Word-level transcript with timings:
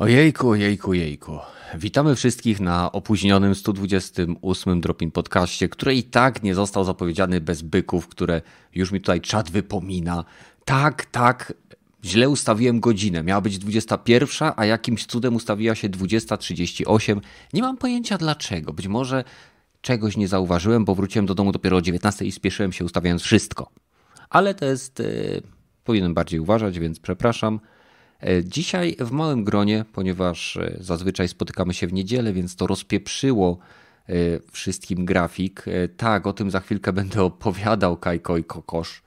Ojejku, 0.00 0.48
ojejku, 0.48 0.90
ojejku. 0.90 1.38
Witamy 1.74 2.14
wszystkich 2.14 2.60
na 2.60 2.92
opóźnionym 2.92 3.54
128 3.54 4.80
Dropin 4.80 5.10
podcaście, 5.10 5.68
który 5.68 5.94
i 5.94 6.02
tak 6.02 6.42
nie 6.42 6.54
został 6.54 6.84
zapowiedziany 6.84 7.40
bez 7.40 7.62
byków, 7.62 8.08
które 8.08 8.42
już 8.74 8.92
mi 8.92 9.00
tutaj 9.00 9.20
czat 9.20 9.50
wypomina. 9.50 10.24
Tak, 10.64 11.04
tak, 11.04 11.52
źle 12.04 12.28
ustawiłem 12.28 12.80
godzinę. 12.80 13.22
Miała 13.22 13.40
być 13.40 13.58
21, 13.58 14.52
a 14.56 14.64
jakimś 14.64 15.06
cudem 15.06 15.34
ustawiła 15.36 15.74
się 15.74 15.88
20.38. 15.88 17.20
Nie 17.52 17.62
mam 17.62 17.76
pojęcia 17.76 18.18
dlaczego. 18.18 18.72
Być 18.72 18.88
może 18.88 19.24
czegoś 19.80 20.16
nie 20.16 20.28
zauważyłem, 20.28 20.84
bo 20.84 20.94
wróciłem 20.94 21.26
do 21.26 21.34
domu 21.34 21.52
dopiero 21.52 21.76
o 21.76 21.82
19 21.82 22.24
i 22.24 22.32
spieszyłem 22.32 22.72
się 22.72 22.84
ustawiając 22.84 23.22
wszystko. 23.22 23.70
Ale 24.30 24.54
to 24.54 24.64
jest... 24.64 24.98
Yy, 24.98 25.42
powinienem 25.84 26.14
bardziej 26.14 26.40
uważać, 26.40 26.78
więc 26.78 27.00
przepraszam. 27.00 27.60
E, 28.22 28.44
dzisiaj 28.44 28.96
w 28.98 29.10
małym 29.10 29.44
gronie, 29.44 29.84
ponieważ 29.92 30.56
e, 30.56 30.76
zazwyczaj 30.80 31.28
spotykamy 31.28 31.74
się 31.74 31.86
w 31.86 31.92
niedzielę, 31.92 32.32
więc 32.32 32.56
to 32.56 32.66
rozpieprzyło 32.66 33.58
e, 34.08 34.12
wszystkim 34.52 35.04
grafik. 35.04 35.64
Tak, 35.96 36.26
o 36.26 36.32
tym 36.32 36.50
za 36.50 36.60
chwilkę 36.60 36.92
będę 37.02 37.22
opowiadał, 37.22 37.96
Kajko 37.96 38.36
i 38.36 38.44
Kokosz. 38.44 39.02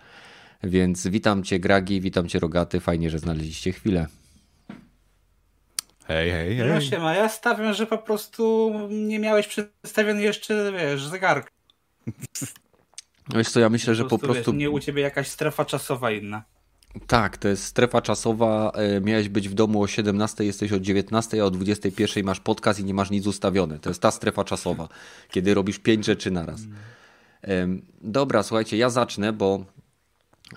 Więc 0.63 1.07
witam 1.07 1.43
Cię, 1.43 1.59
Gragi, 1.59 2.01
witam 2.01 2.27
Cię, 2.27 2.39
Rogaty. 2.39 2.79
Fajnie, 2.79 3.09
że 3.09 3.19
znaleźliście 3.19 3.71
chwilę. 3.71 4.07
Hej, 6.05 6.31
hej, 6.31 6.57
hej. 6.57 6.69
No 6.69 6.81
się 6.81 6.99
ma, 6.99 7.15
ja 7.15 7.29
stawiam, 7.29 7.73
że 7.73 7.85
po 7.85 7.97
prostu 7.97 8.73
nie 8.89 9.19
miałeś 9.19 9.47
przedstawiony 9.47 10.21
jeszcze, 10.21 10.71
wiesz, 10.71 11.07
zegarka. 11.07 11.49
Wiesz 13.35 13.49
co, 13.49 13.59
ja 13.59 13.69
myślę, 13.69 13.95
że 13.95 14.05
po 14.05 14.19
prostu... 14.19 14.51
Wiesz, 14.51 14.59
nie 14.59 14.69
u 14.69 14.79
Ciebie 14.79 15.01
jakaś 15.01 15.27
strefa 15.27 15.65
czasowa 15.65 16.11
inna. 16.11 16.43
Tak, 17.07 17.37
to 17.37 17.47
jest 17.47 17.63
strefa 17.65 18.01
czasowa. 18.01 18.71
E, 18.75 19.01
miałeś 19.01 19.29
być 19.29 19.49
w 19.49 19.53
domu 19.53 19.81
o 19.81 19.87
17, 19.87 20.45
jesteś 20.45 20.71
o 20.71 20.79
19, 20.79 21.41
a 21.41 21.45
o 21.45 21.51
21 21.51 22.25
masz 22.25 22.39
podcast 22.39 22.79
i 22.79 22.83
nie 22.83 22.93
masz 22.93 23.09
nic 23.09 23.27
ustawione. 23.27 23.79
To 23.79 23.89
jest 23.89 24.01
ta 24.01 24.11
strefa 24.11 24.43
czasowa, 24.43 24.89
kiedy 25.29 25.53
robisz 25.53 25.79
pięć 25.79 26.05
rzeczy 26.05 26.31
naraz. 26.31 26.61
Dobra, 28.01 28.43
słuchajcie, 28.43 28.77
ja 28.77 28.89
zacznę, 28.89 29.33
bo 29.33 29.65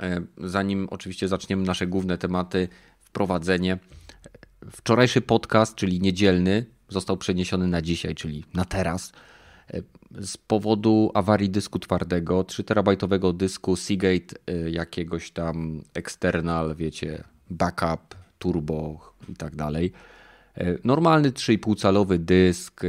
e, 0.00 0.20
zanim 0.38 0.88
oczywiście 0.90 1.28
zaczniemy 1.28 1.62
nasze 1.62 1.86
główne 1.86 2.18
tematy, 2.18 2.68
wprowadzenie. 3.00 3.78
Wczorajszy 4.72 5.20
podcast, 5.20 5.74
czyli 5.74 6.00
niedzielny, 6.00 6.66
został 6.88 7.16
przeniesiony 7.16 7.68
na 7.68 7.82
dzisiaj, 7.82 8.14
czyli 8.14 8.44
na 8.54 8.64
teraz 8.64 9.12
z 10.20 10.36
powodu 10.36 11.10
awarii 11.14 11.50
dysku 11.50 11.78
twardego, 11.78 12.44
3 12.44 12.64
terabajtowego 12.64 13.32
dysku 13.32 13.76
Seagate 13.76 14.36
y, 14.50 14.70
jakiegoś 14.70 15.30
tam 15.30 15.82
external, 15.94 16.74
wiecie, 16.76 17.24
backup, 17.50 18.14
turbo 18.38 19.00
i 19.28 19.34
tak 19.34 19.56
dalej. 19.56 19.92
Y, 20.58 20.78
normalny 20.84 21.30
3,5 21.30 21.80
calowy 21.80 22.18
dysk 22.18 22.80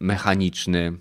mechaniczny, 0.00 0.92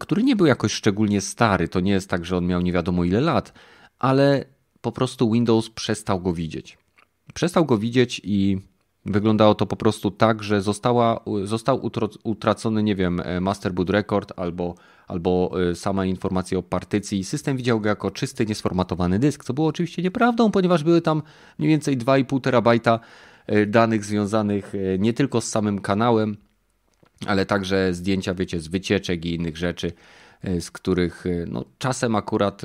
który 0.00 0.22
nie 0.22 0.36
był 0.36 0.46
jakoś 0.46 0.72
szczególnie 0.72 1.20
stary. 1.20 1.68
To 1.68 1.80
nie 1.80 1.92
jest 1.92 2.10
tak, 2.10 2.24
że 2.24 2.36
on 2.36 2.46
miał 2.46 2.60
nie 2.60 2.72
wiadomo 2.72 3.04
ile 3.04 3.20
lat, 3.20 3.52
ale 3.98 4.44
po 4.80 4.92
prostu 4.92 5.30
Windows 5.30 5.70
przestał 5.70 6.20
go 6.20 6.32
widzieć. 6.32 6.78
Przestał 7.34 7.64
go 7.64 7.78
widzieć 7.78 8.20
i 8.24 8.58
Wyglądało 9.06 9.54
to 9.54 9.66
po 9.66 9.76
prostu 9.76 10.10
tak, 10.10 10.42
że 10.42 10.62
została, 10.62 11.20
został 11.44 11.90
utracony, 12.22 12.82
nie 12.82 12.96
wiem, 12.96 13.20
e, 13.20 13.40
master 13.40 13.72
boot 13.72 13.90
record 13.90 14.32
albo, 14.36 14.74
albo 15.06 15.50
e, 15.70 15.74
sama 15.74 16.06
informacja 16.06 16.58
o 16.58 16.62
partycji. 16.62 17.24
System 17.24 17.56
widział 17.56 17.80
go 17.80 17.88
jako 17.88 18.10
czysty, 18.10 18.46
niesformatowany 18.46 19.18
dysk, 19.18 19.44
co 19.44 19.54
było 19.54 19.66
oczywiście 19.66 20.02
nieprawdą, 20.02 20.50
ponieważ 20.50 20.84
były 20.84 21.02
tam 21.02 21.22
mniej 21.58 21.70
więcej 21.70 21.98
2,5 21.98 22.40
terabajta 22.40 23.00
e, 23.46 23.66
danych 23.66 24.04
związanych 24.04 24.72
nie 24.98 25.12
tylko 25.12 25.40
z 25.40 25.48
samym 25.48 25.80
kanałem, 25.80 26.36
ale 27.26 27.46
także 27.46 27.94
zdjęcia, 27.94 28.34
wiecie, 28.34 28.60
z 28.60 28.68
wycieczek 28.68 29.24
i 29.24 29.34
innych 29.34 29.56
rzeczy, 29.56 29.92
z 30.60 30.70
których 30.70 31.24
no, 31.46 31.64
czasem 31.78 32.16
akurat 32.16 32.62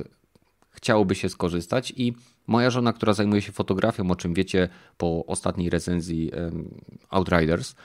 chciałoby 0.69 1.15
się 1.15 1.29
skorzystać 1.29 1.93
i 1.97 2.13
Moja 2.49 2.69
żona, 2.69 2.93
która 2.93 3.13
zajmuje 3.13 3.41
się 3.41 3.51
fotografią, 3.51 4.11
o 4.11 4.15
czym 4.15 4.33
wiecie 4.33 4.69
po 4.97 5.25
ostatniej 5.25 5.69
recenzji 5.69 6.31
Outriders, 7.09 7.75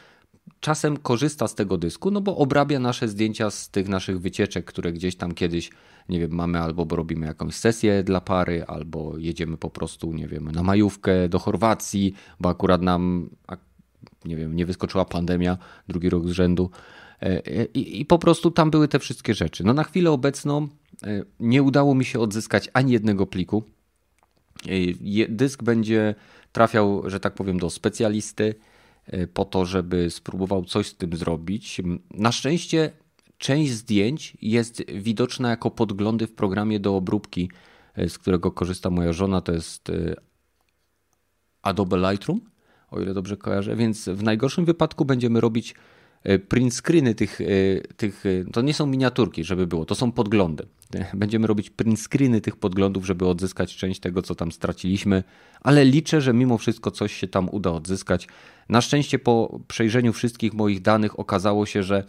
czasem 0.60 0.96
korzysta 0.96 1.48
z 1.48 1.54
tego 1.54 1.78
dysku, 1.78 2.10
no 2.10 2.20
bo 2.20 2.36
obrabia 2.36 2.78
nasze 2.78 3.08
zdjęcia 3.08 3.50
z 3.50 3.70
tych 3.70 3.88
naszych 3.88 4.20
wycieczek, 4.20 4.64
które 4.64 4.92
gdzieś 4.92 5.16
tam 5.16 5.32
kiedyś, 5.32 5.70
nie 6.08 6.20
wiem, 6.20 6.30
mamy 6.30 6.60
albo 6.60 6.86
bo 6.86 6.96
robimy 6.96 7.26
jakąś 7.26 7.54
sesję 7.54 8.02
dla 8.02 8.20
pary, 8.20 8.64
albo 8.66 9.18
jedziemy 9.18 9.56
po 9.56 9.70
prostu, 9.70 10.12
nie 10.12 10.28
wiem, 10.28 10.50
na 10.50 10.62
majówkę 10.62 11.28
do 11.28 11.38
Chorwacji, 11.38 12.14
bo 12.40 12.48
akurat 12.48 12.82
nam, 12.82 13.30
nie 14.24 14.36
wiem, 14.36 14.56
nie 14.56 14.66
wyskoczyła 14.66 15.04
pandemia 15.04 15.58
drugi 15.88 16.10
rok 16.10 16.28
z 16.28 16.30
rzędu. 16.30 16.70
E, 17.20 17.64
I, 17.64 18.00
I, 18.00 18.04
po 18.04 18.18
prostu 18.18 18.50
tam 18.50 18.70
były 18.70 18.88
te 18.88 18.98
wszystkie 18.98 19.34
rzeczy. 19.34 19.64
No 19.64 19.72
na 19.72 19.84
chwilę 19.84 20.10
obecną 20.10 20.68
e, 21.02 21.24
nie 21.40 21.62
udało 21.62 21.94
mi 21.94 22.04
się 22.04 22.20
odzyskać 22.20 22.70
ani 22.72 22.92
jednego 22.92 23.26
pliku. 23.26 23.73
Dysk 25.28 25.62
będzie 25.62 26.14
trafiał, 26.52 27.10
że 27.10 27.20
tak 27.20 27.34
powiem, 27.34 27.58
do 27.58 27.70
specjalisty 27.70 28.54
e, 29.06 29.26
po 29.26 29.44
to, 29.44 29.66
żeby 29.66 30.10
spróbował 30.10 30.64
coś 30.64 30.86
z 30.86 30.96
tym 30.96 31.16
zrobić. 31.16 31.80
Na 32.10 32.32
szczęście 32.32 32.90
część 33.38 33.72
zdjęć 33.72 34.36
jest 34.42 34.92
widoczna 34.92 35.50
jako 35.50 35.70
podglądy 35.70 36.26
w 36.26 36.32
programie 36.32 36.80
do 36.80 36.96
obróbki, 36.96 37.50
e, 37.94 38.08
z 38.08 38.18
którego 38.18 38.52
korzysta 38.52 38.90
moja 38.90 39.12
żona. 39.12 39.40
To 39.40 39.52
jest 39.52 39.90
e, 39.90 40.14
Adobe 41.62 41.96
Lightroom, 41.96 42.40
o 42.90 43.00
ile 43.00 43.14
dobrze 43.14 43.36
kojarzę. 43.36 43.76
Więc 43.76 44.08
w 44.08 44.22
najgorszym 44.22 44.64
wypadku 44.64 45.04
będziemy 45.04 45.40
robić 45.40 45.74
print 46.48 46.74
screeny 46.74 47.14
tych, 47.14 47.38
tych, 47.96 48.24
to 48.52 48.62
nie 48.62 48.74
są 48.74 48.86
miniaturki, 48.86 49.44
żeby 49.44 49.66
było, 49.66 49.84
to 49.84 49.94
są 49.94 50.12
podglądy. 50.12 50.66
Będziemy 51.14 51.46
robić 51.46 51.70
print 51.70 52.00
screeny 52.00 52.40
tych 52.40 52.56
podglądów, 52.56 53.06
żeby 53.06 53.26
odzyskać 53.26 53.76
część 53.76 54.00
tego, 54.00 54.22
co 54.22 54.34
tam 54.34 54.52
straciliśmy, 54.52 55.22
ale 55.60 55.84
liczę, 55.84 56.20
że 56.20 56.34
mimo 56.34 56.58
wszystko 56.58 56.90
coś 56.90 57.14
się 57.14 57.28
tam 57.28 57.48
uda 57.48 57.70
odzyskać. 57.70 58.28
Na 58.68 58.80
szczęście 58.80 59.18
po 59.18 59.60
przejrzeniu 59.68 60.12
wszystkich 60.12 60.54
moich 60.54 60.82
danych 60.82 61.18
okazało 61.18 61.66
się, 61.66 61.82
że 61.82 62.04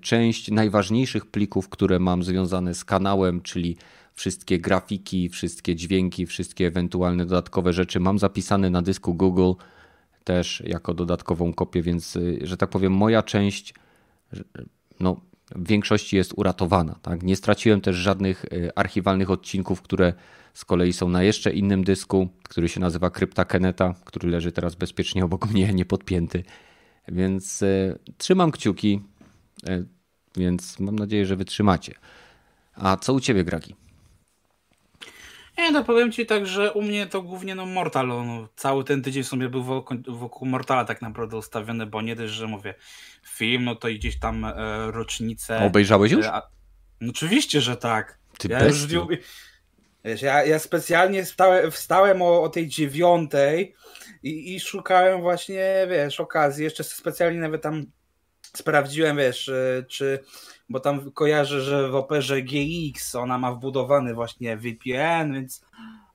część 0.00 0.50
najważniejszych 0.50 1.26
plików, 1.26 1.68
które 1.68 1.98
mam 1.98 2.22
związane 2.22 2.74
z 2.74 2.84
kanałem, 2.84 3.40
czyli 3.40 3.76
wszystkie 4.14 4.58
grafiki, 4.58 5.28
wszystkie 5.28 5.76
dźwięki, 5.76 6.26
wszystkie 6.26 6.66
ewentualne 6.66 7.26
dodatkowe 7.26 7.72
rzeczy 7.72 8.00
mam 8.00 8.18
zapisane 8.18 8.70
na 8.70 8.82
dysku 8.82 9.14
Google 9.14 9.52
też 10.24 10.62
jako 10.66 10.94
dodatkową 10.94 11.52
kopię, 11.54 11.82
więc, 11.82 12.16
y, 12.16 12.38
że 12.42 12.56
tak 12.56 12.70
powiem, 12.70 12.92
moja 12.92 13.22
część 13.22 13.74
no, 15.00 15.20
w 15.54 15.68
większości 15.68 16.16
jest 16.16 16.32
uratowana. 16.36 16.98
Tak? 17.02 17.22
Nie 17.22 17.36
straciłem 17.36 17.80
też 17.80 17.96
żadnych 17.96 18.44
y, 18.44 18.70
archiwalnych 18.74 19.30
odcinków, 19.30 19.82
które 19.82 20.12
z 20.54 20.64
kolei 20.64 20.92
są 20.92 21.08
na 21.08 21.22
jeszcze 21.22 21.52
innym 21.52 21.84
dysku, 21.84 22.28
który 22.42 22.68
się 22.68 22.80
nazywa 22.80 23.10
Krypta 23.10 23.44
Keneta, 23.44 23.94
który 24.04 24.28
leży 24.28 24.52
teraz 24.52 24.74
bezpiecznie 24.74 25.24
obok 25.24 25.46
mnie, 25.50 25.74
niepodpięty. 25.74 26.44
Więc 27.08 27.62
y, 27.62 27.98
trzymam 28.18 28.50
kciuki, 28.50 29.00
y, 29.68 29.86
więc 30.36 30.80
mam 30.80 30.96
nadzieję, 30.96 31.26
że 31.26 31.36
wytrzymacie. 31.36 31.94
A 32.74 32.96
co 32.96 33.12
u 33.12 33.20
ciebie, 33.20 33.44
Gragi? 33.44 33.85
Nie, 35.58 35.70
no 35.70 35.84
powiem 35.84 36.12
ci 36.12 36.26
tak, 36.26 36.46
że 36.46 36.72
u 36.72 36.82
mnie 36.82 37.06
to 37.06 37.22
głównie 37.22 37.54
no 37.54 37.66
Mortal, 37.66 38.06
no, 38.06 38.48
cały 38.56 38.84
ten 38.84 39.02
tydzień 39.02 39.22
w 39.22 39.28
sumie 39.28 39.48
był 39.48 39.62
wokół, 39.62 39.96
wokół 40.08 40.48
Mortala 40.48 40.84
tak 40.84 41.02
naprawdę 41.02 41.36
ustawiony, 41.36 41.86
bo 41.86 42.02
nie 42.02 42.16
dość, 42.16 42.32
że 42.32 42.46
mówię 42.46 42.74
film, 43.26 43.64
no 43.64 43.74
to 43.74 43.88
i 43.88 43.98
gdzieś 43.98 44.18
tam 44.18 44.44
e, 44.44 44.52
rocznicę. 44.90 45.58
Obejrzałeś 45.58 46.12
już? 46.12 46.26
E, 46.26 46.42
no, 47.00 47.10
oczywiście, 47.10 47.60
że 47.60 47.76
tak. 47.76 48.18
Ty 48.38 48.48
ja 48.48 48.64
już 48.64 48.86
Wiesz, 50.04 50.22
ja, 50.22 50.44
ja 50.44 50.58
specjalnie 50.58 51.24
wstałem, 51.24 51.70
wstałem 51.70 52.22
o, 52.22 52.42
o 52.42 52.48
tej 52.48 52.68
dziewiątej 52.68 53.74
i, 54.22 54.54
i 54.54 54.60
szukałem 54.60 55.20
właśnie, 55.20 55.86
wiesz, 55.90 56.20
okazji. 56.20 56.64
Jeszcze 56.64 56.84
specjalnie 56.84 57.40
nawet 57.40 57.62
tam 57.62 57.86
sprawdziłem, 58.56 59.16
wiesz, 59.16 59.48
e, 59.48 59.84
czy 59.88 60.24
bo 60.68 60.80
tam 60.80 61.10
kojarzę, 61.10 61.60
że 61.60 61.88
w 61.88 61.94
operze 61.94 62.42
GX 62.42 63.14
ona 63.14 63.38
ma 63.38 63.52
wbudowany 63.52 64.14
właśnie 64.14 64.56
VPN, 64.56 65.32
więc 65.34 65.64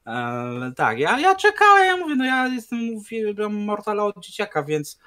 e, 0.07 0.71
tak, 0.75 0.99
ja, 0.99 1.19
ja 1.19 1.35
czekałem, 1.35 1.85
ja 1.85 1.97
mówię, 1.97 2.15
no 2.15 2.25
ja 2.25 2.47
jestem 2.47 2.89
uwielbiam 2.89 3.53
Mortala 3.53 4.03
od 4.03 4.19
dzieciaka, 4.19 4.63
więc 4.63 4.99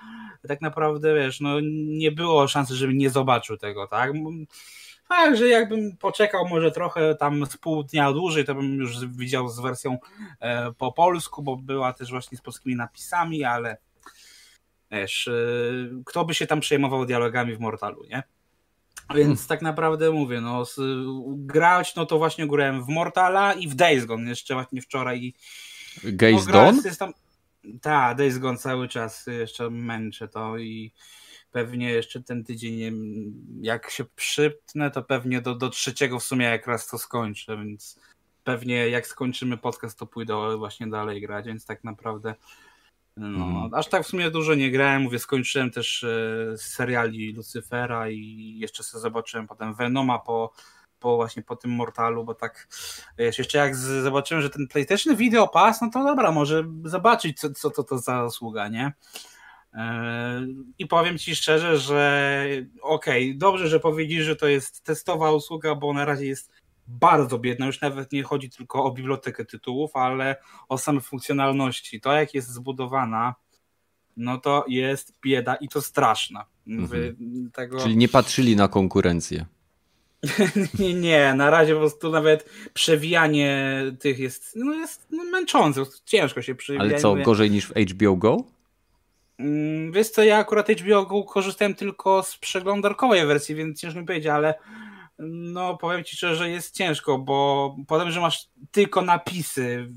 tak 0.48 0.60
naprawdę, 0.60 1.14
wiesz, 1.14 1.40
no 1.40 1.60
nie 1.86 2.12
było 2.12 2.48
szansy, 2.48 2.74
żebym 2.74 2.98
nie 2.98 3.10
zobaczył 3.10 3.56
tego, 3.56 3.86
tak? 3.86 4.12
A 5.08 5.34
że 5.34 5.48
jakbym 5.48 5.96
poczekał 5.96 6.48
może 6.48 6.70
trochę 6.70 7.14
tam 7.14 7.46
z 7.46 7.56
pół 7.56 7.84
dnia 7.84 8.12
dłużej, 8.12 8.44
to 8.44 8.54
bym 8.54 8.74
już 8.74 9.06
widział 9.06 9.48
z 9.48 9.60
wersją 9.60 9.98
e, 10.40 10.72
po 10.72 10.92
polsku, 10.92 11.42
bo 11.42 11.56
była 11.56 11.92
też 11.92 12.10
właśnie 12.10 12.38
z 12.38 12.40
polskimi 12.40 12.76
napisami, 12.76 13.44
ale 13.44 13.76
wiesz, 14.90 15.28
e, 15.28 15.32
kto 16.04 16.24
by 16.24 16.34
się 16.34 16.46
tam 16.46 16.60
przejmował 16.60 17.06
dialogami 17.06 17.56
w 17.56 17.60
Mortalu, 17.60 18.04
nie? 18.04 18.22
Więc 19.14 19.46
tak 19.46 19.62
naprawdę 19.62 20.10
mówię, 20.10 20.40
no 20.40 20.64
grać, 21.26 21.94
no 21.94 22.06
to 22.06 22.18
właśnie 22.18 22.48
grałem 22.48 22.84
w 22.84 22.88
Mortala 22.88 23.52
i 23.52 23.68
w 23.68 23.74
Days 23.74 24.04
Gone 24.04 24.30
jeszcze 24.30 24.54
właśnie 24.54 24.82
wczoraj. 24.82 25.34
Days 26.04 26.46
no, 26.46 26.52
Gone? 26.52 26.82
Tam... 26.98 27.12
Tak, 27.82 28.16
Days 28.16 28.38
Gone 28.38 28.58
cały 28.58 28.88
czas 28.88 29.26
jeszcze 29.26 29.70
męczę 29.70 30.28
to 30.28 30.58
i 30.58 30.92
pewnie 31.52 31.90
jeszcze 31.90 32.22
ten 32.22 32.44
tydzień, 32.44 32.94
jak 33.60 33.90
się 33.90 34.04
przypnę, 34.04 34.90
to 34.90 35.02
pewnie 35.02 35.40
do, 35.40 35.54
do 35.54 35.70
trzeciego 35.70 36.18
w 36.18 36.24
sumie 36.24 36.46
jak 36.46 36.66
raz 36.66 36.86
to 36.86 36.98
skończę, 36.98 37.56
więc 37.56 38.00
pewnie 38.44 38.88
jak 38.88 39.06
skończymy 39.06 39.56
podcast, 39.56 39.98
to 39.98 40.06
pójdę 40.06 40.56
właśnie 40.56 40.86
dalej 40.86 41.20
grać, 41.20 41.46
więc 41.46 41.66
tak 41.66 41.84
naprawdę 41.84 42.34
no, 43.16 43.44
hmm. 43.44 43.74
aż 43.74 43.88
tak 43.88 44.04
w 44.04 44.06
sumie 44.06 44.30
dużo 44.30 44.54
nie 44.54 44.70
grałem, 44.70 45.02
mówię, 45.02 45.18
skończyłem 45.18 45.70
też 45.70 46.04
e, 46.04 46.58
seriali 46.58 47.32
Lucyfera 47.32 48.10
i 48.10 48.54
jeszcze 48.58 48.82
sobie 48.82 49.02
zobaczyłem 49.02 49.46
potem 49.46 49.74
Venoma 49.74 50.18
po, 50.18 50.52
po 50.98 51.16
właśnie 51.16 51.42
po 51.42 51.56
tym 51.56 51.70
Mortalu, 51.70 52.24
bo 52.24 52.34
tak 52.34 52.68
wiesz, 53.18 53.38
jeszcze 53.38 53.58
jak 53.58 53.76
zobaczyłem, 53.76 54.42
że 54.42 54.50
ten 54.50 54.68
PlayStation 54.68 55.16
Video 55.16 55.48
Pass, 55.48 55.80
no 55.80 55.90
to 55.90 56.04
dobra, 56.04 56.32
może 56.32 56.64
zobaczyć 56.84 57.40
co, 57.40 57.50
co 57.50 57.70
to, 57.70 57.84
to 57.84 57.98
za 57.98 58.24
usługa, 58.24 58.68
nie? 58.68 58.92
E, 59.74 60.46
I 60.78 60.86
powiem 60.86 61.18
Ci 61.18 61.36
szczerze, 61.36 61.78
że 61.78 62.46
okej, 62.82 63.28
okay, 63.30 63.38
dobrze, 63.38 63.68
że 63.68 63.80
powiedzisz, 63.80 64.24
że 64.24 64.36
to 64.36 64.46
jest 64.46 64.84
testowa 64.84 65.30
usługa, 65.32 65.74
bo 65.74 65.92
na 65.92 66.04
razie 66.04 66.26
jest 66.26 66.50
bardzo 66.86 67.38
biedna. 67.38 67.66
Już 67.66 67.80
nawet 67.80 68.12
nie 68.12 68.22
chodzi 68.22 68.50
tylko 68.50 68.84
o 68.84 68.90
bibliotekę 68.90 69.44
tytułów, 69.44 69.96
ale 69.96 70.36
o 70.68 70.78
same 70.78 71.00
funkcjonalności. 71.00 72.00
To, 72.00 72.12
jak 72.12 72.34
jest 72.34 72.48
zbudowana, 72.48 73.34
no 74.16 74.38
to 74.38 74.64
jest 74.68 75.12
bieda 75.22 75.54
i 75.54 75.68
to 75.68 75.82
straszna. 75.82 76.44
Mhm. 76.66 77.50
Tego... 77.52 77.80
Czyli 77.80 77.96
nie 77.96 78.08
patrzyli 78.08 78.56
na 78.56 78.68
konkurencję. 78.68 79.46
nie, 80.78 80.94
nie, 80.94 81.34
na 81.34 81.50
razie 81.50 81.74
po 81.74 81.80
prostu 81.80 82.10
nawet 82.10 82.50
przewijanie 82.74 83.82
tych 84.00 84.18
jest, 84.18 84.52
no 84.56 84.74
jest 84.74 85.06
no 85.10 85.24
męczące, 85.24 85.82
ciężko 86.04 86.42
się 86.42 86.54
przewija. 86.54 86.82
Ale 86.82 86.98
co, 86.98 87.16
gorzej 87.16 87.50
niż 87.50 87.66
w 87.66 87.72
HBO 87.72 88.16
Go? 88.16 88.44
Mm, 89.38 89.92
wiesz 89.92 90.10
co, 90.10 90.24
ja 90.24 90.36
akurat 90.36 90.68
HBO 90.68 91.06
Go 91.06 91.24
korzystałem 91.24 91.74
tylko 91.74 92.22
z 92.22 92.38
przeglądarkowej 92.38 93.26
wersji, 93.26 93.54
więc 93.54 93.80
ciężko 93.80 94.00
mi 94.00 94.06
powiedzieć, 94.06 94.28
ale 94.28 94.54
no 95.18 95.76
powiem 95.76 96.04
ci 96.04 96.16
szczerze, 96.16 96.36
że 96.36 96.50
jest 96.50 96.74
ciężko, 96.74 97.18
bo 97.18 97.76
potem, 97.86 98.10
że 98.10 98.20
masz 98.20 98.48
tylko 98.70 99.02
napisy, 99.02 99.88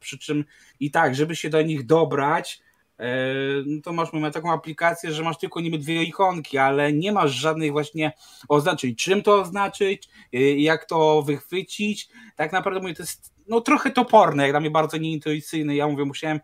przy 0.00 0.18
czym 0.18 0.44
i 0.80 0.90
tak, 0.90 1.14
żeby 1.14 1.36
się 1.36 1.50
do 1.50 1.62
nich 1.62 1.86
dobrać, 1.86 2.60
e, 2.98 3.24
no 3.66 3.82
to 3.82 3.92
masz 3.92 4.12
mamy 4.12 4.30
taką 4.30 4.52
aplikację, 4.52 5.12
że 5.12 5.22
masz 5.22 5.38
tylko 5.38 5.60
niby 5.60 5.78
dwie 5.78 6.02
ikonki, 6.02 6.58
ale 6.58 6.92
nie 6.92 7.12
masz 7.12 7.32
żadnych 7.32 7.72
właśnie 7.72 8.12
oznaczeń, 8.48 8.94
czym 8.94 9.22
to 9.22 9.40
oznaczyć, 9.40 10.08
e, 10.32 10.38
jak 10.40 10.84
to 10.84 11.22
wychwycić. 11.22 12.08
Tak 12.36 12.52
naprawdę 12.52 12.80
mówię, 12.80 12.94
to 12.94 13.02
jest 13.02 13.36
no 13.48 13.60
trochę 13.60 13.90
toporne, 13.90 14.42
jak 14.42 14.52
dla 14.52 14.60
mnie 14.60 14.70
bardzo 14.70 14.96
nieintuicyjne. 14.96 15.76
Ja 15.76 15.88
mówię, 15.88 16.04
musiałem 16.04 16.40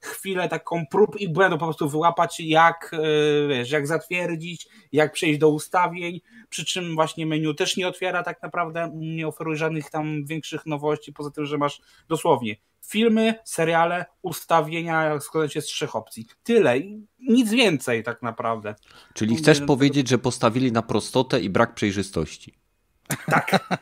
chwilę 0.00 0.48
taką 0.48 0.86
prób 0.90 1.20
i 1.20 1.28
błędu 1.28 1.58
po 1.58 1.64
prostu 1.64 1.88
wyłapać, 1.88 2.40
jak, 2.40 2.90
e, 2.94 3.48
wiesz, 3.48 3.70
jak 3.70 3.86
zatwierdzić, 3.86 4.68
jak 4.92 5.12
przejść 5.12 5.38
do 5.38 5.48
ustawień, 5.48 6.20
przy 6.48 6.64
czym 6.64 6.94
właśnie 6.94 7.26
menu 7.26 7.54
też 7.54 7.76
nie 7.76 7.88
otwiera 7.88 8.22
tak 8.22 8.42
naprawdę, 8.42 8.90
nie 8.94 9.28
oferuje 9.28 9.56
żadnych 9.56 9.90
tam 9.90 10.24
większych 10.24 10.66
nowości, 10.66 11.12
poza 11.12 11.30
tym, 11.30 11.46
że 11.46 11.58
masz 11.58 11.80
dosłownie 12.08 12.56
filmy, 12.86 13.34
seriale, 13.44 14.06
ustawienia 14.22 15.20
składać 15.20 15.52
się 15.52 15.60
z 15.60 15.64
trzech 15.64 15.96
opcji. 15.96 16.26
Tyle, 16.42 16.74
nic 17.18 17.50
więcej 17.50 18.02
tak 18.02 18.22
naprawdę. 18.22 18.74
Czyli 19.14 19.36
chcesz 19.36 19.60
powiedzieć, 19.60 20.08
że 20.08 20.18
postawili 20.18 20.72
na 20.72 20.82
prostotę 20.82 21.40
i 21.40 21.50
brak 21.50 21.74
przejrzystości. 21.74 22.58
Tak. 23.26 23.80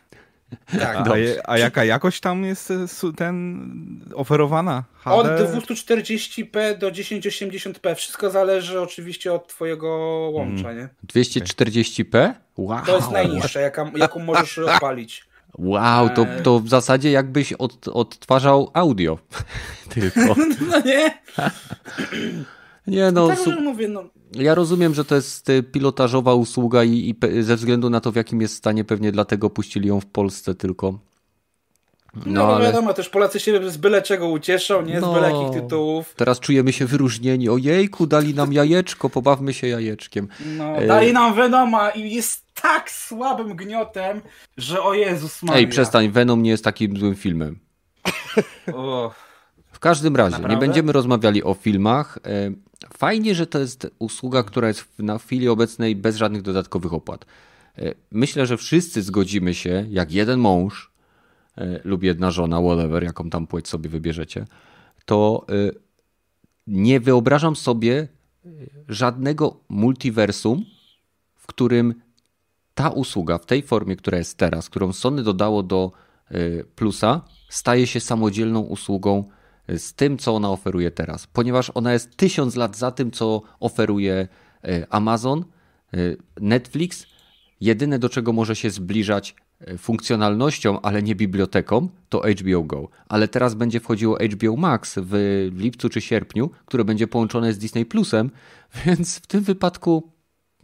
Tak, 0.79 0.97
a, 1.09 1.15
a, 1.45 1.59
jaka 1.59 1.85
jakość 1.85 2.21
tam 2.21 2.45
jest 2.45 2.71
e, 2.71 3.13
ten 3.17 3.65
oferowana? 4.15 4.85
HD? 5.05 5.15
Od 5.15 5.27
240p 5.27 6.79
do 6.79 6.91
1080p. 6.91 7.95
Wszystko 7.95 8.31
zależy 8.31 8.81
oczywiście 8.81 9.33
od 9.33 9.49
twojego 9.49 9.89
łącza, 10.33 10.73
nie? 10.73 10.89
240p? 11.15 12.33
Wow. 12.57 12.87
To 12.87 12.97
jest 12.97 13.11
najniższa, 13.11 13.61
jaka, 13.61 13.91
jaką 13.97 14.21
możesz 14.21 14.59
odpalić. 14.69 15.25
Wow, 15.59 16.09
to, 16.09 16.23
e. 16.23 16.43
to 16.43 16.61
w 16.61 16.69
zasadzie 16.69 17.11
jakbyś 17.11 17.53
od, 17.53 17.89
odtwarzał 17.89 18.71
audio. 18.73 19.19
Tylko. 19.95 20.21
No 20.69 20.81
nie? 20.81 21.19
Nie 22.87 23.13
no, 23.13 23.29
no 23.29 23.37
tak, 23.37 23.61
mówię, 23.63 23.89
no. 23.89 24.05
Ja 24.33 24.55
rozumiem, 24.55 24.95
że 24.95 25.05
to 25.05 25.15
jest 25.15 25.49
y, 25.51 25.63
pilotażowa 25.63 26.35
usługa 26.35 26.85
i, 26.85 27.15
i, 27.39 27.43
ze 27.43 27.57
względu 27.57 27.91
na 27.91 28.01
to, 28.01 28.13
w 28.13 28.17
jakim 28.17 28.41
jest 28.41 28.55
stanie, 28.55 28.85
pewnie 28.85 29.13
dlatego 29.13 29.51
puścili 29.51 29.89
ją 29.89 30.01
w 30.01 30.07
Polsce 30.07 30.55
tylko. 30.55 30.99
No, 32.17 32.23
no 32.27 32.55
ale... 32.57 32.65
wiadomo, 32.65 32.95
też 32.95 33.09
Polacy 33.09 33.41
się 33.41 33.71
z 33.71 33.77
byle 33.77 34.03
czego 34.03 34.29
ucieszą, 34.29 34.83
nie? 34.83 34.99
Z 34.99 35.03
no, 35.03 35.15
byle 35.15 35.33
jakich 35.33 35.63
tytułów. 35.63 36.15
Teraz 36.17 36.41
czujemy 36.41 36.73
się 36.73 36.87
wyróżnieni. 36.87 37.49
Ojejku, 37.49 38.07
dali 38.07 38.35
nam 38.35 38.53
jajeczko, 38.53 39.11
pobawmy 39.11 39.55
się 39.55 39.67
jajeczkiem. 39.67 40.29
No, 40.47 40.77
e... 40.77 40.87
dali 40.87 41.13
nam 41.13 41.35
Venoma 41.35 41.91
i 41.91 42.15
jest 42.15 42.45
tak 42.63 42.91
słabym 42.91 43.57
gniotem, 43.57 44.21
że 44.57 44.83
o 44.83 44.95
Jezus 44.95 45.43
Maria. 45.43 45.61
Ej, 45.61 45.69
przestań, 45.69 46.11
Venom 46.11 46.43
nie 46.43 46.51
jest 46.51 46.65
takim 46.65 46.97
złym 46.97 47.15
filmem. 47.15 47.59
W 49.73 49.79
każdym 49.79 50.17
razie, 50.17 50.31
Naprawdę? 50.31 50.55
nie 50.55 50.61
będziemy 50.61 50.93
rozmawiali 50.93 51.43
o 51.43 51.55
filmach. 51.55 52.19
Fajnie, 52.97 53.35
że 53.35 53.47
to 53.47 53.59
jest 53.59 53.87
usługa, 53.99 54.43
która 54.43 54.69
jest 54.69 54.99
na 54.99 55.19
chwili 55.19 55.49
obecnej 55.49 55.97
bez 55.97 56.17
żadnych 56.17 56.43
dodatkowych 56.43 56.93
opłat. 56.93 57.27
E, 57.79 57.95
myślę, 58.11 58.47
że 58.47 58.57
wszyscy 58.57 59.03
zgodzimy 59.03 59.55
się, 59.55 59.87
jak 59.91 60.13
jeden 60.13 60.41
mąż 60.41 60.91
e, 61.59 61.81
lub 61.85 62.03
jedna 62.03 62.31
żona, 62.31 62.61
whatever, 62.61 63.05
jaką 63.05 63.31
tam 63.31 63.47
płeć 63.47 63.69
sobie 63.69 63.91
wybierzecie, 63.91 64.47
to 65.05 65.47
e, 65.49 65.55
nie 66.67 67.01
wyobrażam 67.01 67.57
sobie 67.57 68.09
żadnego 68.89 69.61
multiversum, 69.69 70.65
w 71.35 71.47
którym 71.47 71.95
ta 72.75 72.91
usługa 72.91 73.39
w 73.39 73.47
tej 73.47 73.63
formie, 73.63 73.97
która 73.97 74.19
jest 74.19 74.39
teraz, 74.39 74.69
którą 74.69 74.93
Sony 74.93 75.23
dodało 75.23 75.63
do 75.63 75.93
Plusa, 76.77 77.21
staje 77.49 77.87
się 77.87 78.01
samodzielną 78.01 78.61
usługą 78.61 79.25
z 79.69 79.95
tym, 79.95 80.19
co 80.19 80.35
ona 80.35 80.51
oferuje 80.51 80.91
teraz, 80.91 81.27
ponieważ 81.27 81.71
ona 81.75 81.93
jest 81.93 82.17
tysiąc 82.17 82.57
lat 82.57 82.77
za 82.77 82.91
tym, 82.91 83.11
co 83.11 83.43
oferuje 83.61 84.29
e, 84.65 84.87
Amazon, 84.91 85.45
e, 85.95 85.97
Netflix. 86.41 87.07
Jedyne, 87.61 87.99
do 87.99 88.09
czego 88.09 88.33
może 88.33 88.57
się 88.57 88.71
zbliżać 88.71 89.35
e, 89.61 89.79
funkcjonalnością, 89.79 90.81
ale 90.81 91.03
nie 91.03 91.15
biblioteką, 91.15 91.89
to 92.09 92.23
HBO 92.41 92.63
Go. 92.63 92.89
Ale 93.09 93.29
teraz 93.29 93.55
będzie 93.55 93.81
wchodziło 93.81 94.19
HBO 94.33 94.57
Max 94.57 94.95
w 95.03 95.49
lipcu 95.57 95.89
czy 95.89 96.01
sierpniu, 96.01 96.51
które 96.67 96.85
będzie 96.85 97.07
połączone 97.07 97.53
z 97.53 97.59
Disney 97.59 97.87
Plusem, 97.87 98.31
więc 98.87 99.19
w 99.19 99.27
tym 99.27 99.43
wypadku, 99.43 100.13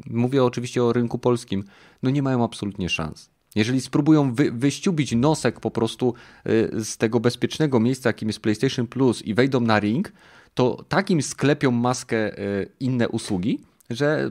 mówię 0.06 0.44
oczywiście 0.44 0.84
o 0.84 0.92
rynku 0.92 1.18
polskim, 1.18 1.64
no 2.02 2.10
nie 2.10 2.22
mają 2.22 2.44
absolutnie 2.44 2.88
szans. 2.88 3.29
Jeżeli 3.54 3.80
spróbują 3.80 4.34
wy, 4.34 4.52
wyściubić 4.52 5.12
nosek 5.12 5.60
po 5.60 5.70
prostu 5.70 6.14
y, 6.46 6.84
z 6.84 6.96
tego 6.96 7.20
bezpiecznego 7.20 7.80
miejsca, 7.80 8.08
jakim 8.08 8.28
jest 8.28 8.40
PlayStation 8.40 8.86
Plus 8.86 9.22
i 9.22 9.34
wejdą 9.34 9.60
na 9.60 9.80
ring, 9.80 10.12
to 10.54 10.84
takim 10.88 11.22
sklepią 11.22 11.70
maskę 11.70 12.38
y, 12.38 12.70
inne 12.80 13.08
usługi, 13.08 13.60
że 13.90 14.30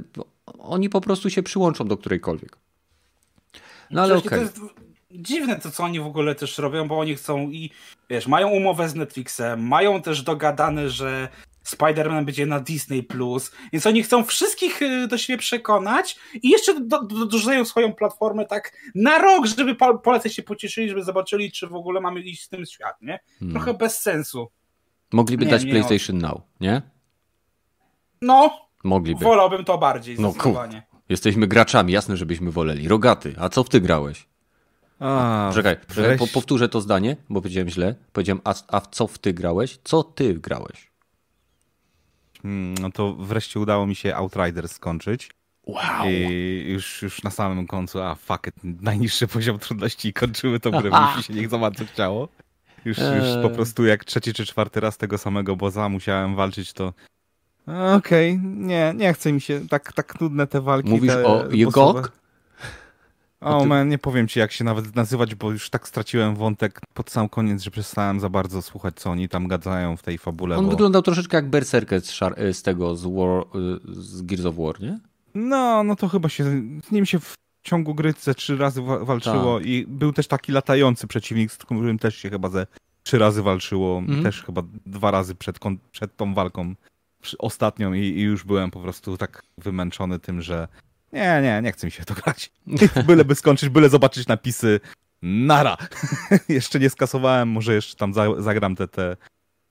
oni 0.60 0.90
po 0.90 1.02
prostu 1.02 1.30
się 1.30 1.44
przyłączą 1.44 1.88
do 1.88 1.98
którejkolwiek. 1.98 2.58
No 3.92 4.02
ale 4.02 4.16
okej. 4.16 4.46
Okay. 4.46 4.70
Dziwne 5.12 5.60
to, 5.60 5.72
co 5.72 5.84
oni 5.84 6.00
w 6.00 6.06
ogóle 6.06 6.36
też 6.36 6.58
robią, 6.58 6.88
bo 6.88 7.00
oni 7.00 7.16
chcą 7.16 7.50
i 7.50 7.70
wiesz, 8.10 8.28
mają 8.28 8.50
umowę 8.50 8.90
z 8.90 8.96
Netflixem, 8.96 9.68
mają 9.68 10.02
też 10.02 10.22
dogadane, 10.22 10.90
że 10.90 11.30
Spider-Man 11.70 12.26
będzie 12.26 12.46
na 12.46 12.60
Disney 12.60 13.04
Plus, 13.04 13.52
więc 13.74 13.88
oni 13.88 14.04
chcą 14.04 14.24
wszystkich 14.24 14.82
y, 14.82 15.08
do 15.08 15.18
siebie 15.18 15.38
przekonać 15.38 16.20
i 16.44 16.50
jeszcze 16.50 16.82
do, 16.82 17.04
do, 17.04 17.26
dorzucają 17.26 17.66
swoją 17.66 17.94
platformę 17.94 18.46
tak 18.46 18.74
na 18.96 19.18
rok, 19.18 19.46
żeby 19.46 19.76
Polacy 19.76 20.30
się 20.30 20.44
pocieszyli, 20.44 20.90
żeby 20.90 21.04
zobaczyli, 21.04 21.52
czy 21.52 21.68
w 21.68 21.76
ogóle 21.76 22.02
mamy 22.02 22.22
iść 22.22 22.44
z 22.44 22.50
tym 22.50 22.66
świat, 22.66 23.02
nie? 23.02 23.20
Hmm. 23.40 23.56
Trochę 23.56 23.74
bez 23.74 24.02
sensu. 24.02 24.52
Mogliby 25.14 25.46
nie, 25.46 25.52
dać 25.52 25.64
nie 25.64 25.72
PlayStation 25.72 26.16
nie. 26.16 26.22
Now, 26.22 26.42
nie? 26.62 26.82
No, 28.22 28.70
Mogliby. 28.84 29.26
Wolałbym 29.26 29.66
to 29.66 29.78
bardziej, 29.78 30.16
no, 30.20 30.32
zdecydowanie. 30.32 30.84
Jesteśmy 31.10 31.48
graczami, 31.48 31.94
jasne, 31.94 32.18
żebyśmy 32.18 32.52
woleli. 32.52 32.88
Rogaty, 32.88 33.36
a 33.40 33.50
co 33.50 33.64
w 33.64 33.70
ty 33.70 33.82
grałeś? 33.82 34.28
A, 35.00 35.52
Czekaj, 35.54 35.78
po, 36.20 36.28
powtórzę 36.28 36.70
to 36.70 36.82
zdanie, 36.82 37.18
bo 37.30 37.42
powiedziałem 37.42 37.70
źle. 37.70 37.96
Powiedziałem, 38.14 38.42
a, 38.44 38.54
a 38.68 38.80
w 38.80 38.88
co 38.88 39.08
w 39.08 39.18
ty 39.18 39.34
grałeś? 39.34 39.80
Co 39.84 40.04
ty 40.04 40.34
grałeś? 40.34 40.88
Mm, 42.43 42.74
no 42.74 42.91
to 42.91 43.13
wreszcie 43.13 43.60
udało 43.60 43.88
mi 43.88 43.96
się 43.96 44.15
Outriders 44.15 44.72
skończyć. 44.72 45.29
Wow. 45.67 46.08
I 46.08 46.65
już, 46.67 47.01
już 47.01 47.24
na 47.24 47.29
samym 47.29 47.67
końcu, 47.67 48.01
a 48.01 48.15
fuck 48.15 48.48
it, 48.48 48.55
najniższy 48.63 49.27
poziom 49.27 49.60
trudności 49.60 50.08
i 50.08 50.13
kończymy 50.13 50.60
tą 50.60 50.72
grę, 50.72 50.89
bo 50.89 51.17
mi 51.17 51.24
się 51.24 51.34
nie 51.34 51.50
za 51.50 51.58
bardzo 51.58 51.86
chciało. 51.86 52.29
Już, 52.86 52.98
już 52.98 53.25
po 53.41 53.50
eee. 53.50 53.55
prostu 53.55 53.86
jak 53.86 54.05
trzeci 54.05 54.34
czy 54.34 54.46
czwarty 54.46 54.79
raz 54.79 54.98
tego 54.98 55.17
samego 55.17 55.55
boza 55.55 55.89
musiałem 55.89 56.36
walczyć, 56.36 56.74
to 56.74 56.93
okej, 57.96 58.34
okay, 58.34 58.39
nie, 58.43 58.93
nie 58.96 59.13
chce 59.13 59.34
mi 59.34 59.41
się, 59.41 59.67
tak, 59.67 59.93
tak 59.93 60.22
nudne 60.22 60.48
te 60.48 60.62
walki. 60.62 60.89
Mówisz 60.89 61.13
te 61.13 61.25
o 61.27 61.51
Jogok? 61.51 62.12
O, 63.41 63.62
ty... 63.62 63.67
man, 63.67 63.89
nie 63.89 63.98
powiem 63.98 64.27
ci 64.27 64.39
jak 64.39 64.51
się 64.51 64.63
nawet 64.63 64.96
nazywać, 64.96 65.36
bo 65.36 65.51
już 65.51 65.69
tak 65.69 65.88
straciłem 65.88 66.36
wątek 66.36 66.81
pod 66.93 67.12
sam 67.12 67.29
koniec, 67.29 67.62
że 67.62 67.72
przestałem 67.72 68.19
za 68.19 68.29
bardzo 68.29 68.62
słuchać, 68.62 68.96
co 68.96 69.10
oni 69.10 69.29
tam 69.29 69.48
gadają 69.48 69.98
w 69.98 70.03
tej 70.03 70.17
fabule. 70.17 70.58
On 70.58 70.65
bo... 70.65 70.72
wyglądał 70.72 71.01
troszeczkę 71.01 71.38
jak 71.38 71.50
Berserker 71.50 72.01
z, 72.01 72.19
z 72.51 72.62
tego, 72.62 72.96
z, 72.96 73.03
War, 73.03 73.43
z 73.88 74.22
Gears 74.22 74.46
of 74.46 74.55
War, 74.55 74.81
nie? 74.81 75.00
No, 75.36 75.84
no 75.84 75.96
to 75.96 76.08
chyba 76.08 76.29
się, 76.29 76.43
z 76.88 76.91
nim 76.91 77.05
się 77.05 77.19
w 77.19 77.34
ciągu 77.63 77.96
gry 77.96 78.13
ze 78.19 78.36
trzy 78.36 78.58
razy 78.58 78.81
walczyło 78.81 79.58
tak. 79.58 79.67
i 79.67 79.86
był 79.88 80.13
też 80.13 80.27
taki 80.27 80.51
latający 80.51 81.08
przeciwnik, 81.08 81.51
z 81.51 81.58
którym 81.58 82.00
też 82.00 82.15
się 82.15 82.29
chyba 82.29 82.50
ze 82.50 82.67
trzy 83.03 83.19
razy 83.19 83.41
walczyło, 83.41 83.98
mm. 83.98 84.24
też 84.24 84.43
chyba 84.43 84.62
dwa 84.86 85.12
razy 85.12 85.36
przed, 85.36 85.60
przed 85.91 86.15
tą 86.15 86.34
walką 86.34 86.75
ostatnią 87.39 87.93
i, 87.93 88.00
i, 88.00 88.22
już 88.22 88.43
byłem 88.43 88.72
po 88.72 88.79
prostu 88.79 89.17
tak 89.17 89.43
wymęczony 89.58 90.19
tym, 90.19 90.41
że 90.41 90.67
nie, 91.13 91.42
nie, 91.44 91.62
nie 91.62 91.72
chce 91.72 91.88
mi 91.88 91.92
się 91.92 92.06
to 92.06 92.13
grać. 92.13 92.51
byle 93.08 93.36
skończyć, 93.36 93.70
byle 93.70 93.89
zobaczyć 93.89 94.28
napisy 94.28 94.80
nara. 95.22 95.78
jeszcze 96.50 96.80
nie 96.80 96.89
skasowałem, 96.89 97.50
może 97.50 97.74
jeszcze 97.75 97.96
tam 97.96 98.13
za, 98.13 98.42
zagram 98.42 98.75
te, 98.75 98.88
te 98.88 99.18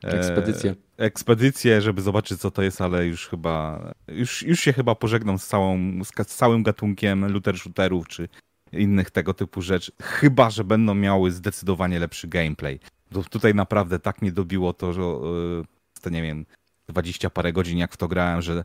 ekspedycje. 0.03 0.71
E, 0.71 1.05
ekspedycje, 1.05 1.83
żeby 1.83 2.03
zobaczyć 2.03 2.41
co 2.41 2.51
to 2.51 2.63
jest, 2.63 2.81
ale 2.81 3.07
już 3.07 3.29
chyba, 3.29 3.81
już, 4.09 4.43
już 4.43 4.61
się 4.61 4.73
chyba 4.73 4.95
pożegnam 4.95 5.39
z, 5.39 5.47
całą, 5.47 5.79
z 6.27 6.37
całym 6.37 6.63
gatunkiem 6.63 7.33
looter 7.33 7.59
shooterów, 7.59 8.09
czy 8.09 8.29
innych 8.73 9.11
tego 9.11 9.35
typu 9.35 9.63
rzeczy. 9.63 9.93
Chyba, 10.03 10.51
że 10.51 10.65
będą 10.65 10.95
miały 10.95 11.31
zdecydowanie 11.31 11.99
lepszy 11.99 12.29
gameplay. 12.29 12.81
To 13.13 13.23
tutaj 13.23 13.55
naprawdę 13.55 13.99
tak 13.99 14.23
mnie 14.23 14.33
dobiło 14.33 14.73
to, 14.73 14.93
że 14.93 15.03
e, 15.03 16.01
to 16.03 16.11
nie 16.11 16.23
wiem, 16.23 16.47
20 16.89 17.31
parę 17.31 17.53
godzin 17.53 17.79
jak 17.79 17.93
w 17.93 17.97
to 17.97 18.09
grałem, 18.09 18.43
że 18.43 18.65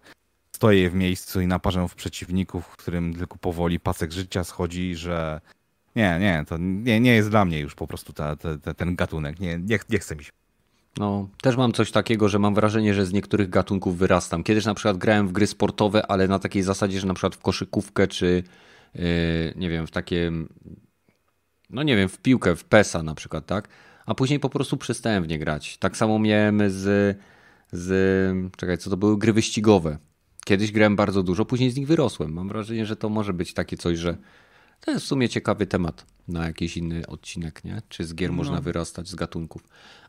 stoję 0.55 0.89
w 0.89 0.93
miejscu 0.93 1.41
i 1.41 1.47
naparzam 1.47 1.87
w 1.87 1.95
przeciwników, 1.95 2.65
w 2.65 2.77
którym 2.77 3.13
tylko 3.13 3.37
powoli 3.37 3.79
pasek 3.79 4.11
życia 4.11 4.43
schodzi, 4.43 4.95
że 4.95 5.41
nie, 5.95 6.17
nie, 6.19 6.45
to 6.47 6.57
nie, 6.59 6.99
nie 6.99 7.15
jest 7.15 7.29
dla 7.29 7.45
mnie 7.45 7.59
już 7.59 7.75
po 7.75 7.87
prostu 7.87 8.13
ta, 8.13 8.35
ta, 8.35 8.57
ta, 8.57 8.73
ten 8.73 8.95
gatunek. 8.95 9.39
Nie, 9.39 9.57
nie, 9.57 9.79
nie 9.89 10.15
mi 10.17 10.23
się. 10.23 10.31
No, 10.97 11.29
też 11.41 11.57
mam 11.57 11.71
coś 11.71 11.91
takiego, 11.91 12.29
że 12.29 12.39
mam 12.39 12.55
wrażenie, 12.55 12.93
że 12.93 13.05
z 13.05 13.13
niektórych 13.13 13.49
gatunków 13.49 13.97
wyrastam. 13.97 14.43
Kiedyś 14.43 14.65
na 14.65 14.73
przykład 14.73 14.97
grałem 14.97 15.27
w 15.27 15.31
gry 15.31 15.47
sportowe, 15.47 16.11
ale 16.11 16.27
na 16.27 16.39
takiej 16.39 16.63
zasadzie, 16.63 16.99
że 16.99 17.07
na 17.07 17.13
przykład 17.13 17.35
w 17.35 17.41
koszykówkę 17.41 18.07
czy 18.07 18.43
yy, 18.95 19.03
nie 19.55 19.69
wiem, 19.69 19.87
w 19.87 19.91
takie 19.91 20.31
no 21.69 21.83
nie 21.83 21.95
wiem, 21.95 22.09
w 22.09 22.17
piłkę, 22.17 22.55
w 22.55 22.63
PESA 22.63 23.03
na 23.03 23.15
przykład, 23.15 23.45
tak? 23.45 23.67
A 24.05 24.15
później 24.15 24.39
po 24.39 24.49
prostu 24.49 24.77
przestałem 24.77 25.23
w 25.23 25.27
nie 25.27 25.39
grać. 25.39 25.77
Tak 25.77 25.97
samo 25.97 26.19
miałem 26.19 26.69
z 26.69 27.17
z 27.71 28.51
czekaj, 28.57 28.77
co 28.77 28.89
to 28.89 28.97
były 28.97 29.17
gry 29.17 29.33
wyścigowe. 29.33 29.97
Kiedyś 30.45 30.71
grałem 30.71 30.95
bardzo 30.95 31.23
dużo, 31.23 31.45
później 31.45 31.71
z 31.71 31.75
nich 31.75 31.87
wyrosłem. 31.87 32.33
Mam 32.33 32.47
wrażenie, 32.47 32.85
że 32.85 32.95
to 32.95 33.09
może 33.09 33.33
być 33.33 33.53
takie 33.53 33.77
coś, 33.77 33.97
że 33.97 34.17
to 34.79 34.91
jest 34.91 35.05
w 35.05 35.07
sumie 35.07 35.29
ciekawy 35.29 35.67
temat 35.67 36.05
na 36.27 36.45
jakiś 36.45 36.77
inny 36.77 37.07
odcinek, 37.07 37.63
nie? 37.63 37.81
Czy 37.89 38.03
z 38.03 38.15
gier 38.15 38.29
no. 38.29 38.35
można 38.35 38.61
wyrastać 38.61 39.09
z 39.09 39.15
gatunków. 39.15 39.63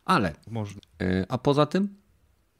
Ale. 0.05 0.35
Można. 0.51 0.81
Y, 1.03 1.27
a 1.29 1.39
poza 1.39 1.67
tym? 1.67 1.89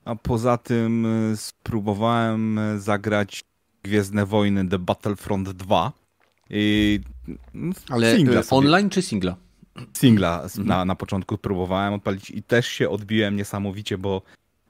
A 0.05 0.17
poza 0.17 0.59
tym 0.59 1.07
y, 1.33 1.37
spróbowałem 1.37 2.59
y, 2.59 2.81
zagrać 2.81 3.45
Gwiezdne 3.83 4.27
Wojny 4.27 4.69
The 4.69 4.79
Battlefront 4.79 5.51
2. 5.51 5.93
I 6.51 7.01
Ale 7.89 8.17
online 8.51 8.91
czy 8.91 9.03
singla? 9.03 9.37
Singla 9.93 10.43
mhm. 10.43 10.67
na, 10.69 10.85
na 10.85 10.95
początku 10.95 11.39
próbowałem 11.39 11.95
odpalić 11.95 12.31
i 12.31 12.43
też 12.43 12.67
się 12.69 12.91
odbiłem 12.91 13.37
niesamowicie, 13.37 13.99
bo 13.99 14.23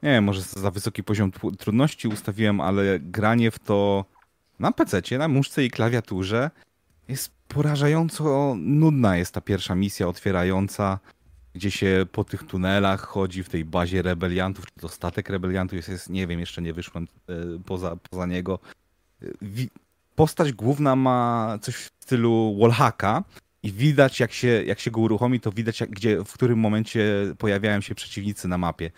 nie 0.05 0.11
wiem, 0.11 0.25
może 0.25 0.41
za 0.41 0.71
wysoki 0.71 1.05
poziom 1.05 1.33
trudności 1.59 2.09
ustawiłem, 2.09 2.61
ale 2.61 3.01
granie 3.01 3.51
w 3.51 3.59
to 3.59 4.05
na 4.59 4.73
PC, 4.73 5.19
na 5.19 5.29
muszce 5.29 5.65
i 5.65 5.71
klawiaturze 5.71 6.51
jest 7.09 7.31
porażająco 7.49 8.55
nudna 8.59 9.17
jest 9.17 9.35
ta 9.35 9.41
pierwsza 9.41 9.75
misja 9.75 10.09
otwierająca, 10.09 10.99
gdzie 11.55 11.71
się 11.71 12.07
po 12.13 12.25
tych 12.25 12.43
tunelach 12.43 13.01
chodzi 13.01 13.43
w 13.43 13.49
tej 13.49 13.65
bazie 13.65 14.03
rebeliantów, 14.03 14.67
czy 14.67 14.81
to 14.81 14.89
statek 14.89 15.29
rebeliantów 15.29 15.77
jest, 15.77 15.89
jest 15.89 16.11
nie 16.11 16.27
wiem, 16.27 16.41
jeszcze 16.41 16.63
nie 16.63 16.73
wyszłem 16.73 17.05
e, 17.29 17.35
poza, 17.67 17.97
poza 18.11 18.27
niego. 18.27 18.59
Postać 20.15 20.53
główna 20.53 20.97
ma 20.97 21.59
coś 21.63 21.75
w 21.75 21.91
stylu 22.01 22.57
wallhacka 22.61 23.25
i 23.63 23.73
widać, 23.73 24.21
jak 24.21 24.33
się, 24.33 24.49
jak 24.67 24.81
się 24.81 24.91
go 24.91 25.01
uruchomi, 25.01 25.41
to 25.41 25.53
widać, 25.53 25.81
jak, 25.81 25.91
gdzie, 25.91 26.25
w 26.25 26.33
którym 26.33 26.59
momencie 26.59 27.35
pojawiają 27.39 27.81
się 27.81 27.95
przeciwnicy 27.95 28.49
na 28.49 28.59
mapie 28.59 28.91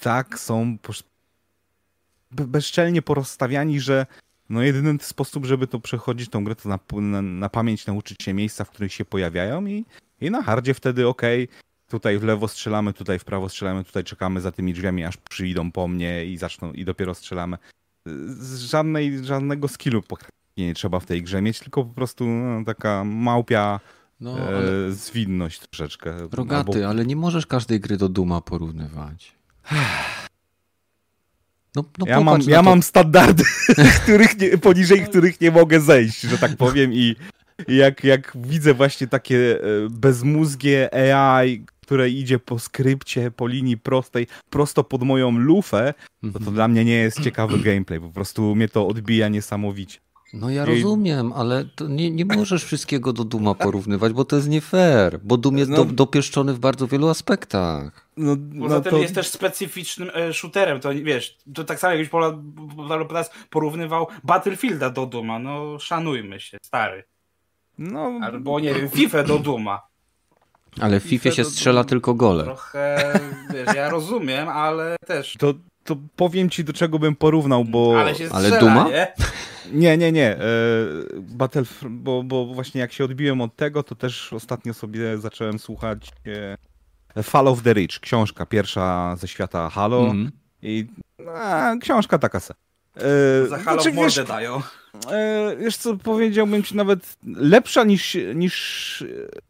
tak 0.00 0.38
są 0.38 0.78
bezczelnie 2.30 3.02
porozstawiani, 3.02 3.80
że 3.80 4.06
no 4.48 4.62
jedyny 4.62 4.98
sposób, 5.00 5.46
żeby 5.46 5.66
to 5.66 5.80
przechodzić 5.80 6.28
tą 6.28 6.44
grę, 6.44 6.54
to 6.54 6.68
na, 6.68 6.78
na, 6.92 7.22
na 7.22 7.48
pamięć 7.48 7.86
nauczyć 7.86 8.22
się 8.22 8.34
miejsca, 8.34 8.64
w 8.64 8.70
których 8.70 8.92
się 8.92 9.04
pojawiają 9.04 9.66
i, 9.66 9.84
i 10.20 10.30
na 10.30 10.42
hardzie 10.42 10.74
wtedy 10.74 11.08
okej, 11.08 11.44
okay, 11.44 11.58
tutaj 11.88 12.18
w 12.18 12.22
lewo 12.22 12.48
strzelamy, 12.48 12.92
tutaj 12.92 13.18
w 13.18 13.24
prawo 13.24 13.48
strzelamy, 13.48 13.84
tutaj 13.84 14.04
czekamy 14.04 14.40
za 14.40 14.52
tymi 14.52 14.72
drzwiami, 14.72 15.04
aż 15.04 15.16
przyjdą 15.16 15.72
po 15.72 15.88
mnie 15.88 16.26
i 16.26 16.36
zaczną 16.36 16.72
i 16.72 16.84
dopiero 16.84 17.14
strzelamy. 17.14 17.58
Żadnej, 18.58 19.24
żadnego 19.24 19.68
skillu 19.68 20.02
nie 20.56 20.74
trzeba 20.74 21.00
w 21.00 21.06
tej 21.06 21.22
grze 21.22 21.42
mieć, 21.42 21.60
tylko 21.60 21.84
po 21.84 21.94
prostu 21.94 22.26
no, 22.26 22.64
taka 22.64 23.04
małpia 23.04 23.80
no, 24.20 24.38
e, 24.38 24.42
ale... 24.42 24.86
e, 24.86 24.92
zwinność 24.92 25.60
troszeczkę. 25.60 26.28
Rogaty, 26.32 26.72
albo... 26.76 26.88
ale 26.88 27.06
nie 27.06 27.16
możesz 27.16 27.46
każdej 27.46 27.80
gry 27.80 27.96
do 27.96 28.08
Duma 28.08 28.40
porównywać. 28.40 29.34
No, 31.76 31.84
no 31.98 32.06
ja, 32.06 32.20
mam, 32.20 32.40
ja 32.42 32.62
mam 32.62 32.82
standardy, 32.82 33.44
których 34.02 34.38
nie, 34.38 34.58
poniżej 34.58 35.04
których 35.04 35.40
nie 35.40 35.50
mogę 35.50 35.80
zejść, 35.80 36.20
że 36.20 36.38
tak 36.38 36.56
powiem 36.56 36.92
i 36.92 37.16
jak, 37.68 38.04
jak 38.04 38.32
widzę 38.34 38.74
właśnie 38.74 39.06
takie 39.06 39.60
e, 39.60 39.64
bezmózgie 39.90 40.94
AI, 40.94 41.64
które 41.80 42.10
idzie 42.10 42.38
po 42.38 42.58
skrypcie, 42.58 43.30
po 43.30 43.46
linii 43.46 43.78
prostej, 43.78 44.26
prosto 44.50 44.84
pod 44.84 45.02
moją 45.02 45.38
lufę, 45.38 45.94
to 46.22 46.32
to 46.32 46.38
mhm. 46.38 46.54
dla 46.54 46.68
mnie 46.68 46.84
nie 46.84 46.96
jest 46.96 47.20
ciekawy 47.20 47.58
gameplay. 47.58 48.00
Po 48.00 48.10
prostu 48.10 48.54
mnie 48.54 48.68
to 48.68 48.88
odbija 48.88 49.28
niesamowicie. 49.28 49.98
No 50.34 50.50
ja 50.50 50.64
rozumiem, 50.64 51.32
ale 51.32 51.64
nie, 51.88 52.10
nie 52.10 52.24
możesz 52.24 52.64
wszystkiego 52.64 53.12
do 53.12 53.24
Duma 53.24 53.54
porównywać, 53.64 54.12
bo 54.12 54.24
to 54.24 54.36
jest 54.36 54.48
nie 54.48 54.60
fair, 54.60 55.20
bo 55.22 55.36
Dum 55.36 55.58
jest 55.58 55.70
no, 55.70 55.76
do, 55.76 55.84
dopieszczony 55.84 56.54
w 56.54 56.58
bardzo 56.58 56.86
wielu 56.86 57.08
aspektach. 57.08 58.08
No, 58.16 58.36
Poza 58.60 58.74
no 58.74 58.80
tym 58.80 58.90
to... 58.90 58.98
jest 58.98 59.14
też 59.14 59.28
specyficznym 59.28 60.10
e, 60.14 60.32
shooterem, 60.32 60.80
to 60.80 60.90
wiesz, 60.94 61.38
to 61.54 61.64
tak 61.64 61.78
samo 61.78 61.94
jakbyś 61.94 62.10
teraz 63.08 63.30
porównywał 63.50 64.06
Battlefielda 64.24 64.90
do 64.90 65.06
Duma, 65.06 65.38
no 65.38 65.78
szanujmy 65.78 66.40
się, 66.40 66.58
stary. 66.62 67.04
No, 67.78 68.20
Albo 68.22 68.60
nie 68.60 68.74
wiem, 68.74 68.88
FIFA 68.88 69.22
do 69.22 69.38
Duma. 69.38 69.82
Ale 70.80 71.00
w 71.00 71.02
FIFA 71.02 71.30
się 71.30 71.44
strzela 71.44 71.84
tylko 71.84 72.14
gole. 72.14 72.44
Trochę, 72.44 73.20
wiesz, 73.54 73.74
ja 73.74 73.90
rozumiem, 73.90 74.48
ale 74.48 74.96
też... 75.06 75.36
To, 75.38 75.54
to 75.84 75.96
powiem 76.16 76.50
ci, 76.50 76.64
do 76.64 76.72
czego 76.72 76.98
bym 76.98 77.16
porównał, 77.16 77.64
bo... 77.64 78.00
Ale 78.00 78.14
się 78.14 78.28
strzela, 78.28 78.48
ale 78.48 78.60
Duma? 78.60 78.88
nie? 78.88 79.12
Nie, 79.72 79.96
nie, 79.96 80.12
nie. 80.12 80.36
E, 80.36 80.40
Battlefront, 81.20 82.00
bo, 82.00 82.22
bo 82.22 82.46
właśnie 82.46 82.80
jak 82.80 82.92
się 82.92 83.04
odbiłem 83.04 83.40
od 83.40 83.56
tego, 83.56 83.82
to 83.82 83.94
też 83.94 84.32
ostatnio 84.32 84.74
sobie 84.74 85.18
zacząłem 85.18 85.58
słuchać 85.58 86.08
e, 87.16 87.22
Fall 87.22 87.48
of 87.48 87.62
the 87.62 87.72
Rich, 87.72 88.00
książka 88.00 88.46
pierwsza 88.46 89.16
ze 89.16 89.28
świata 89.28 89.70
Halo. 89.70 90.10
Mm. 90.10 90.32
I 90.62 90.86
a, 91.34 91.74
książka 91.80 92.18
taka 92.18 92.40
se. 92.40 92.54
E, 92.96 93.46
Za 93.46 93.58
Halo 93.58 93.82
znaczy, 93.82 93.96
wiesz, 93.96 94.28
dają. 94.28 94.62
E, 95.10 95.56
wiesz 95.60 95.76
co, 95.76 95.96
powiedziałbym 95.96 96.62
ci 96.62 96.76
nawet 96.76 97.16
lepsza 97.36 97.84
niż, 97.84 98.16
niż 98.34 99.04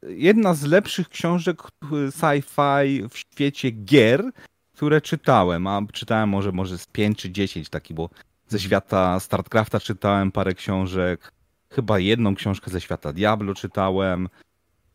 jedna 0.09 0.55
z 0.55 0.63
lepszych 0.63 1.09
książek 1.09 1.63
sci-fi 2.11 3.09
w 3.09 3.19
świecie 3.19 3.71
gier, 3.71 4.31
które 4.75 5.01
czytałem, 5.01 5.67
a 5.67 5.83
czytałem 5.93 6.29
może, 6.29 6.53
może 6.53 6.79
z 6.79 6.87
5 6.87 7.19
czy 7.19 7.31
10 7.31 7.69
taki, 7.69 7.95
bo 7.95 8.11
ze 8.49 8.61
świata 8.61 9.21
StarCrafta 9.21 9.81
czytałem 9.81 10.33
parę 10.33 10.55
książek, 10.55 11.33
chyba 11.71 11.99
jedną 11.99 12.35
książkę 12.35 12.71
ze 12.71 12.81
świata 12.81 13.13
Diablo 13.13 13.55
czytałem, 13.55 14.29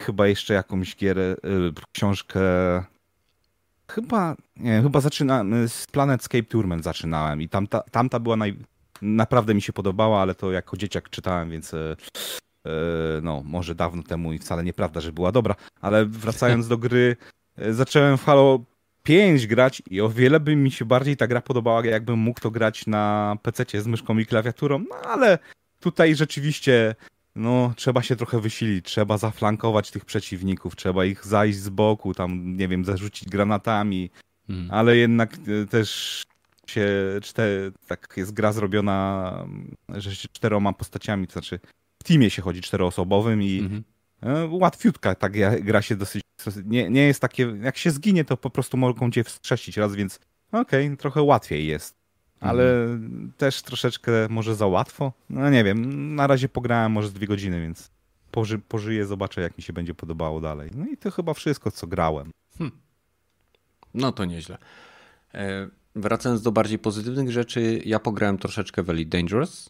chyba 0.01 0.27
jeszcze 0.27 0.53
jakąś 0.53 0.95
gierę, 0.95 1.35
y, 1.45 1.73
książkę 1.91 2.39
chyba, 3.91 4.35
nie 4.55 4.81
chyba 4.81 5.01
zaczynałem, 5.01 5.67
z 5.67 5.87
Planetscape 5.87 6.43
Tournament 6.43 6.83
zaczynałem 6.83 7.41
i 7.41 7.49
tamta, 7.49 7.81
tamta 7.91 8.19
była 8.19 8.35
naj, 8.35 8.57
naprawdę 9.01 9.53
mi 9.53 9.61
się 9.61 9.73
podobała, 9.73 10.21
ale 10.21 10.35
to 10.35 10.51
jako 10.51 10.77
dzieciak 10.77 11.09
czytałem, 11.09 11.49
więc 11.49 11.73
y, 11.73 11.95
y, 12.67 12.69
no, 13.21 13.41
może 13.45 13.75
dawno 13.75 14.03
temu 14.03 14.33
i 14.33 14.39
wcale 14.39 14.63
nieprawda, 14.63 15.01
że 15.01 15.11
była 15.11 15.31
dobra, 15.31 15.55
ale 15.81 16.05
wracając 16.05 16.67
do 16.67 16.77
gry, 16.77 17.15
zacząłem 17.57 18.17
w 18.17 18.23
Halo 18.23 18.59
5 19.03 19.47
grać 19.47 19.81
i 19.89 20.01
o 20.01 20.09
wiele 20.09 20.39
by 20.39 20.55
mi 20.55 20.71
się 20.71 20.85
bardziej 20.85 21.17
ta 21.17 21.27
gra 21.27 21.41
podobała, 21.41 21.85
jakbym 21.85 22.19
mógł 22.19 22.41
to 22.41 22.51
grać 22.51 22.87
na 22.87 23.35
PC 23.41 23.81
z 23.81 23.87
myszką 23.87 24.17
i 24.17 24.25
klawiaturą, 24.25 24.79
no 24.89 24.95
ale 24.95 25.39
tutaj 25.79 26.15
rzeczywiście 26.15 26.95
no, 27.35 27.73
trzeba 27.75 28.01
się 28.01 28.15
trochę 28.15 28.39
wysilić, 28.39 28.85
trzeba 28.85 29.17
zaflankować 29.17 29.91
tych 29.91 30.05
przeciwników, 30.05 30.75
trzeba 30.75 31.05
ich 31.05 31.25
zajść 31.25 31.59
z 31.59 31.69
boku, 31.69 32.13
tam, 32.13 32.57
nie 32.57 32.67
wiem, 32.67 32.85
zarzucić 32.85 33.29
granatami, 33.29 34.09
hmm. 34.47 34.71
ale 34.71 34.97
jednak 34.97 35.33
e, 35.33 35.65
też 35.65 36.23
się, 36.67 36.87
czter, 37.21 37.71
tak 37.87 38.13
jest 38.17 38.33
gra 38.33 38.51
zrobiona, 38.53 39.33
że 39.89 40.15
się 40.15 40.27
czteroma 40.27 40.73
postaciami, 40.73 41.27
to 41.27 41.33
znaczy 41.33 41.59
w 41.99 42.03
teamie 42.03 42.29
się 42.29 42.41
chodzi 42.41 42.61
czteroosobowym 42.61 43.43
i 43.43 43.59
mhm. 43.59 43.83
E, 44.23 44.47
łatwiutka 44.51 45.15
tak 45.15 45.33
gra 45.63 45.81
się 45.81 45.95
dosyć, 45.95 46.21
nie, 46.65 46.89
nie 46.89 47.01
jest 47.01 47.19
takie, 47.19 47.55
jak 47.61 47.77
się 47.77 47.91
zginie, 47.91 48.25
to 48.25 48.37
po 48.37 48.49
prostu 48.49 48.77
mogą 48.77 49.11
cię 49.11 49.23
wstrzesić 49.23 49.77
raz, 49.77 49.95
więc 49.95 50.19
okej, 50.51 50.85
okay, 50.85 50.97
trochę 50.97 51.21
łatwiej 51.21 51.67
jest. 51.67 51.99
Ale 52.39 52.83
mhm. 52.83 53.31
też 53.37 53.61
troszeczkę 53.61 54.11
może 54.29 54.55
za 54.55 54.67
łatwo. 54.67 55.13
No 55.29 55.49
nie 55.49 55.63
wiem, 55.63 56.15
na 56.15 56.27
razie 56.27 56.49
pograłem 56.49 56.91
może 56.91 57.07
z 57.07 57.13
dwie 57.13 57.27
godziny, 57.27 57.61
więc 57.61 57.91
poży, 58.31 58.59
pożyję, 58.59 59.05
zobaczę 59.05 59.41
jak 59.41 59.57
mi 59.57 59.63
się 59.63 59.73
będzie 59.73 59.93
podobało 59.93 60.41
dalej. 60.41 60.69
No 60.75 60.85
i 60.85 60.97
to 60.97 61.11
chyba 61.11 61.33
wszystko, 61.33 61.71
co 61.71 61.87
grałem. 61.87 62.31
Hmm. 62.57 62.77
No 63.93 64.11
to 64.11 64.25
nieźle. 64.25 64.57
E, 65.33 65.67
wracając 65.95 66.41
do 66.41 66.51
bardziej 66.51 66.79
pozytywnych 66.79 67.31
rzeczy, 67.31 67.81
ja 67.85 67.99
pograłem 67.99 68.37
troszeczkę 68.37 68.83
w 68.83 68.89
Elite 68.89 69.17
Dangerous. 69.17 69.69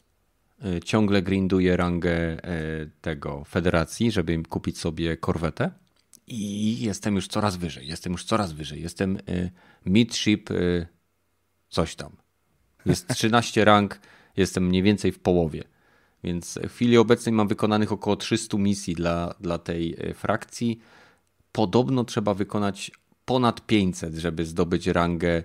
E, 0.65 0.79
ciągle 0.79 1.21
grinduję 1.21 1.77
rangę 1.77 2.11
e, 2.11 2.39
tego 3.01 3.43
federacji, 3.43 4.11
żeby 4.11 4.43
kupić 4.43 4.77
sobie 4.77 5.17
korwetę. 5.17 5.71
I 6.27 6.79
jestem 6.81 7.15
już 7.15 7.27
coraz 7.27 7.55
wyżej, 7.55 7.87
jestem 7.87 8.11
już 8.11 8.23
coraz 8.23 8.51
wyżej. 8.51 8.81
Jestem 8.81 9.17
e, 9.17 9.49
midship 9.85 10.49
coś 11.69 11.95
tam. 11.95 12.15
Jest 12.85 13.07
13 13.15 13.65
rank, 13.65 13.99
jestem 14.37 14.67
mniej 14.67 14.83
więcej 14.83 15.11
w 15.11 15.19
połowie. 15.19 15.63
Więc 16.23 16.59
w 16.63 16.71
chwili 16.71 16.97
obecnej 16.97 17.33
mam 17.33 17.47
wykonanych 17.47 17.91
około 17.91 18.15
300 18.15 18.57
misji 18.57 18.95
dla, 18.95 19.35
dla 19.39 19.57
tej 19.57 19.97
frakcji. 20.13 20.79
Podobno 21.51 22.03
trzeba 22.03 22.33
wykonać 22.33 22.91
ponad 23.25 23.65
500, 23.65 24.15
żeby 24.15 24.45
zdobyć 24.45 24.87
rangę 24.87 25.43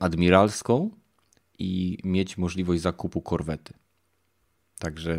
admiralską 0.00 0.90
i 1.58 1.98
mieć 2.04 2.38
możliwość 2.38 2.82
zakupu 2.82 3.22
korwety. 3.22 3.74
Także 4.78 5.18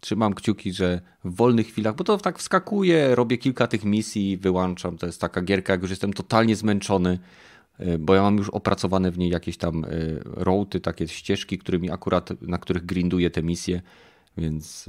trzymam 0.00 0.34
kciuki, 0.34 0.72
że 0.72 1.00
w 1.24 1.36
wolnych 1.36 1.66
chwilach, 1.66 1.94
bo 1.94 2.04
to 2.04 2.18
tak 2.18 2.38
wskakuję, 2.38 3.14
robię 3.14 3.38
kilka 3.38 3.66
tych 3.66 3.84
misji, 3.84 4.36
wyłączam. 4.36 4.98
To 4.98 5.06
jest 5.06 5.20
taka 5.20 5.42
gierka, 5.42 5.72
jak 5.72 5.82
już 5.82 5.90
jestem 5.90 6.12
totalnie 6.12 6.56
zmęczony, 6.56 7.18
e, 7.78 7.98
bo 7.98 8.14
ja 8.14 8.22
mam 8.22 8.36
już 8.36 8.50
opracowane 8.50 9.10
w 9.10 9.18
niej 9.18 9.30
jakieś 9.30 9.56
tam 9.56 9.84
e, 9.84 9.88
rołty, 10.24 10.80
takie 10.80 11.08
ścieżki, 11.08 11.58
którymi 11.58 11.90
akurat, 11.90 12.30
na 12.42 12.58
których 12.58 12.86
grinduję 12.86 13.30
te 13.30 13.42
misje, 13.42 13.82
więc 14.36 14.86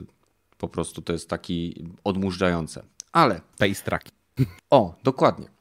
po 0.58 0.68
prostu 0.68 1.02
to 1.02 1.14
jest 1.14 1.30
taki 1.30 1.86
odmurzające. 2.04 2.84
Ale... 3.12 3.42
Pace 3.58 3.84
track. 3.84 4.10
O, 4.70 4.96
dokładnie. 5.04 5.59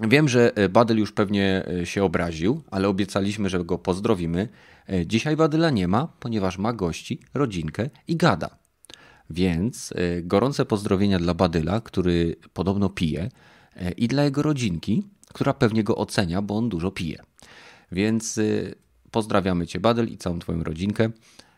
Wiem, 0.00 0.28
że 0.28 0.56
e, 0.56 0.68
Badel 0.68 0.98
już 0.98 1.12
pewnie 1.12 1.64
się 1.84 2.04
obraził, 2.04 2.62
ale 2.70 2.88
obiecaliśmy, 2.88 3.48
że 3.48 3.64
go 3.64 3.78
pozdrowimy. 3.78 4.48
E, 4.88 5.06
dzisiaj 5.06 5.36
Badyla 5.36 5.70
nie 5.70 5.88
ma, 5.88 6.06
ponieważ 6.06 6.58
ma 6.58 6.72
gości, 6.72 7.20
rodzinkę 7.34 7.90
i 8.08 8.16
gada. 8.16 8.58
Więc 9.30 9.92
e, 9.96 10.22
gorące 10.22 10.64
pozdrowienia 10.64 11.18
dla 11.18 11.34
Badyla, 11.34 11.80
który 11.80 12.36
podobno 12.52 12.88
pije, 12.88 13.28
e, 13.76 13.90
i 13.90 14.08
dla 14.08 14.24
jego 14.24 14.42
rodzinki, 14.42 15.02
która 15.28 15.54
pewnie 15.54 15.84
go 15.84 15.96
ocenia, 15.96 16.42
bo 16.42 16.56
on 16.56 16.68
dużo 16.68 16.90
pije. 16.90 17.22
Więc 17.92 18.40
pozdrawiamy 19.10 19.66
Cię, 19.66 19.80
Badyl, 19.80 20.08
i 20.08 20.18
całą 20.18 20.38
Twoją 20.38 20.62
rodzinkę. 20.62 21.10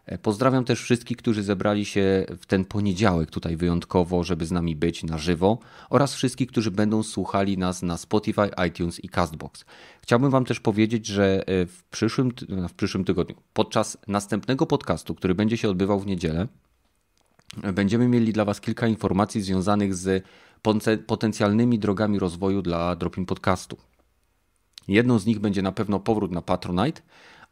E, 0.07 0.19
pozdrawiam 0.19 0.65
też 0.65 0.83
wszystkich, 0.83 1.17
którzy 1.17 1.43
zebrali 1.43 1.85
się 1.85 2.27
w 2.41 2.47
ten 2.47 2.65
poniedziałek 2.65 3.31
tutaj 3.31 3.57
wyjątkowo, 3.57 4.25
żeby 4.25 4.47
z 4.47 4.53
nami 4.53 4.77
być 4.77 5.05
na 5.05 5.19
żywo 5.19 5.59
oraz 5.91 6.15
wszystkich, 6.15 6.49
którzy 6.49 6.71
będą 6.71 7.03
słuchali 7.03 7.59
nas 7.59 7.83
na 7.83 7.97
Spotify, 7.97 8.51
iTunes 8.69 9.05
i 9.05 9.09
Castbox. 9.09 9.65
Chciałbym 10.03 10.31
Wam 10.31 10.45
też 10.45 10.61
powiedzieć, 10.61 11.07
że 11.07 11.49
e, 11.49 11.67
w 11.67 11.85
przyszłym, 11.85 12.33
w 12.69 12.73
przyszłym 12.73 13.05
tygodniu, 13.05 13.37
podczas 13.53 13.99
następnego 14.09 14.67
podcastu, 14.67 15.15
który 15.15 15.35
będzie 15.35 15.57
się 15.57 15.71
odbywał 15.71 16.01
w 16.01 16.07
niedzielę, 16.07 16.49
będziemy 17.73 18.09
mieli 18.09 18.33
dla 18.33 18.45
Was 18.45 18.61
kilka 18.61 18.87
informacji 18.87 19.41
związanych 19.41 19.95
z 19.95 20.25
potencjalnymi 21.07 21.79
drogami 21.79 22.19
rozwoju 22.19 22.63
dla 22.63 22.97
Dropin 22.97 23.27
Podcastu. 23.27 23.77
Jedną 24.89 25.19
z 25.19 25.27
nich 25.27 25.39
będzie 25.39 25.63
na 25.63 25.73
pewno 25.73 26.01
powrót 26.01 26.33
na 26.33 26.43
Patronite, 26.43 27.03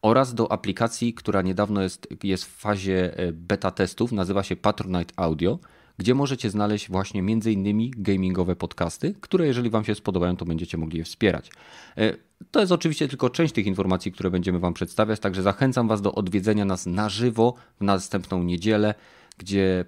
oraz 0.03 0.35
do 0.35 0.53
aplikacji, 0.53 1.15
która 1.15 1.43
niedawno 1.43 1.83
jest, 1.83 2.09
jest 2.25 2.45
w 2.45 2.57
fazie 2.57 3.19
e, 3.19 3.33
beta 3.33 3.71
testów, 3.71 4.13
nazywa 4.13 4.43
się 4.43 4.57
Patronite 4.57 5.15
Audio, 5.17 5.59
gdzie 5.99 6.15
możecie 6.15 6.51
znaleźć 6.51 6.91
właśnie 6.91 7.21
m.in. 7.21 7.91
gamingowe 7.97 8.57
podcasty, 8.57 9.15
które 9.21 9.47
jeżeli 9.47 9.71
Wam 9.71 9.85
się 9.85 9.95
spodobają, 9.95 10.37
to 10.37 10.45
będziecie 10.45 10.79
mogli 10.79 10.99
je 10.99 11.05
wspierać. 11.05 11.51
E, 11.97 12.17
to 12.51 12.61
jest 12.61 12.73
oczywiście 12.73 13.09
tylko 13.09 13.31
część 13.31 13.55
tych 13.55 13.67
informacji, 13.67 14.13
które 14.13 14.31
będziemy 14.31 14.59
Wam 14.59 14.75
przedstawiać, 14.75 15.21
także 15.21 15.43
zachęcam 15.43 15.89
Was 15.89 16.03
do 16.03 16.15
odwiedzenia 16.15 16.65
nas 16.65 16.87
na 16.87 17.09
żywo 17.09 17.55
w 17.81 17.85
następną 17.85 18.43
niedzielę, 18.43 18.95
gdzie 19.39 19.85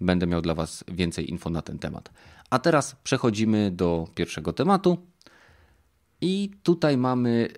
będę 0.00 0.26
miał 0.26 0.40
dla 0.40 0.54
Was 0.54 0.84
więcej 0.92 1.30
info 1.30 1.50
na 1.50 1.62
ten 1.62 1.78
temat. 1.78 2.10
A 2.50 2.58
teraz 2.58 2.96
przechodzimy 3.04 3.70
do 3.70 4.08
pierwszego 4.14 4.52
tematu. 4.52 4.98
I 6.20 6.50
tutaj 6.62 6.96
mamy 6.96 7.48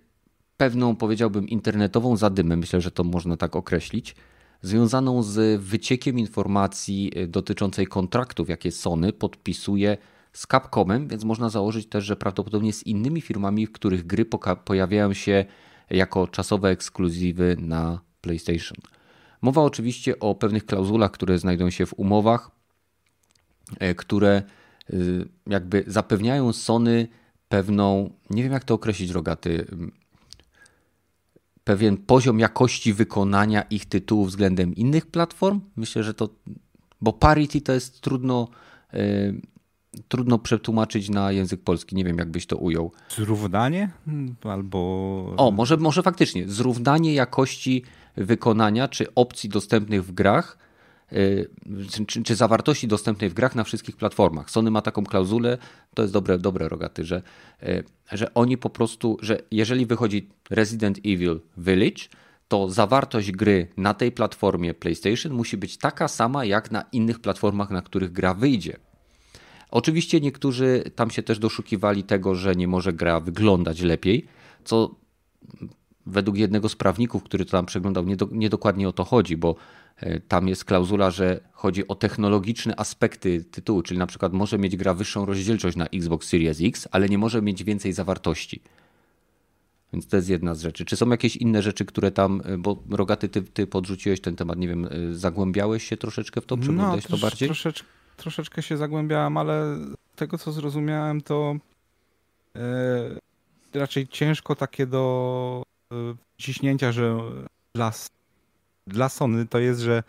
pewną, 0.61 0.97
powiedziałbym, 0.97 1.49
internetową 1.49 2.17
zadymę, 2.17 2.57
myślę, 2.57 2.81
że 2.81 2.91
to 2.91 3.05
można 3.05 3.37
tak 3.37 3.57
określić, 3.57 4.17
związaną 4.63 5.23
z 5.23 5.61
wyciekiem 5.61 6.19
informacji 6.19 7.13
e, 7.15 7.27
dotyczącej 7.27 7.87
kontraktów, 7.87 8.49
jakie 8.49 8.71
Sony 8.71 9.13
podpisuje 9.13 9.97
z 10.33 10.47
Capcomem, 10.47 11.09
więc 11.09 11.25
można 11.25 11.49
założyć 11.49 11.87
też, 11.87 12.05
że 12.05 12.17
prawdopodobnie 12.17 12.73
z 12.73 12.87
innymi 12.87 13.21
firmami, 13.21 13.67
w 13.67 13.73
których 13.73 14.07
gry 14.07 14.25
pojawiają 14.65 15.13
się 15.13 15.45
jako 15.91 16.27
czasowe 16.27 16.69
ekskluzywy 16.69 17.57
na 17.61 18.01
PlayStation. 18.21 18.79
Mowa 19.43 19.63
oczywiście 19.63 20.19
o 20.19 20.35
pewnych 20.35 20.67
klauzulach, 20.67 21.11
które 21.11 21.39
znajdują 21.39 21.71
się 21.71 21.87
w 21.87 21.95
umowach, 21.99 22.51
e, 23.79 23.95
które 23.95 24.43
e, 24.91 24.97
jakby 25.47 25.85
zapewniają 25.87 26.53
Sony 26.53 27.09
pewną, 27.49 28.11
nie 28.31 28.43
wiem 28.43 28.53
jak 28.53 28.65
to 28.65 28.75
określić, 28.75 29.11
rogaty, 29.11 29.67
pewien 31.65 31.97
poziom 31.97 32.39
jakości 32.39 32.93
wykonania 32.93 33.63
ich 33.63 33.87
tytułów 33.87 34.29
względem 34.29 34.75
innych 34.75 35.07
platform. 35.07 35.61
Myślę, 35.77 36.03
że 36.03 36.15
to, 36.15 36.29
bo 37.01 37.13
parity 37.13 37.61
to 37.61 37.73
jest 37.73 38.01
trudno, 38.01 38.49
yy, 38.93 39.41
trudno 40.09 40.39
przetłumaczyć 40.39 41.09
na 41.09 41.33
język 41.33 41.63
polski. 41.63 41.97
Nie 41.97 42.05
wiem, 42.05 42.19
jak 42.19 42.31
byś 42.31 42.47
to 42.47 42.57
ujął. 42.57 42.93
Zrównanie 43.17 43.91
albo. 44.43 44.79
O, 45.37 45.51
może, 45.51 45.77
może 45.77 46.03
faktycznie. 46.03 46.49
Zrównanie 46.49 47.15
jakości 47.15 47.83
wykonania 48.17 48.89
czy 48.89 49.15
opcji 49.15 49.49
dostępnych 49.49 50.05
w 50.05 50.13
grach 50.13 50.59
czy, 52.07 52.23
czy, 52.23 52.35
zawartości 52.35 52.89
dostępnej 52.89 53.31
w 53.31 53.35
grach 53.35 53.55
na 53.55 53.65
wszystkich 53.65 53.97
platformach. 53.97 54.51
Sony 54.51 54.71
ma 54.71 54.83
taką 54.83 55.05
klauzulę, 55.05 55.59
to 55.95 56.03
jest 56.03 56.15
dobre, 56.15 56.39
dobre 56.39 56.69
rogaty, 56.69 57.05
że, 57.05 57.23
y, 57.63 57.85
że 58.13 58.35
oni 58.35 58.59
po 58.59 58.71
prostu, 58.71 59.19
że 59.23 59.43
jeżeli 59.51 59.87
wychodzi 59.87 60.29
Resident 60.51 60.99
Evil 60.99 61.41
Village, 61.57 62.03
to 62.49 62.71
zawartość 62.71 63.33
gry 63.33 63.69
na 63.77 63.95
tej 63.95 64.13
platformie 64.13 64.75
PlayStation 64.75 65.33
musi 65.33 65.57
być 65.57 65.77
taka 65.77 66.09
sama 66.09 66.45
jak 66.45 66.71
na 66.71 66.85
innych 66.93 67.19
platformach, 67.19 67.71
na 67.71 67.83
których 67.83 68.13
gra 68.13 68.35
wyjdzie. 68.35 68.77
Oczywiście 69.71 70.21
niektórzy 70.21 70.85
tam 70.95 71.11
się 71.11 71.23
też 71.23 71.39
doszukiwali 71.39 72.05
tego, 72.05 72.35
że 72.35 72.55
nie 72.57 72.69
może 72.69 72.93
gra 72.93 73.21
wyglądać 73.21 73.81
lepiej, 73.81 74.27
co 74.65 74.95
według 76.07 76.37
jednego 76.37 76.69
z 76.69 76.77
prawników, 76.77 77.23
który 77.23 77.45
to 77.45 77.51
tam 77.51 77.67
przeglądał, 77.67 78.05
niedokładnie 78.31 78.81
nie 78.81 78.89
o 78.89 78.93
to 78.93 79.05
chodzi, 79.05 79.37
bo 79.37 79.55
E, 79.55 79.80
tam 80.29 80.49
jest 80.49 80.65
klauzula, 80.65 81.11
że 81.11 81.41
chodzi 81.53 81.89
o 81.89 81.95
technologiczne 81.95 82.77
aspekty 82.77 83.45
tytułu, 83.45 83.83
czyli 83.83 83.99
na 83.99 84.07
przykład 84.07 84.33
może 84.33 84.59
mieć 84.59 84.77
gra 84.77 84.95
wyższą 84.95 85.27
rozdzielczość 85.27 85.77
na 85.77 85.87
Xbox 85.87 86.29
Series 86.29 86.59
X, 86.63 86.89
ale 86.91 87.09
nie 87.09 87.19
może 87.19 87.43
mieć 87.43 87.65
więcej 87.65 87.93
zawartości. 87.93 88.61
Więc 89.93 90.07
to 90.07 90.17
jest 90.17 90.29
jedna 90.29 90.55
z 90.55 90.61
rzeczy. 90.61 90.85
Czy 90.85 90.97
są 90.97 91.11
jakieś 91.11 91.37
inne 91.37 91.63
rzeczy, 91.63 91.85
które 91.85 92.11
tam, 92.11 92.43
e, 92.45 92.59
bo 92.59 92.83
Rogaty, 92.91 93.29
ty, 93.29 93.43
ty 93.43 93.67
podrzuciłeś 93.67 94.21
ten 94.21 94.37
temat, 94.37 94.59
nie 94.59 94.69
wiem, 94.69 94.85
e, 94.85 95.15
zagłębiałeś 95.15 95.85
się 95.85 95.97
troszeczkę 95.97 96.41
w 96.41 96.47
to, 96.47 96.57
przeglądałeś 96.57 97.09
no, 97.09 97.17
to 97.17 97.23
bardziej? 97.23 97.49
Troszecz, 97.49 97.85
troszeczkę 98.17 98.63
się 98.63 98.77
zagłębiałem, 98.77 99.37
ale 99.37 99.79
tego 100.17 100.39
co 100.39 100.53
zrozumiałem 100.53 101.21
to 101.21 101.57
raczej 103.75 104.09
ciężko 104.09 104.57
takie 104.57 104.87
do 104.87 105.63
ciśnięcia, 106.39 106.93
że 106.93 107.19
las 107.75 108.11
dla 108.93 109.09
Sony 109.09 109.47
to 109.47 109.59
jest, 109.59 109.81
że 109.81 110.03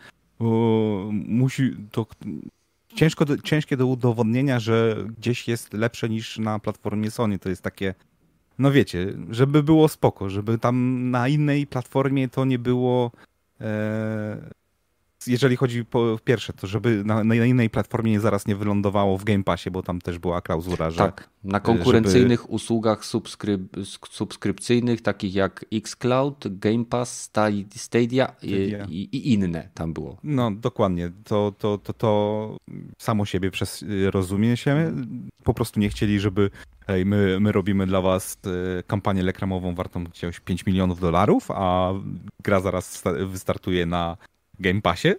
musi 1.10 1.76
to 1.90 2.06
ciężko, 2.94 3.24
ciężkie 3.44 3.76
do 3.76 3.86
udowodnienia, 3.86 4.60
że 4.60 5.04
gdzieś 5.18 5.48
jest 5.48 5.72
lepsze 5.72 6.08
niż 6.08 6.38
na 6.38 6.58
platformie 6.58 7.10
Sony. 7.10 7.38
To 7.38 7.48
jest 7.48 7.62
takie, 7.62 7.94
no 8.58 8.72
wiecie, 8.72 9.14
żeby 9.30 9.62
było 9.62 9.88
spoko, 9.88 10.30
żeby 10.30 10.58
tam 10.58 11.10
na 11.10 11.28
innej 11.28 11.66
platformie 11.66 12.28
to 12.28 12.44
nie 12.44 12.58
było 12.58 13.10
e, 13.60 14.50
jeżeli 15.26 15.56
chodzi 15.56 15.84
po 15.84 16.18
pierwsze, 16.24 16.52
to 16.52 16.66
żeby 16.66 17.02
na, 17.04 17.24
na 17.24 17.34
innej 17.34 17.70
platformie 17.70 18.20
zaraz 18.20 18.46
nie 18.46 18.56
wylądowało 18.56 19.18
w 19.18 19.24
Game 19.24 19.44
Passie, 19.44 19.70
bo 19.70 19.82
tam 19.82 20.00
też 20.00 20.18
była 20.18 20.40
klauzura, 20.40 20.90
że... 20.90 20.98
Tak, 20.98 21.28
na 21.44 21.60
konkurencyjnych 21.60 22.40
żeby... 22.40 22.52
usługach 22.52 23.04
subskryp 23.04 23.76
subskrypcyjnych, 24.10 25.02
takich 25.02 25.34
jak 25.34 25.64
xCloud, 25.72 26.58
Game 26.58 26.84
Pass, 26.84 27.30
Stadia 27.76 28.34
i, 28.42 28.52
i, 28.88 29.16
i, 29.16 29.32
inne 29.32 29.68
tam 29.74 29.92
było. 29.92 30.16
No, 30.24 30.50
dokładnie. 30.50 31.12
To, 31.24 31.52
to, 31.58 31.78
to, 31.78 31.92
to 31.92 32.56
samo 32.98 33.24
siebie 33.24 33.50
przez, 33.50 33.84
rozumie 34.10 34.56
się. 34.56 34.92
Po 35.42 35.54
prostu 35.54 35.80
nie 35.80 35.88
chcieli, 35.88 36.20
żeby 36.20 36.50
hej, 36.86 37.06
my, 37.06 37.40
my 37.40 37.52
robimy 37.52 37.86
dla 37.86 38.00
was 38.00 38.38
e, 38.78 38.82
kampanię 38.82 39.22
reklamową 39.22 39.74
wartą 39.74 40.04
jakieś 40.22 40.40
5 40.40 40.66
milionów 40.66 41.00
dolarów, 41.00 41.50
a 41.50 41.92
gra 42.42 42.60
zaraz 42.60 43.02
wystartuje 43.26 43.86
na 43.86 44.16
Game 44.58 44.82
Passie. 44.82 45.08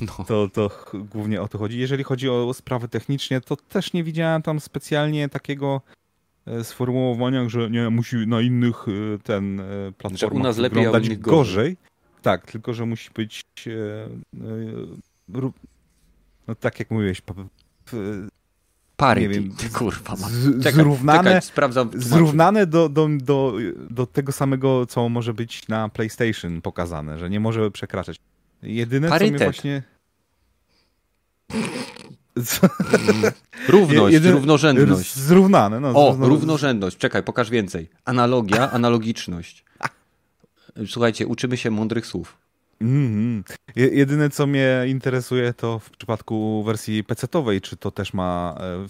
No. 0.00 0.24
To, 0.24 0.48
to 0.48 0.70
głównie 0.94 1.42
o 1.42 1.48
to 1.48 1.58
chodzi. 1.58 1.78
Jeżeli 1.78 2.04
chodzi 2.04 2.28
o 2.28 2.54
sprawy 2.54 2.88
techniczne, 2.88 3.40
to 3.40 3.56
też 3.56 3.92
nie 3.92 4.04
widziałem 4.04 4.42
tam 4.42 4.60
specjalnie 4.60 5.28
takiego 5.28 5.80
e, 6.46 6.64
sformułowania, 6.64 7.48
że 7.48 7.70
nie 7.70 7.90
musi 7.90 8.16
na 8.16 8.40
innych 8.40 8.86
e, 8.88 9.18
ten 9.18 9.62
platformach 9.98 10.18
że 10.18 10.26
u 10.26 10.38
nas 10.38 10.58
lepiej, 10.58 10.82
nich 10.84 10.92
gorzej. 10.92 11.18
gorzej. 11.18 11.76
Tak, 12.22 12.46
tylko 12.46 12.74
że 12.74 12.86
musi 12.86 13.10
być 13.14 13.42
no 16.48 16.54
tak 16.54 16.78
jak 16.78 16.90
mówiłeś, 16.90 17.22
Parity. 18.96 19.28
Nie 19.28 19.34
wiem, 19.34 19.52
kurwa. 19.72 20.16
Z, 20.16 20.62
czekaj, 20.62 20.72
zrównane, 20.72 21.24
czekaj, 21.24 21.42
sprawdzam. 21.42 21.90
Zrównane 21.94 22.66
do, 22.66 22.88
do, 22.88 23.08
do, 23.22 23.54
do 23.90 24.06
tego 24.06 24.32
samego, 24.32 24.86
co 24.86 25.08
może 25.08 25.34
być 25.34 25.68
na 25.68 25.88
PlayStation 25.88 26.60
pokazane, 26.60 27.18
że 27.18 27.30
nie 27.30 27.40
może 27.40 27.70
przekraczać. 27.70 28.20
Jedyne, 28.62 29.08
Parytet. 29.08 29.38
co 29.38 29.44
mnie 29.44 29.44
właśnie... 29.44 29.82
Równość, 33.68 34.12
Jedyne... 34.12 34.32
równorzędność. 34.32 35.16
Zrównane. 35.16 35.80
No, 35.80 35.88
o, 35.88 36.16
równorzędność. 36.20 36.96
Czekaj, 36.96 37.22
pokaż 37.22 37.50
więcej. 37.50 37.88
Analogia, 38.04 38.70
analogiczność. 38.78 39.64
Słuchajcie, 40.86 41.26
uczymy 41.26 41.56
się 41.56 41.70
mądrych 41.70 42.06
słów. 42.06 42.38
Mm 42.80 43.42
-hmm. 43.42 43.56
Jedyne, 43.76 44.30
co 44.30 44.46
mnie 44.46 44.84
interesuje, 44.88 45.54
to 45.54 45.78
w 45.78 45.90
przypadku 45.90 46.62
wersji 46.62 47.04
PC-owej, 47.04 47.60
czy 47.60 47.76
to 47.76 47.90
też 47.90 48.14
ma 48.14 48.54
e, 48.60 48.88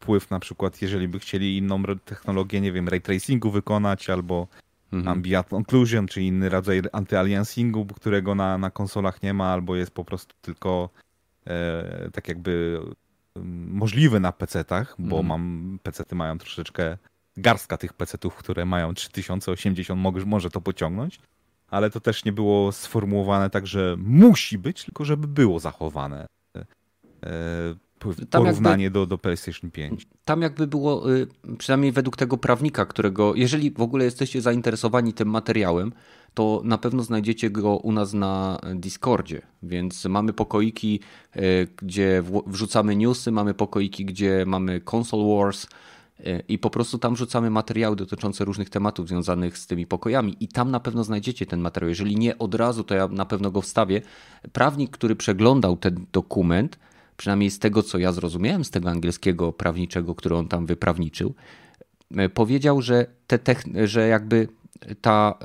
wpływ 0.00 0.30
na 0.30 0.40
przykład, 0.40 0.82
jeżeli 0.82 1.08
by 1.08 1.18
chcieli 1.18 1.56
inną 1.56 1.82
technologię, 2.04 2.60
nie 2.60 2.72
wiem, 2.72 2.88
ray 2.88 3.00
tracingu 3.00 3.50
wykonać, 3.50 4.10
albo 4.10 4.48
-hmm. 4.92 5.08
ambient 5.08 5.52
occlusion, 5.52 6.06
czy 6.06 6.22
inny 6.22 6.48
rodzaj 6.48 6.82
anty-aliasingu, 6.92 7.86
którego 7.86 8.34
na, 8.34 8.58
na 8.58 8.70
konsolach 8.70 9.22
nie 9.22 9.34
ma, 9.34 9.52
albo 9.52 9.76
jest 9.76 9.90
po 9.90 10.04
prostu 10.04 10.34
tylko 10.40 10.90
e, 11.46 12.10
tak 12.12 12.28
jakby 12.28 12.80
możliwy 13.66 14.20
na 14.20 14.32
PC-tach, 14.32 14.94
bo 14.98 15.16
-hmm. 15.16 15.24
mam 15.24 15.78
PC-ty 15.82 16.14
mają 16.14 16.38
troszeczkę 16.38 16.98
garstka 17.36 17.76
tych 17.76 17.92
PC-ów, 17.92 18.34
które 18.34 18.64
mają 18.64 18.94
3080, 18.94 20.00
może, 20.00 20.26
może 20.26 20.50
to 20.50 20.60
pociągnąć 20.60 21.20
ale 21.70 21.90
to 21.90 22.00
też 22.00 22.24
nie 22.24 22.32
było 22.32 22.72
sformułowane 22.72 23.50
tak, 23.50 23.66
że 23.66 23.96
musi 23.98 24.58
być, 24.58 24.84
tylko 24.84 25.04
żeby 25.04 25.28
było 25.28 25.60
zachowane. 25.60 26.26
E, 26.56 26.64
porównanie 28.30 28.84
jakby, 28.84 28.98
do, 28.98 29.06
do 29.06 29.18
PlayStation 29.18 29.70
5. 29.70 30.06
Tam 30.24 30.42
jakby 30.42 30.66
było, 30.66 31.14
y, 31.14 31.26
przynajmniej 31.58 31.92
według 31.92 32.16
tego 32.16 32.36
prawnika, 32.36 32.86
którego, 32.86 33.34
jeżeli 33.34 33.70
w 33.70 33.80
ogóle 33.80 34.04
jesteście 34.04 34.40
zainteresowani 34.40 35.12
tym 35.12 35.28
materiałem, 35.28 35.92
to 36.34 36.62
na 36.64 36.78
pewno 36.78 37.02
znajdziecie 37.02 37.50
go 37.50 37.76
u 37.76 37.92
nas 37.92 38.12
na 38.12 38.60
Discordzie, 38.74 39.42
więc 39.62 40.04
mamy 40.04 40.32
pokoiki, 40.32 41.00
y, 41.36 41.68
gdzie 41.82 42.22
wrzucamy 42.46 42.96
newsy, 42.96 43.32
mamy 43.32 43.54
pokoiki, 43.54 44.04
gdzie 44.04 44.44
mamy 44.46 44.80
Console 44.90 45.36
Wars, 45.36 45.66
i 46.48 46.58
po 46.58 46.70
prostu 46.70 46.98
tam 46.98 47.16
rzucamy 47.16 47.50
materiały 47.50 47.96
dotyczące 47.96 48.44
różnych 48.44 48.70
tematów 48.70 49.08
związanych 49.08 49.58
z 49.58 49.66
tymi 49.66 49.86
pokojami 49.86 50.36
i 50.40 50.48
tam 50.48 50.70
na 50.70 50.80
pewno 50.80 51.04
znajdziecie 51.04 51.46
ten 51.46 51.60
materiał. 51.60 51.88
Jeżeli 51.88 52.16
nie 52.16 52.38
od 52.38 52.54
razu, 52.54 52.84
to 52.84 52.94
ja 52.94 53.08
na 53.08 53.24
pewno 53.24 53.50
go 53.50 53.60
wstawię. 53.60 54.02
Prawnik, 54.52 54.90
który 54.90 55.16
przeglądał 55.16 55.76
ten 55.76 56.06
dokument, 56.12 56.78
przynajmniej 57.20 57.50
z 57.50 57.58
tego 57.58 57.82
co 57.82 57.98
ja 57.98 58.12
zrozumiałem, 58.12 58.64
z 58.64 58.70
tego 58.70 58.90
angielskiego 58.90 59.52
prawniczego, 59.52 60.14
który 60.14 60.36
on 60.36 60.48
tam 60.48 60.66
wyprawniczył, 60.66 61.34
e, 62.16 62.28
powiedział, 62.28 62.82
że, 62.82 63.06
te 63.26 63.38
że 63.84 64.08
jakby 64.08 64.48
ta 65.00 65.38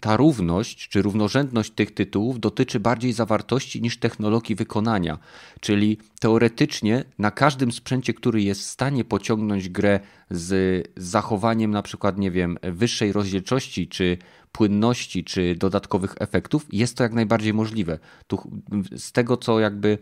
ta 0.00 0.16
równość 0.16 0.88
czy 0.88 1.02
równorzędność 1.02 1.70
tych 1.70 1.94
tytułów 1.94 2.40
dotyczy 2.40 2.80
bardziej 2.80 3.12
zawartości 3.12 3.82
niż 3.82 3.98
technologii 3.98 4.54
wykonania. 4.54 5.18
Czyli 5.60 5.98
teoretycznie 6.20 7.04
na 7.18 7.30
każdym 7.30 7.72
sprzęcie, 7.72 8.14
który 8.14 8.42
jest 8.42 8.60
w 8.60 8.64
stanie 8.64 9.04
pociągnąć 9.04 9.68
grę 9.68 10.00
z 10.30 10.88
zachowaniem 10.96 11.70
na 11.70 11.82
przykład, 11.82 12.18
nie 12.18 12.30
wiem, 12.30 12.58
wyższej 12.62 13.12
rozdzielczości 13.12 13.88
czy 13.88 14.18
płynności 14.52 15.24
czy 15.24 15.54
dodatkowych 15.54 16.14
efektów, 16.18 16.66
jest 16.72 16.96
to 16.96 17.02
jak 17.02 17.12
najbardziej 17.12 17.54
możliwe. 17.54 17.98
Tu, 18.26 18.60
z 18.96 19.12
tego 19.12 19.36
co 19.36 19.60
jakby 19.60 19.98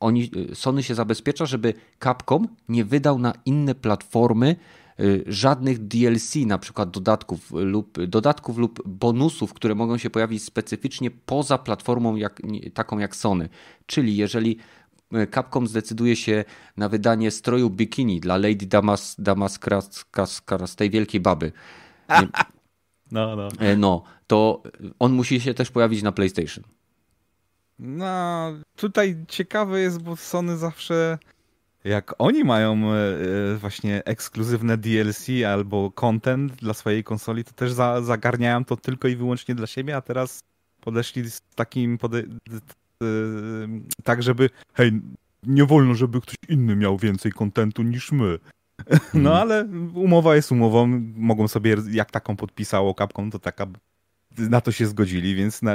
oni, 0.00 0.30
Sony 0.54 0.82
się 0.82 0.94
zabezpiecza, 0.94 1.46
żeby 1.46 1.74
Capcom 2.04 2.48
nie 2.68 2.84
wydał 2.84 3.18
na 3.18 3.32
inne 3.44 3.74
platformy 3.74 4.56
Y, 5.00 5.24
żadnych 5.26 5.78
DLC, 5.86 6.34
na 6.46 6.58
przykład 6.58 6.90
dodatków 6.90 7.50
lub, 7.52 8.04
dodatków 8.04 8.58
lub 8.58 8.82
bonusów, 8.88 9.54
które 9.54 9.74
mogą 9.74 9.98
się 9.98 10.10
pojawić 10.10 10.44
specyficznie 10.44 11.10
poza 11.10 11.58
platformą 11.58 12.16
jak, 12.16 12.42
taką 12.74 12.98
jak 12.98 13.16
Sony. 13.16 13.48
Czyli 13.86 14.16
jeżeli 14.16 14.58
y, 15.14 15.26
Capcom 15.34 15.66
zdecyduje 15.66 16.16
się 16.16 16.44
na 16.76 16.88
wydanie 16.88 17.30
stroju 17.30 17.70
bikini 17.70 18.20
dla 18.20 18.36
Lady 18.36 18.66
Damas, 18.66 19.16
Damas 19.18 19.58
z 20.66 20.76
tej 20.76 20.90
wielkiej 20.90 21.20
baby. 21.20 21.52
No, 23.10 23.36
no. 23.36 23.48
E, 23.58 23.76
no, 23.76 24.02
to 24.26 24.62
on 24.98 25.12
musi 25.12 25.40
się 25.40 25.54
też 25.54 25.70
pojawić 25.70 26.02
na 26.02 26.12
PlayStation. 26.12 26.64
No, 27.78 28.52
tutaj 28.76 29.24
ciekawe 29.28 29.80
jest, 29.80 30.02
bo 30.02 30.16
Sony 30.16 30.56
zawsze 30.56 31.18
jak 31.84 32.14
oni 32.18 32.44
mają 32.44 32.92
e, 32.92 32.96
e, 33.52 33.56
właśnie 33.56 34.04
ekskluzywne 34.04 34.78
DLC 34.78 35.26
albo 35.46 35.90
content 35.90 36.52
dla 36.52 36.74
swojej 36.74 37.04
konsoli, 37.04 37.44
to 37.44 37.52
też 37.52 37.72
za, 37.72 38.02
zagarniają 38.02 38.64
to 38.64 38.76
tylko 38.76 39.08
i 39.08 39.16
wyłącznie 39.16 39.54
dla 39.54 39.66
siebie, 39.66 39.96
a 39.96 40.00
teraz 40.00 40.40
podeszli 40.80 41.30
z 41.30 41.40
takim 41.54 41.98
pode... 41.98 42.22
tak, 44.04 44.22
żeby 44.22 44.50
hej, 44.74 44.92
nie 45.42 45.64
wolno, 45.64 45.94
żeby 45.94 46.20
ktoś 46.20 46.34
inny 46.48 46.76
miał 46.76 46.98
więcej 46.98 47.32
kontentu 47.32 47.82
niż 47.82 48.12
my. 48.12 48.38
No 49.14 49.30
mhm. 49.30 49.36
ale 49.36 49.64
umowa 49.94 50.36
jest 50.36 50.52
umową, 50.52 51.02
mogą 51.16 51.48
sobie, 51.48 51.76
jak 51.90 52.10
taką 52.10 52.36
podpisało 52.36 52.94
Capcom, 52.94 53.30
to 53.30 53.38
taka 53.38 53.66
na 54.38 54.60
to 54.60 54.72
się 54.72 54.86
zgodzili, 54.86 55.34
więc 55.34 55.62
na, 55.62 55.74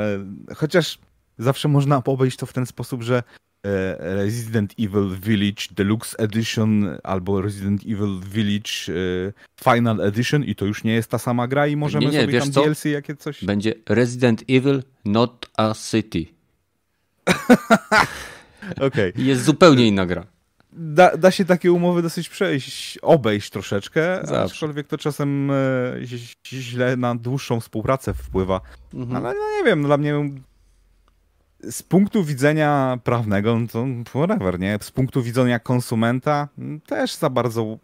chociaż 0.55 0.99
zawsze 1.37 1.67
można 1.67 2.03
obejść 2.03 2.37
to 2.37 2.45
w 2.45 2.53
ten 2.53 2.65
sposób, 2.65 3.03
że 3.03 3.23
E, 3.65 4.15
Resident 4.15 4.73
Evil 4.79 5.09
Village 5.19 5.63
Deluxe 5.71 6.17
Edition 6.19 6.97
albo 7.03 7.41
Resident 7.41 7.81
Evil 7.81 8.19
Village 8.19 8.71
e, 8.89 9.73
Final 9.73 10.01
Edition 10.01 10.43
i 10.43 10.55
to 10.55 10.65
już 10.65 10.83
nie 10.83 10.93
jest 10.93 11.09
ta 11.09 11.17
sama 11.17 11.47
gra 11.47 11.67
i 11.67 11.75
możemy 11.75 12.05
nie, 12.05 12.11
nie, 12.11 12.21
sobie 12.21 12.39
tam 12.39 12.51
co? 12.51 12.63
DLC 12.63 12.85
jakie 12.85 13.15
coś... 13.15 13.45
Będzie 13.45 13.73
Resident 13.89 14.43
Evil 14.49 14.83
Not 15.05 15.49
a 15.57 15.73
City. 15.91 16.25
okay. 18.87 19.13
Jest 19.15 19.43
zupełnie 19.43 19.87
inna 19.87 20.05
gra. 20.05 20.25
Da, 20.73 21.17
da 21.17 21.31
się 21.31 21.45
takie 21.45 21.71
umowy 21.71 22.01
dosyć 22.01 22.29
przejść, 22.29 22.97
obejść 22.97 23.49
troszeczkę, 23.49 24.19
Zawsze. 24.21 24.43
aczkolwiek 24.43 24.87
to 24.87 24.97
czasem 24.97 25.51
e, 25.51 25.55
źle 26.45 26.97
na 26.97 27.15
dłuższą 27.15 27.59
współpracę 27.59 28.13
wpływa. 28.13 28.61
Mhm. 28.93 29.25
Ale 29.25 29.35
no 29.39 29.57
nie 29.57 29.63
wiem, 29.63 29.83
dla 29.83 29.97
mnie 29.97 30.15
z 31.71 31.83
punktu 31.83 32.23
widzenia 32.23 32.99
prawnego, 33.03 33.59
no 33.59 33.67
to 33.67 33.85
whatever, 34.09 34.59
nie? 34.59 34.77
Z 34.81 34.91
punktu 34.91 35.23
widzenia 35.23 35.59
konsumenta 35.59 36.47
też 36.85 37.15
za 37.15 37.29
bardzo 37.29 37.77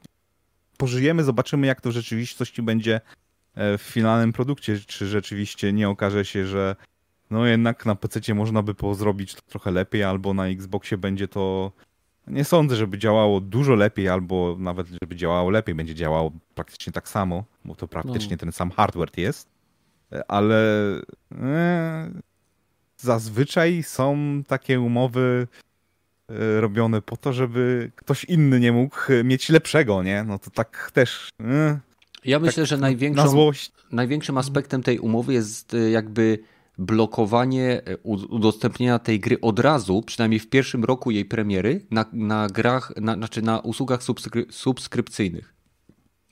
pożyjemy, 0.77 1.23
zobaczymy 1.23 1.67
jak 1.67 1.81
to 1.81 1.89
w 1.89 1.93
rzeczywistości 1.93 2.61
będzie 2.61 3.01
e, 3.55 3.77
w 3.77 3.81
finalnym 3.81 4.33
produkcie, 4.33 4.79
czy 4.79 5.07
rzeczywiście 5.07 5.73
nie 5.73 5.89
okaże 5.89 6.25
się, 6.25 6.45
że 6.45 6.75
no 7.29 7.45
jednak 7.45 7.85
na 7.85 7.95
PC 7.95 8.33
można 8.33 8.63
by 8.63 8.73
zrobić 8.93 9.35
to 9.35 9.41
trochę 9.41 9.71
lepiej, 9.71 10.03
albo 10.03 10.33
na 10.33 10.47
Xboxie 10.47 10.97
będzie 10.97 11.27
to 11.27 11.71
nie 12.27 12.45
sądzę, 12.45 12.75
żeby 12.75 12.97
działało 12.97 13.41
dużo 13.41 13.75
lepiej, 13.75 14.09
albo 14.09 14.55
nawet 14.59 14.87
żeby 15.01 15.15
działało 15.15 15.49
lepiej, 15.49 15.75
będzie 15.75 15.95
działało 15.95 16.31
praktycznie 16.55 16.93
tak 16.93 17.09
samo, 17.09 17.43
bo 17.65 17.75
to 17.75 17.87
praktycznie 17.87 18.35
no. 18.35 18.39
ten 18.39 18.51
sam 18.51 18.71
hardware 18.71 19.17
jest, 19.17 19.49
e, 20.11 20.31
ale 20.31 20.65
e, 21.31 22.11
zazwyczaj 22.99 23.83
są 23.83 24.17
takie 24.47 24.79
umowy 24.79 25.47
e, 26.29 26.61
robione 26.61 27.01
po 27.01 27.17
to, 27.17 27.33
żeby 27.33 27.91
ktoś 27.95 28.23
inny 28.23 28.59
nie 28.59 28.71
mógł 28.71 28.95
mieć 29.23 29.49
lepszego, 29.49 30.03
nie? 30.03 30.23
No 30.23 30.39
to 30.39 30.49
tak 30.49 30.91
też. 30.93 31.29
ja 32.25 32.37
tak 32.37 32.45
myślę, 32.45 32.65
że 32.65 32.77
największą, 32.77 33.51
największym 33.91 34.37
aspektem 34.37 34.83
tej 34.83 34.99
umowy 34.99 35.33
jest 35.33 35.73
e, 35.73 35.89
jakby 35.89 36.39
blokowanie 36.77 37.81
udostępnienia 38.03 38.99
tej 38.99 39.19
gry 39.19 39.41
od 39.41 39.59
razu, 39.59 40.01
przynajmniej 40.01 40.39
w 40.39 40.49
pierwszym 40.49 40.83
roku 40.83 41.11
jej 41.11 41.25
premiery, 41.25 41.85
na, 41.91 42.05
na 42.13 42.47
grach, 42.47 42.93
na, 42.97 43.15
znaczy 43.15 43.41
na 43.41 43.59
usługach 43.59 44.03
subskry, 44.03 44.45
subskrypcyjnych. 44.49 45.53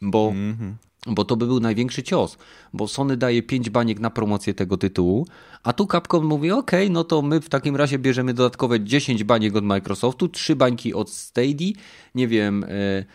Bo 0.01 0.29
mm 0.29 0.55
-hmm 0.55 0.87
bo 1.07 1.25
to 1.25 1.35
by 1.35 1.47
był 1.47 1.59
największy 1.59 2.03
cios, 2.03 2.37
bo 2.73 2.87
Sony 2.87 3.17
daje 3.17 3.43
5 3.43 3.69
baniek 3.69 3.99
na 3.99 4.09
promocję 4.09 4.53
tego 4.53 4.77
tytułu, 4.77 5.27
a 5.63 5.73
tu 5.73 5.87
Capcom 5.87 6.25
mówi, 6.25 6.51
ok, 6.51 6.71
no 6.89 7.03
to 7.03 7.21
my 7.21 7.41
w 7.41 7.49
takim 7.49 7.75
razie 7.75 7.99
bierzemy 7.99 8.33
dodatkowe 8.33 8.79
10 8.79 9.23
baniek 9.23 9.55
od 9.55 9.63
Microsoftu, 9.63 10.27
3 10.27 10.55
bańki 10.55 10.93
od 10.93 11.09
Stadia, 11.09 11.71
nie 12.15 12.27
wiem, 12.27 12.65
yy, 12.69 13.05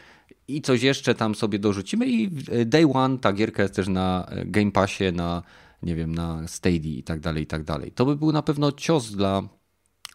i 0.48 0.62
coś 0.62 0.82
jeszcze 0.82 1.14
tam 1.14 1.34
sobie 1.34 1.58
dorzucimy 1.58 2.06
i 2.06 2.30
day 2.66 2.92
one 2.92 3.18
ta 3.18 3.32
gierka 3.32 3.62
jest 3.62 3.74
też 3.74 3.88
na 3.88 4.30
Game 4.46 4.72
Passie, 4.72 5.04
na 5.12 5.42
nie 5.82 5.94
wiem, 5.94 6.14
na 6.14 6.48
Stadia 6.48 6.98
i 6.98 7.02
tak 7.02 7.20
dalej, 7.20 7.42
i 7.42 7.46
tak 7.46 7.64
dalej. 7.64 7.92
To 7.92 8.04
by 8.06 8.16
był 8.16 8.32
na 8.32 8.42
pewno 8.42 8.72
cios 8.72 9.10
dla 9.10 9.42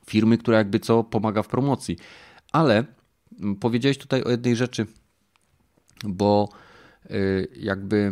firmy, 0.05 0.37
która 0.37 0.57
jakby 0.57 0.79
co 0.79 1.03
pomaga 1.03 1.43
w 1.43 1.47
promocji. 1.47 1.97
Ale 2.51 2.85
powiedziałeś 3.59 3.97
tutaj 3.97 4.23
o 4.23 4.29
jednej 4.29 4.55
rzeczy, 4.55 4.85
bo 6.03 6.49
jakby, 7.59 8.11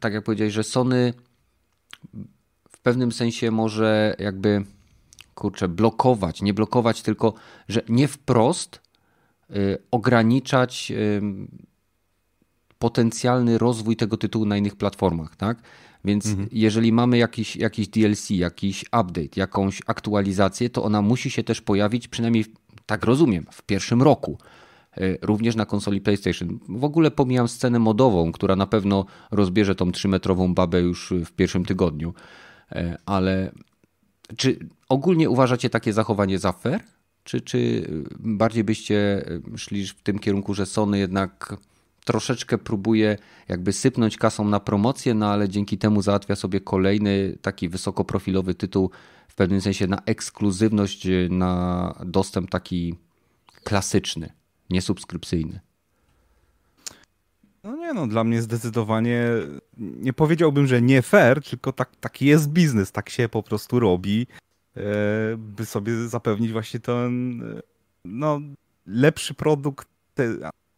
tak 0.00 0.12
jak 0.12 0.24
powiedziałeś, 0.24 0.54
że 0.54 0.64
Sony 0.64 1.14
w 2.68 2.78
pewnym 2.82 3.12
sensie 3.12 3.50
może 3.50 4.16
jakby, 4.18 4.64
kurczę, 5.34 5.68
blokować, 5.68 6.42
nie 6.42 6.54
blokować, 6.54 7.02
tylko, 7.02 7.34
że 7.68 7.82
nie 7.88 8.08
wprost 8.08 8.80
y, 9.50 9.78
ograniczać 9.90 10.92
y, 10.96 11.20
potencjalny 12.78 13.58
rozwój 13.58 13.96
tego 13.96 14.16
tytułu 14.16 14.46
na 14.46 14.56
innych 14.56 14.76
platformach, 14.76 15.36
tak? 15.36 15.62
Więc 16.04 16.26
mhm. 16.26 16.48
jeżeli 16.52 16.92
mamy 16.92 17.18
jakiś, 17.18 17.56
jakiś 17.56 17.88
DLC, 17.88 18.30
jakiś 18.30 18.84
update, 18.84 19.36
jakąś 19.36 19.82
aktualizację, 19.86 20.70
to 20.70 20.82
ona 20.82 21.02
musi 21.02 21.30
się 21.30 21.44
też 21.44 21.60
pojawić, 21.60 22.08
przynajmniej 22.08 22.44
tak 22.86 23.04
rozumiem, 23.04 23.46
w 23.50 23.62
pierwszym 23.62 24.02
roku. 24.02 24.38
E, 24.96 25.26
również 25.26 25.56
na 25.56 25.66
konsoli 25.66 26.00
PlayStation. 26.00 26.58
W 26.68 26.84
ogóle 26.84 27.10
pomijam 27.10 27.48
scenę 27.48 27.78
modową, 27.78 28.32
która 28.32 28.56
na 28.56 28.66
pewno 28.66 29.06
rozbierze 29.30 29.74
tą 29.74 29.92
trzymetrową 29.92 30.54
babę 30.54 30.80
już 30.80 31.12
w 31.26 31.32
pierwszym 31.32 31.64
tygodniu. 31.64 32.14
E, 32.72 32.98
ale 33.06 33.52
czy 34.36 34.58
ogólnie 34.88 35.30
uważacie 35.30 35.70
takie 35.70 35.92
zachowanie 35.92 36.38
za 36.38 36.52
fair? 36.52 36.80
Czy, 37.24 37.40
czy 37.40 37.86
bardziej 38.18 38.64
byście 38.64 39.24
szli 39.56 39.86
w 39.86 40.02
tym 40.02 40.18
kierunku, 40.18 40.54
że 40.54 40.66
Sony 40.66 40.98
jednak 40.98 41.56
troszeczkę 42.04 42.58
próbuje 42.58 43.18
jakby 43.48 43.72
sypnąć 43.72 44.16
kasą 44.16 44.44
na 44.44 44.60
promocję, 44.60 45.14
no 45.14 45.26
ale 45.26 45.48
dzięki 45.48 45.78
temu 45.78 46.02
załatwia 46.02 46.36
sobie 46.36 46.60
kolejny 46.60 47.38
taki 47.42 47.68
wysokoprofilowy 47.68 48.54
tytuł, 48.54 48.90
w 49.28 49.34
pewnym 49.34 49.60
sensie 49.60 49.86
na 49.86 50.02
ekskluzywność, 50.06 51.06
na 51.28 51.94
dostęp 52.04 52.50
taki 52.50 52.94
klasyczny 53.64 54.39
niesubskrypcyjny. 54.70 55.60
No 57.64 57.76
nie 57.76 57.94
no, 57.94 58.06
dla 58.06 58.24
mnie 58.24 58.42
zdecydowanie 58.42 59.28
nie 59.76 60.12
powiedziałbym, 60.12 60.66
że 60.66 60.82
nie 60.82 61.02
fair, 61.02 61.42
tylko 61.42 61.72
tak, 61.72 61.96
taki 62.00 62.26
jest 62.26 62.48
biznes, 62.48 62.92
tak 62.92 63.10
się 63.10 63.28
po 63.28 63.42
prostu 63.42 63.80
robi, 63.80 64.26
e, 64.76 64.80
by 65.36 65.66
sobie 65.66 66.08
zapewnić 66.08 66.52
właśnie 66.52 66.80
ten 66.80 67.42
no, 68.04 68.40
lepszy 68.86 69.34
produkt, 69.34 69.88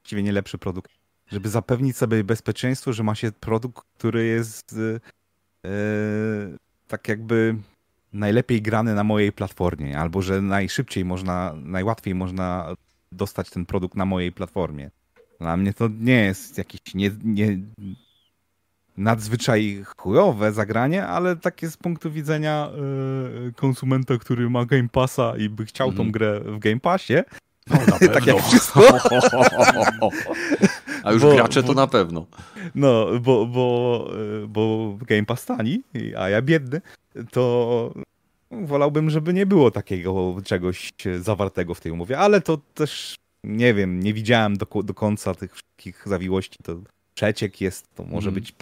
właściwie 0.01 0.23
nie 0.23 0.33
lepszy 0.33 0.59
produkt, 0.59 0.93
żeby 1.27 1.49
zapewnić 1.49 1.97
sobie 1.97 2.25
bezpieczeństwo, 2.25 2.93
że 2.93 3.03
ma 3.03 3.15
się 3.15 3.33
produkt, 3.33 3.85
który 3.99 4.27
jest 4.27 4.77
e, 5.65 5.69
tak 6.89 7.09
jakby 7.09 7.57
najlepiej 8.13 8.63
grany 8.63 8.95
na 8.95 9.05
mojej 9.05 9.33
platformie, 9.33 9.99
albo 9.99 10.23
że 10.23 10.43
najszybciej 10.43 11.05
można, 11.05 11.55
najłatwiej 11.57 12.15
można 12.15 12.75
dostać 13.13 13.51
ten 13.51 13.67
produkt 13.67 13.97
na 13.97 14.05
mojej 14.05 14.33
platformie. 14.33 14.91
Dla 15.41 15.57
mnie 15.57 15.75
to 15.75 15.89
nie 16.01 16.25
jest 16.25 16.59
jakieś 16.59 16.95
nie, 16.95 17.11
nie 17.25 17.59
nadzwyczaj 18.97 19.85
chujowe 19.97 20.53
zagranie, 20.53 21.07
ale 21.07 21.37
takie 21.37 21.71
z 21.71 21.77
punktu 21.77 22.11
widzenia 22.11 22.71
y, 23.49 23.53
konsumenta, 23.53 24.19
który 24.19 24.51
ma 24.51 24.65
Game 24.65 24.89
Passa 24.89 25.37
i 25.39 25.49
by 25.49 25.65
chciał 25.65 25.89
mm. 25.89 25.97
tą 25.97 26.03
mhm. 26.03 26.13
grę 26.13 26.41
w 26.41 26.59
Game 26.59 26.81
Passie. 26.81 27.17
No, 27.71 27.79
tak 28.15 28.27
jak 28.27 28.43
wszystko. 28.43 28.81
A 31.05 31.13
już 31.13 31.23
bo, 31.23 31.35
gracze 31.35 31.63
to 31.63 31.69
bo, 31.69 31.75
na 31.75 31.87
pewno. 31.87 32.27
No, 32.75 33.07
bo, 33.21 33.47
bo, 33.47 34.09
bo 34.49 34.97
Game 35.07 35.25
Pass 35.25 35.47
tani, 35.47 35.83
a 36.19 36.29
ja 36.29 36.43
biedny, 36.43 36.81
to 37.31 37.95
wolałbym, 38.53 39.11
żeby 39.11 39.35
nie 39.35 39.47
było 39.47 39.71
takiego 39.71 40.37
czegoś 40.45 40.93
zawartego 41.21 41.75
w 41.75 41.81
tej 41.81 41.93
umowie, 41.93 42.19
ale 42.19 42.41
to 42.41 42.59
też 42.75 43.15
nie 43.45 43.75
wiem, 43.75 44.01
nie 44.01 44.15
widziałem 44.15 44.57
do, 44.57 44.67
do 44.83 44.95
końca 44.95 45.35
tych 45.35 45.53
wszystkich 45.53 46.03
zawiłości. 46.07 46.59
To 46.63 46.77
przeciek 47.15 47.61
jest, 47.61 47.95
to 47.95 48.05
może 48.05 48.29
mm. 48.29 48.35
być 48.35 48.53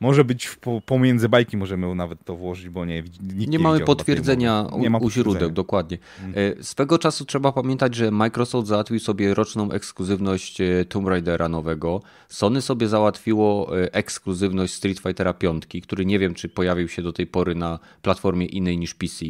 może 0.00 0.24
być 0.24 0.46
w, 0.46 0.58
pomiędzy 0.86 1.28
bajki 1.28 1.56
możemy 1.56 1.94
nawet 1.94 2.24
to 2.24 2.36
włożyć, 2.36 2.68
bo 2.68 2.84
nie 2.84 3.02
Nie, 3.34 3.46
nie 3.46 3.58
mamy 3.58 3.80
potwierdzenia 3.80 4.66
u, 4.72 4.78
nie 4.78 4.90
ma 4.90 4.98
u 4.98 5.10
źródeł, 5.10 5.50
dokładnie. 5.50 5.98
Mhm. 6.26 6.52
E, 6.58 6.62
swego 6.62 6.98
czasu 6.98 7.24
trzeba 7.24 7.52
pamiętać, 7.52 7.94
że 7.94 8.10
Microsoft 8.10 8.68
załatwił 8.68 8.98
sobie 8.98 9.34
roczną 9.34 9.70
ekskluzywność 9.70 10.60
e, 10.60 10.84
Tomb 10.84 11.08
Raidera 11.08 11.48
nowego. 11.48 12.02
Sony 12.28 12.62
sobie 12.62 12.88
załatwiło 12.88 13.78
e, 13.78 13.94
ekskluzywność 13.94 14.74
Street 14.74 14.98
Fightera 14.98 15.34
5, 15.34 15.64
który 15.82 16.06
nie 16.06 16.18
wiem, 16.18 16.34
czy 16.34 16.48
pojawił 16.48 16.88
się 16.88 17.02
do 17.02 17.12
tej 17.12 17.26
pory 17.26 17.54
na 17.54 17.78
platformie 18.02 18.46
innej 18.46 18.78
niż 18.78 18.94
PC. 18.94 19.26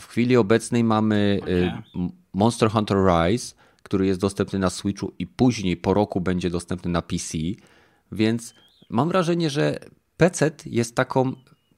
W 0.00 0.06
chwili 0.06 0.36
obecnej 0.36 0.84
mamy 0.84 1.40
Monster 2.32 2.70
Hunter 2.70 2.98
Rise, 2.98 3.54
który 3.82 4.06
jest 4.06 4.20
dostępny 4.20 4.58
na 4.58 4.70
Switchu 4.70 5.12
i 5.18 5.26
później 5.26 5.76
po 5.76 5.94
roku 5.94 6.20
będzie 6.20 6.50
dostępny 6.50 6.90
na 6.90 7.02
PC, 7.02 7.38
więc 8.12 8.54
mam 8.90 9.08
wrażenie, 9.08 9.50
że 9.50 9.78
PC 10.16 10.50
jest 10.66 10.94
taką, 10.94 11.32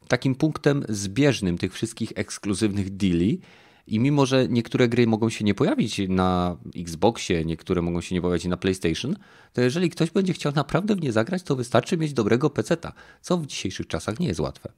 takim 0.08 0.34
punktem 0.34 0.84
zbieżnym 0.88 1.58
tych 1.58 1.72
wszystkich 1.72 2.12
ekskluzywnych 2.14 2.96
deali. 2.96 3.40
I 3.86 4.00
mimo, 4.00 4.26
że 4.26 4.48
niektóre 4.48 4.88
gry 4.88 5.06
mogą 5.06 5.30
się 5.30 5.44
nie 5.44 5.54
pojawić 5.54 6.00
na 6.08 6.56
Xboxie, 6.76 7.44
niektóre 7.44 7.82
mogą 7.82 8.00
się 8.00 8.14
nie 8.14 8.22
pojawić 8.22 8.44
na 8.44 8.56
PlayStation, 8.56 9.16
to 9.52 9.60
jeżeli 9.60 9.90
ktoś 9.90 10.10
będzie 10.10 10.32
chciał 10.32 10.52
naprawdę 10.52 10.96
w 10.96 11.02
nie 11.02 11.12
zagrać, 11.12 11.42
to 11.42 11.56
wystarczy 11.56 11.96
mieć 11.96 12.12
dobrego 12.12 12.50
PC-ta, 12.50 12.92
co 13.20 13.38
w 13.38 13.46
dzisiejszych 13.46 13.86
czasach 13.86 14.20
nie 14.20 14.26
jest 14.26 14.40
łatwe. 14.40 14.72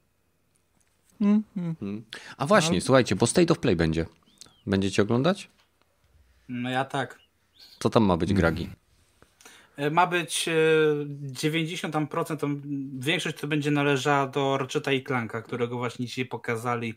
Mm, 1.20 1.42
mm. 1.56 2.04
A 2.36 2.46
właśnie, 2.46 2.78
no. 2.78 2.84
słuchajcie, 2.84 3.16
bo 3.16 3.26
State 3.26 3.52
of 3.52 3.58
Play 3.58 3.76
będzie. 3.76 4.06
Będziecie 4.66 5.02
oglądać? 5.02 5.50
No 6.48 6.70
ja 6.70 6.84
tak. 6.84 7.18
Co 7.78 7.90
tam 7.90 8.04
ma 8.04 8.16
być, 8.16 8.32
Gragi? 8.32 8.68
E, 9.76 9.90
ma 9.90 10.06
być 10.06 10.48
90%, 11.32 11.88
e, 11.88 11.92
tam 11.92 12.06
procent, 12.06 12.40
tam 12.40 12.62
większość 12.98 13.38
to 13.38 13.46
będzie 13.46 13.70
należała 13.70 14.26
do 14.26 14.58
Ratcheta 14.58 14.92
i 14.92 15.04
Clanka, 15.04 15.42
którego 15.42 15.78
właśnie 15.78 16.06
dzisiaj 16.06 16.26
pokazali. 16.26 16.94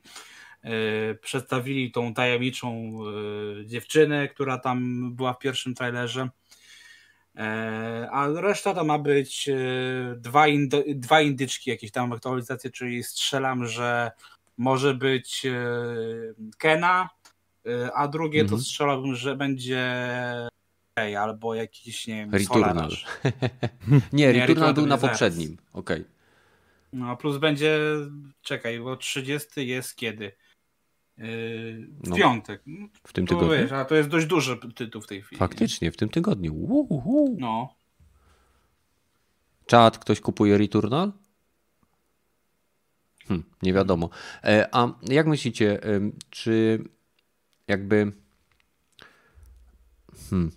E, 0.63 1.15
przedstawili 1.15 1.91
tą 1.91 2.13
tajemniczą 2.13 2.99
dziewczynę, 3.65 4.27
która 4.27 4.57
tam 4.57 5.09
była 5.15 5.33
w 5.33 5.39
pierwszym 5.39 5.75
trailerze. 5.75 6.29
A 8.11 8.27
reszta 8.35 8.73
to 8.73 8.83
ma 8.83 8.99
być 8.99 9.49
dwa, 10.15 10.47
indy, 10.47 10.83
dwa 10.95 11.21
indyczki, 11.21 11.69
jakieś 11.69 11.91
tam 11.91 12.13
aktualizacje, 12.13 12.71
czyli 12.71 13.03
strzelam, 13.03 13.67
że 13.67 14.11
może 14.57 14.93
być 14.93 15.47
Kena, 16.57 17.09
a 17.93 18.07
drugie 18.07 18.41
mhm. 18.41 18.59
to 18.59 18.65
strzelałbym, 18.65 19.15
że 19.15 19.35
będzie 19.35 19.83
albo 20.97 21.55
jakiś, 21.55 22.07
nie 22.07 22.15
wiem, 22.15 22.31
Returnal. 22.31 22.91
nie, 24.13 24.31
Returnal 24.31 24.73
był 24.73 24.85
na 24.85 24.97
poprzednim. 24.97 25.57
Okej. 25.73 26.01
Okay. 26.01 26.17
No, 26.93 27.17
plus 27.17 27.37
będzie, 27.37 27.79
czekaj, 28.41 28.79
bo 28.79 28.97
30 28.97 29.67
jest 29.67 29.95
kiedy? 29.95 30.31
Yy, 31.17 31.87
w 32.03 32.09
no, 32.09 32.15
piątek. 32.15 32.63
W 33.03 33.13
tym 33.13 33.27
tygodniu. 33.27 33.49
Wiesz, 33.49 33.71
a 33.71 33.85
to 33.85 33.95
jest 33.95 34.09
dość 34.09 34.25
duży 34.25 34.57
tytuł 34.75 35.01
w 35.01 35.07
tej 35.07 35.21
chwili. 35.21 35.39
Faktycznie, 35.39 35.91
w 35.91 35.97
tym 35.97 36.09
tygodniu. 36.09 36.55
Uhuhu. 36.55 37.37
No. 37.39 37.75
Czad, 39.65 39.97
ktoś 39.97 40.21
kupuje 40.21 40.57
Returnal? 40.57 41.11
Hm, 43.27 43.43
nie 43.61 43.73
wiadomo. 43.73 44.09
E, 44.43 44.69
a 44.71 44.93
jak 45.01 45.27
myślicie, 45.27 45.79
czy 46.29 46.83
jakby. 47.67 48.11
Hmm. 50.29 50.51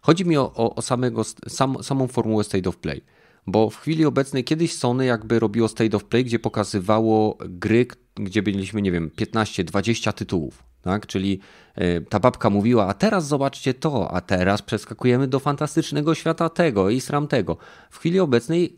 Chodzi 0.00 0.24
mi 0.24 0.36
o, 0.36 0.52
o, 0.54 0.74
o 0.74 0.82
samego, 0.82 1.24
sam, 1.48 1.82
samą 1.82 2.06
formułę 2.06 2.44
State 2.44 2.68
of 2.68 2.76
Play. 2.76 3.02
Bo 3.46 3.70
w 3.70 3.76
chwili 3.76 4.04
obecnej 4.04 4.44
kiedyś 4.44 4.74
Sony 4.74 5.06
jakby 5.06 5.38
robiło 5.38 5.68
State 5.68 5.96
of 5.96 6.04
Play, 6.04 6.24
gdzie 6.24 6.38
pokazywało 6.38 7.38
gry, 7.40 7.86
gdzie 8.14 8.42
byliśmy, 8.42 8.82
nie 8.82 8.92
wiem, 8.92 9.10
15-20 9.16 10.12
tytułów. 10.12 10.62
Tak? 10.82 11.06
Czyli 11.06 11.40
e, 11.74 12.00
ta 12.00 12.20
babka 12.20 12.50
mówiła, 12.50 12.86
a 12.86 12.94
teraz 12.94 13.26
zobaczcie 13.26 13.74
to, 13.74 14.10
a 14.10 14.20
teraz 14.20 14.62
przeskakujemy 14.62 15.28
do 15.28 15.38
fantastycznego 15.38 16.14
świata 16.14 16.48
tego 16.48 16.90
i 16.90 17.00
sram 17.00 17.28
tego. 17.28 17.56
W 17.90 17.98
chwili 17.98 18.20
obecnej 18.20 18.76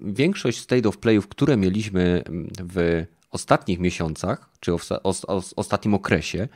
większość 0.00 0.58
State 0.58 0.88
of 0.88 0.98
Playów, 0.98 1.28
które 1.28 1.56
mieliśmy 1.56 2.22
w 2.72 3.04
ostatnich 3.30 3.78
miesiącach, 3.78 4.50
czy 4.60 4.72
w 4.72 4.76
ostatnim 5.56 5.94
okresie, 5.94 6.48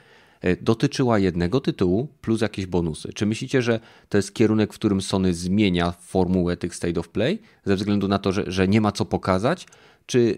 dotyczyła 0.60 1.18
jednego 1.18 1.60
tytułu 1.60 2.08
plus 2.20 2.40
jakieś 2.40 2.66
bonusy. 2.66 3.12
Czy 3.12 3.26
myślicie, 3.26 3.62
że 3.62 3.80
to 4.08 4.18
jest 4.18 4.34
kierunek, 4.34 4.72
w 4.72 4.78
którym 4.78 5.00
Sony 5.00 5.34
zmienia 5.34 5.92
formułę 5.92 6.56
tych 6.56 6.74
State 6.74 7.00
of 7.00 7.08
Play 7.08 7.42
ze 7.64 7.76
względu 7.76 8.08
na 8.08 8.18
to, 8.18 8.32
że, 8.32 8.44
że 8.46 8.68
nie 8.68 8.80
ma 8.80 8.92
co 8.92 9.04
pokazać? 9.04 9.66
Czy 10.06 10.36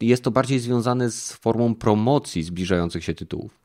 jest 0.00 0.24
to 0.24 0.30
bardziej 0.30 0.58
związane 0.58 1.10
z 1.10 1.32
formą 1.32 1.74
promocji 1.74 2.42
zbliżających 2.42 3.04
się 3.04 3.14
tytułów? 3.14 3.60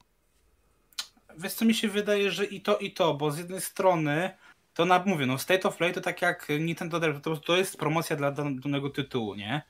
Wiesz 1.38 1.54
co 1.54 1.66
mi 1.66 1.74
się 1.74 1.88
wydaje, 1.88 2.32
że 2.32 2.46
i 2.46 2.62
to 2.62 2.78
i 2.78 2.92
to, 2.92 3.14
bo 3.14 3.32
z 3.32 3.38
jednej 3.38 3.62
strony 3.62 4.30
to 4.74 4.86
na, 4.86 5.04
mówię, 5.06 5.26
no 5.26 5.38
State 5.38 5.68
of 5.68 5.78
Play 5.78 5.94
to 5.94 6.02
tak 6.02 6.22
jak 6.22 6.48
Nintendo 6.60 7.00
to, 7.22 7.38
to 7.38 7.58
jest 7.58 7.78
promocja 7.78 8.16
dla 8.16 8.32
danego 8.32 8.90
tytułu, 8.90 9.36
nie? 9.36 9.62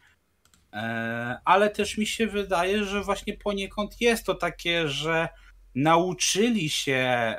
E, 0.74 1.40
ale 1.46 1.70
też 1.70 1.98
mi 1.98 2.06
się 2.06 2.28
wydaje, 2.28 2.84
że 2.84 3.04
właśnie 3.04 3.34
poniekąd 3.34 4.02
jest 4.02 4.26
to 4.26 4.36
takie, 4.36 4.88
że 4.88 5.30
nauczyli 5.76 6.70
się, 6.70 6.94
e, 6.94 7.38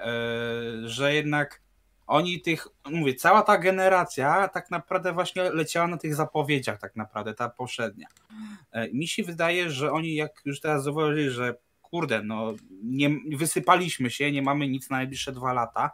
że 0.85 1.15
jednak 1.15 1.63
oni 2.07 2.41
tych, 2.41 2.69
mówię, 2.91 3.15
cała 3.15 3.43
ta 3.43 3.59
generacja 3.59 4.49
tak 4.49 4.71
naprawdę 4.71 5.13
właśnie 5.13 5.51
leciała 5.51 5.87
na 5.87 5.97
tych 5.97 6.15
zapowiedziach 6.15 6.81
tak 6.81 6.97
naprawdę, 6.97 7.35
ta 7.35 7.49
poprzednia. 7.49 8.07
E, 8.73 8.93
mi 8.93 9.09
się 9.09 9.23
wydaje, 9.23 9.71
że 9.71 9.93
oni 9.93 10.15
jak 10.15 10.43
już 10.45 10.61
teraz 10.61 10.85
zauważyli, 10.85 11.31
że 11.31 11.55
kurde, 11.83 12.23
no 12.23 12.55
nie, 12.83 13.11
wysypaliśmy 13.37 14.11
się, 14.11 14.33
nie 14.33 14.43
mamy 14.43 14.69
nic 14.69 14.91
na 14.91 14.97
najbliższe 14.97 15.33
dwa 15.33 15.53
lata, 15.53 15.91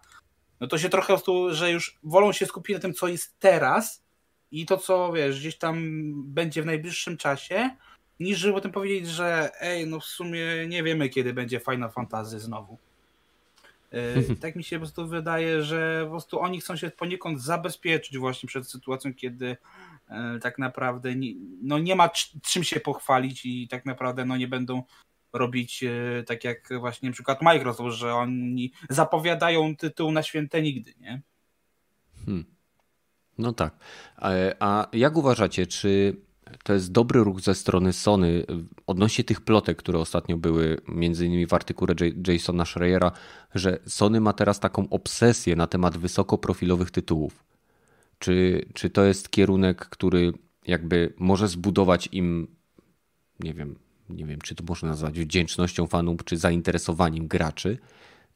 no 0.60 0.66
to 0.66 0.78
się 0.78 0.88
trochę 0.88 1.06
po 1.06 1.12
prostu, 1.12 1.54
że 1.54 1.70
już 1.70 1.98
wolą 2.02 2.32
się 2.32 2.46
skupić 2.46 2.74
na 2.74 2.80
tym, 2.80 2.94
co 2.94 3.08
jest 3.08 3.38
teraz 3.38 4.04
i 4.50 4.66
to, 4.66 4.76
co 4.76 5.12
wiesz, 5.12 5.40
gdzieś 5.40 5.58
tam 5.58 5.84
będzie 6.34 6.62
w 6.62 6.66
najbliższym 6.66 7.16
czasie, 7.16 7.70
niż 8.20 8.38
żeby 8.38 8.54
potem 8.54 8.72
powiedzieć, 8.72 9.08
że 9.08 9.50
ej, 9.60 9.86
no 9.86 10.00
w 10.00 10.04
sumie 10.04 10.46
nie 10.68 10.82
wiemy, 10.82 11.08
kiedy 11.08 11.32
będzie 11.32 11.60
Final 11.60 11.90
Fantasy 11.90 12.40
znowu. 12.40 12.78
Yy, 13.92 14.36
tak 14.40 14.56
mi 14.56 14.64
się 14.64 14.76
po 14.76 14.80
prostu 14.80 15.06
wydaje, 15.06 15.62
że 15.62 16.00
po 16.04 16.10
prostu 16.10 16.40
oni 16.40 16.60
chcą 16.60 16.76
się 16.76 16.90
poniekąd 16.90 17.42
zabezpieczyć 17.42 18.18
właśnie 18.18 18.46
przed 18.46 18.70
sytuacją, 18.70 19.14
kiedy 19.14 19.46
yy, 20.10 20.40
tak 20.40 20.58
naprawdę 20.58 21.14
nie, 21.14 21.32
no 21.62 21.78
nie 21.78 21.96
ma 21.96 22.10
czym 22.42 22.64
się 22.64 22.80
pochwalić 22.80 23.46
i 23.46 23.68
tak 23.68 23.86
naprawdę 23.86 24.24
no 24.24 24.36
nie 24.36 24.48
będą 24.48 24.82
robić 25.32 25.84
e, 25.84 26.22
tak 26.26 26.44
jak 26.44 26.68
właśnie 26.78 27.08
na 27.08 27.12
przykład 27.12 27.42
Microsoft, 27.42 27.96
że 27.96 28.14
oni 28.14 28.72
zapowiadają 28.90 29.76
tytuł 29.76 30.12
na 30.12 30.22
święte 30.22 30.62
nigdy, 30.62 30.94
nie? 31.00 31.22
Hmm. 32.26 32.44
No 33.38 33.52
tak. 33.52 33.76
A 34.60 34.86
jak 34.92 35.16
uważacie, 35.16 35.66
czy 35.66 36.16
to 36.62 36.72
jest 36.72 36.92
dobry 36.92 37.24
ruch 37.24 37.40
ze 37.40 37.54
strony 37.54 37.92
Sony 37.92 38.44
odnośnie 38.86 39.24
tych 39.24 39.40
plotek, 39.40 39.78
które 39.78 39.98
ostatnio 39.98 40.36
były, 40.36 40.80
między 40.88 41.26
innymi 41.26 41.46
w 41.46 41.54
artykule 41.54 41.94
Jasona 42.28 42.64
Schreiera, 42.64 43.12
że 43.54 43.78
Sony 43.86 44.20
ma 44.20 44.32
teraz 44.32 44.60
taką 44.60 44.88
obsesję 44.88 45.56
na 45.56 45.66
temat 45.66 45.98
wysokoprofilowych 45.98 46.90
tytułów. 46.90 47.44
Czy, 48.18 48.66
czy 48.74 48.90
to 48.90 49.04
jest 49.04 49.30
kierunek, 49.30 49.78
który 49.78 50.32
jakby 50.66 51.12
może 51.18 51.48
zbudować 51.48 52.08
im, 52.12 52.48
nie 53.40 53.54
wiem, 53.54 53.76
nie 54.10 54.26
wiem, 54.26 54.40
czy 54.40 54.54
to 54.54 54.64
można 54.68 54.88
nazwać 54.88 55.20
wdzięcznością 55.20 55.86
fanów, 55.86 56.24
czy 56.24 56.36
zainteresowaniem 56.36 57.28
graczy, 57.28 57.78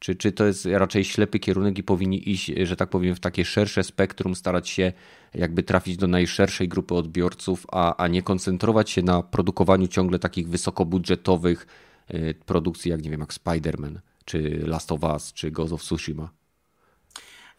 czy, 0.01 0.17
czy 0.17 0.33
to 0.33 0.45
jest 0.45 0.67
raczej 0.67 1.05
ślepy 1.05 1.39
kierunek 1.39 1.79
i 1.79 1.83
powinni 1.83 2.31
iść, 2.31 2.53
że 2.63 2.77
tak 2.77 2.91
powiem, 2.91 3.15
w 3.15 3.21
takie 3.21 3.45
szersze 3.45 3.85
spektrum, 3.85 4.35
starać 4.35 4.69
się 4.69 4.93
jakby 5.35 5.63
trafić 5.63 5.97
do 5.97 6.07
najszerszej 6.07 6.69
grupy 6.69 6.95
odbiorców, 6.95 7.67
a, 7.73 7.97
a 7.97 8.09
nie 8.09 8.23
koncentrować 8.23 8.91
się 8.91 9.03
na 9.03 9.23
produkowaniu 9.23 9.89
ciągle 9.89 10.19
takich 10.19 10.49
wysokobudżetowych 10.49 11.67
e, 12.09 12.35
produkcji, 12.35 12.91
jak 12.91 13.03
nie 13.03 13.11
wiem, 13.11 13.21
jak 13.21 13.35
Spider-Man, 13.35 13.99
czy 14.25 14.61
Last 14.67 14.93
of 14.93 15.03
Us, 15.03 15.33
czy 15.33 15.51
Ghost 15.51 15.73
of 15.73 15.83
Tsushima? 15.83 16.31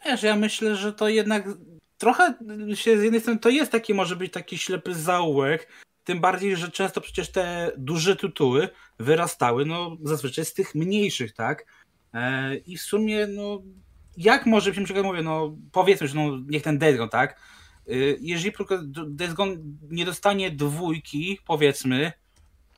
Wiesz, 0.06 0.24
ja 0.24 0.36
myślę, 0.36 0.76
że 0.76 0.94
to 0.94 1.10
jednak 1.10 1.48
trochę 1.98 2.34
się 2.74 3.00
z 3.00 3.04
jednej 3.04 3.22
strony 3.22 3.40
to 3.40 3.50
jest 3.50 3.72
taki, 3.72 3.94
może 3.94 4.16
być 4.16 4.34
taki 4.34 4.58
ślepy 4.58 4.96
zaułek, 4.96 5.68
tym 6.04 6.20
bardziej, 6.20 6.56
że 6.56 6.72
często 6.72 7.02
przecież 7.02 7.32
te 7.32 7.72
duże 7.78 8.16
tytuły 8.16 8.70
wyrastały 9.00 9.66
no, 9.66 9.98
zazwyczaj 10.04 10.46
z 10.46 10.54
tych 10.54 10.76
mniejszych, 10.76 11.34
tak? 11.34 11.66
E, 12.14 12.56
I 12.56 12.78
w 12.78 12.82
sumie, 12.82 13.28
no, 13.28 13.62
jak 14.18 14.46
może 14.46 14.72
na 14.72 14.84
przykład 14.84 15.06
mówię, 15.06 15.22
no, 15.22 15.58
powiedzmy, 15.72 16.08
że 16.08 16.16
no, 16.16 16.38
niech 16.48 16.64
ten 16.64 16.78
Dead 16.78 17.12
tak? 17.12 17.40
E, 17.88 17.94
jeżeli 18.20 18.54
Dead 19.08 19.36
nie 19.90 20.06
dostanie 20.06 20.52
dwójki, 20.52 21.40
powiedzmy, 21.46 22.12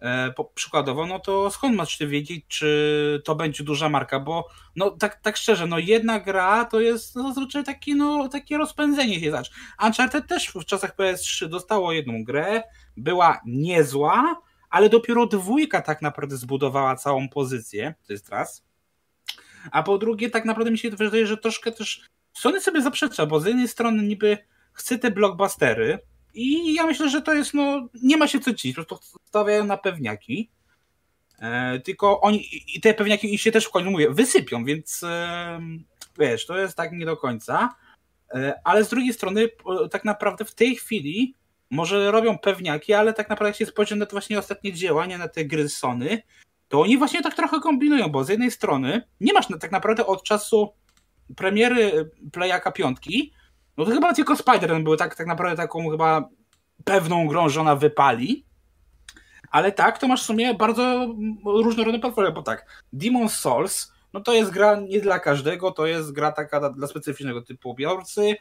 E, 0.03 0.33
przykładowo, 0.55 1.05
no 1.05 1.19
to 1.19 1.51
skąd 1.51 1.75
masz 1.75 1.97
ty 1.97 2.07
wiedzieć, 2.07 2.45
czy 2.47 3.21
to 3.25 3.35
będzie 3.35 3.63
duża 3.63 3.89
marka, 3.89 4.19
bo 4.19 4.47
no 4.75 4.91
tak, 4.91 5.21
tak 5.21 5.37
szczerze, 5.37 5.67
no 5.67 5.79
jedna 5.79 6.19
gra 6.19 6.65
to 6.65 6.79
jest 6.79 7.15
no, 7.15 7.33
zazwyczaj 7.33 7.63
taki, 7.63 7.95
no, 7.95 8.29
takie 8.29 8.57
rozpędzenie 8.57 9.19
się 9.19 9.31
zacz. 9.31 9.51
Uncharted 9.85 10.27
też 10.27 10.47
w 10.47 10.65
czasach 10.65 10.95
PS3 10.95 11.47
dostało 11.47 11.91
jedną 11.91 12.23
grę, 12.23 12.63
była 12.97 13.41
niezła, 13.45 14.41
ale 14.69 14.89
dopiero 14.89 15.25
dwójka 15.25 15.81
tak 15.81 16.01
naprawdę 16.01 16.37
zbudowała 16.37 16.95
całą 16.95 17.29
pozycję, 17.29 17.93
to 18.07 18.13
jest 18.13 18.29
raz. 18.29 18.65
A 19.71 19.83
po 19.83 19.97
drugie, 19.97 20.29
tak 20.29 20.45
naprawdę 20.45 20.71
mi 20.71 20.77
się 20.77 20.89
wydaje, 20.89 21.27
że 21.27 21.37
troszkę 21.37 21.71
też 21.71 22.01
Sony 22.33 22.61
sobie 22.61 22.81
zaprzecza, 22.81 23.25
bo 23.25 23.39
z 23.39 23.45
jednej 23.45 23.67
strony 23.67 24.03
niby 24.03 24.37
chce 24.73 24.99
te 24.99 25.11
blockbustery, 25.11 25.99
i 26.33 26.73
ja 26.73 26.85
myślę, 26.85 27.09
że 27.09 27.21
to 27.21 27.33
jest, 27.33 27.53
no, 27.53 27.87
nie 28.03 28.17
ma 28.17 28.27
się 28.27 28.39
co 28.39 28.53
dziwić, 28.53 28.75
po 28.75 28.85
prostu 28.85 29.17
stawiają 29.25 29.65
na 29.65 29.77
pewniaki. 29.77 30.51
E, 31.39 31.79
tylko 31.79 32.21
oni, 32.21 32.49
i 32.75 32.81
te 32.81 32.93
pewniaki 32.93 33.37
się 33.37 33.51
też 33.51 33.65
w 33.65 33.71
końcu, 33.71 33.91
mówię, 33.91 34.09
wysypią, 34.09 34.65
więc 34.65 35.03
e, 35.03 35.59
wiesz, 36.19 36.45
to 36.45 36.57
jest 36.57 36.77
tak 36.77 36.91
nie 36.91 37.05
do 37.05 37.17
końca. 37.17 37.75
E, 38.33 38.53
ale 38.63 38.83
z 38.83 38.89
drugiej 38.89 39.13
strony, 39.13 39.49
tak 39.91 40.05
naprawdę 40.05 40.45
w 40.45 40.55
tej 40.55 40.75
chwili 40.75 41.35
może 41.69 42.11
robią 42.11 42.37
pewniaki, 42.37 42.93
ale 42.93 43.13
tak 43.13 43.29
naprawdę 43.29 43.49
jak 43.49 43.57
się 43.57 43.65
spojrzy 43.65 43.95
na 43.95 44.05
te 44.05 44.11
właśnie 44.11 44.39
ostatnie 44.39 44.73
działania, 44.73 45.17
na 45.17 45.27
te 45.27 45.45
gry 45.45 45.69
Sony, 45.69 46.21
to 46.73 46.81
oni 46.81 46.97
właśnie 46.97 47.21
tak 47.21 47.33
trochę 47.33 47.59
kombinują, 47.59 48.09
bo 48.09 48.23
z 48.23 48.29
jednej 48.29 48.51
strony 48.51 49.01
nie 49.19 49.33
masz 49.33 49.47
tak 49.59 49.71
naprawdę 49.71 50.05
od 50.05 50.23
czasu 50.23 50.73
premiery 51.35 52.11
Playaka 52.31 52.71
piątki, 52.71 53.33
no 53.77 53.85
to 53.85 53.91
chyba 53.91 54.13
tylko 54.13 54.33
Spider-Man 54.33 54.83
był 54.83 54.95
tak, 54.95 55.15
tak 55.15 55.27
naprawdę 55.27 55.57
taką 55.57 55.89
chyba 55.89 56.29
pewną 56.83 57.27
grą, 57.27 57.49
że 57.49 57.61
ona 57.61 57.75
wypali. 57.75 58.45
Ale 59.51 59.71
tak, 59.71 59.97
to 59.97 60.07
masz 60.07 60.23
w 60.23 60.25
sumie 60.25 60.53
bardzo 60.53 61.07
różnorodne 61.45 61.99
platformy, 61.99 62.31
bo 62.31 62.41
tak, 62.41 62.83
Demon's 62.93 63.29
Souls, 63.29 63.93
no 64.13 64.21
to 64.21 64.33
jest 64.33 64.51
gra 64.51 64.79
nie 64.89 64.99
dla 64.99 65.19
każdego, 65.19 65.71
to 65.71 65.85
jest 65.85 66.11
gra 66.11 66.31
taka 66.31 66.69
dla 66.69 66.87
specyficznego 66.87 67.41
typu 67.41 67.71
odbiorcy, 67.71 68.23
yy, 68.25 68.37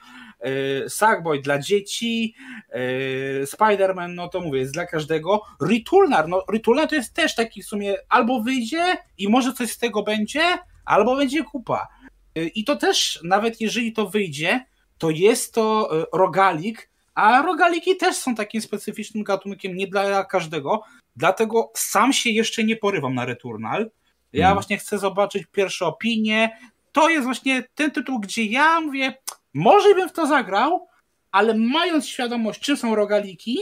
Sackboy 0.89 1.41
dla 1.41 1.59
dzieci, 1.59 2.35
yy, 2.75 3.45
Spider-Man, 3.45 4.15
no 4.15 4.29
to 4.29 4.41
mówię, 4.41 4.61
jest 4.61 4.73
dla 4.73 4.87
każdego. 4.87 5.43
Returnal, 5.61 6.29
no 6.29 6.45
Returnal 6.53 6.89
to 6.89 6.95
jest 6.95 7.15
też 7.15 7.35
taki 7.35 7.63
w 7.63 7.67
sumie, 7.67 7.95
albo 8.09 8.43
wyjdzie 8.43 8.97
i 9.19 9.29
może 9.29 9.53
coś 9.53 9.71
z 9.71 9.79
tego 9.79 10.03
będzie, 10.03 10.59
albo 10.85 11.17
będzie 11.17 11.45
kupa. 11.45 11.89
Yy, 12.35 12.49
I 12.49 12.65
to 12.65 12.77
też, 12.77 13.21
nawet 13.25 13.61
jeżeli 13.61 13.93
to 13.93 14.09
wyjdzie, 14.09 14.65
to 15.03 15.11
jest 15.11 15.55
to 15.55 15.89
e, 16.03 16.07
rogalik, 16.13 16.91
a 17.15 17.43
rogaliki 17.43 17.97
też 17.97 18.17
są 18.17 18.35
takim 18.35 18.61
specyficznym 18.61 19.25
gatunkiem, 19.25 19.77
nie 19.77 19.87
dla 19.87 20.25
każdego, 20.25 20.83
dlatego 21.17 21.71
sam 21.75 22.13
się 22.13 22.31
jeszcze 22.31 22.65
nie 22.65 22.77
porywam 22.77 23.15
na 23.15 23.25
Returnal. 23.25 23.91
Ja 24.33 24.47
mm. 24.47 24.57
właśnie 24.57 24.79
chcę 24.79 24.99
zobaczyć 24.99 25.47
pierwsze 25.53 25.87
opinie. 25.87 26.59
To 26.93 27.09
jest 27.09 27.25
właśnie 27.25 27.65
ten 27.75 27.91
tytuł, 27.91 28.21
gdzie 28.21 28.45
ja 28.45 28.81
mówię, 28.81 29.15
może 29.55 29.95
bym 29.95 30.09
w 30.09 30.13
to 30.13 30.27
zagrał, 30.27 30.89
ale 31.31 31.59
mając 31.59 32.07
świadomość, 32.07 32.61
czym 32.61 32.77
są 32.77 32.95
rogaliki, 32.95 33.59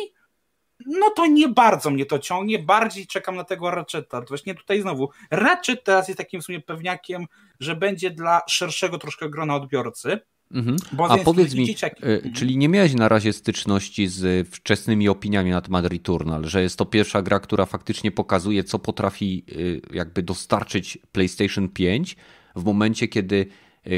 no 0.87 1.11
to 1.11 1.27
nie 1.27 1.49
bardzo 1.49 1.91
mnie 1.91 2.07
to 2.07 2.19
ciągnie, 2.19 2.59
bardziej 2.59 3.07
czekam 3.07 3.37
na 3.37 3.45
tego 3.45 3.71
Ratcheta. 3.71 4.23
Właśnie 4.29 4.55
tutaj 4.55 4.83
znowu, 4.83 5.11
Ratchet 5.31 5.85
teraz 5.85 6.09
jest 6.09 6.19
takim 6.19 6.41
w 6.41 6.45
sumie 6.45 6.61
pewniakiem, 6.61 7.27
że 7.61 7.77
będzie 7.77 8.11
dla 8.11 8.41
szerszego 8.49 8.99
troszkę 8.99 9.31
grona 9.31 9.55
odbiorcy. 9.55 10.21
Mhm. 10.55 10.77
A 11.09 11.19
powiedz 11.19 11.55
mi, 11.55 11.67
dzieciaki. 11.67 12.05
Mhm. 12.05 12.35
czyli 12.35 12.57
nie 12.57 12.69
miałeś 12.69 12.95
na 12.95 13.09
razie 13.09 13.33
styczności 13.33 14.07
z 14.07 14.49
wczesnymi 14.49 15.09
opiniami 15.09 15.51
na 15.51 15.61
temat 15.61 15.87
Returnal, 15.87 16.45
że 16.45 16.63
jest 16.63 16.77
to 16.77 16.85
pierwsza 16.85 17.23
gra, 17.23 17.41
która 17.41 17.67
faktycznie 17.67 18.11
pokazuje, 18.11 18.65
co 18.65 18.79
potrafi 18.79 19.45
e, 19.93 19.97
jakby 19.97 20.23
dostarczyć 20.23 20.99
PlayStation 21.13 21.69
5 21.69 22.17
w 22.57 22.65
momencie, 22.65 23.09
kiedy 23.09 23.47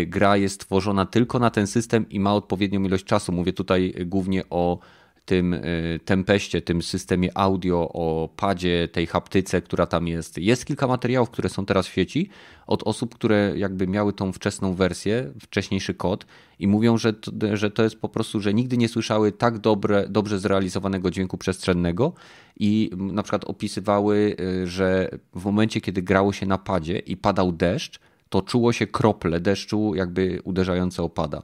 gra 0.06 0.36
jest 0.36 0.60
tworzona 0.60 1.06
tylko 1.06 1.38
na 1.38 1.50
ten 1.50 1.66
system 1.66 2.08
i 2.08 2.20
ma 2.20 2.34
odpowiednią 2.34 2.84
ilość 2.84 3.04
czasu. 3.04 3.32
Mówię 3.32 3.52
tutaj 3.52 3.94
głównie 4.06 4.42
o 4.50 4.78
tym 5.24 5.54
y, 5.54 6.00
tempeście, 6.04 6.62
tym 6.62 6.82
systemie 6.82 7.38
audio, 7.38 7.88
o 7.92 8.28
padzie, 8.36 8.88
tej 8.92 9.06
haptyce, 9.06 9.62
która 9.62 9.86
tam 9.86 10.08
jest. 10.08 10.38
Jest 10.38 10.66
kilka 10.66 10.86
materiałów, 10.86 11.30
które 11.30 11.48
są 11.48 11.66
teraz 11.66 11.88
w 11.88 11.92
sieci 11.92 12.28
od 12.66 12.82
osób, 12.82 13.14
które 13.14 13.52
jakby 13.56 13.86
miały 13.86 14.12
tą 14.12 14.32
wczesną 14.32 14.74
wersję, 14.74 15.32
wcześniejszy 15.42 15.94
kod 15.94 16.26
i 16.58 16.66
mówią, 16.66 16.98
że 16.98 17.12
to, 17.12 17.32
że 17.52 17.70
to 17.70 17.82
jest 17.82 17.96
po 17.96 18.08
prostu, 18.08 18.40
że 18.40 18.54
nigdy 18.54 18.76
nie 18.76 18.88
słyszały 18.88 19.32
tak 19.32 19.58
dobre, 19.58 20.08
dobrze 20.08 20.38
zrealizowanego 20.38 21.10
dźwięku 21.10 21.38
przestrzennego 21.38 22.12
i 22.56 22.90
na 22.96 23.22
przykład 23.22 23.44
opisywały, 23.44 24.36
y, 24.40 24.66
że 24.66 25.10
w 25.34 25.44
momencie, 25.44 25.80
kiedy 25.80 26.02
grało 26.02 26.32
się 26.32 26.46
na 26.46 26.58
padzie 26.58 26.98
i 26.98 27.16
padał 27.16 27.52
deszcz, 27.52 28.00
to 28.32 28.42
czuło 28.42 28.72
się 28.72 28.86
krople 28.86 29.40
deszczu 29.40 29.94
jakby 29.94 30.40
uderzające 30.44 31.02
o 31.02 31.08
pada. 31.08 31.42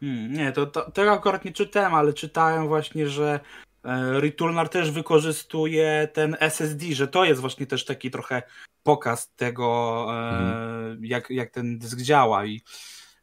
Hmm, 0.00 0.32
nie, 0.32 0.52
to, 0.52 0.66
to 0.66 0.90
tego 0.90 1.12
akurat 1.12 1.44
nie 1.44 1.52
czytałem, 1.52 1.94
ale 1.94 2.12
czytałem 2.12 2.68
właśnie, 2.68 3.08
że 3.08 3.40
e, 3.84 4.20
Returnal 4.20 4.68
też 4.68 4.90
wykorzystuje 4.90 6.08
ten 6.12 6.36
SSD, 6.40 6.86
że 6.86 7.08
to 7.08 7.24
jest 7.24 7.40
właśnie 7.40 7.66
też 7.66 7.84
taki 7.84 8.10
trochę 8.10 8.42
pokaz 8.82 9.32
tego, 9.36 10.06
e, 10.08 10.38
mhm. 10.38 11.04
jak, 11.04 11.30
jak 11.30 11.50
ten 11.50 11.78
dysk 11.78 12.00
działa 12.00 12.44
i 12.44 12.60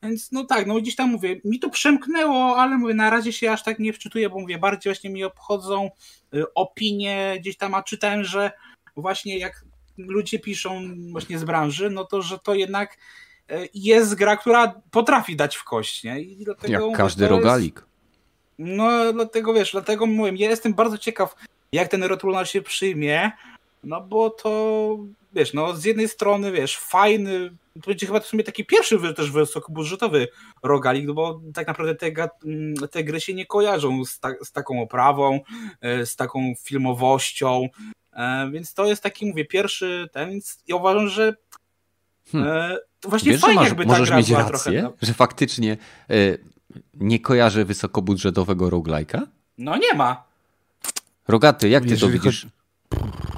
więc 0.03 0.31
no 0.31 0.43
tak, 0.43 0.67
no 0.67 0.75
gdzieś 0.75 0.95
tam 0.95 1.09
mówię, 1.09 1.41
mi 1.45 1.59
to 1.59 1.69
przemknęło, 1.69 2.57
ale 2.57 2.77
mówię, 2.77 2.93
na 2.93 3.09
razie 3.09 3.33
się 3.33 3.51
aż 3.51 3.63
tak 3.63 3.79
nie 3.79 3.93
wczytuję, 3.93 4.29
bo 4.29 4.39
mówię, 4.39 4.57
bardziej 4.57 4.93
właśnie 4.93 5.09
mi 5.09 5.23
obchodzą 5.23 5.89
y, 6.33 6.53
opinie 6.53 7.37
gdzieś 7.39 7.57
tam, 7.57 7.73
a 7.73 7.83
czytałem, 7.83 8.23
że 8.23 8.51
właśnie 8.95 9.37
jak 9.37 9.66
ludzie 9.97 10.39
piszą 10.39 10.81
właśnie 11.11 11.39
z 11.39 11.43
branży, 11.43 11.89
no 11.89 12.05
to, 12.05 12.21
że 12.21 12.39
to 12.39 12.53
jednak 12.53 12.97
y, 13.51 13.69
jest 13.73 14.15
gra, 14.15 14.37
która 14.37 14.81
potrafi 14.91 15.35
dać 15.35 15.55
w 15.55 15.63
kość, 15.63 16.03
nie? 16.03 16.21
I 16.21 16.45
dlatego, 16.45 16.87
jak 16.87 16.97
każdy 16.97 17.27
rogalik. 17.27 17.75
Jest, 17.75 17.87
no 18.57 19.13
dlatego 19.13 19.53
wiesz, 19.53 19.71
dlatego 19.71 20.05
mówię, 20.05 20.31
ja 20.35 20.49
jestem 20.49 20.73
bardzo 20.73 20.97
ciekaw, 20.97 21.35
jak 21.71 21.87
ten 21.87 22.03
Returnal 22.03 22.45
się 22.45 22.61
przyjmie, 22.61 23.31
no 23.83 24.01
bo 24.01 24.29
to, 24.29 24.97
wiesz, 25.33 25.53
no 25.53 25.75
z 25.75 25.85
jednej 25.85 26.07
strony, 26.07 26.51
wiesz, 26.51 26.77
fajny, 26.77 27.49
to 27.81 27.87
będzie 27.87 28.07
chyba 28.07 28.19
w 28.19 28.25
sumie 28.25 28.43
taki 28.43 28.65
pierwszy 28.65 29.13
też 29.15 29.31
wysokobudżetowy 29.31 30.27
rogalik, 30.63 31.07
no 31.07 31.13
bo 31.13 31.41
tak 31.53 31.67
naprawdę 31.67 31.95
te, 31.95 32.29
mm, 32.45 32.75
te 32.91 33.03
gry 33.03 33.21
się 33.21 33.33
nie 33.33 33.45
kojarzą 33.45 34.05
z, 34.05 34.19
ta, 34.19 34.29
z 34.43 34.51
taką 34.51 34.81
oprawą, 34.81 35.39
e, 35.81 36.05
z 36.05 36.15
taką 36.15 36.53
filmowością, 36.63 37.63
e, 37.63 38.06
więc 38.51 38.73
to 38.73 38.85
jest 38.85 39.03
taki, 39.03 39.25
mówię, 39.25 39.45
pierwszy 39.45 40.07
ten, 40.11 40.29
więc 40.29 40.63
ja 40.67 40.75
uważam, 40.75 41.07
że 41.09 41.35
hmm. 42.31 42.49
E, 42.49 42.77
to 42.99 43.09
właśnie 43.09 43.31
Wiesz, 43.31 43.41
fajnie 43.41 43.55
masz, 43.55 43.67
jakby 43.67 43.83
ta 43.83 43.89
możesz 43.89 44.09
gra 44.09 44.17
mieć 44.17 44.29
rację, 44.29 44.47
trochę, 44.47 44.81
no. 44.81 44.93
że 45.01 45.13
faktycznie 45.13 45.77
nie 46.93 47.19
kojarzę 47.19 47.65
wysokobudżetowego 47.65 48.69
roglajka? 48.69 49.21
No 49.57 49.77
nie 49.77 49.93
ma. 49.93 50.23
Rogaty, 51.27 51.69
jak 51.69 51.83
ty 51.83 51.89
jeżeli 51.89 52.19
to 52.19 52.23
widzisz? 52.23 52.41
Chodzi, 52.41 52.53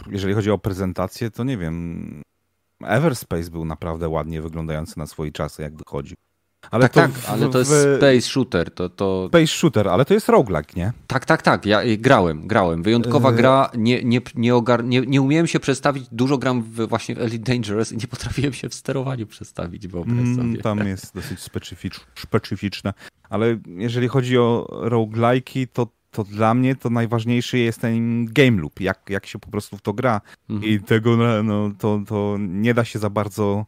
jeżeli 0.09 0.33
chodzi 0.33 0.51
o 0.51 0.57
prezentację, 0.57 1.31
to 1.31 1.43
nie 1.43 1.57
wiem. 1.57 2.21
Everspace 2.81 3.51
był 3.51 3.65
naprawdę 3.65 4.09
ładnie 4.09 4.41
wyglądający 4.41 4.99
na 4.99 5.07
swoje 5.07 5.31
czasy, 5.31 5.61
jak 5.61 5.75
wychodzi. 5.75 6.15
Ale 6.71 6.89
tak, 6.89 6.91
to 6.91 6.99
tak, 7.01 7.11
w, 7.11 7.29
ale 7.29 7.49
to 7.49 7.59
jest 7.59 7.71
w... 7.71 7.97
space 7.97 8.21
shooter. 8.21 8.71
To, 8.71 8.89
to... 8.89 9.27
Space 9.27 9.47
shooter, 9.47 9.87
ale 9.87 10.05
to 10.05 10.13
jest 10.13 10.29
roguelike, 10.29 10.73
nie? 10.75 10.93
Tak, 11.07 11.25
tak, 11.25 11.41
tak. 11.41 11.65
Ja 11.65 11.81
grałem, 11.97 12.47
grałem. 12.47 12.83
Wyjątkowa 12.83 13.29
yy... 13.29 13.35
gra. 13.35 13.69
Nie, 13.77 14.03
nie, 14.03 14.21
nie, 14.35 14.55
ogar... 14.55 14.83
nie, 14.83 15.01
nie 15.01 15.21
umiałem 15.21 15.47
się 15.47 15.59
przestawić. 15.59 16.05
Dużo 16.11 16.37
gram 16.37 16.61
w, 16.61 16.87
właśnie 16.87 17.15
w 17.15 17.19
Elite 17.19 17.53
Dangerous 17.53 17.91
i 17.91 17.97
nie 17.97 18.07
potrafiłem 18.17 18.53
się 18.53 18.69
w 18.69 18.73
sterowaniu 18.73 19.27
przestawić, 19.27 19.87
wyobraź 19.87 20.17
mm, 20.17 20.57
tam 20.57 20.87
jest 20.87 21.13
dosyć 21.15 21.39
specyficz, 21.39 21.99
specyficzne. 22.15 22.93
Ale 23.29 23.57
jeżeli 23.65 24.07
chodzi 24.07 24.37
o 24.37 24.67
roguelike'i, 24.69 25.67
to 25.73 25.87
to 26.11 26.23
dla 26.23 26.53
mnie 26.53 26.75
to 26.75 26.89
najważniejszy 26.89 27.57
jest 27.57 27.81
ten 27.81 28.25
game 28.25 28.61
loop, 28.61 28.79
jak, 28.79 29.09
jak 29.09 29.25
się 29.25 29.39
po 29.39 29.49
prostu 29.51 29.77
w 29.77 29.81
to 29.81 29.93
gra. 29.93 30.21
Mhm. 30.49 30.71
I 30.71 30.79
tego 30.79 31.17
no, 31.43 31.71
to, 31.79 32.01
to 32.07 32.37
nie 32.39 32.73
da 32.73 32.85
się 32.85 32.99
za 32.99 33.09
bardzo 33.09 33.65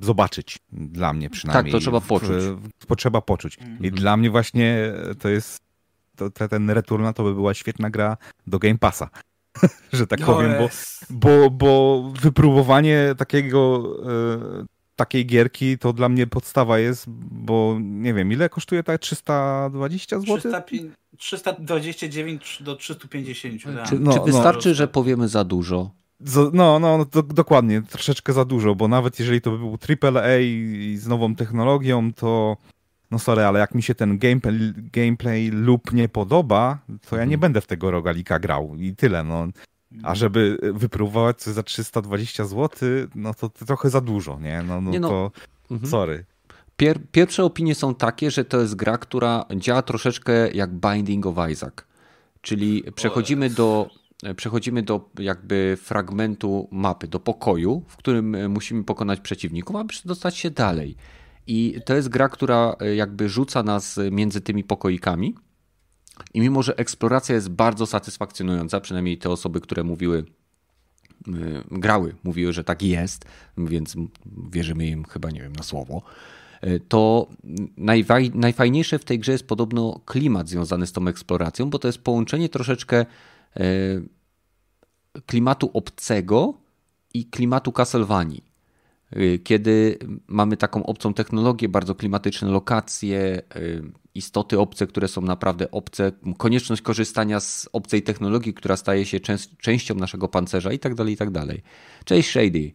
zobaczyć, 0.00 0.58
dla 0.72 1.12
mnie 1.12 1.30
przynajmniej. 1.30 1.72
Tak, 1.72 1.80
to 1.80 1.82
trzeba 1.82 2.00
poczuć. 2.00 2.42
Trzeba 2.96 3.20
poczuć. 3.20 3.58
Mhm. 3.58 3.84
I 3.84 3.90
dla 3.90 4.16
mnie 4.16 4.30
właśnie 4.30 4.92
to 5.18 5.28
jest, 5.28 5.60
to, 6.16 6.30
ten 6.30 6.70
Returnal 6.70 7.14
to 7.14 7.22
by 7.22 7.34
była 7.34 7.54
świetna 7.54 7.90
gra 7.90 8.16
do 8.46 8.58
Game 8.58 8.78
Passa. 8.78 9.10
że 9.92 10.06
tak 10.06 10.20
powiem, 10.20 10.52
bo, 10.58 10.68
bo, 11.10 11.50
bo 11.50 12.02
wypróbowanie 12.20 13.14
takiego 13.18 13.82
e, 14.62 14.66
takiej 14.96 15.26
gierki 15.26 15.78
to 15.78 15.92
dla 15.92 16.08
mnie 16.08 16.26
podstawa 16.26 16.78
jest, 16.78 17.04
bo 17.30 17.76
nie 17.80 18.14
wiem, 18.14 18.32
ile 18.32 18.48
kosztuje 18.48 18.82
ta 18.82 18.98
320 18.98 20.20
zł? 20.20 20.52
329 21.16 22.62
do 22.64 22.76
350. 22.76 23.76
Tak. 23.76 23.88
Czy, 23.88 23.98
no, 23.98 24.12
czy 24.12 24.18
no. 24.18 24.24
wystarczy, 24.24 24.68
no. 24.68 24.74
że 24.74 24.88
powiemy 24.88 25.28
za 25.28 25.44
dużo? 25.44 25.90
No, 26.52 26.78
no, 26.78 27.04
do, 27.04 27.22
dokładnie, 27.22 27.82
troszeczkę 27.82 28.32
za 28.32 28.44
dużo, 28.44 28.74
bo 28.74 28.88
nawet 28.88 29.18
jeżeli 29.18 29.40
to 29.40 29.50
by 29.50 29.58
był 29.58 29.78
AAA 30.02 30.38
i 30.38 30.96
z 30.98 31.06
nową 31.06 31.34
technologią, 31.34 32.12
to 32.12 32.56
no 33.10 33.18
sorry, 33.18 33.44
ale 33.44 33.60
jak 33.60 33.74
mi 33.74 33.82
się 33.82 33.94
ten 33.94 34.18
gameplay, 34.18 34.72
gameplay 34.76 35.50
lub 35.50 35.92
nie 35.92 36.08
podoba, 36.08 36.78
to 37.10 37.16
ja 37.16 37.24
nie 37.24 37.28
hmm. 37.28 37.40
będę 37.40 37.60
w 37.60 37.66
tego 37.66 37.90
rogalika 37.90 38.38
grał 38.38 38.74
i 38.78 38.96
tyle, 38.96 39.24
no. 39.24 39.48
A 40.02 40.14
żeby 40.14 40.58
wypróbować 40.74 41.40
coś 41.40 41.54
za 41.54 41.62
320 41.62 42.44
zł, 42.44 42.88
no 43.14 43.34
to, 43.34 43.48
to 43.48 43.64
trochę 43.64 43.90
za 43.90 44.00
dużo, 44.00 44.38
nie? 44.40 44.62
No, 44.62 44.80
no, 44.80 44.90
nie 44.90 45.00
no. 45.00 45.08
to 45.08 45.30
mhm. 45.70 45.90
sorry. 45.90 46.24
Pier 46.76 46.98
pierwsze 47.12 47.44
opinie 47.44 47.74
są 47.74 47.94
takie, 47.94 48.30
że 48.30 48.44
to 48.44 48.60
jest 48.60 48.74
gra, 48.74 48.98
która 48.98 49.44
działa 49.56 49.82
troszeczkę 49.82 50.50
jak 50.50 50.70
Binding 50.70 51.26
of 51.26 51.36
Isaac. 51.50 51.74
Czyli 52.40 52.84
przechodzimy 52.94 53.50
do, 53.50 53.90
przechodzimy 54.36 54.82
do 54.82 55.10
jakby 55.18 55.78
fragmentu 55.82 56.68
mapy, 56.70 57.08
do 57.08 57.20
pokoju, 57.20 57.82
w 57.88 57.96
którym 57.96 58.52
musimy 58.52 58.84
pokonać 58.84 59.20
przeciwników, 59.20 59.76
aby 59.76 59.94
dostać 60.04 60.36
się 60.36 60.50
dalej. 60.50 60.96
I 61.46 61.80
to 61.84 61.94
jest 61.94 62.08
gra, 62.08 62.28
która 62.28 62.76
jakby 62.96 63.28
rzuca 63.28 63.62
nas 63.62 64.00
między 64.10 64.40
tymi 64.40 64.64
pokoikami 64.64 65.34
i 66.34 66.40
mimo, 66.40 66.62
że 66.62 66.76
eksploracja 66.76 67.34
jest 67.34 67.48
bardzo 67.48 67.86
satysfakcjonująca, 67.86 68.80
przynajmniej 68.80 69.18
te 69.18 69.30
osoby, 69.30 69.60
które 69.60 69.84
mówiły, 69.84 70.24
grały, 71.70 72.14
mówiły, 72.24 72.52
że 72.52 72.64
tak 72.64 72.82
jest, 72.82 73.24
więc 73.58 73.96
wierzymy 74.50 74.86
im 74.86 75.04
chyba, 75.04 75.30
nie 75.30 75.40
wiem, 75.40 75.52
na 75.52 75.62
słowo, 75.62 76.02
to 76.88 77.26
najfajniejsze 78.34 78.98
w 78.98 79.04
tej 79.04 79.18
grze 79.18 79.32
jest 79.32 79.46
podobno 79.46 80.00
klimat 80.04 80.48
związany 80.48 80.86
z 80.86 80.92
tą 80.92 81.08
eksploracją, 81.08 81.70
bo 81.70 81.78
to 81.78 81.88
jest 81.88 81.98
połączenie 81.98 82.48
troszeczkę 82.48 83.06
klimatu 85.26 85.70
obcego 85.72 86.54
i 87.14 87.24
klimatu 87.24 87.72
Castlevanii. 87.72 88.44
Kiedy 89.44 89.98
mamy 90.26 90.56
taką 90.56 90.86
obcą 90.86 91.14
technologię, 91.14 91.68
bardzo 91.68 91.94
klimatyczne 91.94 92.48
lokacje, 92.48 93.42
istoty 94.14 94.58
obce, 94.58 94.86
które 94.86 95.08
są 95.08 95.20
naprawdę 95.20 95.70
obce, 95.70 96.12
konieczność 96.38 96.82
korzystania 96.82 97.40
z 97.40 97.68
obcej 97.72 98.02
technologii, 98.02 98.54
która 98.54 98.76
staje 98.76 99.04
się 99.04 99.20
częścią 99.58 99.94
naszego 99.94 100.28
pancerza 100.28 100.72
i 100.72 100.78
tak 100.78 100.94
dalej, 100.94 101.14
i 101.14 101.16
tak 101.16 101.30
dalej. 101.30 101.62
Cześć 102.04 102.30
Shady. 102.30 102.72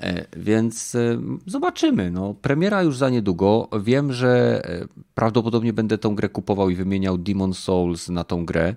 E, 0.00 0.26
więc 0.36 0.94
e, 0.94 1.20
zobaczymy. 1.46 2.10
No, 2.10 2.34
premiera 2.34 2.82
już 2.82 2.96
za 2.96 3.10
niedługo. 3.10 3.68
Wiem, 3.82 4.12
że 4.12 4.62
e, 4.64 4.86
prawdopodobnie 5.14 5.72
będę 5.72 5.98
tą 5.98 6.14
grę 6.14 6.28
kupował 6.28 6.70
i 6.70 6.74
wymieniał 6.74 7.18
Demon 7.18 7.54
Souls 7.54 8.08
na 8.08 8.24
tą 8.24 8.44
grę. 8.44 8.74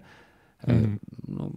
Mm. 0.68 1.00
No, 1.28 1.52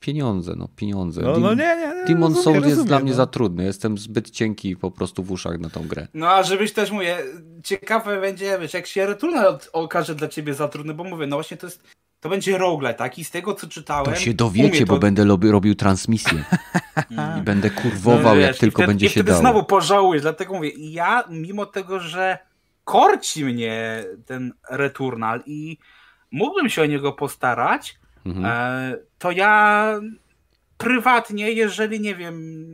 pieniądze, 0.00 0.54
no 0.56 0.68
pieniądze. 0.76 1.22
No, 1.22 1.38
no 1.38 1.54
nie, 1.54 1.76
nie, 1.76 1.94
nie, 1.96 2.04
Demon 2.04 2.34
Souls 2.34 2.56
jest 2.56 2.64
rozumiem, 2.64 2.86
dla 2.86 2.98
mnie 2.98 3.10
no. 3.10 3.16
za 3.16 3.26
trudny. 3.26 3.64
Jestem 3.64 3.98
zbyt 3.98 4.30
cienki 4.30 4.76
po 4.76 4.90
prostu 4.90 5.22
w 5.22 5.30
uszach 5.30 5.58
na 5.58 5.70
tą 5.70 5.88
grę. 5.88 6.08
No 6.14 6.28
a 6.28 6.42
żebyś 6.42 6.72
też 6.72 6.90
mówię, 6.90 7.18
ciekawe 7.64 8.20
będzie, 8.20 8.58
wiesz, 8.58 8.74
jak 8.74 8.86
się 8.86 9.06
Returnal 9.06 9.58
okaże 9.72 10.14
dla 10.14 10.28
ciebie 10.28 10.54
za 10.54 10.68
trudny, 10.68 10.94
bo 10.94 11.04
mówię, 11.04 11.26
no 11.26 11.36
właśnie 11.36 11.56
to 11.56 11.66
jest 11.66 11.82
to 12.24 12.28
będzie 12.28 12.58
rogle, 12.58 12.94
tak? 12.94 13.18
I 13.18 13.24
z 13.24 13.30
tego, 13.30 13.54
co 13.54 13.66
czytałem... 13.66 14.14
To 14.14 14.20
się 14.20 14.34
dowiecie, 14.34 14.86
to... 14.86 14.92
bo 14.92 14.98
będę 14.98 15.24
robił, 15.24 15.52
robił 15.52 15.74
transmisję. 15.74 16.44
I 17.38 17.42
będę 17.42 17.70
kurwował, 17.70 18.34
no, 18.34 18.40
wiesz, 18.40 18.46
jak 18.46 18.56
tylko 18.56 18.76
wtedy, 18.76 18.88
będzie 18.88 19.08
się 19.08 19.24
dało. 19.24 19.40
znowu 19.40 19.64
pożałujesz, 19.64 20.22
dlatego 20.22 20.54
mówię, 20.54 20.70
ja 20.76 21.24
mimo 21.30 21.66
tego, 21.66 22.00
że 22.00 22.38
korci 22.84 23.44
mnie 23.44 24.04
ten 24.26 24.52
Returnal 24.70 25.42
i 25.46 25.78
mógłbym 26.30 26.70
się 26.70 26.82
o 26.82 26.86
niego 26.86 27.12
postarać, 27.12 27.98
mhm. 28.26 28.44
E, 28.44 28.96
to 29.18 29.30
ja 29.30 30.00
prywatnie, 30.78 31.52
jeżeli 31.52 32.00
nie 32.00 32.14
wiem. 32.14 32.64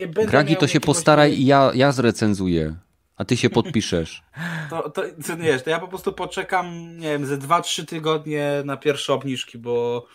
Nie 0.00 0.08
Gragi, 0.08 0.56
to 0.56 0.66
się 0.66 0.80
postaraj 0.80 1.32
i 1.32 1.46
ja, 1.46 1.70
ja 1.74 1.92
zrecenzuję. 1.92 2.76
A 3.16 3.24
ty 3.24 3.36
się 3.36 3.50
podpiszesz. 3.50 4.22
To, 4.70 4.90
to, 4.90 5.02
to, 5.26 5.36
wiesz, 5.36 5.62
to 5.62 5.70
ja 5.70 5.78
po 5.78 5.88
prostu 5.88 6.12
poczekam, 6.12 6.96
nie 6.98 7.08
wiem, 7.08 7.26
ze 7.26 7.38
2-3 7.38 7.84
tygodnie 7.84 8.62
na 8.64 8.76
pierwsze 8.76 9.14
obniżki, 9.14 9.58
bo. 9.58 10.06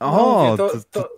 O, 0.00 0.44
no, 0.48 0.56
to, 0.56 0.70
to, 0.90 1.08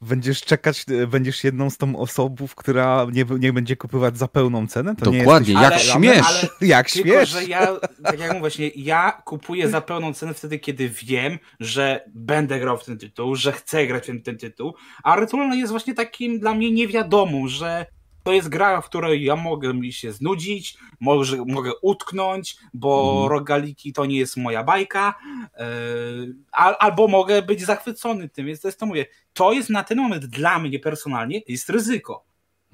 będziesz 0.00 0.42
czekać, 0.42 0.84
e, 1.02 1.06
będziesz 1.06 1.44
jedną 1.44 1.70
z 1.70 1.76
tą 1.76 1.96
osobów, 1.98 2.54
która 2.54 3.06
nie, 3.12 3.24
nie 3.38 3.52
będzie 3.52 3.76
kupować 3.76 4.18
za 4.18 4.28
pełną 4.28 4.66
cenę? 4.66 4.96
To 4.96 5.10
Dokładnie, 5.10 5.54
nie 5.54 5.62
jak 5.62 5.72
ale, 5.72 5.82
śmiesz. 5.82 6.26
Ale, 6.26 6.48
jak 6.68 6.90
tylko, 6.90 7.08
śmiesz. 7.08 7.28
że 7.28 7.44
ja, 7.44 7.68
tak 8.04 8.18
jak 8.20 8.28
mówię 8.28 8.40
właśnie, 8.40 8.70
ja 8.76 9.22
kupuję 9.24 9.68
za 9.68 9.80
pełną 9.80 10.14
cenę 10.14 10.34
wtedy, 10.34 10.58
kiedy 10.58 10.88
wiem, 10.88 11.38
że 11.60 12.04
będę 12.14 12.60
grał 12.60 12.78
w 12.78 12.84
ten 12.84 12.98
tytuł, 12.98 13.34
że 13.34 13.52
chcę 13.52 13.86
grać 13.86 14.02
w 14.02 14.06
ten, 14.06 14.22
ten 14.22 14.38
tytuł, 14.38 14.74
a 15.02 15.16
Returnal 15.16 15.58
jest 15.58 15.70
właśnie 15.70 15.94
takim 15.94 16.38
dla 16.38 16.54
mnie 16.54 16.70
niewiadomą, 16.70 17.48
że 17.48 17.86
to 18.26 18.32
jest 18.32 18.48
gra, 18.48 18.80
w 18.80 18.86
której 18.86 19.24
ja 19.24 19.36
mogę 19.36 19.74
mi 19.74 19.92
się 19.92 20.12
znudzić, 20.12 20.78
może, 21.00 21.36
mogę 21.46 21.72
utknąć, 21.82 22.56
bo 22.74 23.12
mhm. 23.12 23.30
rogaliki 23.30 23.92
to 23.92 24.06
nie 24.06 24.18
jest 24.18 24.36
moja 24.36 24.64
bajka, 24.64 25.14
yy, 25.58 26.34
albo 26.78 27.08
mogę 27.08 27.42
być 27.42 27.62
zachwycony 27.62 28.28
tym, 28.28 28.46
więc 28.46 28.60
to 28.60 28.68
jest 28.68 28.80
to 28.80 28.86
mówię. 28.86 29.06
To 29.32 29.52
jest 29.52 29.70
na 29.70 29.84
ten 29.84 29.98
moment 29.98 30.26
dla 30.26 30.58
mnie 30.58 30.78
personalnie 30.78 31.40
jest 31.48 31.70
ryzyko. 31.70 32.24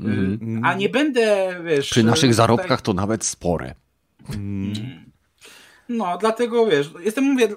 Mhm. 0.00 0.60
A 0.64 0.74
nie 0.74 0.88
będę, 0.88 1.56
wiesz... 1.64 1.90
Przy 1.90 2.02
naszych 2.02 2.20
tutaj... 2.20 2.34
zarobkach 2.34 2.82
to 2.82 2.92
nawet 2.92 3.24
spore. 3.24 3.74
Mhm. 4.28 4.74
No, 5.88 6.18
dlatego 6.18 6.66
wiesz, 6.66 6.90
jestem, 7.00 7.24
mówię, 7.24 7.48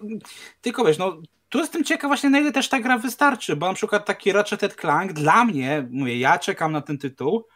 tylko 0.61 0.85
wiesz, 0.85 0.97
no 0.97 1.21
tu 1.49 1.59
jestem 1.59 1.83
ciekaw 1.83 2.09
właśnie 2.09 2.29
na 2.29 2.39
ile 2.39 2.51
też 2.51 2.69
ta 2.69 2.79
gra 2.79 2.97
wystarczy, 2.97 3.55
bo 3.55 3.67
na 3.67 3.73
przykład 3.73 4.05
taki 4.05 4.31
Ratchet 4.31 4.75
Clank 4.75 5.13
dla 5.13 5.45
mnie, 5.45 5.87
mówię, 5.91 6.19
ja 6.19 6.39
czekam 6.39 6.71
na 6.71 6.81
ten 6.81 6.97
tytuł, 6.97 7.45
E, 7.45 7.54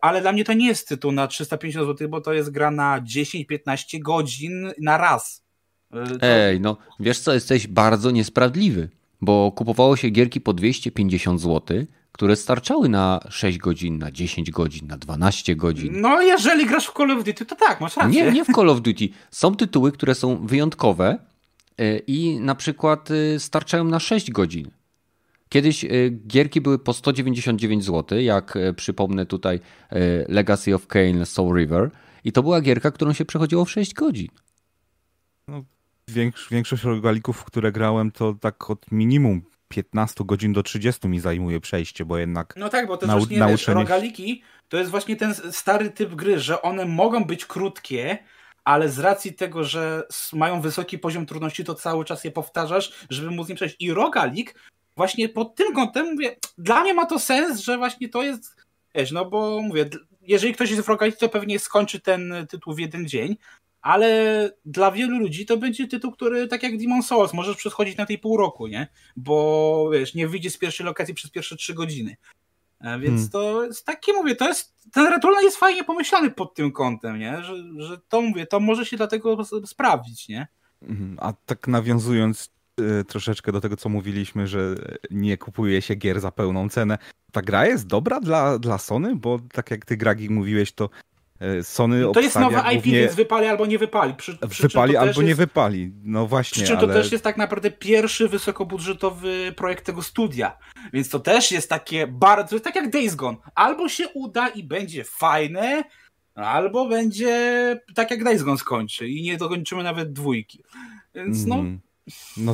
ale 0.00 0.20
dla 0.20 0.32
mnie 0.32 0.44
to 0.44 0.52
nie 0.52 0.66
jest 0.66 0.88
tytuł 0.88 1.12
na 1.12 1.26
350 1.26 1.86
zł, 1.86 2.08
bo 2.08 2.20
to 2.20 2.32
jest 2.32 2.50
gra 2.50 2.70
na 2.70 3.00
10-15 3.00 3.98
godzin 3.98 4.72
na 4.78 4.98
raz. 4.98 5.44
E. 6.22 6.48
Ej, 6.48 6.60
no 6.60 6.76
wiesz 7.00 7.18
co, 7.18 7.32
jesteś 7.32 7.66
bardzo 7.66 8.10
niesprawiedliwy, 8.10 8.88
bo 9.20 9.52
kupowało 9.52 9.96
się 9.96 10.08
gierki 10.08 10.40
po 10.40 10.52
250 10.52 11.40
zł, 11.40 11.84
które 12.12 12.36
starczały 12.36 12.88
na 12.88 13.20
6 13.28 13.58
godzin, 13.58 13.98
na 13.98 14.10
10 14.10 14.50
godzin, 14.50 14.86
na 14.86 14.96
12 14.96 15.56
godzin. 15.56 16.00
No, 16.00 16.22
jeżeli 16.22 16.66
grasz 16.66 16.86
w 16.86 16.92
Call 16.92 17.10
of 17.10 17.24
Duty, 17.24 17.44
to 17.44 17.56
tak, 17.56 17.80
masz 17.80 17.96
rację. 17.96 18.24
Nie, 18.24 18.32
nie 18.32 18.44
w 18.44 18.48
Call 18.54 18.70
of 18.70 18.80
Duty. 18.80 19.08
Są 19.30 19.56
tytuły, 19.56 19.92
które 19.92 20.14
są 20.14 20.46
wyjątkowe 20.46 21.18
e, 21.78 21.98
i 21.98 22.40
na 22.40 22.54
przykład 22.54 23.08
starczają 23.38 23.84
na 23.84 24.00
6 24.00 24.30
godzin. 24.30 24.70
Kiedyś 25.52 25.84
e, 25.84 25.88
gierki 26.26 26.60
były 26.60 26.78
po 26.78 26.92
199 26.92 27.84
zł, 27.84 28.18
jak 28.18 28.56
e, 28.56 28.72
przypomnę 28.72 29.26
tutaj 29.26 29.60
e, 29.90 29.98
Legacy 30.28 30.74
of 30.74 30.86
Kain 30.86 31.26
Soul 31.26 31.56
River 31.56 31.90
i 32.24 32.32
to 32.32 32.42
była 32.42 32.60
gierka, 32.60 32.90
którą 32.90 33.12
się 33.12 33.24
przechodziło 33.24 33.64
w 33.64 33.70
6 33.70 33.94
godzin. 33.94 34.28
No, 35.48 35.64
większość 36.50 36.84
rogalików, 36.84 37.44
które 37.44 37.72
grałem, 37.72 38.10
to 38.10 38.34
tak 38.40 38.70
od 38.70 38.92
minimum 38.92 39.42
15 39.68 40.24
godzin 40.24 40.52
do 40.52 40.62
30 40.62 41.08
mi 41.08 41.20
zajmuje 41.20 41.60
przejście, 41.60 42.04
bo 42.04 42.18
jednak. 42.18 42.54
No 42.56 42.68
tak, 42.68 42.86
bo 42.86 42.96
to 42.96 43.06
nau- 43.06 43.18
właśnie 43.18 43.46
wiesz, 43.46 43.68
rogaliki 43.68 44.42
to 44.68 44.76
jest 44.76 44.90
właśnie 44.90 45.16
ten 45.16 45.34
stary 45.34 45.90
typ 45.90 46.14
gry, 46.14 46.38
że 46.38 46.62
one 46.62 46.84
mogą 46.86 47.24
być 47.24 47.46
krótkie, 47.46 48.18
ale 48.64 48.88
z 48.88 48.98
racji 48.98 49.34
tego, 49.34 49.64
że 49.64 50.02
mają 50.32 50.60
wysoki 50.60 50.98
poziom 50.98 51.26
trudności, 51.26 51.64
to 51.64 51.74
cały 51.74 52.04
czas 52.04 52.24
je 52.24 52.30
powtarzasz, 52.30 52.92
żeby 53.10 53.30
móc 53.30 53.48
nie 53.48 53.54
przejść. 53.54 53.76
I 53.78 53.92
rogalik 53.92 54.54
właśnie 54.96 55.28
pod 55.28 55.54
tym 55.54 55.74
kątem 55.74 56.06
mówię, 56.06 56.36
dla 56.58 56.82
mnie 56.82 56.94
ma 56.94 57.06
to 57.06 57.18
sens, 57.18 57.60
że 57.60 57.78
właśnie 57.78 58.08
to 58.08 58.22
jest, 58.22 58.56
wiesz, 58.94 59.12
no 59.12 59.24
bo 59.24 59.62
mówię, 59.62 59.90
jeżeli 60.22 60.54
ktoś 60.54 60.70
jest 60.70 60.82
w 60.82 61.16
to 61.18 61.28
pewnie 61.28 61.58
skończy 61.58 62.00
ten 62.00 62.34
tytuł 62.48 62.74
w 62.74 62.78
jeden 62.78 63.08
dzień, 63.08 63.36
ale 63.82 64.50
dla 64.64 64.92
wielu 64.92 65.18
ludzi 65.18 65.46
to 65.46 65.56
będzie 65.56 65.88
tytuł, 65.88 66.12
który 66.12 66.48
tak 66.48 66.62
jak 66.62 66.78
Demon 66.78 67.02
Souls 67.02 67.34
możesz 67.34 67.56
przechodzić 67.56 67.96
na 67.96 68.06
tej 68.06 68.18
pół 68.18 68.36
roku, 68.36 68.66
nie? 68.66 68.88
Bo 69.16 69.90
wiesz, 69.92 70.14
nie 70.14 70.28
wyjdzie 70.28 70.50
z 70.50 70.58
pierwszej 70.58 70.86
lokacji 70.86 71.14
przez 71.14 71.30
pierwsze 71.30 71.56
trzy 71.56 71.74
godziny. 71.74 72.16
E, 72.80 72.98
więc 72.98 73.14
hmm. 73.14 73.30
to 73.30 73.64
jest 73.64 73.86
takie, 73.86 74.12
mówię, 74.12 74.36
to 74.36 74.48
jest, 74.48 74.74
ten 74.92 75.06
Returnal 75.06 75.44
jest 75.44 75.56
fajnie 75.56 75.84
pomyślany 75.84 76.30
pod 76.30 76.54
tym 76.54 76.72
kątem, 76.72 77.18
nie? 77.18 77.42
Że, 77.42 77.54
że 77.78 77.98
to, 78.08 78.20
mówię, 78.20 78.46
to 78.46 78.60
może 78.60 78.86
się 78.86 78.96
dlatego 78.96 79.44
sprawdzić, 79.66 80.28
nie? 80.28 80.48
Mhm. 80.82 81.16
A 81.20 81.32
tak 81.32 81.68
nawiązując 81.68 82.52
troszeczkę 83.08 83.52
do 83.52 83.60
tego, 83.60 83.76
co 83.76 83.88
mówiliśmy, 83.88 84.46
że 84.46 84.74
nie 85.10 85.38
kupuje 85.38 85.82
się 85.82 85.94
gier 85.94 86.20
za 86.20 86.30
pełną 86.30 86.68
cenę. 86.68 86.98
Ta 87.32 87.42
gra 87.42 87.66
jest 87.66 87.86
dobra 87.86 88.20
dla, 88.20 88.58
dla 88.58 88.78
Sony, 88.78 89.16
bo 89.16 89.38
tak 89.52 89.70
jak 89.70 89.84
ty, 89.84 89.96
Gragi, 89.96 90.30
mówiłeś, 90.30 90.72
to 90.72 90.90
y, 91.42 91.64
Sony 91.64 92.04
To 92.14 92.20
jest 92.20 92.38
nowe 92.38 92.58
IP, 92.58 92.72
głównie... 92.72 93.00
więc 93.00 93.14
wypali 93.14 93.46
albo 93.46 93.66
nie 93.66 93.78
wypali. 93.78 94.14
Przy, 94.14 94.38
przy 94.48 94.62
wypali 94.62 94.96
albo 94.96 95.22
nie 95.22 95.28
jest... 95.28 95.40
wypali, 95.40 95.92
no 96.02 96.26
właśnie. 96.26 96.62
Przy 96.62 96.66
czym 96.66 96.78
ale... 96.78 96.88
to 96.88 96.94
też 96.94 97.12
jest 97.12 97.24
tak 97.24 97.36
naprawdę 97.36 97.70
pierwszy 97.70 98.28
wysokobudżetowy 98.28 99.52
projekt 99.56 99.86
tego 99.86 100.02
studia, 100.02 100.58
więc 100.92 101.08
to 101.08 101.20
też 101.20 101.52
jest 101.52 101.68
takie 101.68 102.06
bardzo, 102.06 102.56
jest 102.56 102.64
tak 102.64 102.76
jak 102.76 102.90
Days 102.90 103.14
Gone. 103.14 103.36
Albo 103.54 103.88
się 103.88 104.08
uda 104.08 104.48
i 104.48 104.64
będzie 104.64 105.04
fajne, 105.04 105.84
albo 106.34 106.88
będzie 106.88 107.80
tak 107.94 108.10
jak 108.10 108.24
Days 108.24 108.42
Gone 108.42 108.58
skończy 108.58 109.08
i 109.08 109.22
nie 109.22 109.36
dokończymy 109.36 109.82
nawet 109.82 110.12
dwójki. 110.12 110.62
Więc 111.14 111.46
no, 111.46 111.54
mm. 111.54 111.72
No 111.74 111.89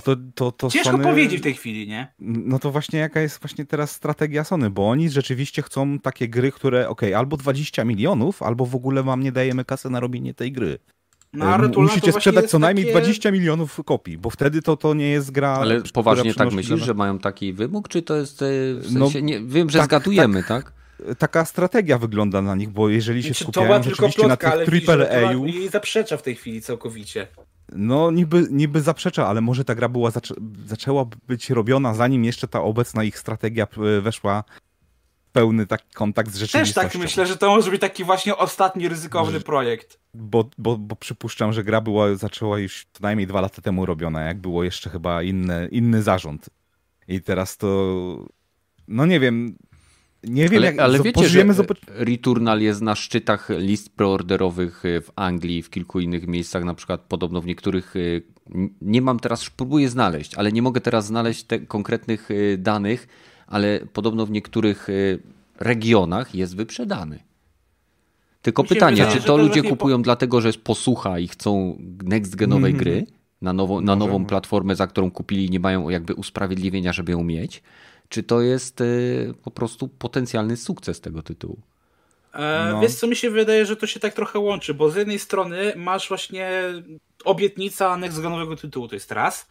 to, 0.05 0.17
to, 0.35 0.53
to 0.53 0.71
Ciężko 0.71 0.91
Sony... 0.91 1.05
powiedzieć 1.05 1.41
w 1.41 1.43
tej 1.43 1.55
chwili, 1.55 1.89
nie? 1.89 2.13
No 2.19 2.59
to 2.59 2.71
właśnie 2.71 2.99
jaka 2.99 3.21
jest 3.21 3.41
właśnie 3.41 3.65
teraz 3.65 3.91
strategia 3.91 4.45
Sony, 4.45 4.71
bo 4.71 4.89
oni 4.89 5.11
rzeczywiście 5.11 5.63
chcą 5.63 5.99
takie 5.99 6.29
gry, 6.29 6.53
które 6.53 6.89
ok, 6.89 7.03
albo 7.17 7.37
20 7.37 7.85
milionów, 7.85 8.43
albo 8.43 8.67
w 8.67 8.75
ogóle 8.75 9.03
wam 9.03 9.23
nie 9.23 9.33
dajemy 9.33 9.65
kasy 9.65 9.91
na 9.91 10.01
robienie 10.01 10.35
tej 10.35 10.53
gry. 10.53 10.79
No, 11.33 11.59
Musicie 11.77 12.13
sprzedać 12.13 12.51
co 12.51 12.59
najmniej 12.59 12.87
takie... 12.87 13.01
20 13.01 13.31
milionów 13.31 13.81
kopii, 13.85 14.19
bo 14.19 14.31
wtedy 14.31 14.63
to, 14.63 14.77
to 14.77 14.95
nie 14.95 15.09
jest 15.09 15.31
gra. 15.31 15.51
Ale 15.51 15.81
poważnie 15.93 16.35
tak 16.35 16.53
myślisz, 16.53 16.81
że 16.81 16.95
mają 16.95 17.19
taki 17.19 17.53
wymóg, 17.53 17.89
czy 17.89 18.03
to 18.03 18.17
jest 18.17 18.43
e, 18.43 18.47
w 18.75 18.93
sensie, 18.93 19.21
no, 19.21 19.27
nie, 19.27 19.41
wiem, 19.41 19.71
że 19.71 19.79
tak, 19.79 19.87
zgadujemy, 19.87 20.43
tak? 20.43 20.49
tak? 20.49 20.73
taka 21.19 21.45
strategia 21.45 21.99
wygląda 21.99 22.43
na 22.43 22.55
nich, 22.55 22.69
bo 22.69 22.89
jeżeli 22.89 23.23
się 23.23 23.29
znaczy, 23.29 23.45
skupiają 23.45 23.83
rzeczywiście 23.83 24.23
plotka, 24.23 24.57
na 24.57 24.65
tych 24.65 24.89
AAA... 24.89 25.33
I 25.33 25.69
zaprzecza 25.69 26.17
w 26.17 26.23
tej 26.23 26.35
chwili 26.35 26.63
całkowicie. 26.63 27.27
No 27.73 28.11
niby, 28.11 28.47
niby 28.51 28.81
zaprzecza, 28.81 29.27
ale 29.27 29.41
może 29.41 29.65
ta 29.65 29.75
gra 29.75 29.89
była 29.89 30.11
zaczę 30.11 30.35
zaczęła 30.67 31.05
być 31.27 31.51
robiona 31.51 31.95
zanim 31.95 32.25
jeszcze 32.25 32.49
ta 32.49 32.63
obecna 32.63 33.05
ich 33.05 33.19
strategia 33.19 33.67
e, 33.99 34.01
weszła 34.01 34.45
w 35.29 35.31
pełny 35.33 35.67
taki 35.67 35.95
kontakt 35.95 36.33
z 36.33 36.37
rzeczywistością. 36.37 36.81
Też 36.83 36.93
tak 36.93 37.03
myślę, 37.03 37.27
że 37.27 37.37
to 37.37 37.49
może 37.57 37.71
być 37.71 37.81
taki 37.81 38.05
właśnie 38.05 38.37
ostatni 38.37 38.89
ryzykowny 38.89 39.41
projekt. 39.41 39.99
Bo, 40.15 40.45
bo, 40.59 40.77
bo 40.77 40.97
przypuszczam, 40.97 41.53
że 41.53 41.65
gra 41.65 41.81
była, 41.81 42.15
zaczęła 42.15 42.59
już 42.59 42.87
co 42.93 43.03
najmniej 43.03 43.27
dwa 43.27 43.41
lata 43.41 43.63
temu 43.63 43.87
robiona, 43.87 44.23
jak 44.23 44.39
było 44.39 44.65
jeszcze 44.65 44.91
chyba 44.91 45.23
inny, 45.23 45.69
inny 45.73 46.03
zarząd. 46.03 46.51
I 47.09 47.21
teraz 47.21 47.57
to 47.57 47.67
no 48.89 49.07
nie 49.07 49.21
wiem, 49.21 49.57
nie 50.27 50.49
wiem, 50.49 50.59
ale, 50.59 50.67
jak 50.67 50.79
ale 50.79 51.01
wiecie, 51.01 51.29
że 51.29 51.45
Returnal 51.89 52.61
jest 52.61 52.83
na 52.83 52.95
szczytach 52.95 53.49
list 53.49 53.97
preorderowych 53.97 54.85
y, 54.85 55.01
w 55.01 55.11
Anglii, 55.17 55.63
w 55.63 55.71
kilku 55.71 56.01
innych 56.01 56.27
miejscach, 56.27 56.65
na 56.65 56.75
przykład 56.75 57.01
podobno 57.01 57.41
w 57.41 57.47
niektórych, 57.47 57.97
y, 57.97 58.23
nie 58.81 59.03
mam 59.03 59.21
teraz, 59.21 59.51
próbuję 59.51 59.89
znaleźć, 59.89 60.35
ale 60.35 60.53
nie 60.53 60.63
mogę 60.63 60.81
teraz 60.81 61.07
znaleźć 61.07 61.45
te 61.45 61.59
konkretnych 61.59 62.31
y, 62.31 62.59
danych, 62.59 63.09
ale 63.47 63.81
podobno 63.93 64.27
w 64.27 64.31
niektórych 64.31 64.89
regionach 65.61 66.35
jest 66.35 66.57
wyprzedany. 66.57 67.19
Tylko 68.43 68.65
pytanie, 68.65 68.97
wydaje, 68.97 69.21
czy 69.21 69.27
to 69.27 69.37
ludzie 69.37 69.63
kupują 69.63 69.97
po... 69.97 70.03
dlatego, 70.03 70.41
że 70.41 70.49
jest 70.49 70.61
posłucha 70.61 71.19
i 71.19 71.29
chcą 71.29 71.79
next 72.05 72.37
genowej 72.37 72.71
mm 72.71 72.81
-hmm. 72.81 72.85
gry 72.85 73.07
na, 73.43 73.53
nowo, 73.53 73.81
na 73.81 73.97
nową 73.97 74.25
platformę, 74.27 74.77
za 74.77 74.87
którą 74.87 75.11
kupili 75.11 75.47
i 75.47 75.51
nie 75.51 75.61
mają 75.61 75.89
jakby 75.89 76.15
usprawiedliwienia, 76.15 76.93
żeby 76.93 77.13
ją 77.13 77.25
mieć, 77.25 77.63
czy 78.09 78.23
to 78.23 78.41
jest 78.41 78.81
y, 78.81 79.35
po 79.43 79.51
prostu 79.51 79.89
potencjalny 79.89 80.57
sukces 80.57 81.01
tego 81.01 81.23
tytułu? 81.23 81.63
No. 82.73 82.81
Wiesz 82.81 82.95
co, 82.95 83.07
mi 83.07 83.17
się 83.17 83.31
wydaje, 83.31 83.67
że 83.67 83.77
to 83.77 83.87
się 83.87 84.01
tak 84.01 84.15
trochę 84.15 84.39
łączy, 84.39 84.75
bo 84.75 84.91
z 84.91 84.97
jednej 84.97 85.19
strony 85.19 85.73
masz 85.77 86.09
właśnie 86.09 86.51
obietnica 87.25 87.97
nextgenowego 87.97 88.57
tytułu, 88.57 88.89
to 88.89 88.95
jest 88.95 89.13
raz, 89.13 89.49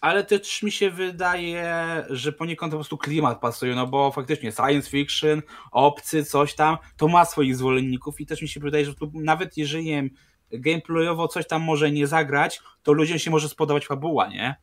ale 0.00 0.24
też 0.24 0.62
mi 0.62 0.72
się 0.72 0.90
wydaje, 0.90 2.04
że 2.10 2.32
poniekąd 2.32 2.72
po 2.72 2.76
prostu 2.76 2.98
klimat 2.98 3.40
pasuje, 3.40 3.74
no 3.74 3.86
bo 3.86 4.12
faktycznie 4.12 4.52
science 4.52 4.90
fiction, 4.90 5.42
obcy, 5.72 6.24
coś 6.24 6.54
tam, 6.54 6.76
to 6.96 7.08
ma 7.08 7.24
swoich 7.24 7.56
zwolenników 7.56 8.20
i 8.20 8.26
też 8.26 8.42
mi 8.42 8.48
się 8.48 8.60
wydaje, 8.60 8.84
że 8.84 8.94
tu 8.94 9.10
nawet 9.14 9.56
jeżeli 9.56 10.10
gameplayowo 10.50 11.28
coś 11.28 11.46
tam 11.46 11.62
może 11.62 11.90
nie 11.90 12.06
zagrać, 12.06 12.60
to 12.82 12.92
ludziom 12.92 13.18
się 13.18 13.30
może 13.30 13.48
spodobać 13.48 13.86
fabuła, 13.86 14.28
nie? 14.28 14.56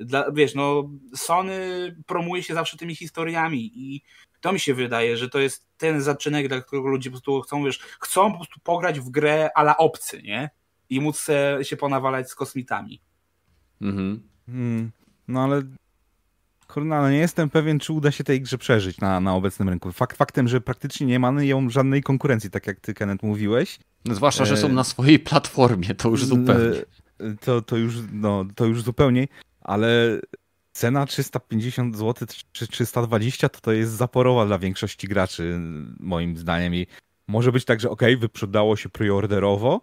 Dla, 0.00 0.30
wiesz, 0.32 0.54
no 0.54 0.90
Sony 1.14 1.96
promuje 2.06 2.42
się 2.42 2.54
zawsze 2.54 2.76
tymi 2.76 2.96
historiami 2.96 3.70
i 3.74 4.02
to 4.40 4.52
mi 4.52 4.60
się 4.60 4.74
wydaje, 4.74 5.16
że 5.16 5.28
to 5.28 5.38
jest 5.38 5.66
ten 5.76 6.02
zaczynek, 6.02 6.48
dla 6.48 6.60
którego 6.60 6.88
ludzie 6.88 7.10
po 7.10 7.14
prostu 7.14 7.40
chcą, 7.40 7.64
wiesz, 7.64 7.78
chcą 7.78 8.30
po 8.30 8.36
prostu 8.36 8.60
pograć 8.60 9.00
w 9.00 9.10
grę 9.10 9.50
ala 9.54 9.76
obcy, 9.76 10.22
nie? 10.22 10.50
I 10.90 11.00
móc 11.00 11.26
się 11.62 11.76
ponawalać 11.76 12.30
z 12.30 12.34
kosmitami. 12.34 13.00
Mhm. 13.80 14.22
Hmm. 14.46 14.90
No 15.28 15.44
ale 15.44 15.62
kurna, 16.68 17.02
no 17.02 17.10
nie 17.10 17.18
jestem 17.18 17.50
pewien, 17.50 17.78
czy 17.78 17.92
uda 17.92 18.10
się 18.10 18.24
tej 18.24 18.40
grze 18.40 18.58
przeżyć 18.58 19.00
na, 19.00 19.20
na 19.20 19.34
obecnym 19.34 19.68
rynku. 19.68 19.92
Fakt 19.92 20.16
faktem, 20.16 20.48
że 20.48 20.60
praktycznie 20.60 21.06
nie 21.06 21.18
mamy 21.18 21.46
ją 21.46 21.70
żadnej 21.70 22.02
konkurencji, 22.02 22.50
tak 22.50 22.66
jak 22.66 22.80
ty, 22.80 22.94
Kenneth, 22.94 23.24
mówiłeś. 23.24 23.78
No, 24.04 24.14
zwłaszcza, 24.14 24.44
że 24.44 24.56
są 24.56 24.66
e, 24.66 24.72
na 24.72 24.84
swojej 24.84 25.18
platformie, 25.18 25.94
to 25.94 26.08
już 26.08 26.24
zupełnie. 26.24 26.82
To, 27.40 27.62
to, 27.62 27.76
już, 27.76 27.94
no, 28.12 28.44
to 28.54 28.66
już 28.66 28.82
zupełnie 28.82 29.28
ale 29.68 30.20
cena 30.72 31.06
350 31.06 31.96
zł 31.96 32.28
czy 32.52 32.66
320 32.66 33.48
to 33.48 33.60
to 33.60 33.72
jest 33.72 33.92
zaporowa 33.92 34.46
dla 34.46 34.58
większości 34.58 35.08
graczy, 35.08 35.60
moim 36.00 36.36
zdaniem. 36.36 36.74
I 36.74 36.86
może 37.26 37.52
być 37.52 37.64
tak, 37.64 37.80
że 37.80 37.90
ok, 37.90 38.02
wyprzedało 38.18 38.76
się 38.76 38.88
preorderowo 38.88 39.80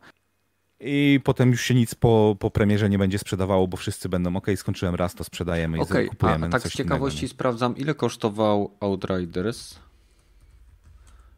i 0.80 1.20
potem 1.24 1.52
już 1.52 1.62
się 1.62 1.74
nic 1.76 1.96
po, 1.96 2.36
po 2.40 2.52
premierze 2.52 2.90
nie 2.90 2.98
będzie 2.98 3.20
sprzedawało, 3.20 3.68
bo 3.68 3.78
wszyscy 3.78 4.10
będą 4.10 4.36
ok, 4.36 4.48
skończyłem 4.56 4.96
raz, 4.96 5.16
to 5.16 5.24
sprzedajemy 5.24 5.78
i 5.78 5.82
okay, 5.82 6.06
kupujemy. 6.06 6.46
A, 6.46 6.50
a 6.50 6.52
tak 6.52 6.62
z 6.62 6.76
ciekawości 6.76 7.20
innego, 7.20 7.34
sprawdzam, 7.34 7.78
ile 7.78 7.94
kosztował 7.94 8.72
Outriders 8.80 9.80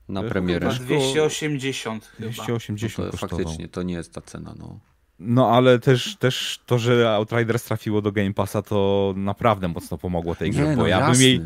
na 0.09 0.23
premierę? 0.23 0.69
280 0.79 2.11
280 2.19 2.97
no 2.97 3.05
to 3.05 3.11
kosztował. 3.11 3.39
Faktycznie, 3.39 3.67
to 3.67 3.83
nie 3.83 3.93
jest 3.93 4.13
ta 4.13 4.21
cena, 4.21 4.53
no. 4.59 4.79
No 5.19 5.49
ale 5.49 5.79
też, 5.79 6.15
też 6.15 6.59
to, 6.65 6.79
że 6.79 7.09
Outriders 7.09 7.63
trafiło 7.63 8.01
do 8.01 8.11
Game 8.11 8.33
Passa, 8.33 8.61
to 8.61 9.13
naprawdę 9.17 9.67
mocno 9.67 9.97
pomogło 9.97 10.35
tej 10.35 10.51
grze, 10.51 10.63
nie, 10.63 10.75
bo 10.75 10.81
no, 10.81 10.87
ja 10.87 10.99
jasne. 10.99 11.13
bym 11.13 11.21
jej 11.21 11.41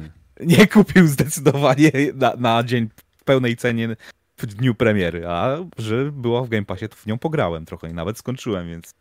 nie 0.57 0.67
kupił 0.67 1.07
zdecydowanie 1.07 1.91
na, 2.13 2.35
na 2.35 2.63
dzień 2.63 2.89
w 3.17 3.23
pełnej 3.23 3.57
cenie 3.57 3.95
w 4.37 4.45
dniu 4.45 4.75
premiery, 4.75 5.27
a 5.27 5.57
że 5.77 6.11
była 6.11 6.43
w 6.43 6.49
Game 6.49 6.65
Passie, 6.65 6.89
to 6.89 6.95
w 6.95 7.05
nią 7.05 7.17
pograłem 7.17 7.65
trochę 7.65 7.89
i 7.89 7.93
nawet 7.93 8.17
skończyłem, 8.17 8.69
więc 8.69 8.93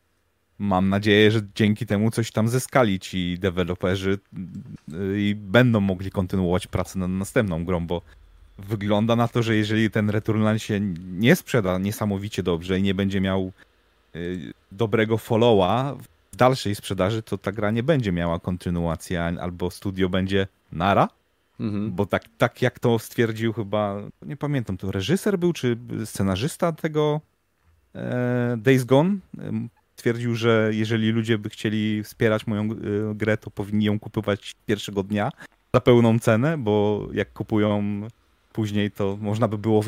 mam 0.58 0.88
nadzieję, 0.88 1.30
że 1.30 1.40
dzięki 1.54 1.86
temu 1.86 2.10
coś 2.10 2.32
tam 2.32 2.48
zyskali 2.48 3.00
ci 3.00 3.38
deweloperzy 3.38 4.18
y, 4.92 5.20
i 5.20 5.34
będą 5.34 5.80
mogli 5.80 6.10
kontynuować 6.10 6.66
pracę 6.66 6.98
nad 6.98 7.10
następną 7.10 7.64
grą, 7.64 7.86
bo 7.86 8.02
wygląda 8.58 9.16
na 9.16 9.28
to, 9.28 9.42
że 9.42 9.56
jeżeli 9.56 9.90
ten 9.90 10.10
Returnal 10.10 10.58
się 10.58 10.80
nie 11.12 11.36
sprzeda 11.36 11.78
niesamowicie 11.78 12.42
dobrze 12.42 12.78
i 12.78 12.82
nie 12.82 12.94
będzie 12.94 13.20
miał 13.20 13.52
dobrego 14.72 15.18
followa 15.18 15.96
w 16.32 16.36
dalszej 16.36 16.74
sprzedaży, 16.74 17.22
to 17.22 17.38
ta 17.38 17.52
gra 17.52 17.70
nie 17.70 17.82
będzie 17.82 18.12
miała 18.12 18.38
kontynuacji, 18.38 19.16
albo 19.16 19.70
studio 19.70 20.08
będzie 20.08 20.46
nara, 20.72 21.08
Mhm. 21.60 21.92
bo 21.92 22.06
tak, 22.06 22.22
tak 22.38 22.62
jak 22.62 22.78
to 22.78 22.98
stwierdził 22.98 23.52
chyba, 23.52 23.96
nie 24.22 24.36
pamiętam, 24.36 24.76
to 24.76 24.92
reżyser 24.92 25.38
był, 25.38 25.52
czy 25.52 25.76
scenarzysta 26.04 26.72
tego 26.72 27.20
e, 27.94 28.56
Days 28.58 28.84
Gone, 28.84 29.16
em, 29.38 29.68
twierdził, 29.96 30.34
że 30.34 30.70
jeżeli 30.72 31.10
ludzie 31.10 31.38
by 31.38 31.50
chcieli 31.50 32.02
wspierać 32.02 32.46
moją 32.46 32.62
e, 32.62 32.66
grę, 33.14 33.36
to 33.36 33.50
powinni 33.50 33.84
ją 33.84 33.98
kupować 33.98 34.54
pierwszego 34.66 35.02
dnia 35.02 35.30
za 35.74 35.80
pełną 35.80 36.18
cenę, 36.18 36.58
bo 36.58 37.06
jak 37.12 37.32
kupują 37.32 38.00
później, 38.52 38.90
to 38.90 39.18
można 39.20 39.48
by 39.48 39.58
było, 39.58 39.82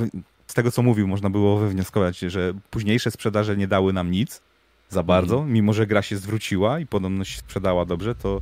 z 0.53 0.55
tego 0.55 0.71
co 0.71 0.83
mówił, 0.83 1.09
można 1.09 1.31
było 1.31 1.59
wywnioskować, 1.59 2.19
że 2.19 2.53
późniejsze 2.71 3.11
sprzedaże 3.11 3.57
nie 3.57 3.69
dały 3.69 3.93
nam 3.93 4.11
nic 4.11 4.43
za 4.89 5.03
bardzo, 5.03 5.45
mimo 5.45 5.73
że 5.73 5.87
gra 5.87 6.03
się 6.03 6.17
zwróciła 6.17 6.79
i 6.79 6.87
podobno 6.87 7.25
się 7.25 7.39
sprzedała 7.39 7.85
dobrze, 7.85 8.15
to 8.15 8.41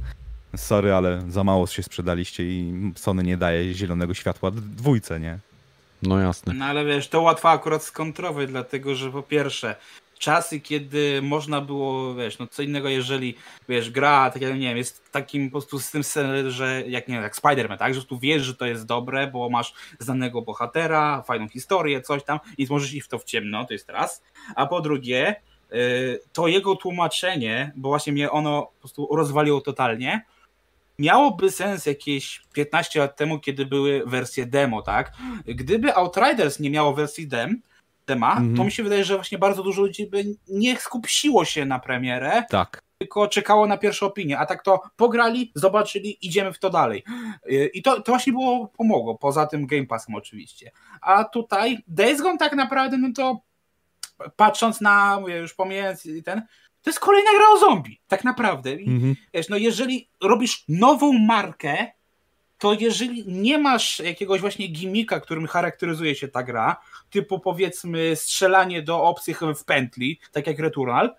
sorry, 0.56 0.92
ale 0.92 1.24
za 1.28 1.44
mało 1.44 1.66
się 1.66 1.82
sprzedaliście 1.82 2.44
i 2.44 2.92
Sony 2.96 3.22
nie 3.22 3.36
daje 3.36 3.74
zielonego 3.74 4.14
światła 4.14 4.50
dwójce, 4.50 5.20
nie? 5.20 5.38
No 6.02 6.18
jasne. 6.18 6.54
No 6.54 6.64
ale 6.64 6.84
wiesz, 6.84 7.08
to 7.08 7.20
łatwo 7.20 7.50
akurat 7.50 7.82
skontrować, 7.82 8.48
dlatego 8.48 8.94
że 8.94 9.10
po 9.10 9.22
pierwsze, 9.22 9.76
czasy, 10.20 10.60
kiedy 10.60 11.22
można 11.22 11.60
było, 11.60 12.14
wiesz, 12.14 12.38
no 12.38 12.46
co 12.46 12.62
innego, 12.62 12.88
jeżeli, 12.88 13.34
wiesz, 13.68 13.90
gra, 13.90 14.30
tak 14.30 14.42
jak, 14.42 14.52
nie 14.52 14.68
wiem, 14.68 14.76
jest 14.76 15.12
takim 15.12 15.48
po 15.48 15.52
prostu 15.52 15.78
z 15.78 15.90
tym 15.90 16.04
scenem, 16.04 16.50
że 16.50 16.82
jak, 16.86 17.08
nie 17.08 17.14
wiem, 17.14 17.22
jak 17.22 17.36
Spider-Man, 17.36 17.78
tak, 17.78 17.94
że 17.94 18.04
tu 18.04 18.18
wiesz, 18.18 18.42
że 18.42 18.54
to 18.54 18.66
jest 18.66 18.86
dobre, 18.86 19.26
bo 19.26 19.50
masz 19.50 19.74
znanego 19.98 20.42
bohatera, 20.42 21.22
fajną 21.22 21.48
historię, 21.48 22.00
coś 22.00 22.24
tam 22.24 22.38
i 22.58 22.66
możesz 22.70 22.94
iść 22.94 23.06
w 23.06 23.08
to 23.08 23.18
w 23.18 23.24
ciemno, 23.24 23.64
to 23.64 23.72
jest 23.72 23.88
raz. 23.88 24.22
A 24.56 24.66
po 24.66 24.80
drugie, 24.80 25.36
y, 25.72 26.20
to 26.32 26.48
jego 26.48 26.76
tłumaczenie, 26.76 27.72
bo 27.76 27.88
właśnie 27.88 28.12
mnie 28.12 28.30
ono 28.30 28.62
po 28.62 28.78
prostu 28.80 29.16
rozwaliło 29.16 29.60
totalnie, 29.60 30.24
miałoby 30.98 31.50
sens 31.50 31.86
jakieś 31.86 32.42
15 32.52 33.00
lat 33.00 33.16
temu, 33.16 33.38
kiedy 33.38 33.66
były 33.66 34.02
wersje 34.06 34.46
demo, 34.46 34.82
tak? 34.82 35.12
Gdyby 35.46 35.94
Outriders 35.94 36.60
nie 36.60 36.70
miało 36.70 36.94
wersji 36.94 37.28
dem, 37.28 37.62
dema, 38.10 38.30
Mhm. 38.32 38.56
to 38.56 38.64
mi 38.64 38.72
się 38.72 38.82
wydaje, 38.82 39.04
że 39.04 39.14
właśnie 39.14 39.38
bardzo 39.38 39.62
dużo 39.62 39.82
ludzi 39.82 40.06
by 40.06 40.24
nie 40.48 40.76
skupsiło 40.76 41.44
się 41.44 41.64
na 41.64 41.78
premierę, 41.78 42.44
Tak. 42.50 42.80
tylko 42.98 43.28
czekało 43.28 43.66
na 43.66 43.76
pierwsze 43.78 44.06
opinie, 44.06 44.38
a 44.38 44.46
tak 44.46 44.62
to 44.62 44.80
pograli, 44.96 45.52
zobaczyli, 45.54 46.18
idziemy 46.26 46.52
w 46.52 46.58
to 46.58 46.70
dalej. 46.70 47.04
Yy, 47.46 47.66
I 47.66 47.82
to, 47.82 48.00
to 48.02 48.12
właśnie 48.12 48.32
było, 48.32 48.68
pomogło, 48.68 49.18
poza 49.18 49.46
tym 49.46 49.66
Game 49.66 49.86
Passem 49.86 50.14
oczywiście. 50.14 50.70
A 51.00 51.24
tutaj 51.24 51.78
Days 51.88 52.20
Gone 52.22 52.38
tak 52.38 52.52
naprawdę, 52.52 52.98
no 52.98 53.08
to 53.16 53.40
patrząc 54.36 54.80
na, 54.80 55.20
mówię, 55.20 55.36
już 55.36 55.54
pomijając 55.54 56.08
ten, 56.24 56.42
to 56.82 56.90
jest 56.90 57.00
kolejna 57.00 57.30
gra 57.36 57.46
o 57.54 57.58
zombie, 57.58 58.00
tak 58.08 58.24
naprawdę. 58.24 58.72
I 58.74 58.88
Mhm. 58.88 59.14
Wiesz, 59.34 59.48
no 59.48 59.56
jeżeli 59.56 60.08
robisz 60.22 60.64
nową 60.68 61.12
markę, 61.12 61.86
to 62.60 62.72
jeżeli 62.72 63.24
nie 63.26 63.58
masz 63.58 63.98
jakiegoś 63.98 64.40
właśnie 64.40 64.68
gimmika, 64.68 65.20
którym 65.20 65.46
charakteryzuje 65.46 66.14
się 66.14 66.28
ta 66.28 66.42
gra, 66.42 66.76
typu 67.10 67.38
powiedzmy 67.38 68.16
strzelanie 68.16 68.82
do 68.82 69.02
obcych 69.02 69.40
w 69.56 69.64
pętli, 69.64 70.18
tak 70.32 70.46
jak 70.46 70.58
Returnal, 70.58 71.14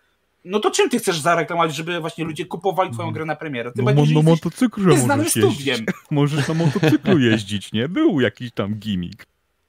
no 0.45 0.59
to 0.59 0.71
czym 0.71 0.89
ty 0.89 0.99
chcesz 0.99 1.19
zareklamować, 1.19 1.75
żeby 1.75 1.99
właśnie 1.99 2.25
ludzie 2.25 2.45
kupowali 2.45 2.91
twoją 2.91 3.11
grę 3.11 3.25
na 3.25 3.35
premierę? 3.35 3.71
Ty 3.71 3.81
No, 3.81 3.85
będziesz 3.85 4.15
no 4.15 4.21
motocyklu 4.21 4.97
możesz 5.07 5.35
jeździć. 5.35 5.83
Możesz 6.11 6.47
na 6.47 6.53
motocyklu 6.53 7.19
jeździć, 7.29 7.73
nie? 7.73 7.89
Był 7.89 8.19
jakiś 8.19 8.51
tam. 8.51 8.79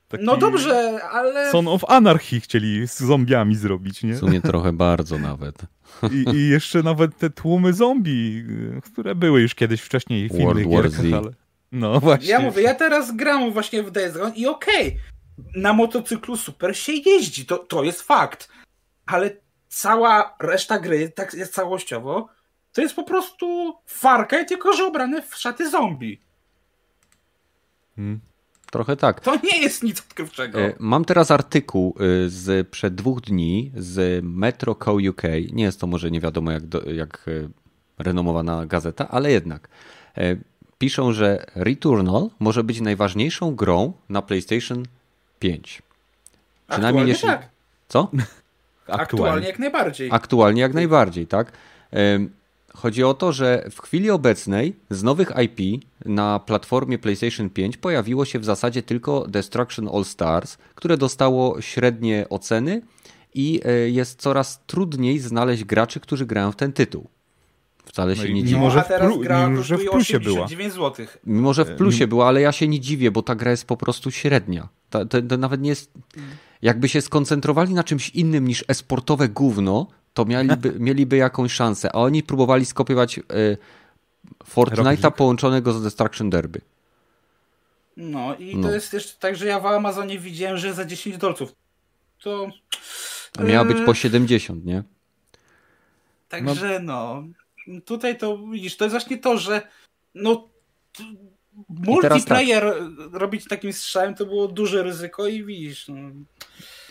Taki 0.08 0.24
No 0.24 0.36
dobrze, 0.36 1.00
ale... 1.12 1.50
Son 1.50 1.68
of 1.68 1.84
Anarchy 1.88 2.40
chcieli 2.40 2.88
z 2.88 3.00
zombiami 3.00 3.54
zrobić, 3.54 4.02
nie? 4.02 4.14
W 4.14 4.18
sumie 4.18 4.40
trochę 4.40 4.72
bardzo 4.72 5.18
nawet. 5.18 5.56
I, 6.12 6.36
I 6.36 6.48
jeszcze 6.48 6.82
nawet 6.82 7.18
te 7.18 7.30
tłumy 7.30 7.72
zombie, 7.72 8.44
które 8.84 9.14
były 9.14 9.40
już 9.40 9.54
kiedyś 9.54 9.80
wcześniej 9.80 10.28
w 10.28 10.32
World 10.32 10.60
innych 10.60 10.74
War 10.74 10.82
gierkach, 10.82 11.06
Z. 11.06 11.12
ale... 11.12 11.41
No 11.72 12.00
właśnie. 12.00 12.28
Ja 12.28 12.40
mówię, 12.40 12.62
ja 12.62 12.74
teraz 12.74 13.16
gram 13.16 13.52
właśnie 13.52 13.82
w 13.82 13.90
Days 13.90 14.12
Gone 14.16 14.34
i 14.34 14.46
okej, 14.46 14.98
na 15.56 15.72
motocyklu 15.72 16.36
super 16.36 16.76
się 16.76 16.92
jeździ, 16.92 17.46
to, 17.46 17.58
to 17.58 17.84
jest 17.84 18.02
fakt, 18.02 18.48
ale 19.06 19.30
cała 19.68 20.36
reszta 20.40 20.78
gry, 20.78 21.08
tak 21.08 21.34
jest 21.34 21.54
całościowo, 21.54 22.28
to 22.72 22.80
jest 22.80 22.94
po 22.94 23.04
prostu 23.04 23.74
Far 23.86 24.28
Cry, 24.28 24.44
tylko 24.44 24.72
że 24.72 24.84
ubrany 24.84 25.22
w 25.22 25.36
szaty 25.36 25.70
zombie. 25.70 26.20
Hmm. 27.96 28.20
Trochę 28.70 28.96
tak. 28.96 29.20
To 29.20 29.36
nie 29.42 29.62
jest 29.62 29.82
nic 29.82 30.00
odkrywczego. 30.00 30.60
E, 30.60 30.74
Mam 30.78 31.04
teraz 31.04 31.30
artykuł 31.30 31.94
e, 31.96 32.28
z 32.28 32.68
przed 32.68 32.94
dwóch 32.94 33.20
dni 33.20 33.72
z 33.76 34.24
Metro 34.24 34.74
Co 34.84 34.92
UK. 34.92 35.22
Nie 35.52 35.64
jest 35.64 35.80
to 35.80 35.86
może 35.86 36.10
nie 36.10 36.20
wiadomo 36.20 36.50
jak, 36.50 36.62
jak 36.94 37.24
e, 37.28 37.48
renomowana 37.98 38.66
gazeta, 38.66 39.08
ale 39.08 39.30
jednak. 39.30 39.68
Piszą, 40.83 41.12
że 41.12 41.47
Returnal 41.55 42.30
może 42.39 42.64
być 42.64 42.80
najważniejszą 42.80 43.55
grą 43.55 43.93
na 44.09 44.22
PlayStation 44.22 44.85
5. 45.39 45.83
Przynajmniej 46.68 46.89
Aktualnie 46.89 47.12
jeśli. 47.12 47.28
tak. 47.28 47.49
Co? 47.89 48.11
Aktualnie 48.87 49.47
jak 49.47 49.59
najbardziej. 49.59 50.09
Aktualnie 50.12 50.62
jak 50.62 50.74
najbardziej, 50.74 51.26
tak? 51.26 51.53
Chodzi 52.74 53.05
o 53.05 53.14
to, 53.14 53.33
że 53.33 53.68
w 53.70 53.80
chwili 53.80 54.11
obecnej 54.11 54.76
z 54.91 55.03
nowych 55.03 55.33
IP 55.43 55.85
na 56.05 56.39
platformie 56.39 56.99
PlayStation 56.99 57.51
5 57.51 57.76
pojawiło 57.76 58.24
się 58.24 58.39
w 58.39 58.45
zasadzie 58.45 58.83
tylko 58.83 59.26
Destruction 59.28 59.89
All 59.95 60.05
Stars, 60.05 60.59
które 60.74 60.97
dostało 60.97 61.61
średnie 61.61 62.26
oceny 62.30 62.83
i 63.35 63.61
e, 63.64 63.70
jest 63.91 64.20
coraz 64.20 64.61
trudniej 64.66 65.18
znaleźć 65.18 65.64
graczy, 65.64 66.01
którzy 66.01 66.26
grają 66.26 66.53
w 66.53 66.57
ten 66.57 66.72
tytuł. 66.72 67.07
Wcale 67.85 68.14
No 68.14 68.22
się 68.22 68.28
i 68.28 68.35
nie 68.35 68.43
mimo, 68.43 68.49
dziwię. 68.49 68.61
no, 68.61 68.70
że 68.70 68.80
a 68.80 68.83
w 68.83 68.89
teraz 68.89 69.12
plu- 69.12 69.22
gra 69.22 69.49
mimo, 69.49 69.62
że 69.62 69.78
w 69.78 69.85
plusie 69.85 70.20
była. 70.20 70.45
89 70.45 70.72
zł. 70.74 71.07
Mimo, 71.26 71.55
że 71.55 71.64
w 71.64 71.76
plusie 71.76 71.99
mimo- 72.05 72.09
była, 72.09 72.28
ale 72.28 72.41
ja 72.41 72.53
się 72.53 72.68
nie 72.68 72.80
dziwię, 72.80 73.11
bo 73.11 73.22
ta 73.22 73.35
gra 73.35 73.51
jest 73.51 73.64
po 73.64 73.76
prostu 73.76 74.11
średnia. 74.11 74.68
To, 74.91 75.07
to, 75.07 75.22
to 75.22 75.37
nawet 75.37 75.61
nie 75.61 75.68
jest... 75.70 75.93
Jakby 76.62 76.89
się 76.89 77.01
skoncentrowali 77.01 77.74
na 77.74 77.85
czymś 77.85 78.09
innym 78.11 78.49
niż 78.49 78.64
esportowe 78.68 79.28
gówno, 79.28 79.87
to 80.14 80.24
mieliby, 80.24 80.74
mieliby 80.89 81.16
jakąś 81.16 81.53
szansę. 81.53 81.89
A 81.97 81.99
oni 81.99 82.22
próbowali 82.22 82.64
skopiować 82.64 83.18
y, 83.18 83.22
Fortnite'a 84.55 85.11
połączonego 85.12 85.72
z 85.72 85.83
Destruction 85.83 86.30
Derby. 86.30 86.61
No 87.97 88.37
i 88.37 88.57
No. 88.57 88.68
to 88.68 88.74
jest 88.74 88.93
jeszcze 88.93 89.18
tak, 89.20 89.37
że 89.37 89.47
ja 89.47 89.61
w 89.61 89.66
Amazonie 89.66 90.18
widziałem, 90.18 90.59
że 90.59 90.74
za 90.74 90.85
10 90.85 91.16
dolców. 91.18 91.55
To... 92.22 92.49
A 93.39 93.43
miała 93.43 93.64
być 93.64 93.78
Yy, 93.78 93.85
po 93.87 93.95
70, 93.95 94.64
nie? 94.64 94.83
Także 96.28 96.80
no, 96.80 97.24
tutaj 97.84 98.18
to 98.18 98.38
widzisz, 98.38 98.76
to 98.76 98.84
jest 98.84 98.94
właśnie 98.94 99.18
to, 99.18 99.38
że 99.38 99.62
no 100.14 100.48
t- 100.92 101.04
multiplayer 101.68 102.74
robić 103.12 103.44
takim 103.48 103.72
strzałem 103.72 104.14
to 104.14 104.26
było 104.26 104.48
duże 104.48 104.82
ryzyko 104.82 105.26
i 105.26 105.44
widzisz, 105.44 105.88
no, 105.88 106.10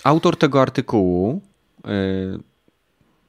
Autor 0.03 0.37
tego 0.37 0.61
artykułu, 0.61 1.41
y, 1.85 2.39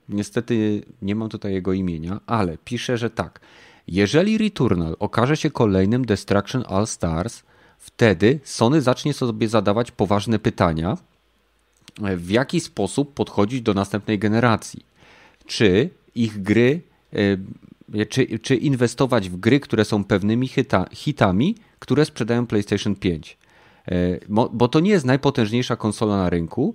niestety 0.08 0.82
nie 1.02 1.14
mam 1.14 1.28
tutaj 1.28 1.52
jego 1.52 1.72
imienia, 1.72 2.20
ale 2.26 2.58
pisze, 2.64 2.98
że 2.98 3.10
tak. 3.10 3.40
Jeżeli 3.86 4.38
Returnal 4.38 4.96
okaże 4.98 5.36
się 5.36 5.50
kolejnym 5.50 6.04
Destruction 6.04 6.64
All 6.68 6.86
Stars, 6.86 7.42
wtedy 7.78 8.40
Sony 8.44 8.82
zacznie 8.82 9.14
sobie 9.14 9.48
zadawać 9.48 9.90
poważne 9.90 10.38
pytania, 10.38 10.96
w 12.16 12.30
jaki 12.30 12.60
sposób 12.60 13.14
podchodzić 13.14 13.62
do 13.62 13.74
następnej 13.74 14.18
generacji. 14.18 14.86
Czy 15.46 15.90
ich 16.14 16.42
gry 16.42 16.80
czy, 18.08 18.38
czy 18.38 18.56
inwestować 18.56 19.30
w 19.30 19.36
gry, 19.36 19.60
które 19.60 19.84
są 19.84 20.04
pewnymi 20.04 20.48
hita, 20.48 20.86
hitami, 20.92 21.56
które 21.78 22.04
sprzedają 22.04 22.46
PlayStation 22.46 22.96
5. 22.96 23.38
Bo 24.52 24.68
to 24.68 24.80
nie 24.80 24.90
jest 24.90 25.04
najpotężniejsza 25.04 25.76
konsola 25.76 26.16
na 26.16 26.30
rynku 26.30 26.74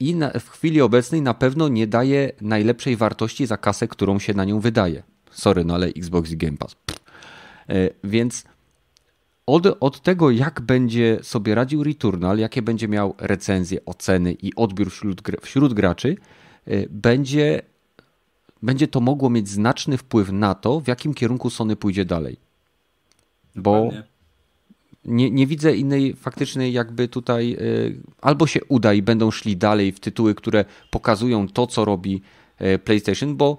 i 0.00 0.14
na, 0.14 0.30
w 0.30 0.48
chwili 0.48 0.80
obecnej 0.80 1.22
na 1.22 1.34
pewno 1.34 1.68
nie 1.68 1.86
daje 1.86 2.32
najlepszej 2.40 2.96
wartości 2.96 3.46
za 3.46 3.56
kasę, 3.56 3.88
którą 3.88 4.18
się 4.18 4.34
na 4.34 4.44
nią 4.44 4.60
wydaje. 4.60 5.02
Sorry, 5.30 5.64
no 5.64 5.74
ale 5.74 5.86
Xbox 5.86 6.30
i 6.30 6.36
Game 6.36 6.56
Pass. 6.56 6.76
Więc 8.04 8.44
od, 9.46 9.66
od 9.80 10.00
tego, 10.00 10.30
jak 10.30 10.60
będzie 10.60 11.18
sobie 11.22 11.54
radził 11.54 11.84
Returnal, 11.84 12.38
jakie 12.38 12.62
będzie 12.62 12.88
miał 12.88 13.14
recenzje, 13.18 13.84
oceny 13.84 14.32
i 14.32 14.54
odbiór 14.54 14.90
wśród, 14.90 15.22
wśród 15.42 15.74
graczy, 15.74 16.16
y, 16.68 16.88
będzie, 16.90 17.62
będzie 18.64 18.88
to 18.88 19.00
mogło 19.00 19.30
mieć 19.30 19.48
znaczny 19.48 19.98
wpływ 19.98 20.32
na 20.32 20.54
to, 20.54 20.80
w 20.80 20.88
jakim 20.88 21.14
kierunku 21.14 21.50
Sony 21.50 21.76
pójdzie 21.76 22.04
dalej. 22.04 22.36
Bo 23.56 23.90
nie, 25.04 25.30
nie 25.30 25.46
widzę 25.46 25.76
innej 25.76 26.14
faktycznej 26.14 26.72
jakby 26.72 27.08
tutaj 27.08 27.56
y, 27.60 27.96
albo 28.20 28.46
się 28.46 28.60
uda 28.68 28.94
i 28.94 29.02
będą 29.02 29.30
szli 29.30 29.56
dalej 29.56 29.92
w 29.92 30.00
tytuły, 30.00 30.34
które 30.34 30.64
pokazują 30.90 31.48
to, 31.48 31.66
co 31.66 31.84
robi 31.84 32.22
y, 32.60 32.78
PlayStation, 32.78 33.36
bo 33.36 33.58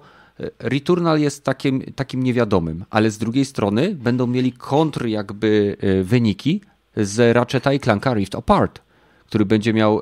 Returnal 0.58 1.20
jest 1.20 1.44
takim, 1.44 1.82
takim 1.82 2.22
niewiadomym, 2.22 2.84
ale 2.90 3.10
z 3.10 3.18
drugiej 3.18 3.44
strony 3.44 3.94
będą 3.94 4.26
mieli 4.26 4.52
kontr 4.52 5.06
jakby 5.06 5.76
wyniki 6.04 6.60
z 6.96 7.36
Ratcheta 7.36 7.72
i 7.72 7.80
Clanka 7.80 8.14
Rift 8.14 8.34
Apart, 8.34 8.80
który 9.26 9.44
będzie 9.44 9.72
miał 9.72 10.00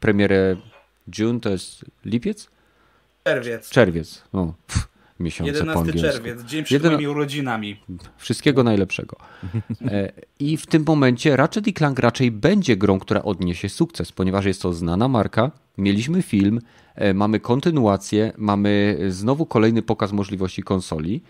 premierę 0.00 0.56
June, 1.18 1.40
to 1.40 1.50
jest 1.50 1.84
lipiec? 2.04 2.53
Czerwiec. 3.24 3.70
Czerwiec, 3.70 4.22
no. 4.32 4.54
Pff, 4.66 4.88
miesiące 5.20 5.52
11 5.52 5.92
po 5.92 5.98
czerwiec, 5.98 6.42
dzień 6.42 6.64
przed 6.64 6.72
Jeden... 6.72 6.92
moimi 6.92 7.08
urodzinami. 7.08 7.80
Wszystkiego 8.16 8.62
najlepszego. 8.62 9.16
E, 9.84 10.12
I 10.38 10.56
w 10.56 10.66
tym 10.66 10.84
momencie 10.86 11.36
Ratchet 11.36 11.64
Clank 11.78 11.98
raczej 11.98 12.30
będzie 12.30 12.76
grą, 12.76 12.98
która 12.98 13.22
odniesie 13.22 13.68
sukces, 13.68 14.12
ponieważ 14.12 14.44
jest 14.44 14.62
to 14.62 14.72
znana 14.72 15.08
marka, 15.08 15.50
mieliśmy 15.78 16.22
film, 16.22 16.60
E, 16.94 17.14
mamy 17.14 17.40
kontynuację, 17.40 18.32
mamy 18.36 18.98
znowu 19.08 19.46
kolejny 19.46 19.82
pokaz 19.82 20.12
możliwości 20.12 20.62
konsoli. 20.62 21.22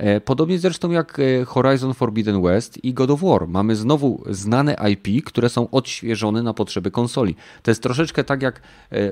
E, 0.00 0.20
podobnie 0.20 0.58
zresztą 0.58 0.90
jak 0.90 1.18
e, 1.18 1.44
Horizon 1.44 1.94
Forbidden 1.94 2.42
West 2.42 2.84
i 2.84 2.94
God 2.94 3.10
of 3.10 3.20
War. 3.20 3.48
Mamy 3.48 3.76
znowu 3.76 4.24
znane 4.30 4.76
IP, 4.92 5.24
które 5.24 5.48
są 5.48 5.70
odświeżone 5.70 6.42
na 6.42 6.54
potrzeby 6.54 6.90
konsoli. 6.90 7.36
To 7.62 7.70
jest 7.70 7.82
troszeczkę 7.82 8.24
tak 8.24 8.42
jak 8.42 8.62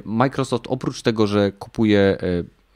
Microsoft, 0.05 0.64
oprócz 0.68 1.03
tego, 1.03 1.26
że 1.26 1.53
kupuje 1.53 2.18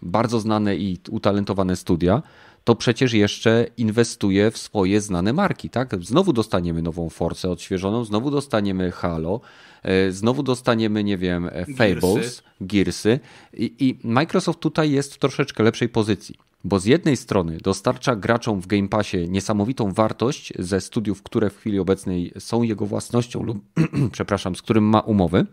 bardzo 0.02 0.40
znane 0.40 0.76
i 0.76 0.98
utalentowane 1.10 1.76
studia, 1.76 2.22
to 2.64 2.74
przecież 2.74 3.12
jeszcze 3.12 3.66
inwestuje 3.76 4.50
w 4.50 4.58
swoje 4.58 5.00
znane 5.00 5.32
marki, 5.32 5.70
tak? 5.70 6.04
Znowu 6.04 6.32
dostaniemy 6.32 6.82
nową 6.82 7.10
Force 7.10 7.50
odświeżoną, 7.50 8.04
znowu 8.04 8.30
dostaniemy 8.30 8.90
Halo, 8.90 9.40
e, 9.82 10.12
znowu 10.12 10.42
dostaniemy, 10.42 11.04
nie 11.04 11.18
wiem, 11.18 11.50
e, 11.52 11.66
Fables, 11.66 12.42
Gearsy 12.60 13.20
I, 13.52 13.74
i 13.78 13.98
Microsoft 14.04 14.60
tutaj 14.60 14.90
jest 14.90 15.14
w 15.14 15.18
troszeczkę 15.18 15.62
lepszej 15.62 15.88
pozycji. 15.88 16.51
Bo 16.64 16.80
z 16.80 16.84
jednej 16.84 17.16
strony 17.16 17.58
dostarcza 17.62 18.16
graczom 18.16 18.60
w 18.60 18.66
Game 18.66 18.88
Passie 18.88 19.28
niesamowitą 19.28 19.92
wartość 19.92 20.52
ze 20.58 20.80
studiów, 20.80 21.22
które 21.22 21.50
w 21.50 21.56
chwili 21.56 21.78
obecnej 21.78 22.32
są 22.38 22.62
jego 22.62 22.86
własnością 22.86 23.42
lub, 23.42 23.58
przepraszam, 24.12 24.56
z 24.56 24.62
którym 24.62 24.84
ma 24.84 25.00
umowy, 25.00 25.46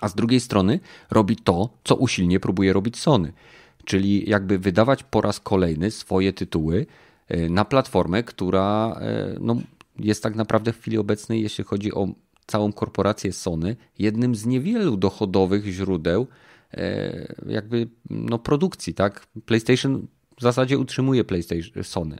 a 0.00 0.08
z 0.08 0.14
drugiej 0.14 0.40
strony 0.40 0.80
robi 1.10 1.36
to, 1.36 1.68
co 1.84 1.96
usilnie 1.96 2.40
próbuje 2.40 2.72
robić 2.72 2.98
Sony 2.98 3.32
czyli 3.88 4.30
jakby 4.30 4.58
wydawać 4.58 5.02
po 5.02 5.20
raz 5.20 5.40
kolejny 5.40 5.90
swoje 5.90 6.32
tytuły 6.32 6.86
e, 7.28 7.48
na 7.48 7.64
platformę, 7.64 8.22
która 8.22 8.96
e, 9.00 9.34
no, 9.40 9.56
jest 9.98 10.22
tak 10.22 10.34
naprawdę 10.34 10.72
w 10.72 10.80
chwili 10.80 10.98
obecnej, 10.98 11.42
jeśli 11.42 11.64
chodzi 11.64 11.94
o 11.94 12.08
całą 12.46 12.72
korporację 12.72 13.32
Sony, 13.32 13.76
jednym 13.98 14.34
z 14.34 14.46
niewielu 14.46 14.96
dochodowych 14.96 15.64
źródeł 15.64 16.26
e, 16.74 17.34
jakby 17.46 17.88
no, 18.10 18.38
produkcji, 18.38 18.94
tak? 18.94 19.26
PlayStation 19.46 20.06
w 20.38 20.42
zasadzie 20.42 20.78
utrzymuje 20.78 21.24
PlayStation 21.24 21.84
Sony. 21.84 22.18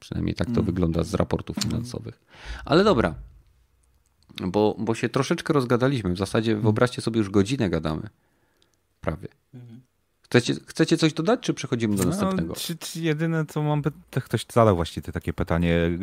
Przynajmniej 0.00 0.34
tak 0.34 0.46
to 0.46 0.52
mm. 0.52 0.64
wygląda 0.64 1.04
z 1.04 1.14
raportów 1.14 1.56
finansowych. 1.56 2.20
Ale 2.64 2.84
dobra, 2.84 3.14
bo, 4.40 4.76
bo 4.78 4.94
się 4.94 5.08
troszeczkę 5.08 5.52
rozgadaliśmy. 5.52 6.12
W 6.12 6.18
zasadzie 6.18 6.56
wyobraźcie 6.56 7.02
sobie, 7.02 7.18
już 7.18 7.30
godzinę 7.30 7.70
gadamy. 7.70 8.08
Prawie. 9.00 9.28
Mhm. 9.54 9.80
Chcecie, 10.22 10.54
chcecie 10.66 10.96
coś 10.96 11.12
dodać, 11.12 11.40
czy 11.40 11.54
przechodzimy 11.54 11.96
do 11.96 12.02
no, 12.02 12.10
następnego? 12.10 12.54
Czy, 12.54 12.76
czy 12.76 13.00
jedyne, 13.00 13.46
co 13.46 13.62
mam, 13.62 13.82
to 14.10 14.20
ktoś 14.20 14.46
zadał 14.52 14.76
właściwie 14.76 15.12
takie 15.12 15.32
pytanie, 15.32 15.98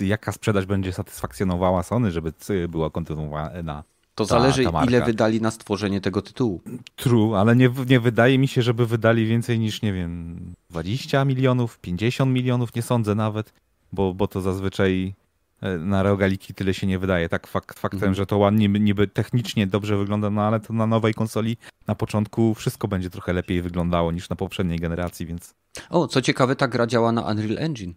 jaka 0.00 0.32
sprzedaż 0.32 0.66
będzie 0.66 0.92
satysfakcjonowała 0.92 1.82
Sony, 1.82 2.12
żeby 2.12 2.32
była 2.68 2.90
kontynuowana 2.90 3.84
to 4.18 4.26
ta, 4.26 4.40
zależy, 4.40 4.64
ta 4.64 4.84
ile 4.84 5.04
wydali 5.04 5.40
na 5.40 5.50
stworzenie 5.50 6.00
tego 6.00 6.22
tytułu. 6.22 6.60
True, 6.96 7.34
ale 7.36 7.56
nie, 7.56 7.70
nie 7.88 8.00
wydaje 8.00 8.38
mi 8.38 8.48
się, 8.48 8.62
żeby 8.62 8.86
wydali 8.86 9.26
więcej 9.26 9.58
niż, 9.58 9.82
nie 9.82 9.92
wiem, 9.92 10.38
20 10.70 11.24
milionów, 11.24 11.78
50 11.78 12.32
milionów, 12.32 12.74
nie 12.74 12.82
sądzę 12.82 13.14
nawet, 13.14 13.52
bo, 13.92 14.14
bo 14.14 14.28
to 14.28 14.40
zazwyczaj 14.40 15.14
E, 15.60 15.78
na 15.78 16.02
rogaliki 16.02 16.54
tyle 16.54 16.74
się 16.74 16.86
nie 16.86 16.98
wydaje. 16.98 17.28
Tak 17.28 17.46
fakt, 17.46 17.78
faktem, 17.78 17.98
mhm. 17.98 18.14
że 18.14 18.26
to 18.26 18.38
ładnie, 18.38 18.68
niby 18.68 19.08
technicznie 19.08 19.66
dobrze 19.66 19.96
wygląda, 19.96 20.30
no 20.30 20.42
ale 20.42 20.60
to 20.60 20.72
na 20.72 20.86
nowej 20.86 21.14
konsoli 21.14 21.56
na 21.86 21.94
początku 21.94 22.54
wszystko 22.54 22.88
będzie 22.88 23.10
trochę 23.10 23.32
lepiej 23.32 23.62
wyglądało 23.62 24.12
niż 24.12 24.28
na 24.28 24.36
poprzedniej 24.36 24.78
generacji, 24.78 25.26
więc... 25.26 25.54
O, 25.90 26.08
co 26.08 26.22
ciekawe, 26.22 26.56
ta 26.56 26.68
gra 26.68 26.86
działa 26.86 27.12
na 27.12 27.22
Unreal 27.22 27.58
Engine. 27.58 27.94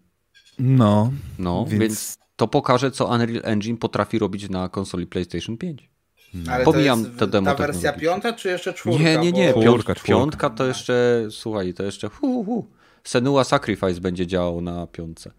No. 0.59 1.11
No, 1.39 1.65
więc, 1.65 1.80
więc 1.80 2.17
to 2.36 2.47
pokaże, 2.47 2.91
co 2.91 3.05
Unreal 3.05 3.41
Engine 3.43 3.78
potrafi 3.78 4.19
robić 4.19 4.49
na 4.49 4.69
konsoli 4.69 5.07
PlayStation 5.07 5.57
5. 5.57 5.90
No. 6.34 6.51
Ale 6.53 6.65
Pomijam 6.65 7.03
to 7.03 7.09
jest 7.09 7.32
demo 7.32 7.51
ta 7.51 7.55
wersja 7.55 7.93
piąta, 7.93 8.34
czy 8.34 8.49
jeszcze 8.49 8.73
czwórka? 8.73 9.03
Nie, 9.03 9.17
nie, 9.17 9.32
nie. 9.32 9.53
Bo... 9.53 9.61
Czwórka, 9.61 9.95
czwórka. 9.95 10.13
Piątka 10.13 10.49
to 10.49 10.65
jeszcze, 10.65 11.27
słuchaj, 11.29 11.73
to 11.73 11.84
jeszcze 11.84 12.09
hu, 12.09 12.43
hu. 12.43 12.67
Senua 13.03 13.43
Sacrifice 13.43 14.01
będzie 14.01 14.27
działał 14.27 14.61
na 14.61 14.88
piątce. 14.88 15.32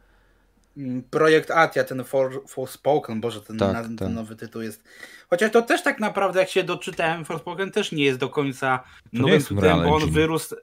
Mm, 0.77 1.03
projekt 1.11 1.51
Atia, 1.51 1.85
ten 1.85 2.05
For, 2.05 2.43
Forspoken, 2.49 3.21
boże, 3.21 3.41
ten, 3.41 3.59
tak, 3.59 3.73
na, 3.73 3.83
ten 3.83 3.97
tak. 3.97 4.09
nowy 4.09 4.37
tytuł 4.37 4.63
jest. 4.63 4.85
Chociaż 5.31 5.51
to 5.51 5.63
też 5.63 5.83
tak 5.83 6.01
naprawdę, 6.01 6.41
jak 6.41 6.49
się 6.49 6.65
doczytałem, 6.65 7.25
Forspoken 7.25 7.71
też 7.71 7.93
nie 7.93 8.05
jest 8.05 8.19
do 8.19 8.29
końca 8.29 8.85
nowym 9.13 9.43
tytułem, 9.43 9.83
bo 9.83 9.95
on 9.95 10.11
wyrósł, 10.11 10.55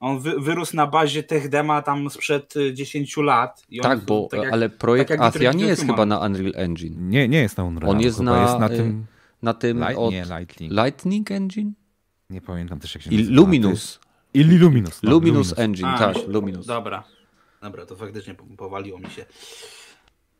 on 0.00 0.20
wy, 0.20 0.40
wyrósł 0.40 0.76
na 0.76 0.86
bazie 0.86 1.22
tych 1.22 1.48
dema 1.48 1.82
tam 1.82 2.10
sprzed 2.10 2.54
10 2.72 3.18
y, 3.18 3.22
lat. 3.22 3.66
tak, 3.82 4.00
bo, 4.00 4.28
tak 4.30 4.42
jak, 4.42 4.52
ale 4.52 4.68
projekt 4.68 5.08
tak 5.08 5.20
Atia 5.20 5.52
nie 5.52 5.66
jest 5.66 5.86
chyba 5.86 6.06
na 6.06 6.18
Unreal 6.18 6.52
Engine. 6.54 7.10
Nie, 7.10 7.28
nie 7.28 7.38
jest 7.38 7.56
na 7.56 7.64
Unreal. 7.64 7.90
On 7.90 8.00
jest, 8.00 8.20
na, 8.20 8.42
jest 8.42 8.58
na 8.58 8.66
y, 8.66 8.76
tym... 8.76 9.06
Na 9.42 9.54
tym 9.54 9.78
Light, 9.78 9.98
od... 9.98 10.12
Nie, 10.12 10.24
Lightning. 10.38 10.72
Lightning 10.72 11.30
Engine? 11.30 11.72
Nie 12.30 12.40
pamiętam 12.40 12.80
też 12.80 12.94
jak 12.94 13.04
się 13.04 13.10
nazywa. 13.10 13.32
Luminus. 13.32 14.00
I 14.34 14.44
Luminus. 14.44 15.02
No, 15.02 15.10
Luminus, 15.10 15.34
Luminus 15.34 15.58
Engine, 15.58 15.88
A, 15.88 15.98
tak, 15.98 16.16
Luminus. 16.28 16.66
Dobra. 16.66 17.04
Dobra, 17.62 17.86
to 17.86 17.96
faktycznie 17.96 18.34
powaliło 18.34 18.98
mi 18.98 19.10
się. 19.10 19.26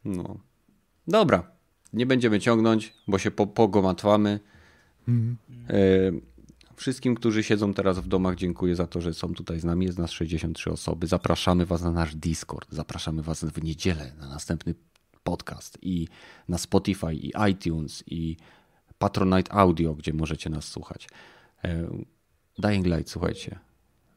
No. 0.04 0.38
Dobra. 1.08 1.50
Nie 1.92 2.06
będziemy 2.06 2.40
ciągnąć, 2.40 2.94
bo 3.08 3.18
się 3.18 3.30
po, 3.30 3.46
pogomatwamy. 3.46 4.40
Mhm. 5.08 5.36
E, 5.68 5.76
wszystkim, 6.76 7.14
którzy 7.14 7.42
siedzą 7.42 7.74
teraz 7.74 7.98
w 7.98 8.08
domach, 8.08 8.36
dziękuję 8.36 8.76
za 8.76 8.86
to, 8.86 9.00
że 9.00 9.14
są 9.14 9.34
tutaj 9.34 9.60
z 9.60 9.64
nami. 9.64 9.86
Jest 9.86 9.98
nas 9.98 10.10
63 10.10 10.70
osoby. 10.70 11.06
Zapraszamy 11.06 11.66
Was 11.66 11.82
na 11.82 11.92
nasz 11.92 12.14
Discord. 12.14 12.68
Zapraszamy 12.72 13.22
Was 13.22 13.44
w 13.44 13.62
niedzielę 13.62 14.12
na 14.18 14.28
następny 14.28 14.74
podcast 15.22 15.78
i 15.82 16.08
na 16.48 16.58
Spotify, 16.58 17.14
i 17.14 17.32
iTunes, 17.50 18.04
i 18.06 18.36
Patronite 18.98 19.52
Audio, 19.52 19.94
gdzie 19.94 20.12
możecie 20.12 20.50
nas 20.50 20.68
słuchać. 20.68 21.08
E, 21.64 21.86
Dying 22.58 22.86
Light, 22.86 23.10
słuchajcie. 23.10 23.58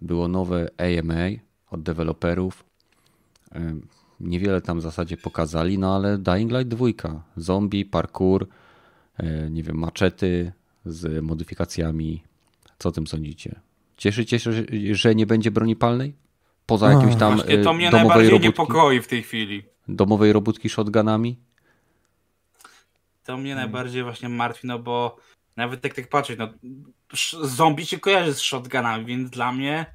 Było 0.01 0.27
nowe 0.27 0.67
AMA 0.77 1.29
od 1.71 1.83
deweloperów 1.83 2.65
Niewiele 4.19 4.61
tam 4.61 4.79
w 4.79 4.81
zasadzie 4.81 5.17
pokazali, 5.17 5.77
no 5.77 5.95
ale 5.95 6.17
Dying 6.17 6.51
Light 6.51 6.67
2, 6.67 6.87
zombie, 7.37 7.85
parkour, 7.85 8.47
e, 9.17 9.49
nie 9.49 9.63
wiem, 9.63 9.77
maczety 9.77 10.51
z 10.85 11.23
modyfikacjami. 11.23 12.23
Co 12.79 12.89
o 12.89 12.91
tym 12.91 13.07
sądzicie? 13.07 13.59
Cieszycie 13.97 14.39
się, 14.39 14.51
że 14.91 15.15
nie 15.15 15.25
będzie 15.25 15.51
broni 15.51 15.75
palnej? 15.75 16.13
Poza 16.65 16.91
jakimś 16.91 17.15
tam 17.15 17.35
Właśnie 17.35 17.57
to 17.57 17.73
mnie 17.73 17.91
domowej 17.91 18.07
najbardziej 18.07 18.29
robótki, 18.29 18.47
niepokoi 18.47 19.01
w 19.01 19.07
tej 19.07 19.23
chwili. 19.23 19.63
Domowej 19.87 20.33
robótki 20.33 20.69
shotgunami? 20.69 21.37
To 23.29 23.37
mnie 23.37 23.55
najbardziej 23.55 24.03
właśnie 24.03 24.29
martwi, 24.29 24.67
no 24.67 24.79
bo 24.79 25.17
nawet 25.57 25.83
jak 25.83 25.93
tak 25.93 26.09
patrzeć, 26.09 26.39
no 26.39 26.49
zombie 27.43 27.85
się 27.85 27.99
kojarzy 27.99 28.33
z 28.33 28.39
shotgunami, 28.39 29.05
więc 29.05 29.29
dla 29.29 29.51
mnie 29.51 29.85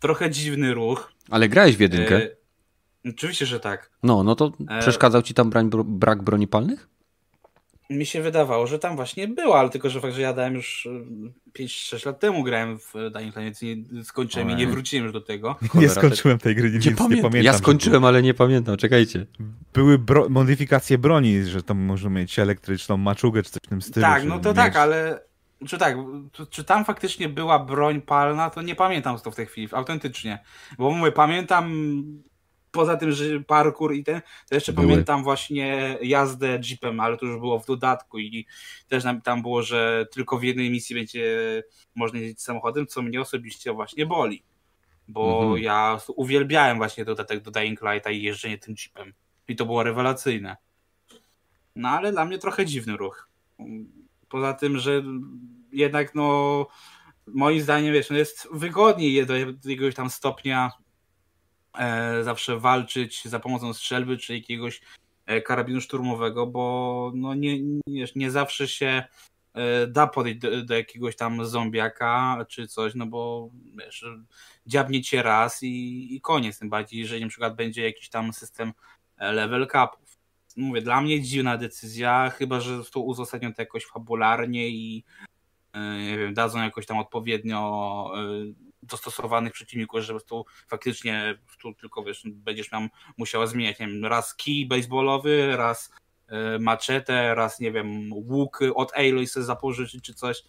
trochę 0.00 0.30
dziwny 0.30 0.74
ruch. 0.74 1.12
Ale 1.30 1.48
grałeś 1.48 1.76
w 1.76 1.80
jedynkę? 1.80 2.16
E 2.16 3.10
Oczywiście, 3.10 3.46
że 3.46 3.60
tak. 3.60 3.90
No, 4.02 4.22
no 4.22 4.34
to 4.34 4.52
e... 4.68 4.80
przeszkadzał 4.80 5.22
ci 5.22 5.34
tam 5.34 5.50
brań, 5.50 5.70
brak 5.84 6.22
broni 6.22 6.48
palnych? 6.48 6.88
Mi 7.90 8.06
się 8.06 8.22
wydawało, 8.22 8.66
że 8.66 8.78
tam 8.78 8.96
właśnie 8.96 9.28
było, 9.28 9.58
ale 9.58 9.70
tylko, 9.70 9.90
że 9.90 10.00
fakt, 10.00 10.14
że 10.14 10.20
ja 10.20 10.32
dałem 10.32 10.54
już 10.54 10.88
5-6 11.58 11.94
y, 11.94 12.08
lat 12.08 12.20
temu 12.20 12.42
grałem 12.42 12.78
w 12.78 12.92
Dying 13.12 13.36
Light, 13.36 13.62
nie 13.62 14.04
skończyłem 14.04 14.50
i 14.50 14.54
nie 14.54 14.66
wróciłem 14.66 15.04
już 15.04 15.12
do 15.12 15.20
tego. 15.20 15.56
Nie 15.74 15.88
skończyłem 15.88 16.38
tej 16.38 16.54
gry, 16.54 16.70
nie, 16.70 16.78
nie, 16.78 16.96
pamię 16.96 17.16
nie 17.16 17.22
pamiętam. 17.22 17.42
Ja 17.42 17.52
skończyłem, 17.52 18.04
ale 18.04 18.22
nie 18.22 18.34
pamiętam, 18.34 18.76
czekajcie. 18.76 19.26
Były 19.72 19.98
bro 19.98 20.28
modyfikacje 20.28 20.98
broni, 20.98 21.44
że 21.44 21.62
tam 21.62 21.78
można 21.78 22.10
mieć 22.10 22.38
elektryczną 22.38 22.96
maczugę 22.96 23.42
czy 23.42 23.50
coś 23.50 23.62
w 23.62 23.68
tym 23.68 23.82
stylu. 23.82 24.06
Tak, 24.06 24.24
no 24.24 24.38
to 24.38 24.48
mieć... 24.48 24.56
tak, 24.56 24.76
ale 24.76 25.20
czy 25.68 25.78
tak, 25.78 25.96
czy 26.50 26.64
tam 26.64 26.84
faktycznie 26.84 27.28
była 27.28 27.58
broń 27.58 28.00
palna, 28.00 28.50
to 28.50 28.62
nie 28.62 28.74
pamiętam 28.74 29.18
to 29.18 29.30
w 29.30 29.36
tej 29.36 29.46
chwili, 29.46 29.68
autentycznie. 29.72 30.38
Bo 30.78 30.90
mówię, 30.90 31.12
pamiętam 31.12 31.72
poza 32.74 32.96
tym, 32.96 33.12
że 33.12 33.40
parkour 33.40 33.94
i 33.94 34.04
ten, 34.04 34.20
to 34.48 34.54
jeszcze 34.54 34.72
Były. 34.72 34.86
pamiętam 34.86 35.22
właśnie 35.24 35.98
jazdę 36.02 36.60
jeepem, 36.70 37.00
ale 37.00 37.16
to 37.16 37.26
już 37.26 37.38
było 37.38 37.58
w 37.58 37.66
dodatku 37.66 38.18
i 38.18 38.46
też 38.88 39.04
tam 39.24 39.42
było, 39.42 39.62
że 39.62 40.06
tylko 40.12 40.38
w 40.38 40.42
jednej 40.42 40.70
misji 40.70 40.96
będzie 40.96 41.62
można 41.94 42.18
jeździć 42.18 42.42
samochodem, 42.42 42.86
co 42.86 43.02
mnie 43.02 43.20
osobiście 43.20 43.72
właśnie 43.72 44.06
boli. 44.06 44.42
Bo 45.08 45.42
mhm. 45.42 45.62
ja 45.62 45.98
uwielbiałem 46.16 46.76
właśnie 46.76 47.04
dodatek 47.04 47.40
do 47.40 47.50
Dying 47.50 47.80
Lighta 47.82 48.10
i 48.10 48.22
jeżdżenie 48.22 48.58
tym 48.58 48.74
jeepem. 48.78 49.14
I 49.48 49.56
to 49.56 49.66
było 49.66 49.82
rewelacyjne. 49.82 50.56
No 51.76 51.88
ale 51.88 52.12
dla 52.12 52.24
mnie 52.24 52.38
trochę 52.38 52.66
dziwny 52.66 52.96
ruch. 52.96 53.28
Poza 54.28 54.54
tym, 54.54 54.78
że 54.78 55.02
jednak 55.72 56.14
no 56.14 56.66
moim 57.26 57.60
zdaniem 57.60 57.92
wiesz, 57.92 58.10
no 58.10 58.16
jest 58.16 58.48
wygodniej 58.52 59.26
do 59.26 59.36
jakiegoś 59.36 59.94
tam 59.94 60.10
stopnia 60.10 60.70
zawsze 62.22 62.58
walczyć 62.58 63.24
za 63.24 63.40
pomocą 63.40 63.74
strzelby 63.74 64.18
czy 64.18 64.34
jakiegoś 64.34 64.80
e, 65.26 65.42
karabinu 65.42 65.80
szturmowego, 65.80 66.46
bo 66.46 67.12
no 67.14 67.34
nie, 67.34 67.62
nie, 67.86 68.06
nie 68.16 68.30
zawsze 68.30 68.68
się 68.68 69.04
e, 69.54 69.86
da 69.86 70.06
podejść 70.06 70.38
do, 70.38 70.62
do, 70.62 70.74
jakiegoś 70.74 71.16
tam 71.16 71.46
zombiaka 71.46 72.46
czy 72.48 72.68
coś, 72.68 72.94
no 72.94 73.06
bo 73.06 73.50
wiesz, 73.78 74.04
dziabnie 74.66 75.02
cię 75.02 75.22
raz 75.22 75.62
i, 75.62 76.16
i 76.16 76.20
koniec, 76.20 76.58
tym 76.58 76.70
bardziej, 76.70 77.00
jeżeli 77.00 77.22
na 77.22 77.28
przykład 77.28 77.56
będzie 77.56 77.82
jakiś 77.82 78.08
tam 78.08 78.32
system 78.32 78.72
level 79.18 79.66
capów. 79.66 80.18
Mówię, 80.56 80.82
dla 80.82 81.00
mnie 81.00 81.22
dziwna 81.22 81.56
decyzja, 81.56 82.30
chyba, 82.30 82.60
że 82.60 82.84
to 82.84 83.00
uzasadnią 83.00 83.54
to 83.54 83.62
jakoś 83.62 83.86
fabularnie 83.86 84.68
i 84.68 85.04
nie 85.98 86.18
wiem, 86.18 86.34
dadzą 86.34 86.62
jakoś 86.62 86.86
tam 86.86 86.98
odpowiednio 86.98 88.10
dostosowanych 88.86 89.52
przeciwników, 89.52 90.00
żeby 90.00 90.20
tu 90.20 90.44
faktycznie 90.68 91.38
tu 91.60 91.74
tylko 91.74 92.02
wiesz, 92.02 92.22
będziesz 92.24 92.70
nam 92.70 92.88
musiała 93.16 93.46
zmieniać, 93.46 93.78
nie 93.78 93.86
wiem, 93.86 94.04
raz 94.04 94.36
kij 94.36 94.66
baseballowy, 94.66 95.56
raz 95.56 95.90
y, 96.28 96.58
maczetę, 96.58 97.34
raz 97.34 97.60
nie 97.60 97.72
wiem, 97.72 98.12
łuk 98.12 98.60
od 98.74 98.92
Aloy 98.92 99.26
sobie 99.26 99.46
zapożyczyć 99.46 100.04
czy 100.04 100.14
coś. 100.14 100.42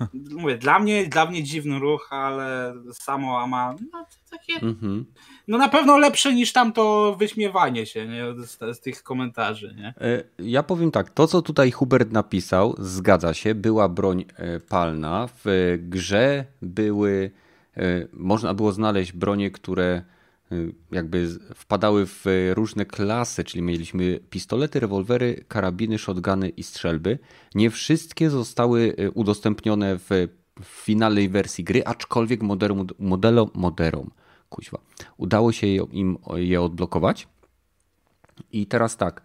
Mówię, 0.40 0.58
dla 0.58 0.78
mnie, 0.78 1.06
dla 1.06 1.26
mnie 1.26 1.42
dziwny 1.42 1.78
ruch, 1.78 2.08
ale 2.10 2.74
samo 2.92 3.40
ama 3.40 3.74
no, 3.92 4.06
takie, 4.30 4.54
mhm. 4.54 5.06
no 5.48 5.58
na 5.58 5.68
pewno 5.68 5.98
lepsze 5.98 6.34
niż 6.34 6.52
tamto 6.52 7.16
wyśmiewanie 7.18 7.86
się 7.86 8.08
nie? 8.08 8.24
Z, 8.44 8.76
z, 8.76 8.80
tych 8.80 9.02
komentarzy. 9.02 9.74
Nie? 9.76 9.94
E, 10.00 10.24
ja 10.38 10.62
powiem 10.62 10.90
tak, 10.90 11.10
to 11.10 11.26
co 11.26 11.42
tutaj 11.42 11.70
Hubert 11.70 12.12
napisał, 12.12 12.74
zgadza 12.78 13.34
się, 13.34 13.54
była 13.54 13.88
broń 13.88 14.24
e, 14.36 14.60
palna, 14.60 15.28
w 15.44 15.74
grze 15.78 16.44
były 16.62 17.30
E, 17.38 17.43
można 18.12 18.54
było 18.54 18.72
znaleźć 18.72 19.12
bronie, 19.12 19.50
które 19.50 20.02
e, 20.52 20.56
jakby 20.92 21.28
wpadały 21.54 22.06
w 22.06 22.24
różne 22.54 22.84
klasy, 22.84 23.44
czyli 23.44 23.62
mieliśmy 23.62 24.20
pistolety, 24.30 24.80
rewolwery, 24.80 25.44
karabiny, 25.48 25.98
shotguny 25.98 26.48
i 26.48 26.62
strzelby. 26.62 27.18
Nie 27.54 27.70
wszystkie 27.70 28.30
zostały 28.30 28.94
e, 28.98 29.10
udostępnione 29.10 29.98
w, 29.98 30.10
finalnej 30.62 31.28
wersji 31.28 31.64
gry, 31.64 31.84
aczkolwiek 31.84 32.42
modelom, 32.42 32.86
modelom, 32.98 33.50
modelom 33.54 34.10
kuźwa, 34.48 34.78
udało 35.16 35.52
się 35.52 35.66
im 35.66 36.18
je 36.34 36.62
odblokować. 36.62 37.28
I 38.52 38.66
teraz 38.66 38.96
tak, 38.96 39.22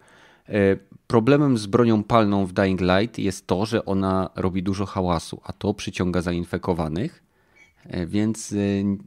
problemem 1.06 1.58
z 1.58 1.66
bronią 1.66 2.04
palną 2.04 2.46
w 2.46 2.52
Dying 2.52 2.80
Light 2.80 3.18
jest 3.18 3.46
to, 3.46 3.66
że 3.66 3.84
ona 3.84 4.30
robi 4.36 4.62
dużo 4.62 4.86
hałasu, 4.86 5.40
a 5.44 5.52
to 5.52 5.74
przyciąga 5.74 6.20
zainfekowanych 6.20 7.22
E, 7.22 7.29
więc 8.06 8.52
e, 8.52 8.84
nie 8.84 8.98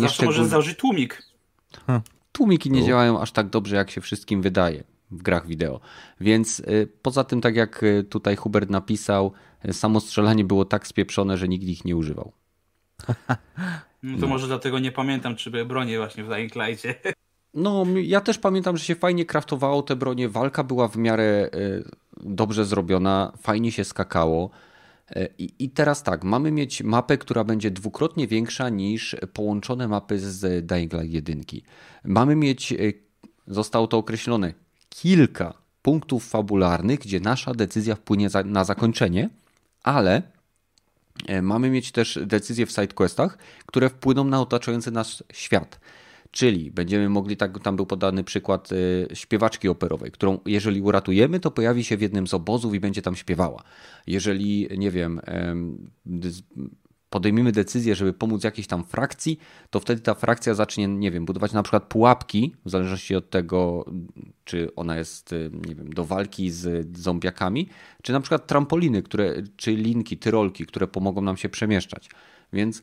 Zawsze 0.00 0.14
szczegól... 0.14 0.44
założyć 0.44 0.78
tłumik. 0.78 1.22
Tłumiki 2.32 2.70
nie 2.70 2.84
działają 2.84 3.20
aż 3.20 3.32
tak 3.32 3.48
dobrze, 3.48 3.76
jak 3.76 3.90
się 3.90 4.00
wszystkim 4.00 4.42
wydaje 4.42 4.84
w 5.10 5.22
grach 5.22 5.46
wideo. 5.46 5.80
Więc 6.20 6.60
e, 6.60 6.86
poza 7.02 7.24
tym, 7.24 7.40
tak 7.40 7.56
jak 7.56 7.84
tutaj 8.10 8.36
Hubert 8.36 8.70
napisał, 8.70 9.32
samo 9.72 10.00
strzelanie 10.00 10.44
było 10.44 10.64
tak 10.64 10.86
spieprzone, 10.86 11.36
że 11.36 11.48
nikt 11.48 11.64
ich 11.64 11.84
nie 11.84 11.96
używał. 11.96 12.32
No 14.02 14.14
to 14.14 14.20
no. 14.20 14.28
może 14.28 14.46
dlatego 14.46 14.78
nie 14.78 14.92
pamiętam, 14.92 15.36
czy 15.36 15.50
były 15.50 15.64
bronie 15.64 15.98
właśnie 15.98 16.24
w 16.24 16.28
Dying 16.28 16.52
Light'cie. 16.52 16.94
No, 17.54 17.84
ja 18.02 18.20
też 18.20 18.38
pamiętam, 18.38 18.76
że 18.76 18.84
się 18.84 18.94
fajnie 18.94 19.24
kraftowało 19.24 19.82
te 19.82 19.96
bronie. 19.96 20.28
Walka 20.28 20.64
była 20.64 20.88
w 20.88 20.96
miarę 20.96 21.50
dobrze 22.16 22.64
zrobiona, 22.64 23.32
fajnie 23.42 23.72
się 23.72 23.84
skakało. 23.84 24.50
E, 25.16 25.28
I, 25.38 25.54
I, 25.58 25.70
teraz 25.70 26.02
tak, 26.02 26.24
mamy 26.24 26.50
mieć 26.50 26.82
mapę, 26.82 27.18
która 27.18 27.44
będzie 27.44 27.70
dwukrotnie 27.70 28.26
większa 28.26 28.68
niż 28.68 29.16
połączone 29.32 29.88
mapy 29.88 30.18
z 30.18 30.66
Dying 30.66 30.92
Light 30.92 31.12
1. 31.12 31.44
Mamy 32.04 32.36
mieć, 32.36 32.72
e, 32.72 32.76
zostało 33.46 33.86
to 33.86 33.98
określone, 33.98 34.54
kilka 34.88 35.54
punktów 35.82 36.28
fabularnych, 36.28 37.00
gdzie 37.00 37.20
nasza 37.20 37.54
decyzja 37.54 37.94
wpłynie 37.94 38.28
na 38.44 38.64
zakończenie, 38.64 39.30
ale 39.82 40.22
e, 41.26 41.42
mamy 41.42 41.70
mieć 41.70 41.92
też 41.92 42.18
decyzje 42.26 42.66
w 42.66 42.70
sidequestach, 42.70 43.38
które 43.66 43.88
wpłyną 43.88 44.24
na 44.24 44.40
otaczający 44.40 44.90
nas 44.90 45.22
świat. 45.32 45.80
Czyli 46.30 46.70
będziemy 46.70 47.08
mogli, 47.08 47.36
tak, 47.36 47.62
tam 47.62 47.76
był 47.76 47.86
podany 47.86 48.24
przykład 48.24 48.72
y, 48.72 49.08
śpiewaczki 49.14 49.68
operowej, 49.68 50.10
którą 50.10 50.38
jeżeli 50.46 50.80
uratujemy, 50.82 51.40
to 51.40 51.50
pojawi 51.50 51.84
się 51.84 51.96
w 51.96 52.00
jednym 52.00 52.26
z 52.26 52.34
obozów 52.34 52.74
i 52.74 52.80
będzie 52.80 53.02
tam 53.02 53.16
śpiewała. 53.16 53.62
Jeżeli, 54.06 54.68
nie 54.76 54.90
wiem, 54.90 55.20
podejmiemy 57.10 57.52
decyzję, 57.52 57.94
żeby 57.94 58.12
pomóc 58.12 58.44
jakiejś 58.44 58.66
tam 58.66 58.84
frakcji, 58.84 59.38
to 59.70 59.80
wtedy 59.80 60.00
ta 60.00 60.14
frakcja 60.14 60.54
zacznie, 60.54 60.88
nie 60.88 61.10
wiem, 61.10 61.24
budować 61.24 61.52
na 61.52 61.62
przykład 61.62 61.84
pułapki, 61.84 62.54
w 62.64 62.70
zależności 62.70 63.16
od 63.16 63.30
tego, 63.30 63.84
czy 64.44 64.74
ona 64.74 64.96
jest, 64.96 65.32
y, 65.32 65.50
nie 65.68 65.74
wiem, 65.74 65.92
do 65.92 66.04
walki 66.04 66.50
z 66.50 66.98
zombiakami, 66.98 67.68
czy 68.02 68.12
na 68.12 68.20
przykład 68.20 68.46
trampoliny, 68.46 69.02
które, 69.02 69.34
czy 69.56 69.72
linki, 69.72 70.18
tyrolki, 70.18 70.66
które 70.66 70.86
pomogą 70.86 71.20
nam 71.22 71.36
się 71.36 71.48
przemieszczać. 71.48 72.10
Więc 72.52 72.82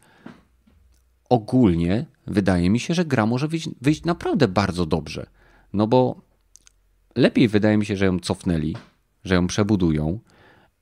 ogólnie 1.29 2.05
wydaje 2.27 2.69
mi 2.69 2.79
się, 2.79 2.93
że 2.93 3.05
gra 3.05 3.25
może 3.25 3.47
wyjść, 3.47 3.69
wyjść 3.81 4.03
naprawdę 4.03 4.47
bardzo 4.47 4.85
dobrze. 4.85 5.25
No 5.73 5.87
bo 5.87 6.21
lepiej 7.15 7.47
wydaje 7.47 7.77
mi 7.77 7.85
się, 7.85 7.97
że 7.97 8.05
ją 8.05 8.19
cofnęli, 8.19 8.75
że 9.23 9.35
ją 9.35 9.47
przebudują 9.47 10.19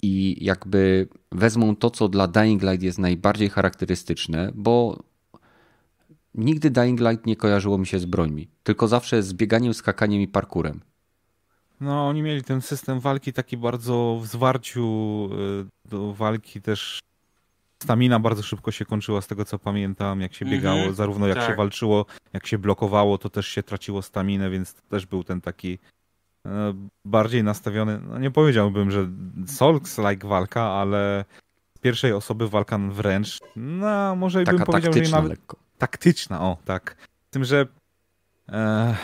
i 0.02 0.46
jakby 0.46 1.08
wezmą 1.32 1.76
to, 1.76 1.90
co 1.90 2.08
dla 2.08 2.28
Dying 2.28 2.64
Light 2.64 2.84
jest 2.84 3.00
najbardziej 3.00 3.50
charakterystyczne, 3.50 4.52
bo 4.56 5.04
nigdy 6.36 6.70
Dying 6.70 7.00
Light 7.00 7.26
nie 7.26 7.36
kojarzyło 7.36 7.78
mi 7.78 7.88
się 7.88 8.00
z 8.00 8.06
brońmi, 8.06 8.48
tylko 8.64 8.88
zawsze 8.88 9.24
z 9.24 9.34
bieganiem, 9.34 9.74
skakaniem 9.74 10.22
i 10.22 10.28
parkurem. 10.28 10.82
No, 11.82 12.08
oni 12.08 12.22
mieli 12.22 12.44
ten 12.44 12.62
system 12.62 13.00
walki 13.00 13.34
taki 13.34 13.58
bardzo 13.58 14.20
w 14.24 14.28
zwarciu 14.28 15.30
y, 15.86 15.90
do 15.90 16.14
walki 16.14 16.62
też 16.62 17.00
stamina 17.84 18.20
bardzo 18.20 18.44
szybko 18.44 18.72
się 18.72 18.86
kończyła 18.86 19.22
z 19.22 19.28
tego 19.28 19.46
co 19.46 19.60
pamiętam, 19.60 20.22
jak 20.22 20.34
się 20.34 20.46
biegało, 20.46 20.80
mm 20.80 20.92
-hmm. 20.92 20.96
zarówno 20.96 21.28
jak 21.28 21.38
tak. 21.38 21.48
się 21.50 21.56
walczyło, 21.56 22.06
jak 22.34 22.48
się 22.48 22.58
blokowało, 22.58 23.18
to 23.18 23.30
też 23.30 23.48
się 23.48 23.64
traciło 23.64 24.02
staminę, 24.02 24.50
więc 24.50 24.74
to 24.74 24.82
też 24.90 25.06
był 25.06 25.24
ten 25.24 25.42
taki 25.42 25.80
e, 26.46 26.74
bardziej 27.06 27.44
nastawiony, 27.44 28.00
no 28.10 28.20
nie 28.20 28.32
powiedziałbym, 28.32 28.92
że 28.92 29.08
Souls-like 29.46 30.28
walka, 30.28 30.62
ale 30.62 31.26
z 31.78 31.80
pierwszej 31.80 32.14
osoby 32.14 32.50
walka 32.50 32.78
wręcz, 32.78 33.40
no 33.56 34.16
może 34.16 34.44
Taka 34.44 34.58
bym 34.58 34.66
powiedział, 34.66 34.94
że 34.94 35.12
nawet 35.12 35.30
lekko. 35.30 35.58
taktyczna, 35.78 36.42
o 36.42 36.58
tak. 36.66 36.96
Z 37.28 37.30
tym, 37.30 37.46
że 37.46 37.68
e, 38.50 38.96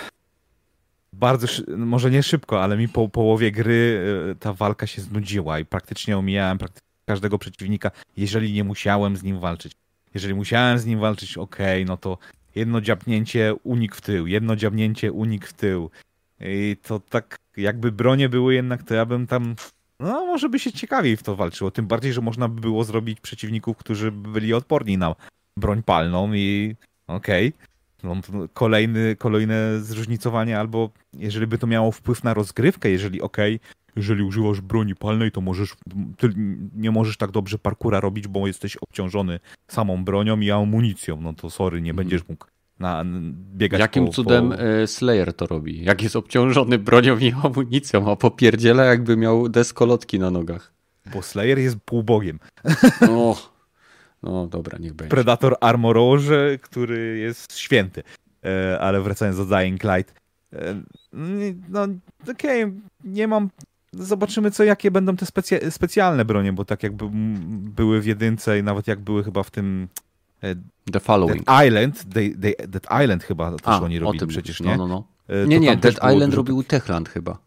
bardzo, 1.14 1.48
może 1.78 2.12
nie 2.12 2.24
szybko, 2.24 2.64
ale 2.64 2.78
mi 2.78 2.90
po 2.90 3.10
połowie 3.10 3.52
gry 3.52 4.04
e, 4.32 4.36
ta 4.36 4.54
walka 4.54 4.88
się 4.88 5.02
znudziła 5.02 5.60
i 5.60 5.66
praktycznie 5.66 6.18
omijałem 6.18 6.58
praktycznie 6.58 6.91
każdego 7.12 7.38
przeciwnika, 7.38 7.92
jeżeli 8.18 8.54
nie 8.54 8.64
musiałem 8.64 9.18
z 9.18 9.24
nim 9.24 9.40
walczyć. 9.40 9.74
Jeżeli 10.14 10.34
musiałem 10.34 10.80
z 10.80 10.86
nim 10.86 11.00
walczyć, 11.00 11.38
okej, 11.38 11.84
okay, 11.84 11.86
no 11.86 11.98
to 11.98 12.18
jedno 12.56 12.82
dziabnięcie, 12.82 13.56
unik 13.64 13.96
w 13.96 14.02
tył, 14.02 14.28
jedno 14.28 14.56
dziabnięcie, 14.56 15.12
unik 15.12 15.48
w 15.48 15.54
tył. 15.54 15.90
I 16.40 16.78
to 16.84 17.00
tak, 17.00 17.40
jakby 17.58 17.92
bronie 17.92 18.30
były 18.30 18.54
jednak, 18.54 18.84
to 18.84 18.94
ja 18.94 19.06
bym 19.06 19.28
tam, 19.28 19.56
no 20.00 20.26
może 20.26 20.50
by 20.50 20.60
się 20.60 20.72
ciekawiej 20.72 21.18
w 21.18 21.24
to 21.24 21.36
walczyło. 21.36 21.72
Tym 21.72 21.88
bardziej, 21.88 22.14
że 22.14 22.22
można 22.22 22.48
by 22.48 22.62
było 22.62 22.84
zrobić 22.84 23.20
przeciwników, 23.22 23.78
którzy 23.78 24.12
byli 24.12 24.54
odporni 24.54 24.98
na 24.98 25.16
broń 25.58 25.84
palną 25.84 26.34
i 26.34 26.76
okej. 27.08 27.48
Okay. 27.48 27.72
No, 28.04 28.48
kolejny, 28.54 29.16
kolejne 29.16 29.82
zróżnicowanie, 29.82 30.60
albo 30.60 30.90
jeżeli 31.14 31.48
by 31.48 31.58
to 31.58 31.68
miało 31.68 31.92
wpływ 31.92 32.24
na 32.24 32.34
rozgrywkę, 32.34 32.90
jeżeli 32.90 33.22
okej, 33.22 33.56
okay, 33.56 33.70
jeżeli 33.96 34.24
używasz 34.24 34.62
broni 34.62 34.96
palnej, 34.96 35.32
to 35.32 35.42
możesz, 35.42 35.76
nie 36.76 36.92
możesz 36.92 37.18
tak 37.18 37.32
dobrze 37.32 37.60
parkura 37.60 38.00
robić, 38.00 38.28
bo 38.28 38.48
jesteś 38.48 38.78
obciążony 38.78 39.40
samą 39.68 40.04
bronią 40.04 40.40
i 40.40 40.52
amunicją. 40.52 41.22
No 41.22 41.34
to 41.34 41.50
sorry, 41.50 41.82
nie 41.82 41.92
Mhm. 41.92 41.96
będziesz 41.96 42.28
mógł 42.28 42.46
na, 42.80 43.04
biegać 43.56 43.80
Jakim 43.80 44.06
po, 44.06 44.12
cudem 44.12 44.50
Po... 44.50 44.60
e, 44.60 44.88
Slayer 44.88 45.34
to 45.34 45.48
robi? 45.48 45.84
Jak 45.84 46.02
jest 46.02 46.16
obciążony 46.16 46.80
bronią 46.80 47.18
i 47.18 47.34
amunicją, 47.44 48.12
a 48.12 48.16
popierdziela 48.16 48.84
jakby 48.84 49.18
miał 49.18 49.50
deskolotki 49.50 50.20
na 50.20 50.32
nogach. 50.32 50.74
Bo 51.14 51.22
Slayer 51.22 51.60
jest 51.60 51.78
półbogiem. 51.86 52.40
O, 53.10 53.52
no 54.24 54.48
dobra, 54.48 54.78
niech 54.78 54.94
będzie. 54.94 55.10
Predator 55.10 55.56
Armororze, 55.62 56.58
który 56.62 57.18
jest 57.18 57.58
święty. 57.58 58.04
E, 58.46 58.80
ale 58.80 59.02
wracając 59.02 59.38
do 59.38 59.46
Dying 59.46 59.84
Light. 59.84 60.14
E, 60.54 60.82
no, 61.70 61.84
okej, 62.32 62.64
okay, 62.64 62.74
nie 63.04 63.28
mam. 63.28 63.50
Zobaczymy, 63.94 64.52
co 64.52 64.64
jakie 64.64 64.92
będą 64.92 65.16
te 65.16 65.26
specja 65.26 65.72
specjalne 65.72 66.26
bronie, 66.26 66.54
bo 66.54 66.66
tak 66.66 66.84
jakby 66.84 67.06
były 67.76 68.02
w 68.02 68.06
jedynce 68.06 68.60
i 68.60 68.64
nawet 68.64 68.88
jak 68.88 69.00
były 69.00 69.24
chyba 69.24 69.44
w 69.44 69.52
tym. 69.52 69.88
E, 70.44 70.56
The 70.92 71.00
Following. 71.00 71.46
Dead 71.46 71.68
Island, 71.68 72.14
they, 72.14 72.30
they, 72.30 72.68
Dead 72.68 72.88
Island 73.04 73.24
chyba 73.24 73.52
też 73.52 73.60
A, 73.66 73.82
oni 73.82 73.98
o 73.98 74.02
robili 74.02 74.20
tym 74.20 74.28
przecież, 74.30 74.60
mówisz. 74.60 74.72
nie? 74.72 74.78
No, 74.78 74.88
no, 74.88 75.06
no. 75.30 75.36
E, 75.36 75.48
Nie, 75.48 75.60
nie, 75.60 75.78
Dead 75.78 75.96
Island 75.96 76.20
dużo 76.26 76.38
robił 76.38 76.64
Techland 76.64 77.10
chyba. 77.10 77.38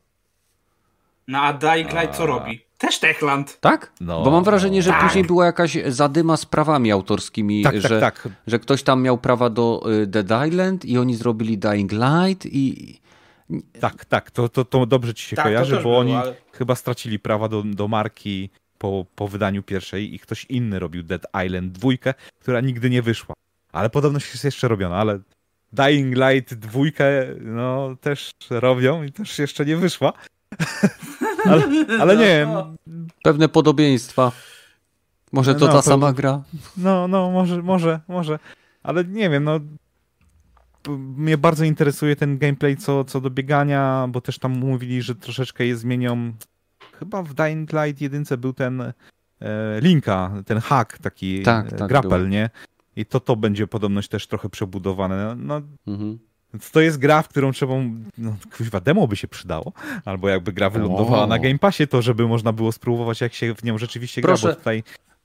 No 1.28 1.38
a 1.40 1.52
Dying 1.52 1.92
Light 1.92 2.16
co 2.16 2.26
robi? 2.26 2.60
Też 2.78 2.98
Techland. 2.98 3.60
Tak? 3.60 3.92
No. 4.00 4.22
Bo 4.24 4.30
mam 4.30 4.44
wrażenie, 4.44 4.82
że 4.82 4.90
Tak. 4.90 5.02
później 5.02 5.24
była 5.24 5.46
jakaś 5.46 5.78
zadyma 5.86 6.36
z 6.36 6.46
prawami 6.46 6.92
autorskimi, 6.92 7.62
Tak, 7.62 7.80
że, 7.80 8.00
tak, 8.00 8.22
tak. 8.22 8.32
że 8.46 8.58
ktoś 8.58 8.82
tam 8.82 9.02
miał 9.02 9.18
prawa 9.18 9.50
do 9.50 9.82
y, 10.02 10.06
Dead 10.06 10.48
Island 10.48 10.84
i 10.84 10.98
oni 10.98 11.16
zrobili 11.16 11.58
Dying 11.58 11.92
Light 11.92 12.46
i... 12.46 12.94
Tak, 13.80 14.04
tak, 14.04 14.30
to, 14.30 14.48
to, 14.48 14.64
to 14.64 14.86
dobrze 14.86 15.14
ci 15.14 15.26
się 15.26 15.36
Tak, 15.36 15.44
kojarzy, 15.44 15.76
bo 15.76 15.82
było, 15.82 15.98
oni 15.98 16.14
ale- 16.14 16.34
chyba 16.52 16.74
stracili 16.74 17.18
prawa 17.18 17.48
do, 17.48 17.62
do 17.62 17.88
marki 17.88 18.50
po, 18.78 19.06
po 19.14 19.28
wydaniu 19.28 19.62
pierwszej 19.62 20.14
i 20.14 20.18
ktoś 20.18 20.44
inny 20.44 20.78
robił 20.78 21.02
Dead 21.02 21.26
Island 21.46 21.72
dwójkę, 21.72 22.14
która 22.40 22.60
nigdy 22.60 22.90
nie 22.90 23.02
wyszła. 23.02 23.34
Ale 23.72 23.90
podobno 23.90 24.18
jest 24.18 24.44
jeszcze 24.44 24.68
robiona, 24.68 24.96
ale 24.96 25.18
Dying 25.72 26.16
Light 26.16 26.54
dwójkę 26.54 27.26
no 27.40 27.96
też 28.00 28.30
robią 28.50 29.02
i 29.02 29.12
też 29.12 29.38
jeszcze 29.38 29.64
nie 29.66 29.76
wyszła. 29.76 30.12
ale, 31.44 31.62
ale 32.00 32.16
nie 32.16 32.24
wiem, 32.26 32.48
No, 32.52 32.74
Pewne 33.22 33.48
podobieństwa. 33.48 34.32
Może 35.32 35.54
to 35.54 35.60
No, 35.60 35.66
ta 35.66 35.72
pewnie. 35.72 35.82
sama 35.82 36.12
gra? 36.12 36.42
no, 36.76 37.08
no, 37.08 37.30
może, 37.30 37.62
może, 37.62 38.00
może, 38.08 38.38
ale 38.82 39.04
nie 39.04 39.30
wiem, 39.30 39.44
no 39.44 39.60
mnie 40.88 41.38
bardzo 41.38 41.64
interesuje 41.64 42.16
ten 42.16 42.38
gameplay 42.38 42.76
co, 42.76 43.04
co 43.04 43.20
do 43.20 43.30
biegania, 43.30 44.06
bo 44.10 44.20
też 44.20 44.38
tam 44.38 44.52
mówili, 44.52 45.02
że 45.02 45.14
troszeczkę 45.14 45.66
je 45.66 45.76
zmienią. 45.76 46.32
Chyba 46.98 47.22
w 47.22 47.34
Dying 47.34 47.70
Light 47.72 48.00
jedynce 48.00 48.36
był 48.38 48.52
ten 48.52 48.80
e, 48.80 48.92
Linka, 49.80 50.32
ten 50.46 50.58
hack 50.58 50.98
taki 50.98 51.42
Tak, 51.42 51.72
e, 51.72 51.76
tak, 51.76 51.88
grapple, 51.88 52.10
było. 52.18 52.28
nie? 52.28 52.50
I 52.96 53.06
to 53.06 53.20
to 53.20 53.36
będzie 53.36 53.66
podobność 53.66 54.08
też 54.08 54.26
trochę 54.26 54.48
przebudowane. 54.48 55.34
No, 55.38 55.60
Mhm. 55.86 56.18
więc 56.54 56.70
to 56.70 56.80
jest 56.80 56.98
gra, 56.98 57.22
w 57.22 57.28
którą 57.28 57.52
trzeba, 57.52 57.74
no 58.18 58.36
kuźwa, 58.56 58.80
demo 58.80 59.08
by 59.08 59.16
się 59.16 59.28
przydało, 59.28 59.72
albo 60.04 60.28
jakby 60.28 60.52
gra 60.52 60.70
wylądowała 60.70 61.24
O. 61.24 61.26
na 61.26 61.38
Game 61.38 61.58
Passie, 61.58 61.86
to 61.88 62.02
żeby 62.02 62.28
można 62.28 62.52
było 62.52 62.72
spróbować, 62.72 63.20
jak 63.20 63.34
się 63.34 63.54
w 63.54 63.64
nią 63.64 63.78
rzeczywiście 63.78 64.20
gra, 64.22 64.28
Proszę. 64.28 64.48
bo 64.48 64.54
tutaj 64.54 64.82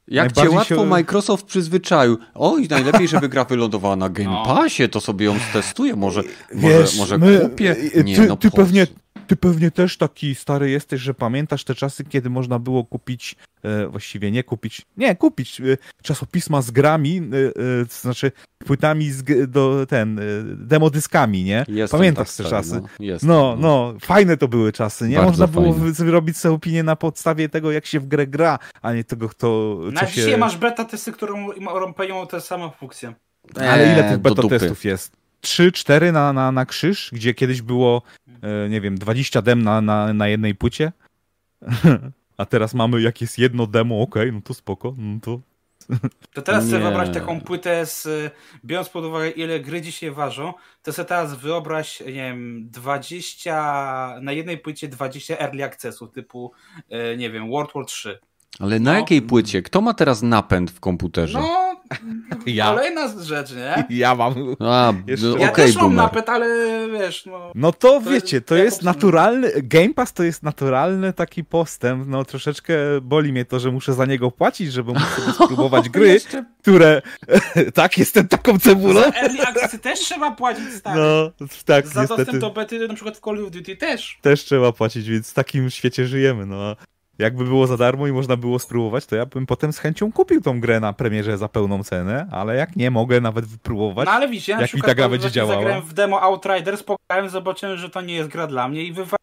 Jak 0.10 0.32
cię 0.32 0.50
łatwo 0.50 0.76
się- 0.76 0.86
Microsoft 0.86 1.46
przyzwyczaił. 1.46 2.18
Oj, 2.36 2.68
najlepiej, 2.70 3.08
żeby 3.08 3.30
gra 3.30 3.46
wylądowała 3.46 3.96
na 3.96 4.10
Game 4.10 4.30
No. 4.32 4.44
Passie, 4.46 4.90
to 4.90 5.02
sobie 5.02 5.26
ją 5.26 5.36
stestuję, 5.50 5.96
może, 5.96 6.24
Wiesz, 6.52 6.98
może, 6.98 7.18
może 7.18 7.18
my- 7.18 7.40
kupię. 7.40 7.76
y, 7.98 8.04
Nie, 8.04 8.16
ty, 8.16 8.28
no 8.28 8.38
ty 8.38 8.52
pewnie, 8.52 8.88
ty 9.28 9.36
pewnie 9.36 9.72
też 9.72 9.98
taki 9.98 10.36
stary 10.36 10.70
jesteś, 10.70 11.02
że 11.02 11.14
pamiętasz 11.14 11.64
te 11.64 11.76
czasy, 11.76 12.04
kiedy 12.06 12.30
można 12.30 12.60
było 12.60 12.86
kupić, 12.86 13.36
e, 13.42 13.46
właściwie 13.90 14.32
nie 14.32 14.44
kupić, 14.44 14.82
nie, 14.98 15.16
kupić 15.16 15.62
e, 15.62 15.64
czasopisma 16.02 16.62
z 16.62 16.72
grami, 16.72 17.18
e, 17.18 17.48
e, 17.82 17.86
to 17.86 17.94
znaczy 18.02 18.32
płytami 18.66 19.12
z, 19.12 19.52
do 19.52 19.86
ten, 19.86 20.20
e, 20.20 20.24
demodyskami, 20.44 21.44
nie? 21.44 21.66
Jestem 21.68 22.00
Pamiętasz 22.00 22.28
tak 22.28 22.38
te 22.38 22.44
stary, 22.44 22.50
czasy? 22.50 22.82
No, 22.82 22.88
jestem, 23.00 23.30
No, 23.30 23.58
no, 23.60 23.94
fajne 24.02 24.38
to 24.38 24.48
były 24.48 24.72
czasy, 24.72 25.08
nie? 25.08 25.16
Bardzo 25.16 25.30
Można 25.32 25.48
było 25.48 25.74
fajne. 25.74 25.94
zrobić 25.94 26.38
sobie 26.38 26.56
opinię 26.56 26.84
na 26.84 26.96
podstawie 26.96 27.50
tego, 27.50 27.72
jak 27.72 27.86
się 27.86 28.00
w 28.00 28.08
grę 28.08 28.28
gra, 28.28 28.60
a 28.82 28.94
nie 28.94 29.04
tego, 29.04 29.30
kto, 29.30 29.80
Na 29.92 30.02
co 30.02 30.08
dzisiaj 30.08 30.32
się... 30.32 30.38
masz 30.38 30.58
beta 30.58 30.86
testy, 30.86 31.12
które 31.12 31.34
pełnią 31.98 32.28
te 32.28 32.42
same 32.42 32.70
funkcje. 32.80 33.14
Ale 33.56 33.94
ile 33.94 34.10
tych 34.10 34.18
beta 34.18 34.44
testów 34.50 34.86
jest? 34.86 35.20
3, 35.42 35.72
4 35.72 36.12
na, 36.12 36.34
na, 36.34 36.52
na 36.52 36.66
krzyż, 36.66 37.10
gdzie 37.14 37.34
kiedyś 37.34 37.62
było, 37.62 38.02
e, 38.42 38.70
nie 38.70 38.82
wiem, 38.82 38.98
20 38.98 39.42
dem 39.42 39.64
na, 39.64 39.82
na, 39.82 40.14
na 40.14 40.28
jednej 40.28 40.56
płycie. 40.56 40.92
A 42.40 42.46
teraz 42.46 42.74
mamy, 42.74 43.02
jak 43.02 43.22
jest 43.22 43.38
jedno 43.40 43.68
demo, 43.68 44.02
okej, 44.02 44.34
no 44.34 44.42
to 44.42 44.54
spoko, 44.54 44.94
no 44.98 45.20
to... 45.22 45.40
To 46.34 46.42
teraz 46.42 46.66
sobie 46.66 46.80
wyobraź 46.80 47.10
taką 47.14 47.42
płytę 47.42 47.86
z, 47.86 48.08
biorąc 48.66 48.90
pod 48.90 49.06
uwagę 49.06 49.30
ile 49.30 49.60
gry 49.60 49.82
dzisiaj 49.82 50.12
ważą, 50.12 50.54
to 50.84 50.94
sobie 50.94 51.06
teraz 51.08 51.36
wyobraź, 51.36 52.00
nie 52.00 52.14
wiem, 52.14 52.70
20, 52.70 54.20
na 54.22 54.32
jednej 54.32 54.58
płycie 54.58 54.88
20 54.88 55.38
early 55.40 55.64
accessów 55.64 56.12
typu, 56.12 56.52
y, 57.14 57.18
nie 57.18 57.30
wiem, 57.32 57.50
World 57.50 57.72
War 57.76 57.86
3. 57.86 58.20
Ale 58.60 58.80
na 58.80 58.92
No. 58.94 59.00
jakiej 59.00 59.22
płycie? 59.22 59.62
Kto 59.62 59.82
ma 59.82 59.94
teraz 59.94 60.22
napęd 60.22 60.72
w 60.72 60.80
komputerze? 60.80 61.40
No, 61.40 61.69
Ja. 62.46 62.66
kolejna 62.66 63.08
rzecz, 63.24 63.50
nie? 63.56 63.84
Ja 63.98 64.16
mam... 64.16 64.34
A, 64.60 64.94
Jeszcze- 65.08 65.26
no, 65.28 65.38
Ja 65.38 65.52
też 65.52 65.76
mam 65.76 65.84
boomer. 65.84 65.98
napęd, 65.98 66.30
ale 66.30 66.48
wiesz, 66.92 67.26
no... 67.26 67.52
No 67.56 67.72
to 67.72 67.80
To 67.90 68.02
wiecie, 68.02 68.42
to 68.42 68.56
jest 68.56 68.84
naturalny, 68.84 69.52
Game 69.64 69.94
Pass 69.94 70.14
to 70.14 70.24
jest 70.24 70.44
naturalny 70.44 71.14
taki 71.14 71.44
postęp, 71.44 72.08
no 72.08 72.26
troszeczkę 72.26 72.74
boli 73.02 73.32
mnie 73.32 73.46
to, 73.46 73.60
że 73.60 73.72
muszę 73.72 73.94
za 73.94 74.06
niego 74.06 74.32
płacić, 74.32 74.74
żeby 74.74 74.94
móc 74.94 75.04
sobie 75.04 75.34
spróbować 75.46 75.90
gry, 75.90 76.08
Jeszcze- 76.08 76.46
które... 76.62 77.02
tak, 77.74 77.98
jestem 77.98 78.28
taką 78.28 78.60
cebulą. 78.60 79.02
Za 79.02 79.08
early 79.08 79.42
accessy 79.48 79.80
też 79.80 80.00
trzeba 80.00 80.32
płacić, 80.32 80.74
stary. 80.74 81.00
No, 81.00 81.32
tak, 81.66 81.88
Za 81.88 82.02
niestety. 82.02 82.24
dostęp 82.26 82.42
do 82.42 82.50
bety, 82.52 82.88
na 82.88 82.94
przykład 82.94 83.18
w 83.18 83.22
Call 83.22 83.46
of 83.46 83.52
Duty 83.52 83.76
też. 83.76 84.18
też 84.22 84.44
trzeba 84.46 84.72
płacić, 84.72 85.10
więc 85.10 85.32
w 85.32 85.34
takim 85.34 85.70
świecie 85.70 86.08
żyjemy. 86.08 86.46
No. 86.46 86.76
Jakby 87.20 87.44
było 87.44 87.68
za 87.68 87.78
darmo 87.78 88.08
i 88.08 88.12
można 88.12 88.38
było 88.38 88.60
spróbować, 88.60 89.06
to 89.06 89.16
ja 89.16 89.26
bym 89.26 89.46
potem 89.46 89.74
z 89.74 89.78
chęcią 89.78 90.12
kupił 90.12 90.42
tą 90.42 90.60
grę 90.60 90.80
na 90.80 90.94
premierze 90.94 91.38
za 91.38 91.48
pełną 91.48 91.84
cenę, 91.84 92.28
ale 92.32 92.56
jak 92.56 92.76
nie 92.76 92.92
mogę 92.92 93.22
nawet 93.22 93.46
wypróbować. 93.46 94.06
No 94.06 94.12
ale 94.12 94.28
widzisz, 94.28 94.48
ja 94.48 94.62
jak 94.62 94.74
mi 94.74 94.82
ta 94.82 94.96
gra 94.96 95.10
będzie 95.10 95.32
działała. 95.32 95.56
zagrałem 95.62 95.84
w 95.84 95.94
demo 95.94 96.22
Outriders, 96.22 96.84
pograłem, 96.84 97.30
zobaczyłem, 97.30 97.78
że 97.78 97.90
to 97.90 98.02
nie 98.02 98.14
jest 98.14 98.30
gra 98.30 98.48
dla 98.48 98.68
mnie 98.68 98.84
i 98.84 98.92
wywaliłem 98.92 99.20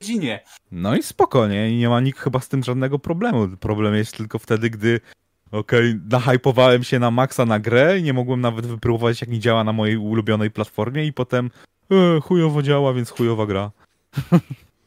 godzinie. 0.00 0.40
No 0.72 0.96
i 0.96 1.02
spokojnie, 1.02 1.70
i 1.70 1.76
nie 1.76 1.88
ma 1.88 2.00
nikt 2.00 2.18
chyba 2.18 2.40
z 2.40 2.48
tym 2.48 2.62
żadnego 2.62 2.98
problemu. 2.98 3.48
Problem 3.60 3.94
jest 3.94 4.16
tylko 4.16 4.38
wtedy, 4.38 4.70
gdy 4.70 5.00
okej, 5.52 6.00
nahypowałem 6.10 6.84
się 6.84 6.98
na 6.98 7.10
maksa 7.10 7.46
na 7.46 7.58
grę 7.58 7.98
i 7.98 8.02
nie 8.02 8.12
mogłem 8.12 8.40
nawet 8.40 8.66
wypróbować, 8.66 9.20
jak 9.20 9.30
nie 9.30 9.38
działa 9.38 9.64
na 9.64 9.72
mojej 9.72 9.96
ulubionej 9.96 10.50
platformie 10.50 11.06
i 11.06 11.12
potem 11.12 11.50
e, 11.90 12.20
chujowo 12.20 12.62
działa, 12.62 12.92
więc 12.92 13.10
chujowa 13.10 13.46
gra. 13.46 13.70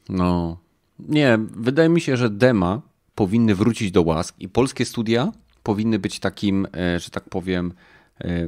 No. 0.09 0.62
Nie, 1.07 1.39
wydaje 1.51 1.89
mi 1.89 2.01
się, 2.01 2.17
że 2.17 2.29
dema 2.29 2.81
powinny 3.15 3.55
wrócić 3.55 3.91
do 3.91 4.01
łask 4.01 4.35
i 4.39 4.49
polskie 4.49 4.85
studia 4.85 5.31
powinny 5.63 5.99
być 5.99 6.19
takim, 6.19 6.67
e, 6.77 6.99
że 6.99 7.09
tak 7.09 7.29
powiem, 7.29 7.73
e, 8.21 8.47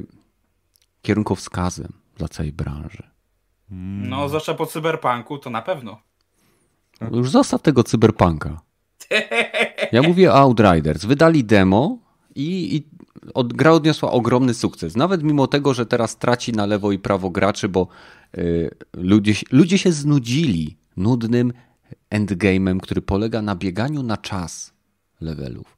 kierunkowskazem 1.02 1.92
dla 2.16 2.28
całej 2.28 2.52
branży. 2.52 3.02
No, 4.08 4.28
zwłaszcza 4.28 4.54
po 4.54 4.66
cyberpunku, 4.66 5.38
to 5.38 5.50
na 5.50 5.62
pewno. 5.62 6.00
Już 7.12 7.30
zostaw 7.30 7.62
tego 7.62 7.84
cyberpunka. 7.84 8.60
Ja 9.92 10.02
mówię 10.02 10.32
o 10.32 10.34
Outriders. 10.34 11.04
Wydali 11.04 11.44
demo 11.44 11.98
i, 12.34 12.76
i 12.76 12.86
od, 13.34 13.52
gra 13.52 13.72
odniosła 13.72 14.10
ogromny 14.10 14.54
sukces. 14.54 14.96
Nawet 14.96 15.22
mimo 15.22 15.46
tego, 15.46 15.74
że 15.74 15.86
teraz 15.86 16.16
traci 16.16 16.52
na 16.52 16.66
lewo 16.66 16.92
i 16.92 16.98
prawo 16.98 17.30
graczy, 17.30 17.68
bo 17.68 17.88
y, 18.38 18.70
ludzie, 18.92 19.34
ludzie 19.50 19.78
się 19.78 19.92
znudzili 19.92 20.76
nudnym 20.96 21.52
endgame'em, 22.10 22.80
który 22.80 23.02
polega 23.02 23.42
na 23.42 23.56
bieganiu 23.56 24.02
na 24.02 24.16
czas 24.16 24.74
levelów. 25.20 25.76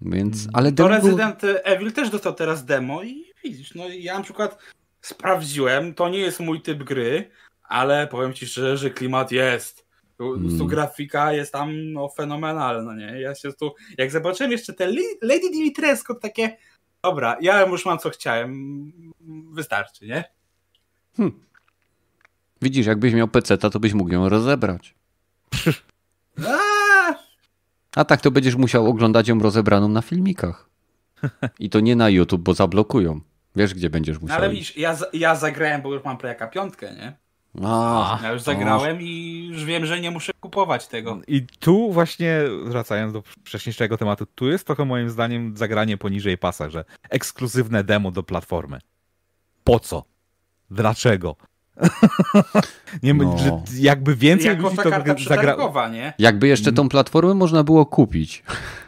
Więc, 0.00 0.48
ale 0.52 0.72
To 0.72 0.76
demo 0.76 0.88
było- 0.88 1.00
Resident 1.02 1.40
Evil 1.64 1.92
też 1.92 2.10
dostał 2.10 2.34
teraz 2.34 2.64
demo 2.64 3.02
i 3.02 3.24
widzisz, 3.44 3.74
no 3.74 3.88
ja 3.88 4.18
na 4.18 4.24
przykład 4.24 4.58
sprawdziłem, 5.00 5.94
to 5.94 6.08
nie 6.08 6.18
jest 6.18 6.40
mój 6.40 6.62
typ 6.62 6.82
gry, 6.84 7.30
ale 7.62 8.06
powiem 8.06 8.32
ci 8.34 8.46
szczerze, 8.46 8.76
że 8.76 8.90
klimat 8.90 9.32
jest. 9.32 9.86
Tu, 10.18 10.34
Mm. 10.34 10.58
tu 10.58 10.66
grafika 10.66 11.32
jest 11.32 11.52
tam 11.52 11.92
no, 11.92 12.08
fenomenalna, 12.08 12.94
nie? 12.96 13.20
Ja 13.20 13.34
się 13.34 13.52
tu, 13.52 13.74
jak 13.98 14.10
zobaczyłem 14.10 14.52
jeszcze 14.52 14.72
te 14.72 14.86
Lady 15.22 15.50
Dimitrescu, 15.52 16.14
to 16.14 16.20
takie, 16.20 16.56
dobra, 17.02 17.36
ja 17.40 17.66
już 17.66 17.84
mam 17.86 17.98
co 17.98 18.10
chciałem, 18.10 18.62
wystarczy, 19.52 20.06
nie? 20.06 20.24
Widzisz, 22.62 22.86
jakbyś 22.86 23.14
miał 23.14 23.28
PC, 23.28 23.58
to 23.58 23.80
byś 23.80 23.92
mógł 23.94 24.12
ją 24.12 24.28
rozebrać. 24.28 24.94
A 27.96 28.04
tak 28.04 28.20
to 28.20 28.30
będziesz 28.30 28.56
musiał 28.56 28.86
oglądać 28.86 29.28
ją 29.28 29.38
rozebraną 29.38 29.88
na 29.88 30.02
filmikach. 30.02 30.70
I 31.58 31.70
to 31.70 31.80
nie 31.80 31.96
na 31.96 32.08
YouTube, 32.08 32.42
bo 32.42 32.54
zablokują. 32.54 33.20
Wiesz, 33.56 33.74
gdzie 33.74 33.90
będziesz 33.90 34.16
No 34.16 34.20
musiał. 34.22 34.36
ale 34.36 34.46
iść. 34.46 34.54
widzisz, 34.54 34.76
ja, 34.76 34.94
za- 34.94 35.06
ja 35.12 35.34
zagrałem, 35.34 35.82
bo 35.82 35.94
już 35.94 36.04
mam 36.04 36.18
Playaka 36.18 36.46
piątkę, 36.48 36.94
nie? 36.94 37.16
A, 37.66 38.18
Ja 38.22 38.32
już 38.32 38.42
zagrałem 38.42 39.02
i 39.02 39.46
już 39.52 39.64
wiem, 39.64 39.86
że 39.86 40.00
nie 40.00 40.10
muszę 40.10 40.32
kup- 40.32 40.40
kupować 40.40 40.86
tego. 40.88 41.20
I 41.28 41.46
tu 41.58 41.92
właśnie, 41.92 42.40
wracając 42.64 43.12
do 43.12 43.22
wcześniejszego 43.44 43.96
tematu, 43.96 44.26
tu 44.34 44.48
jest 44.48 44.66
trochę 44.66 44.84
moim 44.84 45.10
zdaniem 45.10 45.56
zagranie 45.56 45.96
poniżej 45.98 46.38
pasa, 46.38 46.70
że 46.70 46.84
ekskluzywne 47.10 47.84
demo 47.84 48.10
do 48.10 48.22
platformy. 48.22 48.78
Po 49.64 49.80
co? 49.80 50.04
Dlaczego? 50.70 51.36
nie, 53.02 53.14
No. 53.14 53.38
że 53.38 53.60
jakby 53.78 54.16
więcej 54.16 54.46
Jako 54.48 54.62
ludzi 54.62 54.76
to 54.76 54.82
karta 54.82 55.14
zagra... 55.28 55.88
nie? 55.88 56.12
Jakby 56.18 56.48
jeszcze 56.48 56.72
tą 56.72 56.88
platformę 56.88 57.34
można 57.34 57.64
było 57.64 57.86
kupić. 57.86 58.42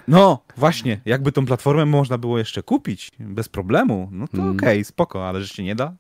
No, 0.08 0.42
właśnie, 0.56 1.00
jakby 1.04 1.32
tą 1.32 1.46
platformę 1.46 1.86
można 1.86 2.18
było 2.18 2.38
jeszcze 2.38 2.62
kupić 2.62 3.10
bez 3.18 3.48
problemu, 3.48 4.08
no 4.12 4.28
to 4.28 4.36
Mm. 4.38 4.56
okej, 4.56 4.84
spoko, 4.84 5.28
ale 5.28 5.40
że 5.42 5.48
się 5.48 5.62
nie 5.62 5.74
da, 5.74 5.92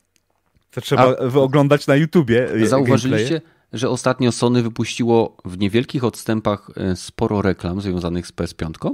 to 0.70 0.80
trzeba 0.80 1.14
wyoglądać 1.28 1.86
na 1.86 1.96
YouTubie 1.96 2.38
e, 2.42 2.46
gameplaye. 2.46 2.66
Zauważyliście, 2.68 3.40
że 3.72 3.88
ostatnio 3.90 4.32
Sony 4.32 4.62
wypuściło 4.62 5.36
w 5.44 5.58
niewielkich 5.58 6.04
odstępach 6.04 6.70
e, 6.76 6.96
sporo 6.96 7.42
reklam 7.42 7.80
związanych 7.80 8.26
z 8.26 8.32
PS5? 8.32 8.90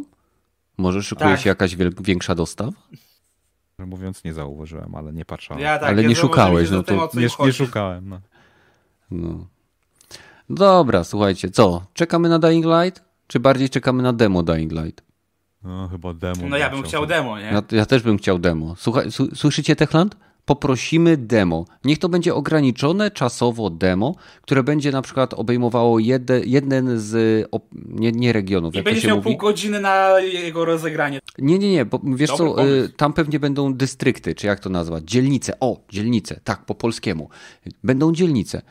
Może 0.78 1.02
szykuje 1.02 1.30
Tak. 1.30 1.40
się 1.40 1.48
jakaś 1.48 1.76
większa 2.00 2.34
dostawa? 2.34 2.72
Mówiąc, 3.86 4.24
nie 4.24 4.34
zauważyłem, 4.34 4.94
ale 4.94 5.12
nie 5.12 5.24
patrzałem. 5.24 5.62
Ja 5.62 5.78
tak, 5.78 5.88
Ale 5.88 6.04
nie 6.04 6.16
szukałeś, 6.16 6.70
no 6.70 6.82
to 6.82 7.08
nie, 7.14 7.28
nie 7.46 7.52
szukałem, 7.52 8.08
no. 8.08 8.20
No. 9.10 9.46
Dobra, 10.50 11.04
słuchajcie, 11.04 11.50
co? 11.50 11.82
Czekamy 11.94 12.28
na 12.28 12.38
Dying 12.38 12.66
Light? 12.66 13.04
Czy 13.26 13.40
bardziej 13.40 13.70
czekamy 13.70 14.02
na 14.02 14.12
demo 14.12 14.42
Dying 14.42 14.72
Light? 14.72 15.04
no. 15.62 15.88
chyba 15.88 16.14
demo. 16.14 16.48
No 16.48 16.56
ja 16.56 16.70
bym 16.70 16.82
chciał 16.82 17.06
demo, 17.06 17.38
nie? 17.38 17.44
Ja, 17.44 17.62
ja 17.72 17.86
też 17.86 18.02
bym 18.02 18.18
chciał 18.18 18.38
demo. 18.38 18.74
Słuchaj, 18.76 19.08
słyszycie 19.34 19.76
Techland? 19.76 20.16
Poprosimy 20.48 21.16
demo. 21.16 21.64
Niech 21.84 21.98
to 21.98 22.08
będzie 22.08 22.34
ograniczone 22.34 23.10
czasowo 23.10 23.70
demo, 23.70 24.14
które 24.42 24.62
będzie 24.62 24.90
na 24.92 25.02
przykład 25.02 25.34
obejmowało 25.34 25.98
jede, 25.98 26.40
jeden 26.44 26.98
z, 27.00 27.46
op- 27.50 27.60
nie, 27.88 28.12
nie 28.12 28.32
regionów, 28.32 28.74
I 28.74 28.82
będziesz 28.82 29.04
miał 29.04 29.16
mówi. 29.16 29.28
pół 29.30 29.36
godziny 29.36 29.80
na 29.80 30.20
jego 30.20 30.64
rozegranie. 30.64 31.20
Nie, 31.38 31.58
nie, 31.58 31.72
nie, 31.72 31.84
bo 31.84 32.00
wiesz 32.04 32.30
Dobry 32.30 32.46
co, 32.46 32.54
pomysł. 32.54 32.74
y, 32.84 32.88
tam 32.88 33.12
pewnie 33.12 33.40
będą 33.40 33.74
dystrykty, 33.74 34.34
czy 34.34 34.46
jak 34.46 34.60
to 34.60 34.70
nazwać, 34.70 35.04
dzielnice, 35.04 35.60
o, 35.60 35.80
dzielnice, 35.90 36.40
tak, 36.44 36.64
po 36.66 36.74
polskiemu. 36.74 37.28
Będą 37.84 38.12
dzielnice. 38.12 38.62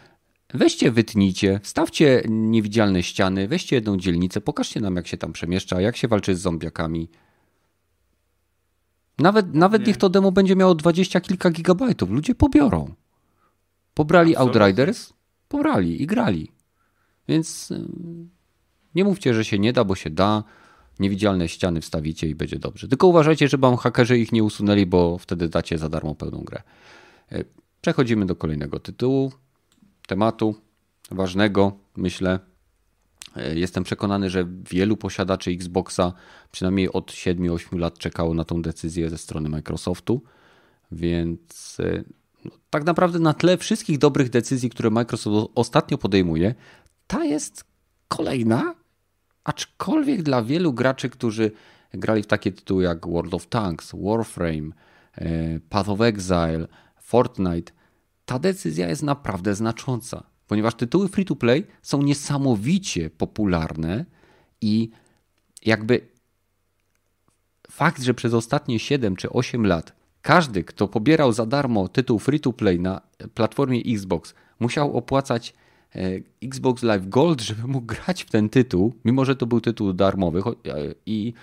Weźcie, 0.53 0.91
wytnijcie, 0.91 1.59
stawcie 1.63 2.23
niewidzialne 2.29 3.03
ściany, 3.03 3.47
weźcie 3.47 3.75
jedną 3.75 3.97
dzielnicę, 3.97 4.41
pokażcie 4.41 4.79
nam, 4.81 4.95
jak 4.95 5.07
się 5.07 5.17
tam 5.17 5.33
przemieszcza, 5.33 5.81
jak 5.81 5.97
się 5.97 6.07
walczy 6.07 6.35
z 6.35 6.41
zombiakami. 6.41 7.09
Nawet, 9.19 9.53
nawet 9.53 9.81
Nie. 9.81 9.87
niech 9.87 9.97
to 9.97 10.09
demo 10.09 10.31
będzie 10.31 10.55
miało 10.55 10.75
dwadzieścia 10.75 11.21
kilka 11.21 11.49
gigabajtów, 11.51 12.09
ludzie 12.09 12.35
pobiorą. 12.35 12.93
Pobrali 13.93 14.35
Absolutnie. 14.35 14.61
Outriders? 14.61 15.13
Pobrali 15.47 16.01
i 16.01 16.07
grali. 16.07 16.51
Więc 17.27 17.71
y, 17.71 17.87
nie 18.95 19.03
mówcie, 19.03 19.33
że 19.33 19.45
się 19.45 19.59
nie 19.59 19.73
da, 19.73 19.83
bo 19.83 19.95
się 19.95 20.09
da. 20.09 20.43
Niewidzialne 20.99 21.47
ściany 21.47 21.81
wstawicie 21.81 22.29
i 22.29 22.35
będzie 22.35 22.59
dobrze. 22.59 22.87
Tylko 22.87 23.07
uważajcie, 23.07 23.47
żeby 23.47 23.61
wam 23.61 23.77
hakerzy 23.77 24.17
ich 24.19 24.31
nie 24.31 24.43
usunęli, 24.43 24.85
bo 24.85 25.17
wtedy 25.17 25.49
dacie 25.49 25.77
za 25.77 25.89
darmo 25.89 26.15
pełną 26.15 26.43
grę. 26.43 26.61
E, 27.31 27.43
Przechodzimy 27.81 28.25
do 28.25 28.35
kolejnego 28.35 28.79
tytułu, 28.79 29.31
tematu 30.07 30.55
ważnego, 31.11 31.77
myślę. 31.97 32.39
E, 33.37 33.59
Jestem 33.59 33.83
przekonany, 33.83 34.29
że 34.29 34.47
wielu 34.71 34.97
posiadaczy 34.97 35.51
Xboxa 35.51 36.13
przynajmniej 36.51 36.91
od 36.91 37.11
7-8 37.11 37.79
lat 37.79 37.97
czekało 37.97 38.33
na 38.33 38.43
tą 38.43 38.61
decyzję 38.61 39.09
ze 39.09 39.17
strony 39.17 39.49
Microsoftu, 39.49 40.23
więc 40.91 41.77
e, 41.79 42.03
no, 42.45 42.51
tak 42.69 42.85
naprawdę 42.85 43.19
na 43.19 43.33
tle 43.33 43.57
wszystkich 43.57 43.97
dobrych 43.97 44.29
decyzji, 44.29 44.69
które 44.69 44.89
Microsoft 44.89 45.51
ostatnio 45.55 45.97
podejmuje, 45.97 46.55
ta 47.07 47.25
jest 47.25 47.63
kolejna, 48.07 48.75
aczkolwiek 49.43 50.23
dla 50.23 50.43
wielu 50.43 50.73
graczy, 50.73 51.09
którzy 51.09 51.51
grali 51.93 52.23
w 52.23 52.27
takie 52.27 52.51
tytuły 52.51 52.83
jak 52.83 53.07
World 53.07 53.33
of 53.33 53.47
Tanks, 53.47 53.91
Warframe, 54.03 54.69
e, 55.15 55.59
Path 55.69 55.89
of 55.89 56.01
Exile, 56.01 56.67
Fortnite, 57.01 57.73
ta 58.25 58.39
decyzja 58.39 58.89
jest 58.89 59.03
naprawdę 59.03 59.55
znacząca, 59.55 60.23
ponieważ 60.47 60.75
tytuły 60.75 61.07
free-to-play 61.07 61.65
są 61.81 62.01
niesamowicie 62.01 63.09
popularne 63.09 64.05
i 64.61 64.89
jakby 65.65 66.01
fakt, 67.71 68.01
że 68.03 68.13
przez 68.13 68.33
ostatnie 68.33 68.79
7 68.79 69.15
czy 69.15 69.29
8 69.29 69.65
lat 69.65 69.97
każdy, 70.21 70.63
kto 70.63 70.87
pobierał 70.87 71.33
za 71.33 71.45
darmo 71.45 71.87
tytuł 71.87 72.19
free-to-play 72.19 72.79
na 72.79 73.01
platformie 73.33 73.81
Xbox, 73.85 74.33
musiał 74.59 74.97
opłacać 74.97 75.53
e, 75.95 76.01
Xbox 76.43 76.83
Live 76.83 77.09
Gold, 77.09 77.41
żeby 77.41 77.67
mógł 77.67 77.85
grać 77.85 78.23
w 78.23 78.29
ten 78.29 78.49
tytuł, 78.49 78.93
mimo 79.05 79.25
że 79.25 79.35
to 79.35 79.45
był 79.45 79.61
tytuł 79.61 79.93
darmowy 79.93 80.39
e, 80.39 80.43
i 81.05 81.33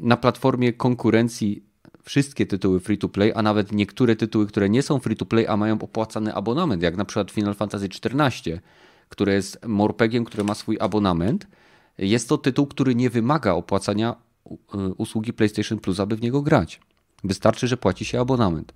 na 0.00 0.16
platformie 0.16 0.72
konkurencji 0.72 1.67
wszystkie 2.08 2.46
tytuły 2.46 2.80
free-to-play, 2.80 3.32
a 3.34 3.42
nawet 3.42 3.72
niektóre 3.72 4.16
tytuły, 4.16 4.46
które 4.46 4.70
nie 4.70 4.82
są 4.82 4.98
free-to-play, 4.98 5.46
a 5.46 5.56
mają 5.56 5.78
opłacany 5.82 6.34
abonament, 6.34 6.82
jak 6.82 6.96
na 6.96 7.04
przykład 7.04 7.30
Final 7.30 7.54
Fantasy 7.54 7.88
XIV, 8.04 8.60
które 9.08 9.34
jest 9.34 9.66
morpegiem, 9.66 10.24
który 10.24 10.44
ma 10.44 10.54
swój 10.54 10.76
abonament. 10.80 11.46
Jest 11.98 12.28
to 12.28 12.38
tytuł, 12.38 12.66
który 12.66 12.94
nie 12.94 13.10
wymaga 13.10 13.52
opłacania 13.52 14.16
y, 14.46 14.54
usługi 14.96 15.32
PlayStation 15.32 15.78
Plus, 15.78 16.00
aby 16.00 16.16
w 16.16 16.22
niego 16.22 16.42
grać. 16.42 16.80
Wystarczy, 17.24 17.68
że 17.68 17.76
płaci 17.76 18.04
się 18.04 18.20
abonament. 18.20 18.72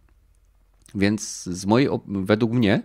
Więc 0.94 1.42
z 1.42 1.66
mojej, 1.66 1.88
według 2.06 2.52
mnie 2.52 2.82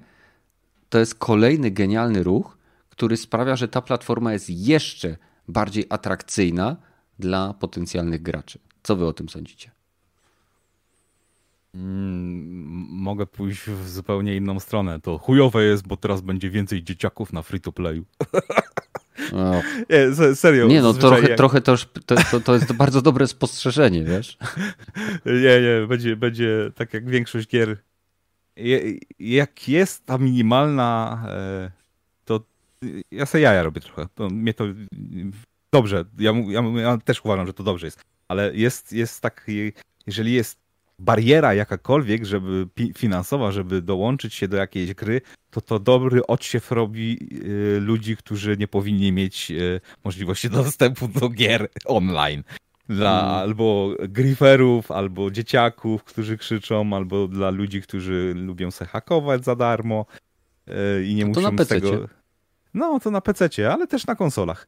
to 0.89 0.99
jest 0.99 1.15
kolejny 1.15 1.71
genialny 1.71 2.23
ruch, 2.23 2.57
który 2.89 3.17
sprawia, 3.17 3.55
że 3.55 3.67
ta 3.67 3.81
platforma 3.81 4.33
jest 4.33 4.49
jeszcze 4.49 5.17
bardziej 5.47 5.85
atrakcyjna 5.89 6.77
dla 7.19 7.53
potencjalnych 7.53 8.21
graczy. 8.21 8.59
Co 8.83 8.95
wy 8.95 9.05
o 9.07 9.13
tym 9.13 9.29
sądzicie? 9.29 9.76
Mm, 11.77 12.87
mogę 12.89 13.25
pójść 13.25 13.61
w 13.61 13.89
zupełnie 13.89 14.35
inną 14.35 14.59
stronę. 14.59 14.99
To 15.01 15.17
chujowe 15.17 15.63
jest, 15.63 15.87
bo 15.87 15.97
teraz 15.97 16.21
będzie 16.21 16.49
więcej 16.49 16.83
dzieciaków 16.83 17.33
na 17.33 17.41
free 17.41 17.61
to 17.61 17.71
playu. 17.71 18.05
O, 19.33 19.61
Nie, 19.89 20.15
se- 20.15 20.35
serio. 20.35 20.67
nie 20.67 20.81
no, 20.81 20.93
zazwyczaj 20.93 21.21
trochę, 21.21 21.35
trochę 21.35 21.61
to, 21.61 21.71
już- 21.71 21.87
to, 22.05 22.15
to, 22.31 22.39
to 22.39 22.53
jest 22.53 22.73
bardzo 22.83 23.01
dobre 23.01 23.27
spostrzeżenie, 23.27 24.03
wiesz? 24.03 24.37
Nie, 25.25 25.61
nie, 25.61 25.87
będzie, 25.87 26.15
będzie 26.15 26.71
tak 26.75 26.93
jak 26.93 27.09
większość 27.09 27.47
gier. 27.47 27.77
Je, 28.55 28.81
jak 29.19 29.69
jest 29.69 30.05
ta 30.05 30.17
minimalna, 30.17 31.23
e, 31.29 31.71
to 32.25 32.43
ja 33.11 33.25
sobie 33.25 33.43
jaja 33.43 33.63
robię 33.63 33.81
trochę. 33.81 34.07
To, 34.15 34.29
mnie 34.29 34.53
to 34.53 34.65
dobrze, 35.73 36.05
ja, 36.19 36.33
ja, 36.47 36.63
ja 36.81 36.97
też 36.97 37.25
uważam, 37.25 37.47
że 37.47 37.53
to 37.53 37.63
dobrze 37.63 37.87
jest. 37.87 38.01
Ale 38.27 38.55
jest, 38.55 38.93
jest 38.93 39.21
tak, 39.21 39.47
jeżeli 40.07 40.33
jest 40.33 40.66
bariera 40.99 41.53
jakakolwiek, 41.53 42.25
żeby 42.25 42.67
finansowa, 42.95 43.51
żeby 43.51 43.81
dołączyć 43.81 44.33
się 44.33 44.47
do 44.47 44.57
jakiejś 44.57 44.93
gry, 44.93 45.21
to 45.51 45.61
to 45.61 45.79
dobry 45.79 46.27
odsiew 46.27 46.71
robi 46.71 47.29
e, 47.77 47.79
ludzi, 47.79 48.17
którzy 48.17 48.57
nie 48.57 48.67
powinni 48.67 49.11
mieć 49.11 49.51
e, 49.51 49.55
możliwości 50.03 50.49
dostępu 50.63 51.07
do 51.07 51.29
gier 51.29 51.69
online. 51.85 52.43
Dla 52.89 53.19
Mm. 53.19 53.31
albo 53.31 53.95
griferów, 54.09 54.91
albo 54.91 55.31
dzieciaków, 55.31 56.03
którzy 56.03 56.37
krzyczą, 56.37 56.93
albo 56.93 57.27
dla 57.27 57.49
ludzi, 57.49 57.81
którzy 57.81 58.33
lubią 58.35 58.71
se 58.71 58.85
hakować 58.85 59.43
za 59.43 59.55
darmo 59.55 60.05
e, 60.67 61.03
i 61.03 61.15
nie 61.15 61.25
No 61.25 61.33
to 61.33 61.39
muszą 61.39 61.51
na 61.51 61.65
tego... 61.65 62.07
No, 62.73 62.99
to 62.99 63.11
na 63.11 63.21
PC, 63.21 63.49
ale 63.73 63.87
też 63.87 64.07
na 64.07 64.15
konsolach. 64.15 64.67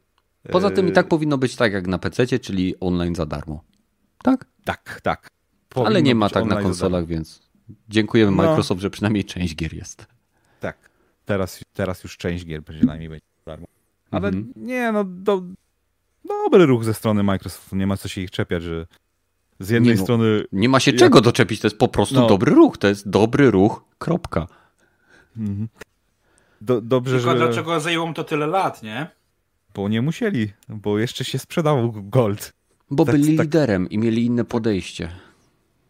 Poza 0.51 0.71
tym 0.71 0.87
i 0.87 0.91
tak 0.91 1.07
powinno 1.07 1.37
być 1.37 1.55
tak 1.55 1.73
jak 1.73 1.87
na 1.87 1.99
PC, 1.99 2.39
czyli 2.39 2.79
online 2.79 3.15
za 3.15 3.25
darmo. 3.25 3.63
Tak? 4.23 4.45
Tak, 4.65 5.01
tak. 5.03 5.29
Ale 5.75 6.01
nie 6.01 6.15
ma 6.15 6.29
tak 6.29 6.45
na 6.45 6.61
konsolach, 6.61 7.05
więc 7.05 7.41
dziękujemy 7.89 8.31
No. 8.31 8.37
Microsoft, 8.43 8.81
że 8.81 8.89
przynajmniej 8.89 9.25
część 9.25 9.55
gier 9.55 9.73
jest. 9.73 10.07
Tak. 10.59 10.77
Teraz, 11.25 11.63
teraz 11.73 12.03
już 12.03 12.17
część 12.17 12.45
gier 12.45 12.63
przynajmniej 12.63 13.09
będzie 13.09 13.25
darmo. 13.45 13.67
Ale 14.11 14.27
Mhm. 14.27 14.53
nie, 14.55 14.91
no 14.91 15.03
do, 15.03 15.43
dobry 16.25 16.65
ruch 16.65 16.83
ze 16.83 16.93
strony 16.93 17.23
Microsoftu. 17.23 17.75
Nie 17.75 17.87
ma 17.87 17.97
co 17.97 18.07
się 18.07 18.21
ich 18.21 18.31
czepiać, 18.31 18.63
że 18.63 18.87
z 19.59 19.69
jednej 19.69 19.91
Nie 19.93 19.97
no. 19.97 20.03
strony 20.03 20.43
Nie 20.51 20.69
ma 20.69 20.79
się 20.79 20.91
Jak- 20.91 20.99
czego 20.99 21.21
doczepić, 21.21 21.59
to 21.61 21.67
jest 21.67 21.77
po 21.77 21.87
prostu 21.87 22.15
No. 22.15 22.27
dobry 22.27 22.51
ruch. 22.51 22.77
To 22.77 22.87
jest 22.87 23.09
dobry 23.09 23.51
ruch, 23.51 23.83
kropka. 23.97 24.47
mhm. 25.37 25.67
do, 26.61 26.81
dobrze, 26.81 27.15
Tylko 27.17 27.31
że... 27.31 27.37
dlaczego 27.37 27.79
zajęło 27.79 28.05
mu 28.07 28.13
to 28.13 28.23
tyle 28.23 28.47
lat, 28.47 28.83
nie? 28.83 29.07
Bo 29.75 29.89
nie 29.89 30.01
musieli, 30.01 30.51
bo 30.69 30.99
jeszcze 30.99 31.23
się 31.25 31.39
sprzedawał 31.39 31.91
Gold. 31.95 32.53
Bo 32.91 33.05
Tak, 33.05 33.15
byli 33.15 33.37
tak. 33.37 33.45
liderem 33.45 33.89
i 33.89 33.97
mieli 33.97 34.25
inne 34.25 34.45
podejście. 34.45 35.09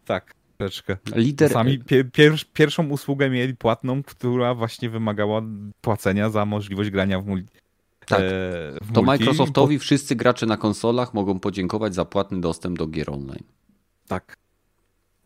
Tak, 0.04 0.34
troszeczkę. 0.58 0.96
Lider, 1.14 1.50
Sami 1.50 1.78
pie, 1.78 2.04
pier, 2.04 2.34
pierwszą 2.52 2.88
usługę 2.88 3.30
mieli 3.30 3.56
płatną, 3.56 4.02
która 4.02 4.54
właśnie 4.54 4.90
wymagała 4.90 5.42
płacenia 5.80 6.30
za 6.30 6.46
możliwość 6.46 6.90
grania 6.90 7.20
w, 7.20 7.26
mul, 7.26 7.42
Tak. 8.06 8.20
e, 8.20 8.22
w 8.82 8.92
to 8.92 9.02
multi. 9.02 9.06
Microsoftowi 9.06 9.78
wszyscy 9.78 10.16
gracze 10.16 10.46
na 10.46 10.56
konsolach 10.56 11.14
mogą 11.14 11.40
podziękować 11.40 11.94
za 11.94 12.04
płatny 12.04 12.40
dostęp 12.40 12.78
do 12.78 12.86
gier 12.86 13.10
online. 13.10 13.44
Tak. 14.08 14.36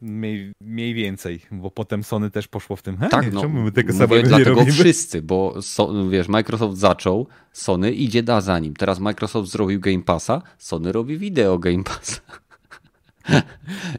Mniej, 0.00 0.52
mniej 0.60 0.94
więcej, 0.94 1.40
bo 1.50 1.70
potem 1.70 2.04
Sony 2.04 2.30
też 2.30 2.48
poszło 2.48 2.76
w 2.76 2.82
tym. 2.82 2.96
Tak, 3.10 3.32
no, 3.32 3.40
czemu 3.40 3.62
my 3.62 3.72
tego 3.72 3.92
mówię, 3.92 4.06
samego 4.06 4.28
dlatego 4.28 4.50
nie 4.50 4.56
robimy? 4.56 4.72
wszyscy, 4.72 5.22
bo 5.22 5.62
so, 5.62 6.08
wiesz, 6.08 6.28
Microsoft 6.28 6.78
zaczął, 6.78 7.26
Sony 7.52 7.92
idzie 7.92 8.22
da 8.22 8.40
za 8.40 8.58
nim. 8.58 8.74
Teraz 8.76 9.00
Microsoft 9.00 9.50
zrobił 9.50 9.80
Game 9.80 10.02
Passa, 10.02 10.42
Sony 10.58 10.92
robi 10.92 11.18
wideo 11.18 11.58
Game 11.58 11.84
Passa. 11.84 12.20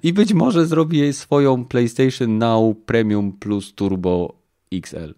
I 0.04 0.14
być 0.14 0.34
może 0.34 0.66
zrobi 0.66 0.98
jej 0.98 1.14
swoją 1.14 1.66
PlayStation 1.66 2.38
Now 2.38 2.78
Premium 2.86 3.34
Plus 3.34 3.74
Turbo 3.74 4.34
XL. 4.74 5.14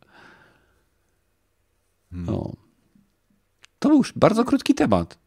No. 2.11 2.53
To 3.79 3.89
był 3.89 3.97
już 3.97 4.13
bardzo 4.15 4.45
krótki 4.45 4.73
temat. 4.73 5.17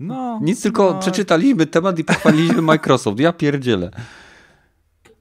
No, 0.00 0.40
Nic, 0.42 0.62
tylko 0.62 0.92
no, 0.92 1.00
przeczytaliśmy 1.00 1.66
temat 1.66 1.98
i 1.98 2.04
pochwaliliśmy 2.04 2.62
Microsoft. 2.72 3.20
Ja 3.20 3.32
pierdzielę. 3.32 3.90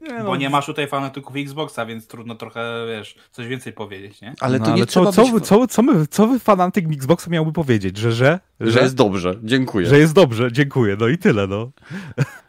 Nie, 0.08 0.20
no, 0.20 0.26
Bo 0.26 0.36
nie 0.36 0.50
masz 0.50 0.66
tutaj 0.66 0.88
fanatyków 0.88 1.36
Xboxa, 1.36 1.86
więc 1.86 2.08
trudno 2.08 2.36
trochę, 2.36 2.86
wiesz, 2.88 3.16
coś 3.32 3.48
więcej 3.48 3.74
powiedzieć, 3.74 4.22
nie? 4.22 4.34
Ale 4.40 4.60
no, 4.60 4.66
to 4.66 4.72
nie 4.72 4.78
ale 4.78 4.86
trzeba 4.86 5.12
co, 5.12 5.22
być... 5.22 5.30
co, 5.32 5.34
wy- 5.40 5.42
co, 5.42 5.68
co, 5.68 5.82
my, 5.84 6.08
co 6.08 6.28
wy 6.28 6.40
fanatyk 6.40 6.86
Xboxa 6.94 7.30
miałby 7.32 7.54
powiedzieć? 7.54 7.98
Że, 7.98 8.12
że, 8.12 8.40
Że 8.60 8.80
jest 8.82 8.96
dobrze, 8.96 9.36
dziękuję. 9.44 9.86
że 9.88 10.00
jest 10.00 10.14
dobrze, 10.14 10.52
dziękuję, 10.52 10.98
no 11.00 11.08
i 11.08 11.18
tyle, 11.18 11.48
no. 11.48 11.72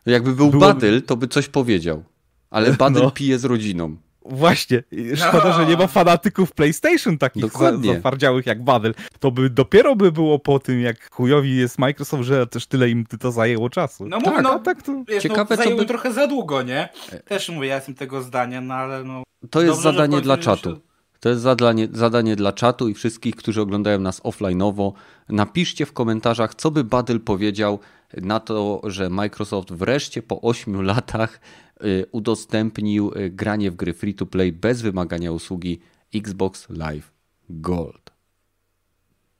Jakby 0.07 0.33
był 0.35 0.51
Było- 0.51 0.61
Badyl, 0.61 1.03
to 1.03 1.17
by 1.17 1.29
coś 1.29 1.49
powiedział. 1.49 2.05
Ale 2.51 2.73
Badyl 2.73 3.03
No. 3.03 3.11
pije 3.11 3.39
z 3.39 3.45
rodziną. 3.45 3.97
Właśnie, 4.31 4.83
i 4.93 5.17
szkoda, 5.17 5.53
że 5.53 5.67
nie 5.67 5.77
ma 5.77 5.87
fanatyków 5.87 6.53
PlayStation 6.53 7.19
takich 7.19 7.43
Dokładnie. 7.43 7.89
za- 7.89 7.95
zatwardziałych 7.95 8.47
jak 8.47 8.65
Badyl. 8.65 8.95
To 9.21 9.31
by 9.31 9.51
dopiero 9.51 9.97
by 9.97 10.13
było 10.13 10.39
po 10.39 10.59
tym, 10.59 10.81
jak 10.81 11.11
chujowi 11.15 11.57
jest 11.57 11.79
Microsoft, 11.79 12.23
że 12.23 12.47
też 12.47 12.67
tyle 12.67 12.91
im 12.91 13.07
to 13.21 13.33
zajęło 13.33 13.71
czasu. 13.71 14.07
No 14.07 14.17
mówię, 14.19 14.31
tak, 14.33 14.43
no, 14.43 14.59
tak 14.59 14.83
to... 14.83 15.05
Wiesz, 15.09 15.23
Ciekawe, 15.23 15.47
no, 15.51 15.57
co 15.57 15.63
zajęły 15.63 15.81
by- 15.81 15.87
trochę 15.87 16.13
za 16.13 16.27
długo, 16.27 16.63
nie? 16.63 16.89
Też 17.25 17.49
mówię, 17.49 17.69
ja 17.69 17.75
jestem 17.75 17.95
tego 17.95 18.23
zdania, 18.23 18.61
no 18.61 18.75
ale 18.75 19.05
no... 19.05 19.23
To 19.51 19.61
jest 19.63 19.83
Dobrze, 19.83 19.93
zadanie 19.99 20.21
dla 20.21 20.37
czatu. 20.39 20.69
jeszcze- 20.71 20.85
To 21.21 21.29
jest 21.29 21.41
zadanie, 21.43 21.89
zadanie 21.93 22.37
dla 22.37 22.53
czatu 22.53 22.89
i 22.89 22.95
wszystkich, 22.95 23.37
którzy 23.37 23.61
oglądają 23.61 23.99
nas 24.01 24.23
offline'owo. 24.23 24.93
Napiszcie 25.29 25.87
w 25.87 25.93
komentarzach, 25.93 26.55
co 26.55 26.71
by 26.71 26.85
Badyl 26.85 27.21
powiedział 27.21 27.79
na 28.17 28.41
to, 28.41 28.81
że 28.85 29.11
Microsoft 29.11 29.73
wreszcie 29.73 30.23
po 30.23 30.41
8 30.41 30.83
latach 30.83 31.41
y, 31.85 32.07
udostępnił 32.13 33.13
y, 33.17 33.31
granie 33.31 33.71
w 33.71 33.77
gry 33.77 33.93
free 33.95 34.15
to 34.15 34.27
play 34.27 34.53
bez 34.53 34.83
wymagania 34.83 35.33
usługi 35.33 35.81
Xbox 36.15 36.67
Live 36.71 37.13
Gold. 37.51 38.11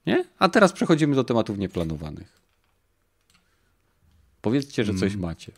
Nie? 0.07 0.25
A 0.39 0.49
teraz 0.49 0.73
przechodzimy 0.73 1.15
do 1.17 1.25
tematów 1.25 1.59
nieplanowanych. 1.59 2.39
Powiedzcie, 4.41 4.85
że 4.85 4.95
coś 4.95 5.17
macie. 5.17 5.53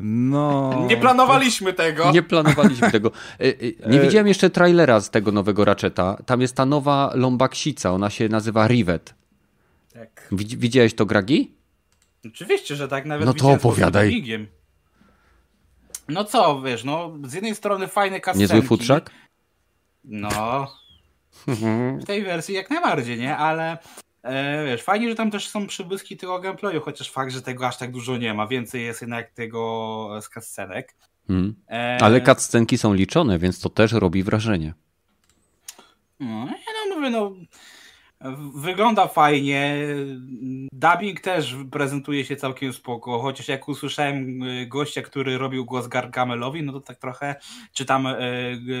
No... 0.00 0.70
Nie 0.90 0.96
planowaliśmy 0.96 1.72
tego! 1.72 2.10
Nie 2.12 2.22
planowaliśmy 2.22 2.90
tego. 2.90 3.10
E, 3.38 3.90
Nie 3.90 4.00
widziałem 4.06 4.26
jeszcze 4.28 4.50
trailera 4.50 5.00
z 5.00 5.10
tego 5.10 5.32
nowego 5.32 5.64
Ratcheta. 5.64 6.16
Tam 6.26 6.40
jest 6.40 6.54
ta 6.56 6.66
nowa 6.66 7.12
lombaksica, 7.14 7.92
ona 7.92 8.10
się 8.10 8.28
nazywa 8.28 8.66
Rivet. 8.66 9.14
Tak. 9.92 10.28
Widz- 10.32 10.54
Widziałeś 10.56 10.94
to, 10.94 11.06
Gragi? 11.06 11.54
Oczywiście, 12.26 12.76
że 12.76 12.88
tak, 12.88 13.06
nawet 13.06 13.26
No 13.26 13.34
to 13.34 13.50
opowiadaj. 13.50 14.24
No 16.08 16.24
co, 16.24 16.62
wiesz, 16.62 16.84
no 16.84 17.12
z 17.24 17.32
jednej 17.32 17.54
strony 17.54 17.88
fajne 17.88 18.20
kastenki. 18.20 18.54
Niezły 18.54 18.68
futrzak? 18.68 19.10
No, 20.04 20.66
w 22.00 22.04
tej 22.06 22.22
wersji 22.22 22.54
jak 22.54 22.70
najbardziej, 22.70 23.18
nie? 23.18 23.36
Ale 23.36 23.78
e, 24.22 24.64
wiesz, 24.64 24.82
fajnie, 24.82 25.08
że 25.08 25.14
tam 25.14 25.30
też 25.30 25.48
są 25.48 25.66
przybłyski 25.66 26.16
tego 26.16 26.38
gameplayu, 26.38 26.80
chociaż 26.80 27.10
fakt, 27.10 27.32
że 27.32 27.42
tego 27.42 27.66
aż 27.66 27.76
tak 27.76 27.92
dużo 27.92 28.16
nie 28.16 28.34
ma. 28.34 28.46
Więcej 28.46 28.84
jest 28.84 29.00
jednak 29.00 29.30
tego 29.30 30.08
z 30.22 30.28
cutscenek. 30.28 30.94
Hmm. 31.26 31.54
E, 31.68 31.98
Ale 32.00 32.20
cutscenki 32.20 32.78
są 32.78 32.94
liczone, 32.94 33.38
więc 33.38 33.60
to 33.60 33.68
też 33.68 33.92
robi 33.92 34.22
wrażenie. 34.22 34.74
No, 36.20 36.46
ja 36.46 36.88
no 36.88 36.96
mówię, 36.96 37.10
no 37.10 37.32
wygląda 38.54 39.06
fajnie. 39.06 39.76
Dubbing 40.72 41.20
też 41.20 41.56
prezentuje 41.70 42.24
się 42.24 42.36
całkiem 42.36 42.72
spoko, 42.72 43.18
chociaż 43.18 43.48
jak 43.48 43.68
usłyszałem 43.68 44.42
y, 44.42 44.66
gościa, 44.66 45.02
który 45.02 45.38
robił 45.38 45.64
głos 45.64 45.88
Gargamelowi, 45.88 46.62
no 46.62 46.72
to 46.72 46.80
tak 46.80 46.98
trochę, 46.98 47.34
czy 47.72 47.84
tam 47.84 48.06
y, 48.06 48.16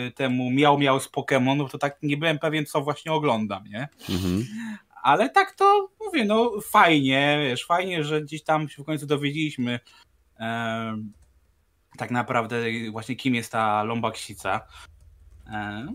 y, 0.08 0.12
temu 0.14 0.50
miał 0.50 0.78
miał 0.78 1.00
z 1.00 1.08
Pokemonów, 1.08 1.70
to 1.70 1.78
tak 1.78 1.98
nie 2.02 2.16
byłem 2.16 2.38
pewien, 2.38 2.66
co 2.66 2.80
właśnie 2.80 3.12
oglądam, 3.12 3.64
nie? 3.64 3.88
Mhm. 4.10 4.46
Ale 5.02 5.30
tak 5.30 5.54
to 5.54 5.88
mówię, 6.00 6.24
no 6.24 6.52
fajnie, 6.70 7.40
wiesz, 7.42 7.66
fajnie, 7.66 8.04
że 8.04 8.22
gdzieś 8.22 8.42
tam 8.42 8.68
się 8.68 8.82
w 8.82 8.86
końcu 8.86 9.06
dowiedzieliśmy 9.06 9.80
em, 10.38 11.12
tak 11.96 12.10
naprawdę 12.10 12.56
właśnie 12.90 13.16
kim 13.16 13.34
jest 13.34 13.52
ta 13.52 13.82
lombaksica. 13.82 14.60
E, 15.46 15.86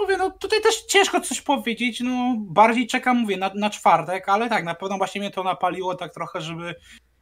Mówię, 0.00 0.16
no 0.16 0.30
tutaj 0.30 0.62
też 0.62 0.82
ciężko 0.82 1.20
coś 1.20 1.40
powiedzieć, 1.40 2.00
no 2.00 2.36
bardziej 2.38 2.86
czekam, 2.86 3.16
mówię, 3.16 3.36
na, 3.36 3.50
na 3.54 3.70
czwartek, 3.70 4.28
ale 4.28 4.48
tak, 4.48 4.64
na 4.64 4.74
pewno 4.74 4.98
właśnie 4.98 5.20
mnie 5.20 5.30
to 5.30 5.42
napaliło 5.42 5.94
tak 5.94 6.14
trochę, 6.14 6.40
żeby 6.40 6.74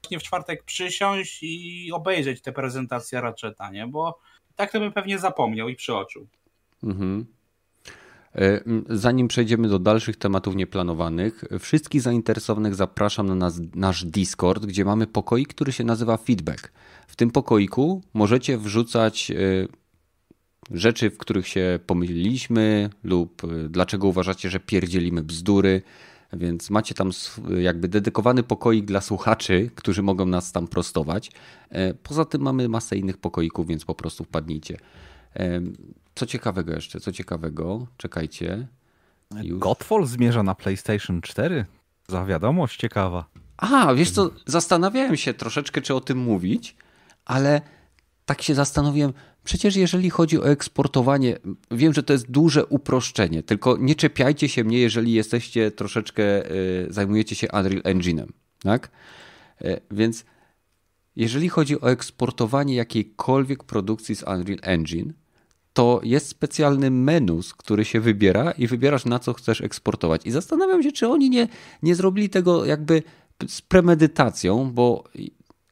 właśnie 0.03 0.19
w 0.19 0.23
czwartek 0.23 0.65
przysiąść 0.65 1.39
i 1.43 1.91
obejrzeć 1.93 2.43
tę 2.43 2.53
prezentację 2.53 3.21
Ratcheta, 3.21 3.71
nie, 3.71 3.87
bo 3.87 4.19
tak 4.57 4.73
to 4.73 4.81
bym 4.81 4.93
pewnie 4.93 5.19
zapomniał 5.19 5.69
i 5.69 5.77
przeoczył. 5.77 6.27
Mhm. 6.83 7.27
E, 8.35 8.61
Zanim 8.89 9.29
przejdziemy 9.29 9.69
do 9.69 9.79
dalszych 9.79 10.17
tematów 10.17 10.55
nieplanowanych, 10.55 11.45
wszystkich 11.61 12.03
zainteresowanych 12.03 12.75
zapraszam 12.75 13.27
na 13.27 13.35
nas, 13.35 13.61
nasz 13.75 14.05
Discord, 14.05 14.67
gdzie 14.67 14.85
mamy 14.85 15.07
pokoik, 15.07 15.49
który 15.49 15.73
się 15.73 15.85
nazywa 15.85 16.17
Feedback. 16.17 16.73
W 17.07 17.17
tym 17.17 17.31
pokoiku 17.31 18.03
możecie 18.15 18.59
wrzucać 18.59 19.31
e, 19.31 19.35
rzeczy, 20.71 21.11
w 21.11 21.19
których 21.19 21.49
się 21.49 21.79
pomyliliśmy, 21.87 22.91
lub 23.05 23.45
e, 23.45 23.69
dlaczego 23.69 24.09
uważacie, 24.09 24.51
że 24.51 24.61
pierdzielimy 24.61 25.23
bzdury. 25.23 25.83
Więc 26.33 26.71
macie 26.71 26.95
tam 26.95 27.11
jakby 27.59 27.89
dedykowany 27.89 28.43
pokoik 28.43 28.85
dla 28.85 29.01
słuchaczy, 29.01 29.71
którzy 29.75 30.03
mogą 30.03 30.27
nas 30.27 30.53
tam 30.53 30.69
prostować. 30.69 31.31
E, 31.71 31.95
Poza 31.95 32.25
tym 32.25 32.43
mamy 32.43 32.69
masę 32.69 32.97
innych 32.97 33.19
pokoików, 33.19 33.67
więc 33.67 33.85
po 33.85 33.95
prostu 33.95 34.25
wpadnijcie. 34.25 34.79
Em, 35.35 35.73
Co 36.15 36.27
ciekawego 36.27 36.73
jeszcze, 36.75 37.01
co 37.01 37.13
ciekawego, 37.13 37.87
czekajcie. 37.97 38.67
Już. 39.43 39.59
Godfall 39.59 40.07
zmierza 40.07 40.43
na 40.43 40.55
PlayStation 40.55 41.21
4? 41.21 41.65
Za 42.09 42.25
wiadomość 42.25 42.81
ciekawa. 42.81 43.25
A, 43.57 43.95
wiesz 43.95 44.11
co, 44.11 44.31
zastanawiałem 44.47 45.17
się 45.17 45.35
troszeczkę, 45.35 45.81
czy 45.83 45.95
o 45.95 46.01
tym 46.01 46.19
mówić, 46.19 46.77
ale 47.25 47.61
tak 48.25 48.43
się 48.43 48.55
zastanowiłem, 48.55 49.13
przecież 49.45 49.77
jeżeli 49.77 50.11
chodzi 50.11 50.39
o 50.39 50.51
eksportowanie, 50.51 51.39
wiem, 51.71 51.95
że 51.95 52.03
to 52.03 52.13
jest 52.13 52.31
duże 52.31 52.67
uproszczenie, 52.67 53.43
tylko 53.43 53.77
nie 53.77 53.95
czepiajcie 53.95 54.49
się 54.49 54.65
mnie, 54.65 54.79
jeżeli 54.79 55.13
jesteście 55.13 55.71
troszeczkę, 55.71 56.51
y, 56.51 56.87
zajmujecie 56.91 57.37
się 57.37 57.49
Unreal 57.53 57.83
Engine'em, 57.83 58.27
tak? 58.63 58.91
Y, 59.63 59.81
Więc 59.91 60.25
jeżeli 61.17 61.49
chodzi 61.49 61.81
o 61.81 61.91
eksportowanie 61.91 62.75
jakiejkolwiek 62.75 63.65
produkcji 63.65 64.17
z 64.17 64.23
Unreal 64.23 64.59
Engine, 64.63 65.13
to 65.73 66.01
jest 66.03 66.29
specjalny 66.29 66.91
menus, 66.91 67.55
który 67.55 67.85
się 67.85 68.01
wybiera 68.01 68.51
i 68.51 68.67
wybierasz 68.67 69.05
na 69.05 69.19
co 69.19 69.33
chcesz 69.33 69.61
eksportować. 69.61 70.27
I 70.27 70.31
zastanawiam 70.31 70.83
się, 70.83 70.93
czy 70.93 71.09
oni 71.09 71.31
nie, 71.31 71.49
nie 71.83 71.95
zrobili 71.95 72.29
tego 72.29 72.65
jakby 72.65 73.03
z 73.49 73.63
premedytacją, 73.63 74.71
bo 74.73 75.05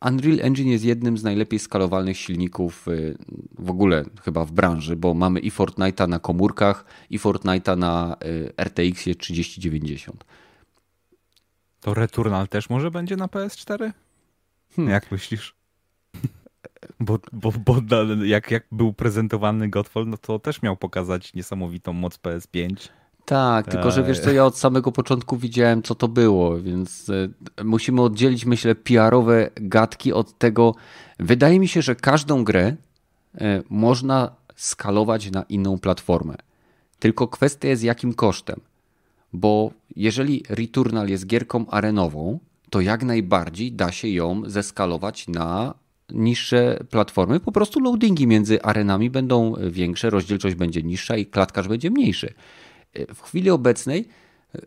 Unreal 0.00 0.40
Engine 0.40 0.70
jest 0.70 0.84
jednym 0.84 1.18
z 1.18 1.22
najlepiej 1.22 1.58
skalowalnych 1.58 2.18
silników 2.18 2.88
y, 2.88 3.18
w 3.58 3.70
ogóle 3.70 4.04
chyba 4.22 4.44
w 4.44 4.52
branży, 4.52 4.96
bo 4.96 5.14
mamy 5.14 5.40
i 5.40 5.50
Fortnite'a 5.50 6.08
na 6.08 6.18
komórkach, 6.18 6.84
i 7.10 7.18
Fortnite'a 7.18 7.78
na 7.78 8.16
y, 8.24 8.52
RTX 8.56 9.04
3090. 9.18 10.24
To 11.80 11.94
Returnal 11.94 12.48
też 12.48 12.70
może 12.70 12.90
będzie 12.90 13.16
na 13.16 13.26
PS4? 13.26 13.92
Hmm. 14.76 14.92
Jak 14.92 15.12
myślisz? 15.12 15.54
Bo, 17.00 17.18
bo, 17.32 17.52
bo 17.52 17.82
jak, 18.24 18.50
jak 18.50 18.66
był 18.72 18.92
prezentowany 18.92 19.68
Godfall, 19.68 20.06
no 20.08 20.16
to 20.16 20.38
też 20.38 20.62
miał 20.62 20.76
pokazać 20.76 21.34
niesamowitą 21.34 21.92
moc 21.92 22.18
PS5. 22.18 22.88
Tak, 23.28 23.66
tylko 23.66 23.90
że 23.90 24.02
wiesz 24.02 24.20
co, 24.20 24.32
ja 24.32 24.44
od 24.46 24.58
samego 24.58 24.92
początku 24.92 25.36
widziałem, 25.36 25.82
co 25.82 25.94
to 25.94 26.08
było, 26.08 26.60
więc 26.60 27.08
y, 27.08 27.30
musimy 27.64 28.02
oddzielić, 28.02 28.44
myślę, 28.44 28.74
PR-owe 28.74 29.50
gadki 29.56 30.12
od 30.12 30.38
tego. 30.38 30.74
Wydaje 31.18 31.60
mi 31.60 31.68
się, 31.68 31.82
że 31.82 31.94
każdą 31.94 32.44
grę 32.44 32.76
y, 33.34 33.38
można 33.70 34.30
skalować 34.56 35.30
na 35.30 35.42
inną 35.42 35.78
platformę. 35.78 36.34
Tylko 36.98 37.28
kwestia 37.28 37.68
jest 37.68 37.82
jakim 37.82 38.14
kosztem. 38.14 38.60
Bo 39.32 39.70
jeżeli 39.96 40.42
Returnal 40.48 41.08
jest 41.08 41.26
gierką 41.26 41.66
arenową, 41.70 42.38
to 42.70 42.80
jak 42.80 43.04
najbardziej 43.04 43.72
da 43.72 43.92
się 43.92 44.08
ją 44.08 44.42
zeskalować 44.46 45.28
na 45.28 45.74
niższe 46.10 46.84
platformy. 46.90 47.40
Po 47.40 47.52
prostu 47.52 47.80
loadingi 47.80 48.26
między 48.26 48.62
arenami 48.62 49.10
będą 49.10 49.54
większe, 49.70 50.10
rozdzielczość 50.10 50.54
będzie 50.54 50.82
niższa 50.82 51.16
i 51.16 51.26
klatkarz 51.26 51.68
będzie 51.68 51.90
mniejszy. 51.90 52.34
W 53.14 53.22
chwili 53.22 53.50
obecnej 53.50 54.08
e, 54.54 54.58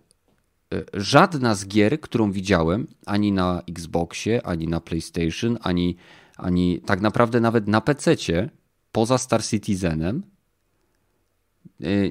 e, 0.77 0.83
żadna 0.93 1.55
z 1.55 1.67
gier, 1.67 2.01
którą 2.01 2.31
widziałem, 2.31 2.87
ani 3.05 3.31
na 3.31 3.61
Xboxie, 3.69 4.45
ani 4.45 4.67
na 4.67 4.79
PlayStation, 4.79 5.57
ani, 5.61 5.95
ani 6.37 6.81
tak 6.81 7.01
naprawdę 7.01 7.39
nawet 7.39 7.67
na 7.67 7.81
PC-cie, 7.81 8.49
poza 8.91 9.17
Star 9.17 9.43
Citizenem 9.43 10.23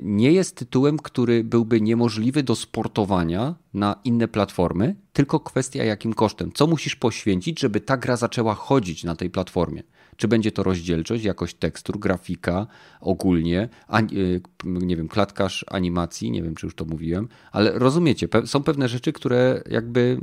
nie 0.02 0.32
jest 0.32 0.56
tytułem, 0.56 0.98
który 0.98 1.44
byłby 1.44 1.80
niemożliwy 1.80 2.42
do 2.42 2.56
sportowania 2.56 3.54
na 3.74 4.00
inne 4.04 4.28
platformy, 4.28 4.96
tylko 5.12 5.40
kwestia 5.40 5.84
jakim 5.84 6.14
kosztem. 6.14 6.52
Co 6.52 6.66
musisz 6.66 6.96
poświęcić, 6.96 7.60
żeby 7.60 7.80
ta 7.80 7.96
gra 7.96 8.16
zaczęła 8.16 8.54
chodzić 8.54 9.04
na 9.04 9.16
tej 9.16 9.30
platformie? 9.30 9.82
Czy 10.16 10.28
będzie 10.28 10.52
to 10.52 10.62
rozdzielczość, 10.62 11.24
jakość 11.24 11.56
tekstur, 11.56 11.98
grafika 11.98 12.66
ogólnie, 13.00 13.68
y, 14.12 14.40
nie 14.64 14.96
wiem, 14.96 15.08
klatkarz 15.08 15.64
animacji, 15.68 16.30
nie 16.30 16.42
wiem 16.42 16.54
czy 16.54 16.66
już 16.66 16.74
to 16.74 16.84
mówiłem, 16.84 17.28
ale 17.52 17.78
rozumiecie, 17.78 18.28
są 18.46 18.62
pewne 18.62 18.88
rzeczy, 18.88 19.12
które 19.12 19.62
jakby 19.70 20.20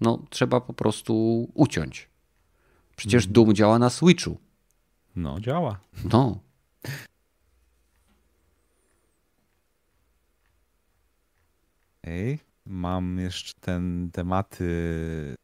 no, 0.00 0.22
trzeba 0.30 0.60
po 0.60 0.72
prostu 0.72 1.14
uciąć. 1.54 2.08
Przecież 2.96 3.24
mhm. 3.24 3.32
Doom 3.32 3.54
działa 3.54 3.78
na 3.78 3.90
Switchu. 3.90 4.38
No, 5.16 5.40
działa. 5.40 5.80
No. 6.12 6.38
Ej, 12.06 12.38
mam 12.66 13.18
jeszcze 13.18 13.52
ten 13.60 14.10
tematy 14.12 14.66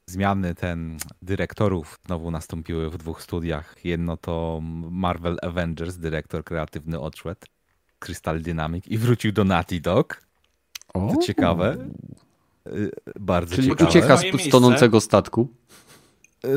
zmiany 0.07 0.55
ten 0.55 0.97
dyrektorów 1.23 1.99
znowu 2.07 2.31
nastąpiły 2.31 2.91
w 2.91 2.97
dwóch 2.97 3.23
studiach. 3.23 3.77
Jedno 3.85 4.17
to 4.17 4.61
Marvel 4.91 5.37
Avengers, 5.43 5.97
dyrektor 5.97 6.45
kreatywny 6.45 7.01
odszedł, 7.01 7.41
Crystal 7.99 8.43
Dynamic 8.43 8.87
i 8.87 8.99
wrócił 8.99 9.33
do 9.33 9.45
Naughty 9.45 9.81
Dog. 9.81 10.23
To 10.93 11.17
ciekawe. 11.23 11.77
Y, 12.67 12.91
bardzo 13.21 13.57
Czyli 13.57 13.69
ciekawe. 13.69 13.91
ucieka 13.91 14.17
z 14.17 14.49
tonącego 14.51 15.01
statku. 15.01 15.49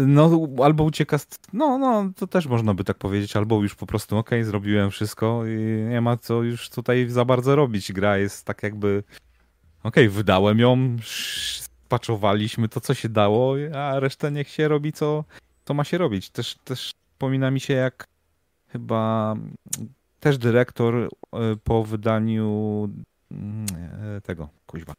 No, 0.07 0.47
albo 0.63 0.83
ucieka 0.83 1.17
z... 1.17 1.27
No, 1.53 1.77
no, 1.77 2.11
to 2.15 2.27
też 2.27 2.47
można 2.47 2.73
by 2.73 2.83
tak 2.83 2.97
powiedzieć. 2.97 3.35
Albo 3.35 3.61
już 3.61 3.75
po 3.75 3.85
prostu, 3.85 4.17
okej, 4.17 4.39
okay, 4.39 4.45
zrobiłem 4.45 4.91
wszystko 4.91 5.45
i 5.45 5.85
nie 5.89 6.01
ma 6.01 6.17
co 6.17 6.43
już 6.43 6.69
tutaj 6.69 7.09
za 7.09 7.25
bardzo 7.25 7.55
robić. 7.55 7.91
Gra 7.91 8.17
jest 8.17 8.45
tak 8.45 8.63
jakby... 8.63 9.03
Okej, 9.83 10.07
okay, 10.07 10.09
wydałem 10.09 10.59
ją, 10.59 10.97
spaczowaliśmy 11.85 12.69
to, 12.69 12.81
co 12.81 12.93
się 12.93 13.09
dało, 13.09 13.55
a 13.75 13.99
resztę 13.99 14.31
niech 14.31 14.49
się 14.49 14.67
robi, 14.67 14.93
co, 14.93 15.23
co 15.65 15.73
ma 15.73 15.83
się 15.83 15.97
robić. 15.97 16.29
Też, 16.29 16.55
też 16.63 16.93
wspomina 17.11 17.51
mi 17.51 17.59
się, 17.59 17.73
jak 17.73 18.07
chyba 18.67 19.35
też 20.19 20.37
dyrektor 20.37 20.95
e, 20.95 21.09
po 21.63 21.83
wydaniu 21.83 22.89
mm, 23.31 23.65
e, 24.17 24.21
tego, 24.21 24.49
kuźba, 24.65 24.93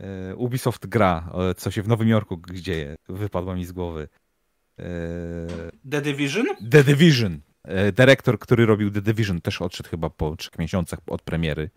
E, 0.00 0.36
Ubisoft 0.36 0.86
gra, 0.86 1.32
co 1.56 1.70
się 1.70 1.82
w 1.82 1.88
Nowym 1.88 2.08
Jorku 2.08 2.40
dzieje, 2.52 2.96
wypadła 3.08 3.54
mi 3.54 3.64
z 3.64 3.72
głowy. 3.72 4.08
The 5.90 6.00
Division? 6.00 6.46
The 6.70 6.84
Division. 6.84 7.40
Dyrektor, 7.92 8.38
który 8.38 8.66
robił 8.66 8.90
The 8.90 9.02
Division, 9.02 9.40
też 9.40 9.62
odszedł 9.62 9.88
chyba 9.88 10.10
po 10.10 10.36
trzech 10.36 10.58
miesiącach 10.58 10.98
od 11.06 11.22
premiery 11.22 11.70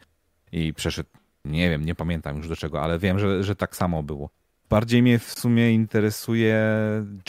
i 0.51 0.73
przeszedł, 0.73 1.09
nie 1.45 1.69
wiem, 1.69 1.85
nie 1.85 1.95
pamiętam 1.95 2.37
już 2.37 2.47
do 2.47 2.55
czego, 2.55 2.81
ale 2.81 2.99
wiem, 2.99 3.19
że, 3.19 3.43
że 3.43 3.55
tak 3.55 3.75
samo 3.75 4.03
było. 4.03 4.29
Bardziej 4.69 5.01
mnie 5.01 5.19
w 5.19 5.39
sumie 5.39 5.73
interesuje 5.73 6.57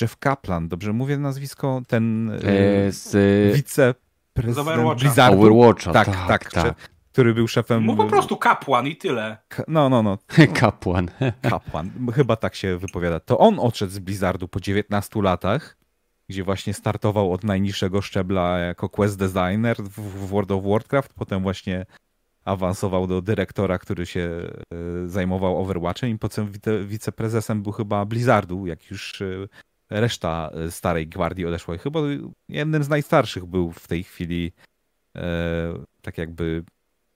Jeff 0.01 0.16
Kaplan, 0.16 0.69
dobrze 0.69 0.93
mówię 0.93 1.19
nazwisko? 1.19 1.82
Ten 1.89 2.31
e, 2.31 2.93
z... 2.93 3.57
wiceprezydent 3.57 5.01
Blizzardu. 5.01 5.41
Overwatcha, 5.41 5.93
tak, 5.93 6.07
tak, 6.07 6.27
tak, 6.27 6.53
tak 6.53 6.95
który 7.15 7.35
był 7.35 7.49
szefem. 7.49 7.86
No 7.86 7.97
po 7.97 8.05
prostu 8.05 8.36
kapłan 8.36 8.86
i 8.86 8.97
tyle. 8.97 9.39
No, 9.69 9.89
no, 9.89 10.03
no. 10.03 10.19
kapłan. 10.61 11.11
kapłan. 11.43 11.91
Chyba 12.15 12.36
tak 12.36 12.55
się 12.55 12.78
wypowiada. 12.78 13.20
To 13.20 13.39
on 13.39 13.59
odszedł 13.59 13.93
z 13.93 13.99
Blizzardu 13.99 14.49
po 14.49 14.61
19 14.61 15.23
latach, 15.23 15.77
gdzie 16.28 16.45
właśnie 16.45 16.74
startował 16.74 17.32
od 17.32 17.45
najniższego 17.45 18.03
szczebla 18.03 18.59
jako 18.59 18.89
quest 18.89 19.19
designer 19.19 19.77
w 19.77 20.28
World 20.28 20.51
of 20.51 20.65
Warcraft, 20.65 21.12
potem 21.15 21.43
właśnie 21.43 21.86
awansował 22.45 23.07
do 23.07 23.23
dyrektora, 23.23 23.79
który 23.79 24.07
się 24.07 24.21
e, 24.21 25.09
zajmował 25.09 25.59
Overwatchem 25.59 26.11
i 26.11 26.19
potem 26.19 26.53
wiceprezesem 26.87 27.62
był 27.62 27.73
chyba 27.73 28.05
Blizzardu, 28.05 28.66
jak 28.66 28.91
już 28.91 29.23
e, 29.23 29.27
reszta 29.91 30.51
e, 30.55 30.71
starej 30.71 31.09
gwardii 31.09 31.47
odeszła. 31.47 31.75
I 31.75 31.79
chyba 31.79 32.01
jeden 32.49 32.85
z 32.85 32.89
najstarszych 32.89 33.45
był 33.47 33.73
w 33.73 33.89
tej 33.89 34.05
chwili 34.05 34.53
tak 36.03 36.19
jakby 36.19 36.65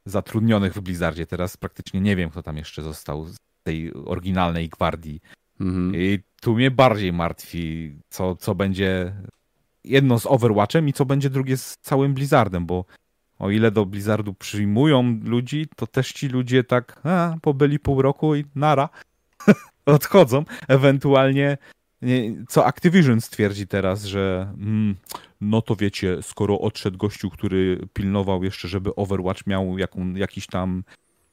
zatrudnionych 0.06 0.74
w 0.74 0.80
Blizzardzie. 0.80 1.26
Teraz 1.26 1.56
praktycznie 1.56 2.00
nie 2.00 2.16
wiem, 2.16 2.30
kto 2.30 2.42
tam 2.42 2.56
jeszcze 2.56 2.82
został 2.82 3.24
z 3.24 3.36
tej 3.62 3.92
oryginalnej 3.94 4.68
gwardii. 4.68 5.20
Mhm. 5.60 5.92
I 5.94 6.18
tu 6.40 6.54
mnie 6.54 6.70
bardziej 6.70 7.12
martwi, 7.12 7.96
co, 8.08 8.36
co 8.36 8.54
będzie 8.54 9.12
jedno 9.84 10.18
z 10.18 10.26
Overwatchem 10.26 10.88
i 10.88 10.92
co 10.92 11.04
będzie 11.04 11.30
drugie 11.30 11.56
z 11.56 11.76
całym 11.80 12.14
Blizzardem, 12.14 12.66
bo 12.66 12.84
o 13.38 13.50
ile 13.50 13.70
do 13.70 13.86
Blizzardu 13.86 14.34
przyjmują 14.34 15.20
ludzi, 15.24 15.66
to 15.76 15.86
też 15.86 16.12
ci 16.12 16.28
ludzie 16.28 16.64
tak 16.64 17.00
a, 17.04 17.36
pobyli 17.42 17.78
pół 17.78 18.02
roku 18.02 18.34
i 18.34 18.44
nara 18.54 18.88
odchodzą. 19.86 20.44
Ewentualnie 20.68 21.58
co 22.48 22.66
Activision 22.66 23.20
stwierdzi 23.20 23.66
teraz, 23.66 24.04
że 24.04 24.52
mm, 24.58 24.96
no 25.40 25.62
to 25.62 25.76
wiecie, 25.76 26.22
skoro 26.22 26.60
odszedł 26.60 26.98
gościu, 26.98 27.30
który 27.30 27.88
pilnował 27.92 28.44
jeszcze, 28.44 28.68
żeby 28.68 28.94
Overwatch 28.94 29.46
miał 29.46 29.78
jaką, 29.78 30.14
jakiś 30.14 30.46
tam 30.46 30.84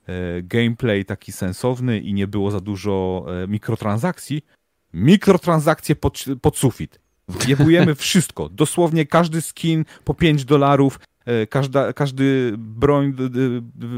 e, 0.07 0.41
gameplay 0.44 1.06
taki 1.06 1.32
sensowny 1.32 1.99
i 1.99 2.14
nie 2.14 2.27
było 2.27 2.52
za 2.52 2.60
dużo 2.60 3.26
e, 3.44 3.48
mikrotransakcji, 3.48 4.45
mikrotransakcje 4.94 5.95
pod, 5.95 6.26
pod 6.41 6.57
sufit. 6.57 6.99
Jebujemy 7.48 7.95
wszystko. 7.95 8.49
Dosłownie 8.49 9.06
każdy 9.06 9.41
skin 9.41 9.86
po 10.03 10.14
5 10.14 10.45
dolarów, 10.45 10.99
każda, 11.50 11.94
każdy 11.94 12.54
broń 12.58 13.14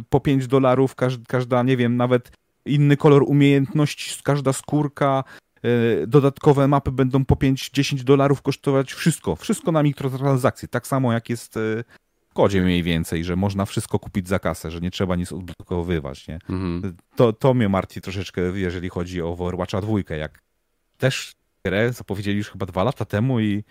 po 0.09 0.19
5 0.19 0.47
dolarów, 0.47 0.95
każda, 1.27 1.63
nie 1.63 1.77
wiem, 1.77 1.97
nawet 1.97 2.31
inny 2.65 2.97
kolor 2.97 3.23
umiejętności, 3.27 4.23
każda 4.23 4.53
skórka, 4.53 5.23
E, 5.63 6.07
dodatkowe 6.07 6.67
mapy 6.67 6.91
będą 6.91 7.25
po 7.25 7.35
5-10 7.35 8.03
dolarów 8.03 8.41
kosztować 8.41 8.93
wszystko, 8.93 9.35
wszystko 9.35 9.71
na 9.71 9.83
mikrotransakcje, 9.83 10.67
tak 10.67 10.87
samo 10.87 11.13
jak 11.13 11.29
jest 11.29 11.57
e, 11.57 11.83
w 12.29 12.33
kodzie 12.33 12.61
mniej 12.61 12.83
więcej, 12.83 13.23
że 13.23 13.35
można 13.35 13.65
wszystko 13.65 13.99
kupić 13.99 14.27
za 14.27 14.39
kasę, 14.39 14.71
że 14.71 14.79
nie 14.79 14.91
trzeba 14.91 15.15
nic 15.15 15.31
odblokowywać, 15.31 16.27
nie? 16.27 16.39
Mhm. 16.49 16.95
To, 17.15 17.33
to 17.33 17.53
mnie 17.53 17.69
martwi 17.69 18.01
troszeczkę, 18.01 18.41
jeżeli 18.41 18.89
chodzi 18.89 19.21
o 19.21 19.29
Overwatcha 19.29 19.81
2, 19.81 20.15
jak 20.15 20.39
też 20.97 21.33
grę 21.65 21.93
zapowiedzieli 21.93 22.37
już 22.37 22.49
chyba 22.49 22.65
dwa 22.65 22.83
lata 22.83 23.05
temu 23.05 23.39
i 23.39 23.57
e, 23.57 23.63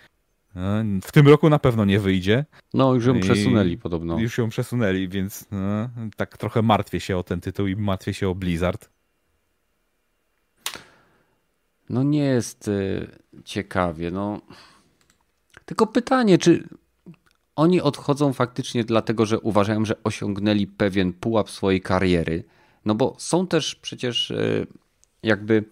w 1.03 1.11
tym 1.11 1.27
roku 1.27 1.49
na 1.49 1.59
pewno 1.59 1.85
nie 1.85 1.99
wyjdzie. 1.99 2.45
No, 2.73 2.93
już 2.93 3.05
ją 3.05 3.19
przesunęli 3.19 3.77
podobno. 3.77 4.19
Już 4.19 4.37
ją 4.37 4.49
przesunęli, 4.49 5.07
więc 5.07 5.45
no, 5.51 5.89
tak 6.15 6.37
trochę 6.37 6.61
martwię 6.61 6.99
się 6.99 7.17
o 7.17 7.23
ten 7.23 7.41
tytuł 7.41 7.67
i 7.67 7.75
martwię 7.75 8.13
się 8.13 8.29
o 8.29 8.35
Blizzard 8.35 8.89
no 11.89 12.03
nie 12.03 12.23
jest 12.23 12.67
y, 12.67 13.07
ciekawie. 13.45 14.11
No. 14.11 14.41
Tylko 15.65 15.87
pytanie, 15.87 16.37
czy 16.37 16.67
oni 17.55 17.81
odchodzą 17.81 18.33
faktycznie 18.33 18.83
dlatego, 18.83 19.25
że 19.25 19.39
uważają, 19.39 19.85
że 19.85 20.03
osiągnęli 20.03 20.67
pewien 20.67 21.13
pułap 21.13 21.49
swojej 21.49 21.81
kariery. 21.81 22.43
No 22.85 22.95
bo 22.95 23.15
są 23.17 23.47
też 23.47 23.75
przecież 23.75 24.33
jakby 25.23 25.63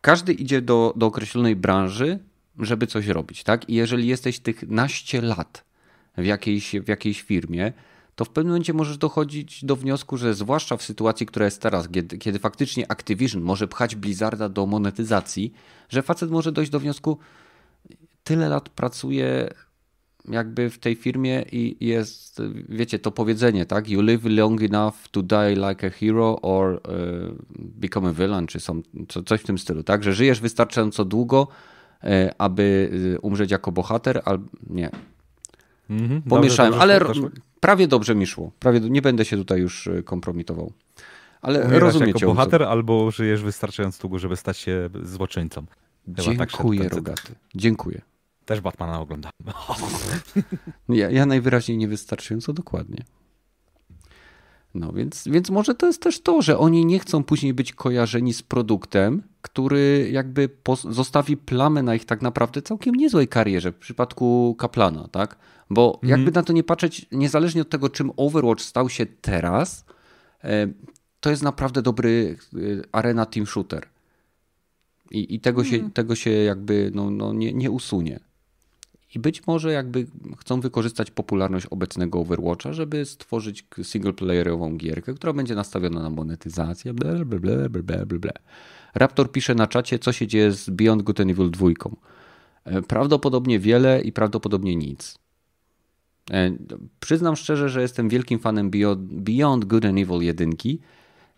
każdy 0.00 0.32
idzie 0.32 0.62
do, 0.62 0.92
do 0.96 1.06
określonej 1.06 1.56
branży, 1.56 2.18
żeby 2.58 2.86
coś 2.86 3.06
robić, 3.06 3.44
tak? 3.44 3.68
I 3.70 3.74
jeżeli 3.74 4.06
jesteś 4.06 4.38
tych 4.38 4.68
naście 4.68 5.20
lat 5.20 5.64
w 6.18 6.24
jakiejś, 6.24 6.76
w 6.76 6.88
jakiejś 6.88 7.22
firmie, 7.22 7.72
to 8.16 8.24
w 8.24 8.28
pewnym 8.28 8.50
momencie 8.50 8.72
możesz 8.72 8.98
dochodzić 8.98 9.64
do 9.64 9.76
wniosku, 9.76 10.16
że 10.16 10.34
zwłaszcza 10.34 10.76
w 10.76 10.82
sytuacji, 10.82 11.26
która 11.26 11.44
jest 11.44 11.62
teraz, 11.62 11.88
kiedy, 11.88 12.18
kiedy 12.18 12.38
faktycznie 12.38 12.90
Activision 12.90 13.42
może 13.42 13.68
pchać 13.68 13.96
Blizzarda 13.96 14.48
do 14.48 14.66
monetyzacji, 14.66 15.52
że 15.88 16.02
facet 16.02 16.30
może 16.30 16.52
dojść 16.52 16.70
do 16.70 16.80
wniosku, 16.80 17.18
tyle 18.24 18.48
lat 18.48 18.68
pracuje 18.68 19.48
jakby 20.28 20.70
w 20.70 20.78
tej 20.78 20.94
firmie 20.94 21.44
i 21.52 21.86
jest, 21.86 22.42
wiecie, 22.68 22.98
to 22.98 23.10
powiedzenie, 23.10 23.66
tak? 23.66 23.88
You 23.88 24.00
live 24.00 24.24
long 24.24 24.62
enough 24.62 24.94
to 25.10 25.22
die 25.22 25.54
like 25.68 25.86
a 25.86 25.90
hero 25.90 26.40
or 26.42 26.72
uh, 26.74 27.34
become 27.58 28.08
a 28.08 28.12
villain, 28.12 28.46
czy 28.46 28.60
są, 28.60 28.82
coś 29.26 29.40
w 29.40 29.44
tym 29.44 29.58
stylu, 29.58 29.82
tak? 29.82 30.04
Że 30.04 30.12
żyjesz 30.12 30.40
wystarczająco 30.40 31.04
długo, 31.04 31.48
aby 32.38 32.90
e, 33.14 33.18
umrzeć 33.20 33.50
jako 33.50 33.72
bohater, 33.72 34.22
albo 34.24 34.48
nie. 34.70 34.90
Mhm, 35.90 36.22
Pomieszałem, 36.22 36.72
dobrze, 36.72 36.98
dobrze, 36.98 37.22
ale 37.22 37.30
prawie 37.60 37.88
dobrze 37.88 38.14
mi 38.14 38.26
szło. 38.26 38.52
Prawie, 38.58 38.80
nie 38.80 39.02
będę 39.02 39.24
się 39.24 39.36
tutaj 39.36 39.60
już 39.60 39.86
e, 39.86 40.02
kompromitował. 40.02 40.72
Ale 41.42 41.60
Umierasz 41.60 41.80
rozumiecie. 41.82 42.12
jako 42.12 42.34
bohater 42.34 42.62
albo 42.62 43.10
żyjesz 43.10 43.42
wystarczająco 43.42 44.00
długo, 44.00 44.18
żeby 44.18 44.36
stać 44.36 44.58
się 44.58 44.90
złoczyńcą. 45.02 45.66
Chyba 46.16 46.36
tak 46.36 46.50
Dziękuję, 46.50 46.80
tak 46.82 46.92
Rogaty. 46.92 47.34
Dziękuję. 47.54 48.00
Też 48.44 48.60
Batmana 48.60 49.00
oglądam. 49.00 49.32
ja, 50.88 51.10
ja 51.10 51.26
najwyraźniej 51.26 51.78
niewystarczająco 51.78 52.52
dokładnie. 52.52 53.04
No 54.74 54.92
więc, 54.92 55.28
więc 55.28 55.50
może 55.50 55.74
to 55.74 55.86
jest 55.86 56.02
też 56.02 56.20
to, 56.20 56.42
że 56.42 56.58
oni 56.58 56.86
nie 56.86 56.98
chcą 56.98 57.24
później 57.24 57.54
być 57.54 57.72
kojarzeni 57.72 58.32
z 58.32 58.42
produktem, 58.42 59.22
który 59.42 60.08
jakby 60.12 60.48
zostawi 60.90 61.36
plamę 61.36 61.82
na 61.82 61.94
ich 61.94 62.04
tak 62.04 62.22
naprawdę 62.22 62.62
całkiem 62.62 62.94
niezłej 62.94 63.28
karierze 63.28 63.72
w 63.72 63.76
przypadku 63.76 64.56
Kaplana, 64.58 65.08
tak? 65.08 65.36
Bo 65.70 65.94
mhm. 65.94 66.10
jakby 66.10 66.32
na 66.32 66.42
to 66.42 66.52
nie 66.52 66.64
patrzeć, 66.64 67.06
niezależnie 67.12 67.62
od 67.62 67.68
tego, 67.68 67.88
czym 67.88 68.10
Overwatch 68.16 68.62
stał 68.62 68.88
się 68.88 69.06
teraz, 69.06 69.84
e, 70.44 70.68
to 71.20 71.30
jest 71.30 71.42
naprawdę 71.42 71.82
dobry 71.82 72.36
e, 72.54 72.58
arena 72.92 73.26
team 73.26 73.46
shooter. 73.46 73.86
I, 75.10 75.34
i 75.34 75.40
tego, 75.40 75.64
się, 75.64 75.76
mhm. 75.76 75.92
tego 75.92 76.14
się 76.14 76.30
jakby 76.30 76.90
no, 76.94 77.10
no 77.10 77.32
nie, 77.32 77.52
nie 77.52 77.70
usunie. 77.70 78.20
I 79.14 79.18
być 79.18 79.46
może 79.46 79.72
jakby 79.72 80.06
chcą 80.38 80.60
wykorzystać 80.60 81.10
popularność 81.10 81.66
obecnego 81.66 82.20
Overwatcha, 82.20 82.72
żeby 82.72 83.04
stworzyć 83.04 83.66
singleplayerową 83.82 84.76
gierkę, 84.76 85.14
która 85.14 85.32
będzie 85.32 85.54
nastawiona 85.54 86.02
na 86.02 86.10
monetyzację. 86.10 86.94
Bla, 86.94 87.12
bla, 87.24 87.38
bla, 87.38 87.68
bla, 87.68 88.04
bla, 88.06 88.18
bla. 88.18 88.32
Raptor 88.94 89.32
pisze 89.32 89.54
na 89.54 89.66
czacie, 89.66 89.98
co 89.98 90.12
się 90.12 90.26
dzieje 90.26 90.52
z 90.52 90.70
Beyond 90.70 91.02
Good 91.02 91.20
and 91.20 91.30
Evil 91.30 91.50
2. 91.50 91.68
E, 92.64 92.82
prawdopodobnie 92.82 93.58
wiele 93.58 94.02
i 94.02 94.12
prawdopodobnie 94.12 94.76
nic. 94.76 95.18
E, 96.30 96.52
przyznam 97.00 97.36
szczerze, 97.36 97.68
że 97.68 97.82
jestem 97.82 98.08
wielkim 98.08 98.38
fanem 98.38 98.70
Beyond 99.00 99.64
Good 99.64 99.84
and 99.84 99.98
Evil 99.98 100.22
1 100.22 100.50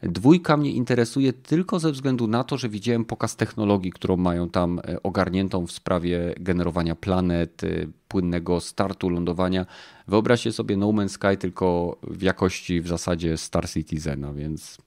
Dwójka 0.03 0.57
mnie 0.57 0.73
interesuje 0.73 1.33
tylko 1.33 1.79
ze 1.81 1.93
względu 1.93 2.27
na 2.27 2.45
to, 2.45 2.59
że 2.59 2.69
widziałem 2.69 3.05
pokaz 3.05 3.37
technologii, 3.37 3.93
którą 3.93 4.17
mają 4.17 4.51
tam 4.51 4.79
e, 4.79 5.03
ogarniętą 5.03 5.67
w 5.67 5.73
sprawie 5.73 6.35
generowania 6.41 6.95
planet, 6.95 7.65
e, 7.65 7.69
płynnego 8.09 8.61
startu, 8.61 9.09
lądowania. 9.09 9.67
Wyobraźcie 10.09 10.53
sobie 10.53 10.77
No 10.77 10.87
Man's 10.87 11.09
Sky 11.09 11.37
tylko 11.39 11.97
w 12.03 12.23
jakości 12.23 12.81
w 12.81 12.89
zasadzie 12.89 13.37
Star 13.37 13.71
Citizena, 13.71 14.33
więc 14.33 14.79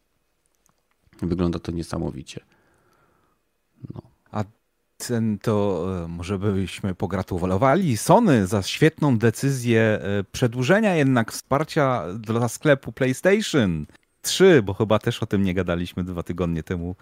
wygląda 1.22 1.60
to 1.60 1.72
niesamowicie. 1.72 2.42
No. 3.94 4.02
A 4.32 4.44
ten 4.98 5.40
to 5.40 5.86
e, 6.04 6.08
może 6.08 6.40
byśmy 6.40 6.96
pogratulowali 6.96 7.98
Sony 7.98 8.48
za 8.48 8.64
świetną 8.64 9.18
decyzję 9.18 10.00
przedłużenia 10.32 10.96
jednak 10.96 11.32
wsparcia 11.32 12.04
dla 12.20 12.50
sklepu 12.50 12.92
PlayStation. 12.92 13.86
3, 14.28 14.62
bo 14.64 14.74
chyba 14.74 15.00
też 15.00 15.24
o 15.24 15.26
tym 15.26 15.44
nie 15.44 15.54
gadaliśmy 15.54 16.04
dwa 16.04 16.24
tygodnie 16.24 16.64
temu. 16.64 16.96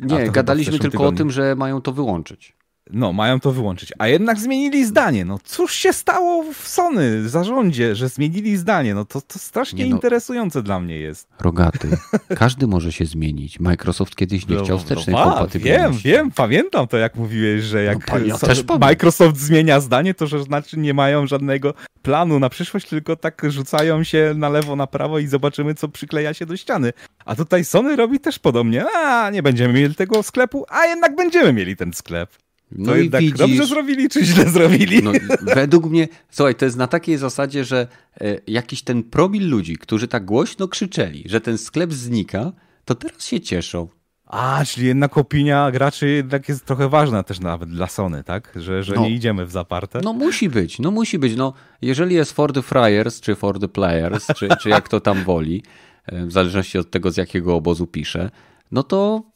Nie, 0.00 0.30
gadaliśmy 0.30 0.72
tylko 0.78 0.90
tygodniu. 0.90 1.14
o 1.14 1.18
tym, 1.18 1.30
że 1.30 1.54
mają 1.56 1.80
to 1.80 1.92
wyłączyć. 1.92 2.56
No, 2.90 3.12
mają 3.12 3.40
to 3.40 3.52
wyłączyć. 3.52 3.92
A 3.98 4.08
jednak 4.08 4.38
zmienili 4.38 4.84
zdanie. 4.84 5.24
No 5.24 5.38
cóż 5.44 5.74
się 5.74 5.92
stało 5.92 6.52
w 6.52 6.68
Sony, 6.68 7.22
w 7.22 7.28
zarządzie, 7.28 7.94
że 7.94 8.08
zmienili 8.08 8.56
zdanie? 8.56 8.94
No 8.94 9.04
to, 9.04 9.20
to 9.20 9.38
strasznie 9.38 9.86
no, 9.86 9.90
interesujące 9.96 10.62
dla 10.62 10.80
mnie 10.80 10.98
jest. 10.98 11.28
Rogaty. 11.40 11.88
Każdy 12.36 12.66
może 12.66 12.92
się 12.92 13.04
zmienić. 13.04 13.60
Microsoft 13.60 14.16
kiedyś 14.16 14.48
nie 14.48 14.56
no, 14.56 14.64
chciał 14.64 14.78
wstecznej 14.78 15.16
no, 15.16 15.24
kompatybilności. 15.24 16.02
Wiem, 16.08 16.14
wiem, 16.14 16.30
pamiętam 16.30 16.86
to, 16.86 16.96
jak 16.96 17.16
mówiłeś, 17.16 17.62
że 17.62 17.84
jak 17.84 18.12
no, 18.12 18.18
ja 18.18 18.38
so, 18.38 18.78
Microsoft 18.78 19.36
zmienia 19.36 19.80
zdanie, 19.80 20.14
to 20.14 20.26
że 20.26 20.42
znaczy 20.42 20.78
nie 20.78 20.94
mają 20.94 21.26
żadnego 21.26 21.74
planu 22.02 22.40
na 22.40 22.48
przyszłość, 22.48 22.88
tylko 22.88 23.16
tak 23.16 23.42
rzucają 23.48 24.04
się 24.04 24.32
na 24.36 24.48
lewo, 24.48 24.76
na 24.76 24.86
prawo 24.86 25.18
i 25.18 25.26
zobaczymy, 25.26 25.74
co 25.74 25.88
przykleja 25.88 26.34
się 26.34 26.46
do 26.46 26.56
ściany. 26.56 26.92
A 27.24 27.34
tutaj 27.34 27.64
Sony 27.64 27.96
robi 27.96 28.20
też 28.20 28.38
podobnie. 28.38 28.84
A, 28.96 29.30
nie 29.30 29.42
będziemy 29.42 29.74
mieli 29.74 29.94
tego 29.94 30.22
sklepu, 30.22 30.66
a 30.68 30.86
jednak 30.86 31.16
będziemy 31.16 31.52
mieli 31.52 31.76
ten 31.76 31.92
sklep. 31.92 32.41
No 32.76 32.96
i 32.96 33.10
widzisz, 33.10 33.32
dobrze 33.32 33.66
zrobili, 33.66 34.08
czy 34.08 34.24
źle 34.24 34.50
zrobili? 34.50 35.02
No, 35.02 35.12
według 35.54 35.86
mnie, 35.86 36.08
słuchaj, 36.30 36.54
to 36.54 36.64
jest 36.64 36.76
na 36.76 36.86
takiej 36.86 37.18
zasadzie, 37.18 37.64
że 37.64 37.86
e, 38.20 38.36
jakiś 38.46 38.82
ten 38.82 39.02
promil 39.02 39.48
ludzi, 39.48 39.76
którzy 39.76 40.08
tak 40.08 40.24
głośno 40.24 40.68
krzyczeli, 40.68 41.24
że 41.26 41.40
ten 41.40 41.58
sklep 41.58 41.92
znika, 41.92 42.52
to 42.84 42.94
teraz 42.94 43.26
się 43.26 43.40
cieszą. 43.40 43.88
A, 44.26 44.64
czyli 44.64 44.86
jednak 44.86 45.18
opinia 45.18 45.70
graczy 45.70 46.08
jednak 46.08 46.48
jest 46.48 46.64
trochę 46.64 46.88
ważna 46.88 47.22
też 47.22 47.40
nawet 47.40 47.68
dla 47.68 47.86
Sony, 47.86 48.24
tak? 48.24 48.52
Że, 48.56 48.82
że 48.82 48.94
no, 48.94 49.02
nie 49.02 49.10
idziemy 49.10 49.46
w 49.46 49.50
zaparte. 49.50 50.00
No 50.04 50.12
musi 50.12 50.48
być, 50.48 50.78
no 50.78 50.90
musi 50.90 51.18
być. 51.18 51.36
No, 51.36 51.52
jeżeli 51.82 52.14
jest 52.14 52.32
for 52.32 52.52
the 52.52 52.62
Friars, 52.62 53.20
czy 53.20 53.34
for 53.34 53.60
the 53.60 53.68
Players, 53.68 54.26
czy, 54.36 54.48
czy 54.60 54.68
jak 54.68 54.88
to 54.88 55.00
tam 55.00 55.24
woli, 55.24 55.62
e, 56.06 56.26
w 56.26 56.32
zależności 56.32 56.78
od 56.78 56.90
tego, 56.90 57.10
z 57.10 57.16
jakiego 57.16 57.56
obozu 57.56 57.86
pisze, 57.86 58.30
no 58.70 58.82
to 58.82 59.31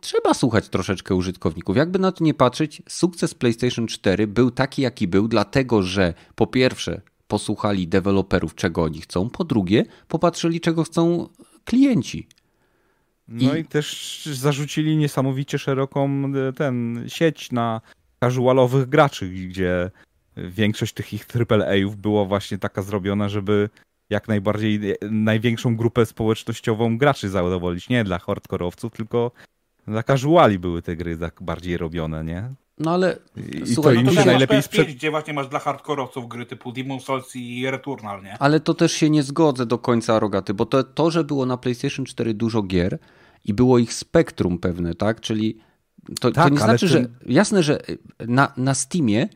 trzeba 0.00 0.34
słuchać 0.34 0.68
troszeczkę 0.68 1.14
użytkowników. 1.14 1.76
Jakby 1.76 1.98
na 1.98 2.12
to 2.12 2.24
nie 2.24 2.34
patrzeć, 2.34 2.82
sukces 2.88 3.34
PlayStation 3.34 3.86
4 3.86 4.26
był 4.26 4.50
taki, 4.50 4.82
jaki 4.82 5.08
był, 5.08 5.28
dlatego 5.28 5.82
że 5.82 6.14
po 6.34 6.46
pierwsze 6.46 7.00
posłuchali 7.28 7.88
deweloperów, 7.88 8.54
czego 8.54 8.82
oni 8.82 9.00
chcą, 9.00 9.30
po 9.30 9.44
drugie 9.44 9.84
popatrzyli, 10.08 10.60
czego 10.60 10.84
chcą 10.84 11.28
klienci. 11.64 12.28
No 13.28 13.56
i, 13.56 13.60
i 13.60 13.64
też 13.64 14.28
zarzucili 14.32 14.96
niesamowicie 14.96 15.58
szeroką 15.58 16.32
e, 16.48 16.52
ten 16.52 17.04
sieć 17.08 17.52
na 17.52 17.80
casualowych 18.20 18.88
graczy, 18.88 19.28
gdzie 19.28 19.90
większość 20.36 20.94
tych 20.94 21.12
ich 21.12 21.26
AAA-ów 21.50 21.96
była 21.96 22.24
właśnie 22.24 22.58
taka 22.58 22.82
zrobiona, 22.82 23.28
żeby 23.28 23.68
jak 24.10 24.28
najbardziej 24.28 24.90
e, 24.90 24.96
największą 25.10 25.76
grupę 25.76 26.06
społecznościową 26.06 26.98
graczy 26.98 27.28
zadowolić. 27.28 27.88
Nie 27.88 28.04
dla 28.04 28.18
hardkorowców, 28.18 28.92
tylko 28.92 29.30
dla 29.90 30.02
casuali 30.02 30.58
były 30.58 30.82
te 30.82 30.96
gry 30.96 31.18
tak 31.18 31.42
bardziej 31.42 31.76
robione, 31.76 32.24
nie? 32.24 32.50
No 32.78 32.90
ale 32.90 33.18
I 33.64 33.74
słuchaj, 33.74 33.94
to 33.94 34.00
im 34.00 34.10
się 34.10 34.24
najlepiej 34.24 34.62
sprzed... 34.62 34.88
gdzie 34.88 35.10
właśnie 35.10 35.34
masz 35.34 35.48
dla 35.48 35.58
hardkorowców 35.58 36.28
gry 36.28 36.46
typu 36.46 36.72
Demon 36.72 37.00
Souls 37.00 37.36
i 37.36 37.70
Returnal, 37.70 38.22
nie? 38.22 38.38
Ale 38.38 38.60
to 38.60 38.74
też 38.74 38.92
się 38.92 39.10
nie 39.10 39.22
zgodzę 39.22 39.66
do 39.66 39.78
końca, 39.78 40.18
Rogaty, 40.18 40.54
bo 40.54 40.66
to, 40.66 40.84
to, 40.84 41.10
że 41.10 41.24
było 41.24 41.46
na 41.46 41.56
PlayStation 41.56 42.04
4 42.04 42.34
dużo 42.34 42.62
gier 42.62 42.98
i 43.44 43.54
było 43.54 43.78
ich 43.78 43.94
spektrum 43.94 44.58
pewne, 44.58 44.94
tak? 44.94 45.20
Czyli 45.20 45.58
to, 46.20 46.30
tak, 46.30 46.44
to 46.44 46.50
nie 46.50 46.58
znaczy, 46.58 46.88
ten... 46.88 47.02
że 47.02 47.08
jasne, 47.26 47.62
że 47.62 47.78
na, 48.28 48.52
na 48.56 48.74
Steamie 48.74 49.28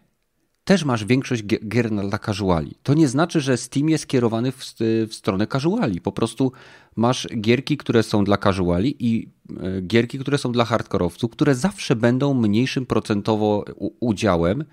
też 0.65 0.85
masz 0.85 1.05
większość 1.05 1.45
gier 1.45 1.91
dla 1.91 2.19
casuali. 2.19 2.75
To 2.83 2.95
nie 2.95 3.09
znaczy, 3.09 3.41
że 3.41 3.57
Steam 3.57 3.89
jest 3.89 4.05
skierowany 4.05 4.53
w, 4.53 4.75
w 5.09 5.15
stronę 5.15 5.47
casuali. 5.47 6.01
Po 6.01 6.13
prostu 6.13 6.53
masz 6.97 7.29
gierki, 7.41 7.77
które 7.77 8.03
są 8.03 8.25
dla 8.25 8.37
casuali 8.37 8.97
i 8.99 9.29
e, 9.61 9.83
gierki, 9.83 10.19
które 10.19 10.39
są 10.39 10.53
dla 10.53 10.65
hardkorowców, 10.65 11.31
które 11.31 11.55
zawsze 11.55 11.97
będą 11.97 12.35
mniejszym 12.35 12.87
procentowo 12.87 13.65
udziałem 14.01 14.61
e, 14.61 14.65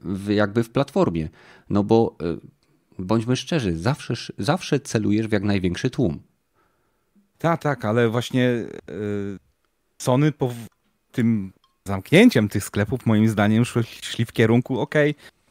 w, 0.00 0.30
jakby 0.30 0.64
w 0.64 0.70
platformie. 0.70 1.28
No 1.70 1.84
bo 1.84 2.16
e, 2.22 2.36
bądźmy 2.98 3.36
szczerzy, 3.36 3.78
zawsze, 3.78 4.14
zawsze 4.38 4.80
celujesz 4.80 5.28
w 5.28 5.32
jak 5.32 5.42
największy 5.42 5.90
tłum. 5.90 6.22
Tak, 7.38 7.62
tak, 7.62 7.84
ale 7.84 8.08
właśnie 8.08 8.66
Sony 9.98 10.32
po 10.32 10.54
tym 11.12 11.52
zamknięciem 11.88 12.48
tych 12.48 12.64
sklepów 12.64 13.06
moim 13.06 13.28
zdaniem 13.28 13.64
szli 14.02 14.24
w 14.24 14.32
kierunku, 14.32 14.80
ok, 14.80 14.94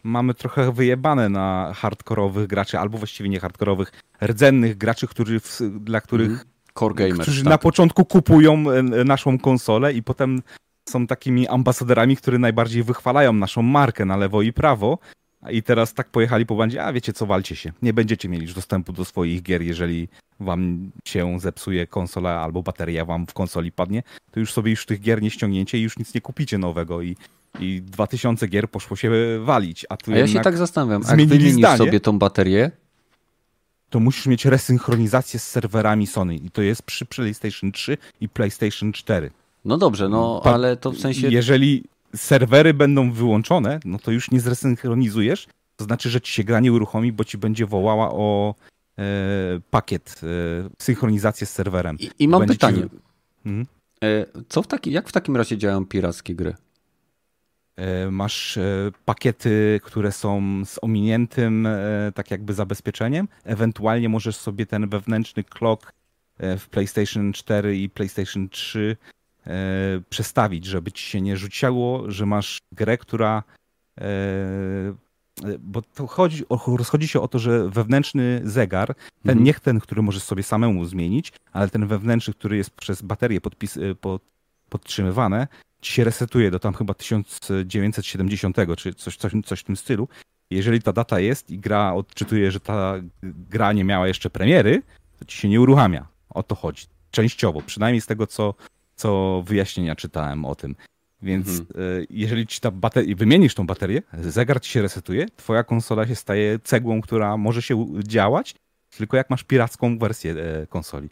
mamy 0.04 0.34
trochę 0.34 0.72
wyjebane 0.72 1.30
na 1.30 1.72
hardkorowych 1.76 2.48
graczy, 2.48 2.80
albo 2.80 2.98
właściwie 2.98 3.30
nie 3.30 3.40
hardkorowych, 3.40 3.92
rdzennych 4.24 4.78
graczy, 4.78 5.08
którzy, 5.08 5.42
dla 5.80 6.02
których 6.02 6.28
mm. 6.28 6.40
Core 6.74 6.96
gamers, 6.96 7.22
którzy 7.22 7.44
tak. 7.44 7.50
na 7.50 7.58
początku 7.58 8.06
kupują 8.06 8.72
e, 8.72 8.84
naszą 9.04 9.40
konsolę 9.40 9.94
i 9.94 10.04
potem 10.04 10.42
są 10.90 11.08
takimi 11.08 11.48
ambasadorami, 11.48 12.18
którzy 12.18 12.40
najbardziej 12.40 12.84
wychwalają 12.84 13.34
naszą 13.34 13.62
markę 13.62 14.06
na 14.06 14.18
lewo 14.18 14.42
i 14.42 14.54
prawo. 14.54 14.98
I 15.50 15.64
teraz 15.64 15.94
tak 15.94 16.10
pojechali 16.10 16.46
po 16.46 16.56
bandzie, 16.56 16.84
a 16.84 16.94
wiecie 16.94 17.14
co, 17.14 17.26
walcie 17.26 17.56
się. 17.56 17.72
Nie 17.82 17.94
będziecie 17.94 18.30
mieli 18.30 18.44
już 18.44 18.54
dostępu 18.54 18.94
do 18.94 19.06
swoich 19.06 19.44
gier, 19.44 19.62
jeżeli 19.62 20.08
wam 20.40 20.92
się 21.06 21.40
zepsuje 21.40 21.88
konsola 21.88 22.42
albo 22.42 22.64
bateria 22.64 23.06
wam 23.06 23.28
w 23.28 23.34
konsoli 23.34 23.72
padnie, 23.72 24.04
to 24.32 24.40
już 24.40 24.54
sobie 24.54 24.72
już 24.72 24.86
tych 24.86 25.02
gier 25.02 25.22
nie 25.22 25.32
ściągniecie 25.32 25.78
i 25.78 25.82
już 25.82 25.98
nic 25.98 26.14
nie 26.14 26.22
kupicie 26.22 26.58
nowego 26.58 27.02
i, 27.02 27.16
i 27.60 27.82
2000 27.82 28.48
gier 28.48 28.70
poszło 28.70 28.98
się 28.98 29.12
walić. 29.44 29.86
A, 29.90 29.98
tu 29.98 30.12
a 30.12 30.16
ja 30.16 30.28
się 30.28 30.40
tak 30.40 30.58
zastanawiam, 30.58 31.02
jak 31.02 31.28
wymienisz 31.28 31.78
sobie 31.78 32.00
tą 32.00 32.20
baterię, 32.20 32.72
to 33.90 34.00
musisz 34.00 34.26
mieć 34.26 34.46
resynchronizację 34.46 35.40
z 35.40 35.48
serwerami 35.48 36.08
Sony 36.08 36.36
i 36.36 36.52
to 36.52 36.62
jest 36.62 36.84
przy 36.84 37.06
PlayStation 37.06 37.72
3 37.72 37.98
i 38.22 38.30
PlayStation 38.30 38.94
4. 38.94 39.32
No 39.66 39.78
dobrze, 39.78 40.10
no 40.10 40.42
ale 40.44 40.78
to 40.78 40.92
w 40.92 41.00
sensie... 41.00 41.28
Jeżeli 41.30 41.84
serwery 42.16 42.74
będą 42.74 43.12
wyłączone, 43.12 43.80
no 43.86 44.00
to 44.00 44.12
już 44.12 44.32
nie 44.32 44.40
zresynchronizujesz, 44.40 45.48
to 45.76 45.86
znaczy, 45.86 46.10
że 46.10 46.22
ci 46.22 46.34
się 46.34 46.44
gra 46.44 46.60
nie 46.60 46.74
uruchomi, 46.74 47.12
bo 47.12 47.24
ci 47.24 47.38
będzie 47.38 47.66
wołała 47.66 48.12
o 48.12 48.56
e, 48.98 49.04
pakiet, 49.70 50.22
e, 50.24 50.70
synchronizację 50.80 51.48
z 51.48 51.52
serwerem. 51.52 51.98
I, 52.00 52.10
i 52.20 52.28
mam 52.28 52.46
pytanie. 52.46 52.84
Ci... 52.84 52.90
Hmm? 53.44 53.66
E, 54.04 54.26
co 54.50 54.62
w 54.62 54.68
taki, 54.68 54.92
jak 54.92 55.10
w 55.10 55.12
takim 55.12 55.36
razie 55.38 55.58
działają 55.58 55.86
pirackie 55.86 56.36
gry? 56.36 56.56
E, 57.76 58.12
masz 58.12 58.58
e, 58.58 58.92
pakiety, 59.06 59.80
które 59.84 60.12
są 60.12 60.66
z 60.66 60.80
ominiętym 60.82 61.68
tak 62.16 62.32
jakby 62.32 62.54
zabezpieczeniem. 62.54 63.28
Ewentualnie 63.44 64.10
możesz 64.10 64.36
sobie 64.36 64.66
ten 64.66 64.90
wewnętrzny 64.90 65.44
clock 65.44 65.94
w 66.40 66.70
PlayStation 66.72 67.34
4 67.34 67.78
i 67.78 67.90
PlayStation 67.90 68.50
3 68.50 68.98
przestawić, 70.10 70.66
żeby 70.66 70.92
ci 70.92 71.06
się 71.06 71.22
nie 71.22 71.38
rzuciło, 71.38 72.12
że 72.12 72.26
masz 72.26 72.58
grę, 72.72 72.98
która 72.98 73.44
bo 75.60 75.82
to 75.82 76.08
chodzi, 76.08 76.44
rozchodzi 76.68 77.08
się 77.08 77.22
o 77.22 77.28
to, 77.28 77.40
że 77.40 77.70
wewnętrzny 77.70 78.42
zegar, 78.44 78.88
ten 79.24 79.30
mhm. 79.30 79.44
nie 79.44 79.54
ten, 79.54 79.80
który 79.80 80.02
możesz 80.02 80.24
sobie 80.24 80.44
samemu 80.44 80.86
zmienić, 80.86 81.34
ale 81.54 81.70
ten 81.70 81.88
wewnętrzny, 81.88 82.34
który 82.34 82.58
jest 82.58 82.70
przez 82.72 83.02
baterię 83.02 83.42
podpis, 83.42 83.80
pod, 84.02 84.22
podtrzymywane, 84.70 85.48
ci 85.82 85.94
się 85.94 86.04
resetuje 86.04 86.52
do 86.52 86.60
tam 86.60 86.74
chyba 86.74 86.94
1970 86.94 88.58
czy 88.78 88.94
coś, 88.94 89.18
coś, 89.18 89.32
coś 89.46 89.60
w 89.60 89.64
tym 89.64 89.76
stylu. 89.76 90.08
Jeżeli 90.50 90.82
ta 90.82 90.94
data 90.94 91.20
jest 91.20 91.50
i 91.50 91.60
gra 91.60 91.94
odczytuje, 91.94 92.52
że 92.52 92.60
ta 92.60 92.96
gra 93.24 93.74
nie 93.74 93.84
miała 93.84 94.08
jeszcze 94.08 94.30
premiery, 94.30 94.82
to 95.20 95.26
ci 95.26 95.38
się 95.38 95.50
nie 95.50 95.62
uruchamia. 95.62 96.08
O 96.30 96.44
to 96.44 96.56
chodzi. 96.56 96.86
Częściowo, 97.12 97.62
przynajmniej 97.62 98.02
z 98.02 98.06
tego, 98.06 98.28
co, 98.28 98.54
co 99.02 99.44
wyjaśnienia 99.46 99.96
czytałem 99.96 100.46
o 100.46 100.56
tym. 100.56 100.76
Więc 101.22 101.48
mhm. 101.48 102.02
E, 102.02 102.06
jeżeli 102.10 102.48
ci 102.48 102.60
ta 102.60 102.72
bateria, 102.72 103.16
wymienisz 103.16 103.56
tą 103.56 103.66
baterię, 103.68 104.02
zegar 104.14 104.62
ci 104.62 104.72
się 104.72 104.82
resetuje, 104.82 105.26
twoja 105.36 105.64
konsola 105.64 106.08
się 106.08 106.16
staje 106.16 106.60
cegłą, 106.60 107.02
która 107.02 107.38
może 107.38 107.62
się 107.62 107.88
działać, 108.04 108.56
tylko 108.98 109.18
jak 109.18 109.30
masz 109.30 109.44
piracką 109.44 109.98
wersję 109.98 110.32
e, 110.32 110.68
konsoli. 110.68 111.10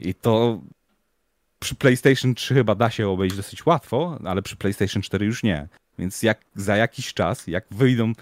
I 0.00 0.14
to 0.14 0.60
przy 1.58 1.74
PlayStation 1.74 2.34
3 2.34 2.54
chyba 2.54 2.74
da 2.74 2.90
się 2.90 3.08
obejść 3.08 3.36
dosyć 3.36 3.66
łatwo, 3.66 4.18
ale 4.24 4.42
przy 4.42 4.56
PlayStation 4.56 5.02
4 5.02 5.26
już 5.26 5.42
nie. 5.42 5.68
Więc 5.98 6.22
jak 6.22 6.44
za 6.54 6.76
jakiś 6.76 7.14
czas, 7.14 7.46
jak 7.46 7.64
wyjdą, 7.70 8.12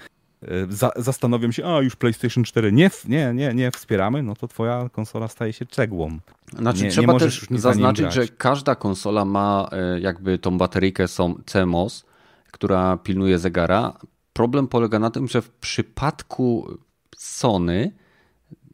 za, 0.68 0.90
zastanowią 0.96 1.52
się, 1.52 1.66
a 1.66 1.80
już 1.80 1.96
PlayStation 1.96 2.44
4 2.44 2.72
nie, 2.72 2.90
nie, 3.08 3.32
nie, 3.34 3.54
nie 3.54 3.70
wspieramy, 3.70 4.22
no 4.22 4.34
to 4.34 4.48
twoja 4.48 4.88
konsola 4.92 5.28
staje 5.28 5.52
się 5.52 5.66
cegłą. 5.66 6.18
Znaczy, 6.58 6.84
nie, 6.84 6.90
trzeba 6.90 7.12
nie 7.12 7.18
też 7.18 7.46
zaznaczyć, 7.50 8.12
że 8.12 8.28
każda 8.28 8.74
konsola 8.74 9.24
ma 9.24 9.68
e, 9.72 10.00
jakby 10.00 10.38
tą 10.38 10.58
bateryjkę 10.58 11.06
CMOS, 11.46 12.04
która 12.52 12.96
pilnuje 12.96 13.38
zegara. 13.38 13.98
Problem 14.32 14.68
polega 14.68 14.98
na 14.98 15.10
tym, 15.10 15.28
że 15.28 15.42
w 15.42 15.50
przypadku 15.50 16.78
Sony 17.16 17.92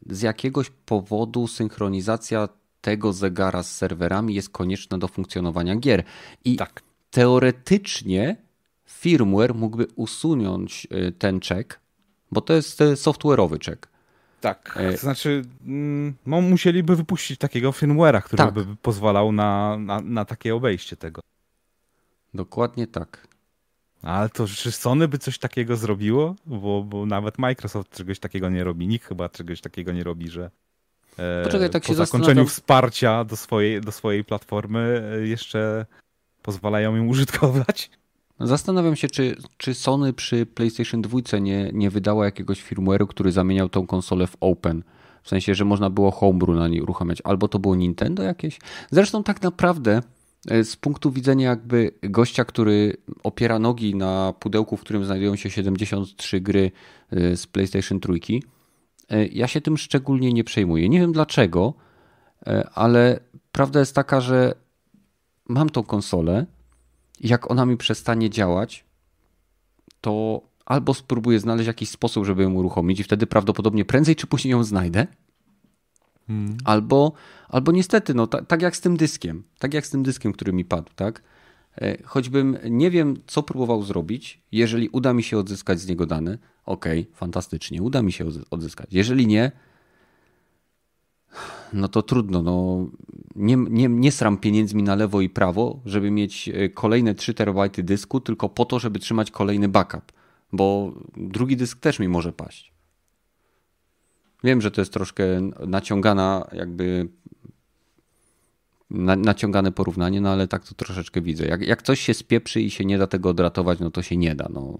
z 0.09 0.21
jakiegoś 0.21 0.69
powodu 0.69 1.47
synchronizacja 1.47 2.49
tego 2.81 3.13
zegara 3.13 3.63
z 3.63 3.75
serwerami 3.75 4.35
jest 4.35 4.49
konieczna 4.49 4.97
do 4.97 5.07
funkcjonowania 5.07 5.75
gier. 5.75 6.03
I 6.45 6.55
tak. 6.55 6.81
teoretycznie 7.11 8.48
firmware 8.91 9.55
mógłby 9.55 9.87
usunąć 9.95 10.87
y, 10.91 11.11
ten 11.11 11.39
check, 11.39 11.79
bo 12.31 12.41
to 12.41 12.53
jest 12.53 12.81
y, 12.81 12.93
software'owy 12.93 13.65
check. 13.65 13.87
Tak, 14.41 14.77
e, 14.77 14.91
to 14.91 14.97
znaczy 14.97 15.41
mm, 15.65 16.13
no, 16.25 16.41
musieliby 16.41 16.95
wypuścić 16.95 17.39
takiego 17.39 17.71
firmware'a, 17.71 18.21
który 18.21 18.37
tak. 18.37 18.53
by 18.53 18.65
pozwalał 18.81 19.31
na, 19.31 19.77
na, 19.77 20.01
na 20.01 20.25
takie 20.25 20.55
obejście 20.55 20.95
tego. 20.95 21.21
Dokładnie 22.33 22.87
tak. 22.87 23.27
Ale 24.01 24.29
to 24.29 24.47
czy 24.47 24.71
Sony 24.71 25.07
by 25.07 25.17
coś 25.17 25.39
takiego 25.39 25.75
zrobiło? 25.75 26.35
Bo, 26.45 26.83
bo 26.83 27.05
nawet 27.05 27.37
Microsoft 27.37 27.89
czegoś 27.89 28.19
takiego 28.19 28.49
nie 28.49 28.63
robi. 28.63 28.87
Nikt 28.87 29.07
chyba 29.07 29.29
czegoś 29.29 29.61
takiego 29.61 29.91
nie 29.91 30.03
robi, 30.03 30.29
że 30.29 30.51
E, 31.19 31.43
Poczekaj, 31.43 31.69
tak 31.69 31.83
po 31.83 31.93
zakończeniu 31.93 32.45
wsparcia 32.45 33.23
do 33.23 33.35
swojej, 33.37 33.81
do 33.81 33.91
swojej 33.91 34.23
platformy 34.23 35.11
e, 35.13 35.27
jeszcze 35.27 35.85
pozwalają 36.41 36.95
ją 36.95 37.05
użytkować. 37.05 37.89
Zastanawiam 38.39 38.95
się, 38.95 39.07
czy, 39.07 39.35
czy 39.57 39.73
Sony 39.73 40.13
przy 40.13 40.45
PlayStation 40.45 41.01
2 41.01 41.37
nie, 41.39 41.71
nie 41.73 41.91
jakiegoś 42.23 42.63
firmware'u, 42.63 43.07
który 43.07 43.31
zamieniał 43.31 43.69
tą 43.69 43.87
konsolę 43.87 44.27
w 44.27 44.37
open. 44.39 44.83
W 45.23 45.29
sensie, 45.29 45.55
że 45.55 45.65
można 45.65 45.89
było 45.89 46.11
homebrew 46.11 46.57
na 46.57 46.67
niej 46.67 46.81
uruchamiać. 46.81 47.21
Albo 47.23 47.47
to 47.47 47.59
było 47.59 47.75
Nintendo 47.75 48.23
jakieś. 48.23 48.59
Zresztą 48.91 49.23
tak 49.23 49.41
naprawdę 49.41 50.01
e, 50.47 50.63
z 50.63 50.75
punktu 50.75 51.11
widzenia 51.11 51.49
jakby 51.49 51.91
gościa, 52.03 52.45
który 52.45 52.97
opiera 53.23 53.59
nogi 53.59 53.95
na 53.95 54.33
pudełku, 54.39 54.77
w 54.77 54.81
którym 54.81 55.05
znajdują 55.05 55.35
się 55.35 55.49
73 55.49 56.41
gry 56.41 56.71
z 57.11 57.47
PlayStation 57.47 57.99
3, 57.99 58.19
E, 59.09 59.27
ja 59.27 59.47
się 59.47 59.61
tym 59.61 59.77
szczególnie 59.77 60.33
nie 60.33 60.43
przejmuję. 60.43 60.89
Nie 60.89 60.99
wiem 60.99 61.11
dlaczego, 61.11 61.73
e, 62.47 62.69
ale 62.73 63.19
prawda 63.51 63.79
jest 63.79 63.95
taka, 63.95 64.21
że 64.21 64.53
mam 65.47 65.69
tą 65.69 65.83
konsolę 65.83 66.45
jak 67.19 67.51
ona 67.51 67.65
mi 67.65 67.77
przestanie 67.77 68.29
działać, 68.29 68.85
to 70.01 70.41
albo 70.65 70.93
spróbuję 70.93 71.39
znaleźć 71.39 71.67
jakiś 71.67 71.89
sposób, 71.89 72.25
żeby 72.25 72.43
ją 72.43 72.53
uruchomić 72.53 72.99
i 72.99 73.03
wtedy 73.03 73.27
prawdopodobnie 73.27 73.85
prędzej 73.85 74.15
czy 74.15 74.27
później 74.27 74.51
ją 74.51 74.63
znajdę, 74.63 75.07
hmm. 76.27 76.57
albo, 76.65 77.13
albo 77.47 77.71
niestety, 77.71 78.13
no 78.13 78.27
tak 78.27 78.61
jak 78.61 78.75
z 78.75 78.81
tym 78.81 78.97
dyskiem, 78.97 79.43
tak 79.59 79.73
jak 79.73 79.87
z 79.87 79.89
tym 79.89 80.03
dyskiem, 80.03 80.33
który 80.33 80.53
mi 80.53 80.65
padł, 80.65 80.91
tak? 80.95 81.23
E, 81.81 82.03
choćbym 82.03 82.57
nie 82.69 82.91
wiem, 82.91 83.15
co 83.27 83.43
próbował 83.43 83.83
zrobić, 83.83 84.41
jeżeli 84.51 84.89
uda 84.89 85.13
mi 85.13 85.23
się 85.23 85.37
odzyskać 85.37 85.79
z 85.79 85.87
niego 85.87 86.05
dane, 86.05 86.37
ok, 86.65 86.85
fantastycznie, 87.13 87.83
uda 87.83 88.01
mi 88.01 88.11
się 88.11 88.25
odzyskać. 88.51 88.87
Jeżeli 88.91 89.27
nie, 89.27 89.51
no 91.73 91.87
to 91.87 92.01
trudno. 92.01 92.41
No, 92.41 92.87
nie, 93.35 93.55
nie, 93.55 93.87
nie 93.87 94.11
sram 94.11 94.37
pieniędzmi 94.37 94.83
na 94.83 94.95
lewo 94.95 95.21
i 95.21 95.29
prawo, 95.29 95.79
żeby 95.85 96.11
mieć 96.11 96.49
e, 96.49 96.69
kolejne 96.69 97.15
3 97.15 97.33
terabajty 97.33 97.83
dysku, 97.83 98.19
tylko 98.19 98.49
po 98.49 98.65
to, 98.65 98.79
żeby 98.79 98.99
trzymać 98.99 99.31
kolejny 99.31 99.67
backup, 99.67 100.11
bo 100.51 100.93
drugi 101.17 101.57
dysk 101.57 101.79
też 101.79 101.99
mi 101.99 102.07
może 102.07 102.33
paść. 102.33 102.73
Wiem, 104.43 104.61
że 104.61 104.71
to 104.71 104.81
jest 104.81 104.93
troszkę 104.93 105.23
naciągana 105.67 106.47
jakby 106.51 107.09
na, 108.89 109.15
naciągane 109.15 109.71
porównanie, 109.71 110.21
no 110.21 110.29
ale 110.29 110.47
tak 110.47 110.65
to 110.65 110.75
troszeczkę 110.75 111.21
widzę. 111.21 111.45
Jak, 111.45 111.61
jak 111.61 111.81
coś 111.81 111.99
się 111.99 112.13
spieprzy 112.13 112.61
i 112.61 112.69
się 112.69 112.85
nie 112.85 112.97
da 112.97 113.07
tego 113.07 113.29
odratować, 113.29 113.79
no 113.79 113.91
to 113.91 114.01
się 114.01 114.17
nie 114.17 114.35
da. 114.35 114.47
No. 114.53 114.77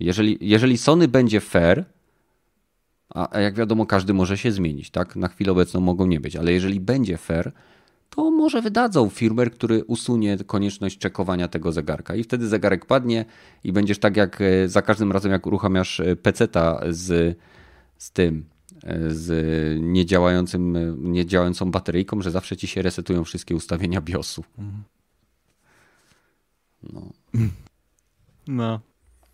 Jeżeli, 0.00 0.38
jeżeli 0.40 0.78
Sony 0.78 1.08
będzie 1.08 1.40
fair, 1.40 1.84
a, 3.14 3.40
jak 3.40 3.54
wiadomo, 3.54 3.86
każdy 3.86 4.14
może 4.14 4.38
się 4.38 4.52
zmienić, 4.52 4.90
tak? 4.90 5.16
Na 5.16 5.28
chwilę 5.28 5.52
obecną 5.52 5.80
mogą 5.80 6.06
nie 6.06 6.20
być, 6.20 6.36
ale 6.36 6.52
jeżeli 6.52 6.80
będzie 6.80 7.16
fair, 7.16 7.52
to 8.10 8.30
może 8.30 8.62
wydadzą 8.62 9.08
firmware, 9.08 9.50
który 9.50 9.84
usunie 9.84 10.38
konieczność 10.46 10.98
czekowania 10.98 11.48
tego 11.48 11.72
zegarka 11.72 12.14
i 12.14 12.24
wtedy 12.24 12.48
zegarek 12.48 12.86
padnie 12.86 13.24
i 13.64 13.72
będziesz 13.72 13.98
tak 13.98 14.16
jak 14.16 14.40
e, 14.40 14.68
za 14.68 14.82
każdym 14.82 15.12
razem 15.12 15.32
jak 15.32 15.46
uruchamiasz 15.46 16.00
e, 16.00 16.16
peceta 16.16 16.80
z, 16.90 17.38
z 17.98 18.10
tym 18.10 18.44
z 19.08 19.80
niedziałającym, 19.82 20.96
niedziałającą 21.12 21.70
bateryjką, 21.70 22.22
że 22.22 22.30
zawsze 22.30 22.56
ci 22.56 22.66
się 22.66 22.82
resetują 22.82 23.24
wszystkie 23.24 23.56
ustawienia 23.56 24.00
BIOSu. 24.00 24.44
No. 26.92 27.12
No. 28.46 28.80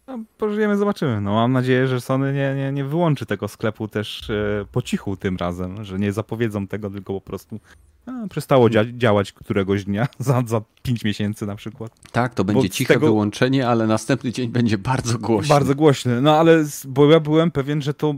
No. 0.08 0.18
pożyjemy, 0.38 0.76
zobaczymy. 0.76 1.20
No, 1.20 1.32
mam 1.32 1.52
nadzieję, 1.52 1.86
że 1.86 2.00
Sony 2.00 2.32
nie, 2.32 2.54
nie, 2.54 2.72
nie 2.72 2.84
wyłączy 2.84 3.26
tego 3.26 3.48
sklepu 3.48 3.88
też 3.88 4.30
e, 4.30 4.64
po 4.72 4.82
cichu 4.82 5.16
tym 5.16 5.36
razem, 5.36 5.84
że 5.84 5.98
nie 5.98 6.12
zapowiedzą 6.12 6.66
tego, 6.66 6.90
tylko 6.90 7.14
po 7.14 7.20
prostu 7.20 7.60
a, 8.06 8.28
przestało 8.30 8.70
dzia 8.70 8.84
działać 8.92 9.32
któregoś 9.32 9.84
dnia 9.84 10.06
za, 10.18 10.42
za 10.46 10.60
5 10.82 11.04
miesięcy 11.04 11.46
na 11.46 11.56
przykład. 11.56 11.92
Tak, 12.12 12.34
to 12.34 12.44
będzie 12.44 12.68
bo 12.68 12.74
ciche 12.74 12.94
tego... 12.94 13.06
wyłączenie, 13.06 13.68
ale 13.68 13.86
następny 13.86 14.32
dzień 14.32 14.50
będzie 14.50 14.78
bardzo 14.78 15.18
głośny. 15.18 15.48
Bardzo 15.48 15.74
głośny, 15.74 16.20
no 16.20 16.38
ale 16.38 16.64
bo 16.88 17.10
ja 17.10 17.20
byłem 17.20 17.50
pewien, 17.50 17.82
że 17.82 17.94
to, 17.94 18.14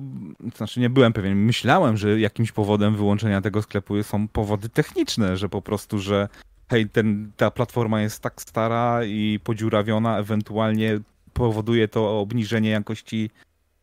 znaczy 0.56 0.80
nie 0.80 0.90
byłem 0.90 1.12
pewien, 1.12 1.36
myślałem, 1.38 1.96
że 1.96 2.20
jakimś 2.20 2.52
powodem 2.52 2.96
wyłączenia 2.96 3.40
tego 3.40 3.62
sklepu 3.62 4.02
są 4.02 4.28
powody 4.28 4.68
techniczne, 4.68 5.36
że 5.36 5.48
po 5.48 5.62
prostu, 5.62 5.98
że 5.98 6.28
hej, 6.70 6.88
ten, 6.88 7.32
ta 7.36 7.50
platforma 7.50 8.02
jest 8.02 8.20
tak 8.20 8.42
stara 8.42 9.04
i 9.04 9.40
podziurawiona, 9.44 10.18
ewentualnie 10.18 11.00
powoduje 11.32 11.88
to 11.88 12.20
obniżenie 12.20 12.70
jakości 12.70 13.30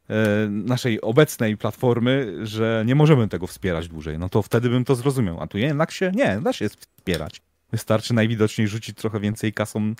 E, 0.09 0.47
naszej 0.49 1.01
obecnej 1.01 1.57
platformy, 1.57 2.33
że 2.43 2.83
nie 2.87 2.95
możemy 2.95 3.27
tego 3.27 3.47
wspierać 3.47 3.87
dłużej, 3.87 4.19
no 4.19 4.29
to 4.29 4.41
wtedy 4.41 4.69
bym 4.69 4.85
to 4.85 4.95
zrozumiał. 4.95 5.41
A 5.41 5.47
tu 5.47 5.57
jednak 5.57 5.91
się, 5.91 6.11
nie, 6.15 6.41
da 6.41 6.53
się 6.53 6.69
wspierać. 6.69 7.41
Wystarczy 7.71 8.13
najwidoczniej 8.13 8.67
rzucić 8.67 8.97
trochę 8.97 9.19
więcej 9.19 9.53
kasą 9.53 9.93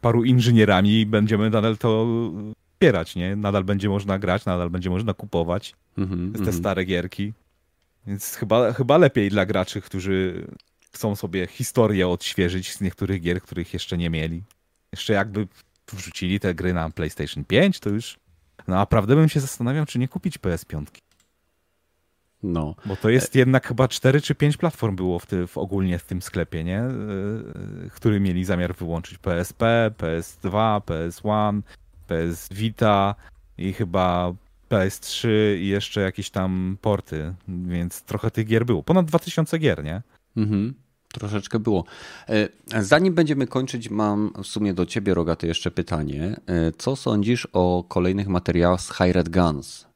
paru 0.00 0.24
inżynierami 0.24 1.00
i 1.00 1.06
będziemy 1.06 1.50
nadal 1.50 1.76
to 1.76 2.06
wspierać, 2.72 3.16
nie? 3.16 3.36
Nadal 3.36 3.64
będzie 3.64 3.88
można 3.88 4.18
grać, 4.18 4.44
nadal 4.44 4.70
będzie 4.70 4.90
można 4.90 5.14
kupować 5.14 5.74
mm 5.98 6.10
-hmm, 6.10 6.44
te 6.44 6.50
-hmm. 6.50 6.58
stare 6.58 6.84
gierki. 6.84 7.32
Więc 8.06 8.34
chyba, 8.34 8.72
chyba 8.72 8.98
lepiej 8.98 9.30
dla 9.30 9.46
graczy, 9.46 9.80
którzy 9.80 10.46
chcą 10.92 11.16
sobie 11.16 11.46
historię 11.46 12.08
odświeżyć 12.08 12.72
z 12.72 12.80
niektórych 12.80 13.22
gier, 13.22 13.42
których 13.42 13.72
jeszcze 13.72 13.98
nie 13.98 14.10
mieli. 14.10 14.42
Jeszcze 14.92 15.12
jakby 15.12 15.46
wrzucili 15.92 16.40
te 16.40 16.54
gry 16.54 16.74
na 16.74 16.90
PlayStation 16.90 17.44
5, 17.44 17.80
to 17.80 17.90
już 17.90 18.18
no 18.68 18.74
naprawdę 18.74 19.16
bym 19.16 19.28
się 19.28 19.40
zastanawiał, 19.40 19.86
czy 19.86 19.98
nie 19.98 20.08
kupić 20.08 20.38
PS5. 20.38 20.84
No. 22.42 22.74
Bo 22.86 22.96
to 22.96 23.08
jest 23.10 23.34
jednak 23.34 23.66
chyba 23.66 23.88
4 23.88 24.20
czy 24.20 24.34
5 24.34 24.56
platform 24.56 24.96
było 24.96 25.18
w, 25.18 25.26
ty, 25.26 25.46
w 25.46 25.58
ogólnie 25.58 25.98
w 25.98 26.04
tym 26.04 26.22
sklepie, 26.22 26.64
nie? 26.64 26.82
Yy, 27.82 27.90
który 27.90 28.20
mieli 28.20 28.44
zamiar 28.44 28.74
wyłączyć 28.74 29.18
PSP, 29.18 29.90
PS2, 29.98 30.80
PS1, 30.80 31.62
PS 32.06 32.48
Vita 32.52 33.14
i 33.58 33.72
chyba 33.72 34.34
PS3 34.70 35.28
i 35.58 35.66
jeszcze 35.66 36.00
jakieś 36.00 36.30
tam 36.30 36.78
porty, 36.80 37.34
więc 37.48 38.02
trochę 38.02 38.30
tych 38.30 38.46
gier 38.46 38.66
było. 38.66 38.82
Ponad 38.82 39.06
2000 39.06 39.58
gier, 39.58 39.84
nie? 39.84 40.02
Mhm. 40.36 40.74
Troszeczkę 41.12 41.58
było. 41.58 41.84
E, 42.28 42.48
zanim 42.82 43.14
będziemy 43.14 43.46
kończyć, 43.46 43.90
mam 43.90 44.32
w 44.42 44.46
sumie 44.46 44.74
do 44.74 44.86
ciebie, 44.86 45.14
Rogaty, 45.14 45.46
jeszcze 45.46 45.70
pytanie. 45.70 46.36
E, 46.46 46.72
co 46.78 46.96
sądzisz 46.96 47.48
o 47.52 47.84
kolejnych 47.88 48.28
materiałach 48.28 48.80
z 48.80 48.92
Hired 48.92 49.28
Guns? 49.28 49.86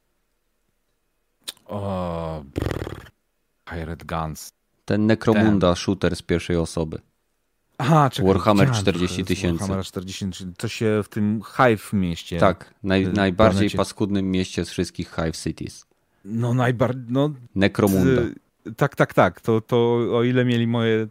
O, 1.66 2.44
Hired 3.70 4.04
Guns. 4.04 4.52
Ten 4.84 5.06
Necromunda 5.06 5.66
Ten. 5.66 5.76
shooter 5.76 6.16
z 6.16 6.22
pierwszej 6.22 6.56
osoby. 6.56 6.98
Aha, 7.78 8.10
czekaj, 8.10 8.32
Warhammer 8.32 8.70
40 8.70 9.24
tysięcy. 9.24 9.58
Warhammer 9.58 9.84
40 9.84 10.26
tysięcy. 10.26 10.56
To 10.58 10.68
się 10.68 11.00
w 11.04 11.08
tym 11.08 11.40
Hive 11.56 11.92
mieście. 11.92 12.38
Tak, 12.38 12.74
naj, 12.82 13.06
najbardziej 13.06 13.58
planecie. 13.58 13.76
paskudnym 13.76 14.30
mieście 14.30 14.64
z 14.64 14.70
wszystkich 14.70 15.14
Hive 15.14 15.36
Cities. 15.36 15.86
No 16.24 16.54
najbardziej, 16.54 17.04
no... 17.08 17.30
Necromunda. 17.54 18.22
Tak, 18.76 18.96
tak, 18.96 19.14
tak. 19.14 19.40
To, 19.40 19.60
to 19.60 19.76
o 20.12 20.24
ile 20.24 20.44
mieli 20.44 20.66
moje 20.66 21.08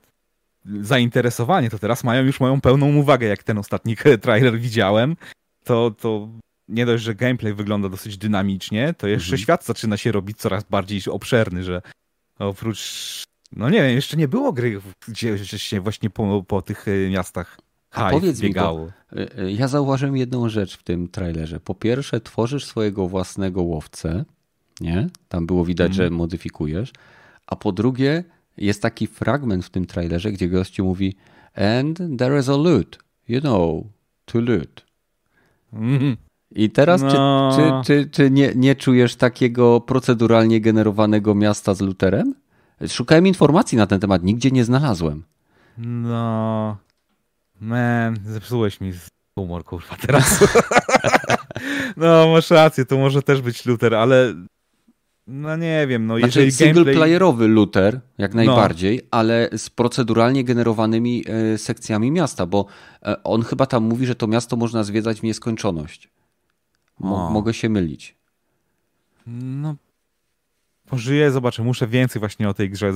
zainteresowanie, 0.82 1.70
to 1.70 1.80
teraz 1.80 2.04
mają 2.04 2.24
już 2.24 2.40
moją 2.40 2.62
pełną 2.62 2.96
uwagę, 2.96 3.28
jak 3.28 3.44
ten 3.44 3.58
ostatni 3.58 3.96
trailer 4.22 4.60
widziałem. 4.60 5.16
To, 5.64 5.92
to 5.92 6.30
nie 6.68 6.86
dość, 6.86 7.04
że 7.04 7.16
gameplay 7.16 7.54
wygląda 7.54 7.90
dosyć 7.90 8.18
dynamicznie, 8.18 8.94
to 8.98 9.08
jeszcze 9.08 9.28
mhm. 9.28 9.42
świat 9.42 9.66
zaczyna 9.66 9.98
się 9.98 10.12
robić 10.12 10.38
coraz 10.38 10.64
bardziej 10.64 11.02
obszerny, 11.10 11.64
że 11.64 11.82
oprócz 12.40 13.24
no 13.52 13.70
nie 13.70 13.82
wiem, 13.82 13.96
jeszcze 13.96 14.18
nie 14.18 14.28
było 14.28 14.54
gry, 14.54 14.82
gdzie 15.08 15.38
się 15.38 15.82
właśnie 15.82 16.10
po, 16.10 16.44
po 16.48 16.62
tych 16.62 16.88
e, 16.88 17.10
miastach 17.10 17.60
A 17.92 18.10
powiedz 18.10 18.40
biegało. 18.40 18.86
Mi, 18.86 18.92
bo, 19.12 19.22
e, 19.22 19.38
e, 19.38 19.52
ja 19.52 19.68
zauważyłem 19.68 20.18
jedną 20.18 20.50
rzecz 20.50 20.78
w 20.78 20.84
tym 20.84 21.08
trailerze. 21.08 21.60
Po 21.60 21.76
pierwsze, 21.76 22.22
tworzysz 22.22 22.66
swojego 22.66 23.08
własnego 23.08 23.62
łowcę, 23.62 24.26
nie? 24.82 25.08
Tam 25.28 25.46
było 25.46 25.66
widać, 25.66 25.88
mm. 25.88 25.94
że 25.94 26.04
mhm. 26.04 26.18
modyfikujesz. 26.18 26.92
A 27.50 27.56
po 27.56 27.72
drugie, 27.72 28.24
jest 28.58 28.82
taki 28.82 29.08
fragment 29.08 29.66
w 29.66 29.70
tym 29.70 29.86
trailerze, 29.86 30.32
gdzie 30.32 30.48
gościu 30.48 30.86
mówi 30.86 31.16
and 31.56 32.00
there 32.18 32.40
is 32.40 32.50
a 32.50 32.58
loot, 32.58 33.00
you 33.28 33.42
know, 33.42 33.84
to 34.26 34.40
loot. 34.40 34.86
Mm. 35.74 36.18
I 36.52 36.70
teraz 36.70 37.02
no. 37.02 37.10
czy, 37.56 37.88
czy, 37.88 38.04
czy, 38.04 38.10
czy 38.10 38.32
nie, 38.32 38.52
nie 38.56 38.76
czujesz 38.76 39.16
takiego 39.16 39.82
proceduralnie 39.82 40.62
generowanego 40.62 41.36
miasta 41.36 41.74
z 41.74 41.82
luterem? 41.82 42.36
Szukałem 42.88 43.28
informacji 43.28 43.78
na 43.78 43.88
ten 43.88 44.00
temat, 44.00 44.24
nigdzie 44.24 44.52
nie 44.52 44.66
znalazłem. 44.66 45.24
No. 45.78 46.78
Man, 47.62 48.18
zepsułeś 48.26 48.82
mi 48.82 48.94
humor, 49.36 49.64
kurwa, 49.64 49.96
teraz. 50.08 50.40
no, 51.98 52.28
masz 52.28 52.50
rację, 52.50 52.86
to 52.86 52.98
może 52.98 53.22
też 53.22 53.42
być 53.42 53.66
Luther, 53.66 53.96
ale 53.96 54.34
no 55.30 55.56
nie 55.56 55.88
wiem, 55.88 56.06
no 56.06 56.20
znaczy, 56.20 56.46
jeżeli 56.46 56.52
single-playerowy 56.52 57.38
gameplay... 57.38 57.48
Luther, 57.48 58.00
jak 58.18 58.34
no. 58.34 58.44
najbardziej, 58.44 58.98
no. 58.98 59.08
ale 59.12 59.50
z 59.58 59.70
proceduralnie 59.70 60.44
generowanymi 60.44 61.24
e, 61.28 61.58
sekcjami 61.58 62.12
miasta, 62.12 62.46
bo 62.46 62.66
e, 63.04 63.24
on 63.24 63.42
chyba 63.42 63.66
tam 63.66 63.84
mówi, 63.84 64.06
że 64.06 64.16
to 64.16 64.28
miasto 64.28 64.56
można 64.56 64.84
zwiedzać 64.84 65.20
w 65.20 65.24
nieskończoność. 65.24 66.10
Mo 67.00 67.30
mogę 67.30 67.54
się 67.54 67.70
mylić. 67.70 68.16
No 69.28 69.76
Pożyję, 70.90 71.32
zobaczę, 71.32 71.64
muszę 71.64 71.88
więcej 71.88 72.20
właśnie 72.20 72.50
o 72.50 72.54
tej 72.54 72.70
grze. 72.70 72.94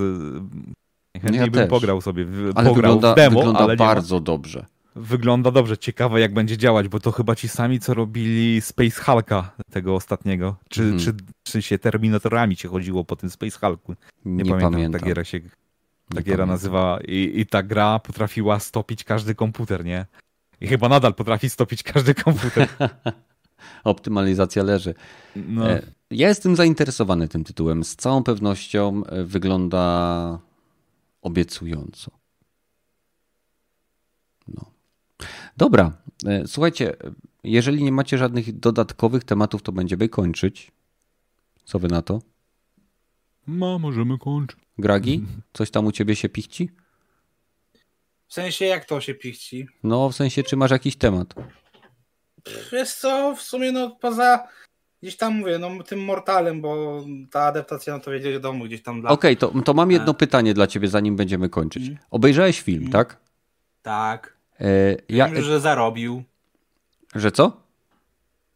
Chętniej 1.13 1.39
ja 1.39 1.43
bym 1.43 1.53
też. 1.53 1.69
pograł 1.69 2.01
sobie, 2.01 2.25
ale 2.55 2.69
pograł 2.69 2.73
wygląda, 2.75 3.13
w 3.13 3.15
demo, 3.15 3.39
wygląda 3.39 3.59
ale 3.59 3.75
bardzo 3.75 4.19
dobrze. 4.19 4.65
Wygląda 4.95 5.51
dobrze, 5.51 5.77
ciekawe 5.77 6.19
jak 6.19 6.33
będzie 6.33 6.57
działać, 6.57 6.87
bo 6.87 6.99
to 6.99 7.11
chyba 7.11 7.35
ci 7.35 7.47
sami, 7.47 7.79
co 7.79 7.93
robili 7.93 8.61
Space 8.61 9.03
Hulka 9.03 9.51
tego 9.71 9.95
ostatniego. 9.95 10.55
Czy, 10.69 10.81
hmm. 10.81 10.99
czy, 10.99 11.13
czy 11.43 11.61
się 11.61 11.79
Terminatorami 11.79 12.55
się 12.55 12.69
chodziło 12.69 13.03
po 13.03 13.15
tym 13.15 13.29
Space 13.29 13.59
Hulku? 13.59 13.95
Nie, 14.25 14.43
Nie 14.43 14.43
pamiętam. 14.43 14.71
pamiętam. 14.73 15.01
Ta 15.01 15.07
giera 15.07 15.23
się 15.23 15.39
ta 16.15 16.21
giera 16.21 16.45
nazywała 16.45 16.99
i, 17.01 17.31
i 17.35 17.45
ta 17.45 17.63
gra 17.63 17.99
potrafiła 17.99 18.59
stopić 18.59 19.03
każdy 19.03 19.35
komputer, 19.35 19.85
nie? 19.85 20.05
I 20.61 20.67
chyba 20.67 20.89
nadal 20.89 21.13
potrafi 21.13 21.49
stopić 21.49 21.83
każdy 21.83 22.13
komputer. 22.13 22.67
Optymalizacja 23.83 24.63
leży. 24.63 24.93
No. 25.35 25.69
E, 25.71 25.81
ja 26.11 26.27
jestem 26.27 26.55
zainteresowany 26.55 27.27
tym 27.27 27.43
tytułem. 27.43 27.83
Z 27.83 27.95
całą 27.95 28.23
pewnością 28.23 29.05
e, 29.05 29.23
wygląda 29.23 30.39
obiecująco. 31.21 32.11
No. 34.47 34.71
Dobra, 35.57 35.91
e, 36.25 36.47
słuchajcie, 36.47 36.95
jeżeli 37.43 37.83
nie 37.83 37.91
macie 37.91 38.17
żadnych 38.17 38.59
dodatkowych 38.59 39.23
tematów, 39.23 39.61
to 39.61 39.71
będziemy 39.71 40.09
kończyć. 40.09 40.71
Co 41.65 41.79
wy 41.79 41.87
na 41.87 42.01
to? 42.01 42.21
No, 43.47 43.79
możemy 43.79 44.17
kończyć. 44.17 44.59
Gragi, 44.77 45.25
coś 45.57 45.71
tam 45.71 45.85
u 45.85 45.91
ciebie 45.91 46.15
się 46.15 46.29
pichci? 46.29 46.69
W 48.27 48.33
sensie, 48.33 48.65
jak 48.65 48.85
to 48.85 49.01
się 49.01 49.13
pichci? 49.13 49.67
No, 49.83 50.09
w 50.09 50.15
sensie, 50.15 50.43
czy 50.43 50.57
masz 50.57 50.71
jakiś 50.71 50.95
temat? 50.95 51.33
Wiesz 52.71 52.93
co, 52.93 53.35
w 53.35 53.41
sumie 53.41 53.71
no 53.71 53.91
poza 54.01 54.47
gdzieś 55.01 55.17
tam 55.17 55.37
mówię, 55.37 55.59
no 55.59 55.83
tym 55.83 56.03
Mortalem, 56.03 56.61
bo 56.61 57.03
ta 57.31 57.41
adaptacja, 57.41 57.93
no 57.93 57.99
to 57.99 58.11
wiedzieć 58.11 58.39
domu 58.39 58.65
gdzieś 58.65 58.83
tam 58.83 59.01
dla... 59.01 59.09
Okej, 59.09 59.37
okay, 59.37 59.53
to, 59.53 59.61
to 59.61 59.73
mam 59.73 59.91
jedno 59.91 60.11
e... 60.11 60.15
pytanie 60.15 60.53
dla 60.53 60.67
ciebie, 60.67 60.87
zanim 60.87 61.15
będziemy 61.15 61.49
kończyć. 61.49 61.87
Mm. 61.87 61.97
Obejrzałeś 62.11 62.61
film, 62.61 62.79
mm. 62.79 62.91
tak? 62.91 63.19
Tak. 63.81 64.32
E, 64.61 64.65
ja... 65.09 65.29
Wiem, 65.29 65.43
że 65.43 65.59
zarobił. 65.59 66.23
Że 67.15 67.31
co? 67.31 67.61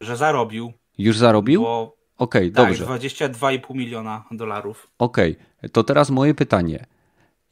Że 0.02 0.18
zarobił. 0.18 0.74
Już 0.98 1.18
zarobił? 1.18 1.62
Bo... 1.62 1.98
Okej, 2.18 2.52
okay, 2.52 2.66
tak, 2.66 2.68
dobrze. 2.68 2.86
22,5 2.86 3.76
miliona 3.76 4.26
dolarów. 4.32 4.88
Okej, 5.00 5.38
okay. 5.58 5.70
to 5.70 5.84
teraz 5.84 6.10
moje 6.10 6.34
pytanie. 6.34 6.86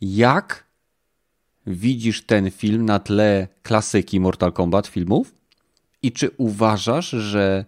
Jak 0.01 0.65
widzisz 1.67 2.25
ten 2.25 2.51
film 2.51 2.85
na 2.85 2.99
tle 2.99 3.47
klasyki 3.63 4.19
Mortal 4.19 4.51
Kombat 4.51 4.87
filmów? 4.87 5.35
I 6.01 6.11
czy 6.11 6.29
uważasz, 6.37 7.09
że 7.09 7.65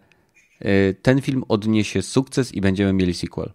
e, 0.60 0.94
ten 0.94 1.22
film 1.22 1.44
odniesie 1.48 2.02
sukces 2.02 2.56
i 2.56 2.62
będziemy 2.62 2.94
mieli 2.94 3.14
sequel? 3.14 3.52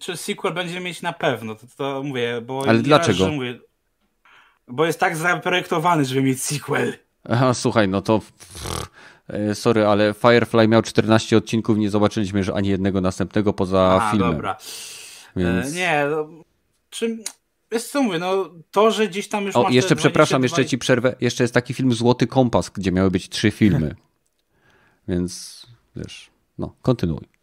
Czy 0.00 0.16
sequel 0.16 0.54
będziemy 0.54 0.80
mieć 0.80 1.02
na 1.02 1.12
pewno, 1.12 1.54
to, 1.54 1.66
to 1.76 2.02
mówię, 2.02 2.40
bo... 2.46 2.68
Ale 2.68 2.78
dlaczego? 2.78 3.28
mówię, 3.28 3.58
bo 4.68 4.86
jest 4.86 5.00
tak 5.00 5.16
zaprojektowany, 5.16 6.04
żeby 6.04 6.22
mieć 6.22 6.42
sequel. 6.42 6.92
Aha, 7.28 7.54
słuchaj, 7.54 7.88
no 7.88 8.02
to... 8.02 8.20
E, 9.28 9.54
sorry, 9.54 9.86
ale 9.86 10.14
Firefly 10.14 10.68
miał 10.68 10.82
14 10.82 11.36
odcinków, 11.36 11.78
nie 11.78 11.90
zobaczyliśmy 11.90 12.44
że 12.44 12.54
ani 12.54 12.68
jednego 12.68 13.00
następnego 13.00 13.52
poza 13.52 14.00
A, 14.02 14.10
filmem. 14.10 14.32
dobra. 14.32 14.56
Więc... 15.36 15.66
E, 15.66 15.70
nie, 15.70 16.06
no, 16.10 16.28
czy 16.90 17.18
Wiesz 17.74 17.84
co 17.84 18.02
mówię, 18.02 18.18
no 18.18 18.50
to, 18.70 18.90
że 18.90 19.08
gdzieś 19.08 19.28
tam 19.28 19.44
już 19.44 19.56
O, 19.56 19.70
jeszcze 19.70 19.96
przepraszam, 19.96 20.42
jeszcze 20.42 20.66
ci 20.66 20.78
przerwę. 20.78 21.16
Jeszcze 21.20 21.44
jest 21.44 21.54
taki 21.54 21.74
film 21.74 21.92
Złoty 21.92 22.26
Kompas, 22.26 22.70
gdzie 22.70 22.92
miały 22.92 23.10
być 23.10 23.28
trzy 23.28 23.50
filmy. 23.50 23.94
Więc 25.08 25.62
wiesz, 25.96 26.30
no, 26.58 26.74
kontynuuj. 26.82 27.33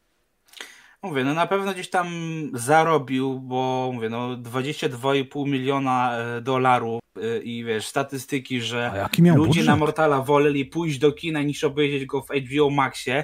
Mówię, 1.03 1.23
no 1.23 1.34
na 1.34 1.48
pewno 1.48 1.73
gdzieś 1.73 1.90
tam 1.90 2.10
zarobił, 2.53 3.40
bo 3.40 3.91
mówię, 3.94 4.10
no 4.10 4.38
22,5 4.38 5.48
miliona 5.48 6.18
e, 6.18 6.41
dolarów 6.41 6.99
e, 7.18 7.38
i 7.38 7.64
wiesz, 7.64 7.88
statystyki, 7.88 8.61
że 8.61 9.07
ludzie 9.36 9.64
na 9.64 9.76
Mortala 9.76 10.22
woleli 10.22 10.65
pójść 10.65 10.99
do 10.99 11.11
kina 11.11 11.41
niż 11.41 11.64
obejrzeć 11.64 12.06
go 12.06 12.22
w 12.22 12.28
HBO 12.28 12.69
Maxie, 12.69 13.23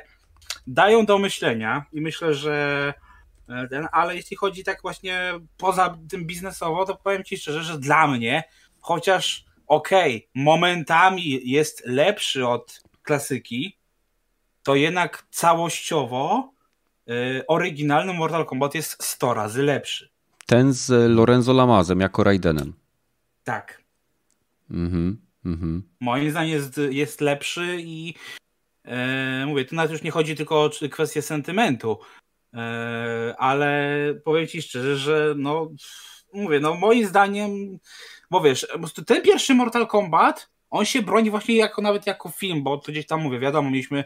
dają 0.67 1.05
do 1.05 1.17
myślenia 1.17 1.85
i 1.93 2.01
myślę, 2.01 2.33
że 2.33 2.93
E, 3.49 3.67
ten, 3.67 3.87
ale 3.91 4.15
jeśli 4.15 4.37
chodzi 4.37 4.63
tak 4.63 4.81
właśnie 4.81 5.33
poza 5.57 5.97
tym 6.09 6.25
biznesowo, 6.25 6.85
to 6.85 6.95
powiem 6.95 7.23
Ci 7.23 7.37
szczerze, 7.37 7.63
że 7.63 7.79
dla 7.79 8.07
mnie, 8.07 8.43
chociaż 8.79 9.45
okej, 9.67 10.15
okay, 10.15 10.43
momentami 10.43 11.49
jest 11.49 11.83
lepszy 11.85 12.47
od 12.47 12.81
klasyki, 13.03 13.77
to 14.63 14.75
jednak 14.75 15.25
całościowo 15.31 16.53
oryginalny 17.47 18.13
Mortal 18.13 18.45
Kombat 18.45 18.75
jest 18.75 19.03
100 19.03 19.33
razy 19.33 19.63
lepszy. 19.63 20.09
Ten 20.45 20.73
z 20.73 21.11
Lorenzo 21.11 21.53
Lamazem 21.53 21.99
jako 21.99 22.23
Raidenem. 22.23 22.73
Tak. 23.43 23.81
Mhm, 24.71 25.21
mhm. 25.45 25.83
Moim 25.99 26.31
zdaniem 26.31 26.51
jest, 26.51 26.79
jest 26.89 27.21
lepszy 27.21 27.77
i 27.79 28.13
yy, 28.85 28.91
mówię, 29.45 29.65
tu 29.65 29.75
nawet 29.75 29.91
już 29.91 30.01
nie 30.01 30.11
chodzi 30.11 30.35
tylko 30.35 30.63
o 30.63 30.69
kwestię 30.89 31.21
sentymentu, 31.21 31.97
E, 32.53 33.35
ale 33.37 33.89
powiem 34.23 34.47
ci 34.47 34.61
szczerze, 34.61 34.97
że 34.97 35.33
no 35.37 35.71
mówię, 36.33 36.59
no 36.59 36.73
moim 36.73 37.07
zdaniem, 37.07 37.79
bo 38.31 38.41
wiesz, 38.41 38.67
ten 39.05 39.21
pierwszy 39.21 39.55
Mortal 39.55 39.87
Kombat, 39.87 40.49
on 40.69 40.85
się 40.85 41.01
broni 41.01 41.29
właśnie 41.29 41.55
jako 41.55 41.81
nawet 41.81 42.07
jako 42.07 42.29
film, 42.29 42.63
bo 42.63 42.77
to 42.77 42.91
gdzieś 42.91 43.05
tam 43.05 43.21
mówię, 43.21 43.39
wiadomo, 43.39 43.69
mieliśmy 43.69 43.99
y, 43.99 44.05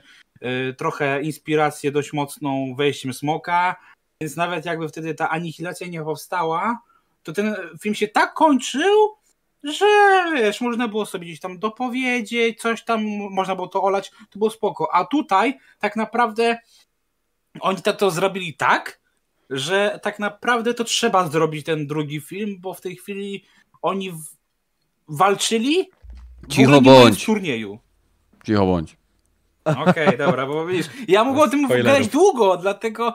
trochę 0.77 1.21
inspirację 1.21 1.91
dość 1.91 2.13
mocną 2.13 2.75
wejściem 2.75 3.13
Smoka, 3.13 3.75
więc 4.21 4.35
nawet 4.35 4.65
jakby 4.65 4.89
wtedy 4.89 5.13
ta 5.13 5.29
anihilacja 5.29 5.87
nie 5.87 6.03
powstała, 6.03 6.81
to 7.23 7.33
ten 7.33 7.55
film 7.81 7.95
się 7.95 8.07
tak 8.07 8.33
kończył, 8.33 9.15
że 9.63 9.85
wiesz, 10.35 10.61
można 10.61 10.87
było 10.87 11.05
sobie 11.05 11.25
gdzieś 11.25 11.39
tam 11.39 11.59
dopowiedzieć, 11.59 12.61
coś 12.61 12.83
tam, 12.83 13.05
można 13.31 13.55
było 13.55 13.67
to 13.67 13.83
olać, 13.83 14.11
to 14.29 14.39
było 14.39 14.49
spoko. 14.49 14.95
A 14.95 15.05
tutaj 15.05 15.59
tak 15.79 15.95
naprawdę 15.95 16.57
oni 17.59 17.81
to, 17.81 17.93
to 17.93 18.11
zrobili 18.11 18.53
tak, 18.53 19.01
że 19.49 19.99
tak 20.03 20.19
naprawdę 20.19 20.73
to 20.73 20.83
trzeba 20.83 21.27
zrobić 21.27 21.65
ten 21.65 21.87
drugi 21.87 22.21
film, 22.21 22.57
bo 22.59 22.73
w 22.73 22.81
tej 22.81 22.95
chwili 22.95 23.45
oni 23.81 24.13
walczyli 25.07 25.89
Cicho 26.49 26.81
bądź. 26.81 27.23
w 27.23 27.25
turnieju. 27.25 27.79
Cicho 28.45 28.65
bądź. 28.65 29.00
Okej, 29.65 30.07
okay, 30.07 30.17
dobra, 30.17 30.47
bo 30.47 30.65
widzisz, 30.65 30.89
ja 31.07 31.23
mogę 31.23 31.41
o 31.41 31.47
tym 31.47 31.67
gadać 31.67 32.07
długo, 32.07 32.57
dlatego 32.57 33.13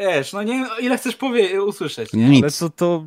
Wiesz, 0.00 0.32
no 0.32 0.42
nie 0.42 0.66
ile 0.80 0.98
chcesz 0.98 1.16
powie 1.16 1.62
usłyszeć, 1.64 2.12
nie? 2.12 2.28
Nic. 2.28 2.42
Ale 2.42 2.52
to, 2.52 2.70
to, 2.70 3.06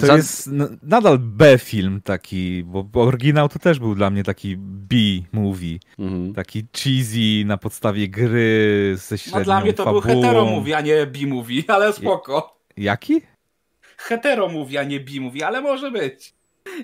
to 0.00 0.06
Za... 0.06 0.16
jest 0.16 0.50
nadal 0.82 1.18
B-film 1.18 2.00
taki, 2.04 2.64
bo 2.64 3.02
oryginał 3.02 3.48
to 3.48 3.58
też 3.58 3.78
był 3.78 3.94
dla 3.94 4.10
mnie 4.10 4.24
taki 4.24 4.56
B-movie. 4.58 5.78
Mhm. 5.98 6.34
Taki 6.34 6.66
cheesy 6.72 7.44
na 7.46 7.56
podstawie 7.56 8.08
gry 8.08 8.94
ze 8.96 9.18
średnią 9.18 9.38
No 9.38 9.44
dla 9.44 9.60
mnie 9.60 9.72
to 9.72 9.84
fabułą. 9.84 10.02
był 10.02 10.10
hetero-movie, 10.10 10.76
a 10.76 10.80
nie 10.80 11.06
B-movie, 11.06 11.62
ale 11.74 11.92
spoko. 11.92 12.58
Jaki? 12.76 13.22
Hetero-movie, 13.96 14.80
a 14.80 14.84
nie 14.84 15.00
B-movie, 15.00 15.46
ale 15.46 15.60
może 15.60 15.90
być. 15.90 16.35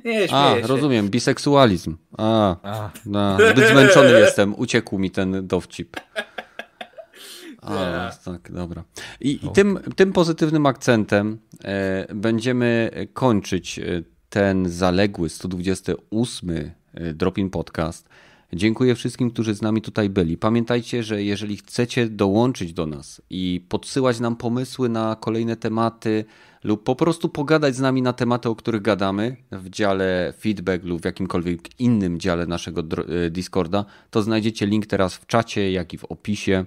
Nie, 0.05 0.35
A, 0.35 0.55
się. 0.55 0.67
rozumiem, 0.67 1.09
biseksualizm. 1.09 1.97
A, 2.19 2.57
a. 2.63 2.91
No, 3.07 3.37
zbyt 3.53 3.69
zmęczony 3.69 4.11
jestem, 4.11 4.55
uciekł 4.55 4.99
mi 4.99 5.11
ten 5.11 5.47
dowcip. 5.47 5.97
A, 7.63 8.11
tak, 8.25 8.53
dobra. 8.53 8.85
I, 9.21 9.47
i 9.47 9.49
tym, 9.55 9.79
tym 9.97 10.13
pozytywnym 10.13 10.67
akcentem 10.67 11.39
e, 11.65 12.15
będziemy 12.15 12.91
kończyć 13.13 13.79
e, 13.79 13.83
ten 14.29 14.69
zaległy 14.69 15.29
128 15.29 16.51
e, 16.51 17.15
Dropin 17.15 17.51
Podcast. 17.51 18.09
Dziękuję 18.53 18.95
wszystkim, 18.95 19.31
którzy 19.31 19.55
z 19.55 19.63
nami 19.63 19.83
tutaj 19.83 20.11
byli. 20.11 20.37
Pamiętajcie, 20.37 21.03
że 21.03 21.23
jeżeli 21.23 21.57
chcecie 21.57 22.09
dołączyć 22.09 22.73
do 22.73 22.87
nas 22.87 23.23
i 23.31 23.67
podsyłać 23.69 24.21
nam 24.21 24.37
pomysły 24.37 24.89
na 24.89 25.17
kolejne 25.21 25.57
tematy 25.57 26.25
lub 26.65 26.85
po 26.85 26.97
prostu 26.97 27.29
pogadać 27.29 27.77
z 27.77 27.81
nami 27.81 28.03
na 28.03 28.13
tematy, 28.13 28.49
o 28.49 28.57
których 28.57 28.83
gadamy 28.83 29.37
w 29.53 29.71
dziale 29.71 30.35
feedback 30.41 30.85
lub 30.85 31.03
w 31.03 31.05
jakimkolwiek 31.05 31.81
innym 31.81 32.21
dziale 32.21 32.47
naszego 32.47 32.81
e, 32.81 33.31
Discorda, 33.31 33.85
to 34.11 34.23
znajdziecie 34.23 34.67
link 34.67 34.87
teraz 34.87 35.15
w 35.15 35.27
czacie, 35.27 35.73
jak 35.73 35.95
i 35.95 35.99
w 35.99 36.05
opisie. 36.05 36.65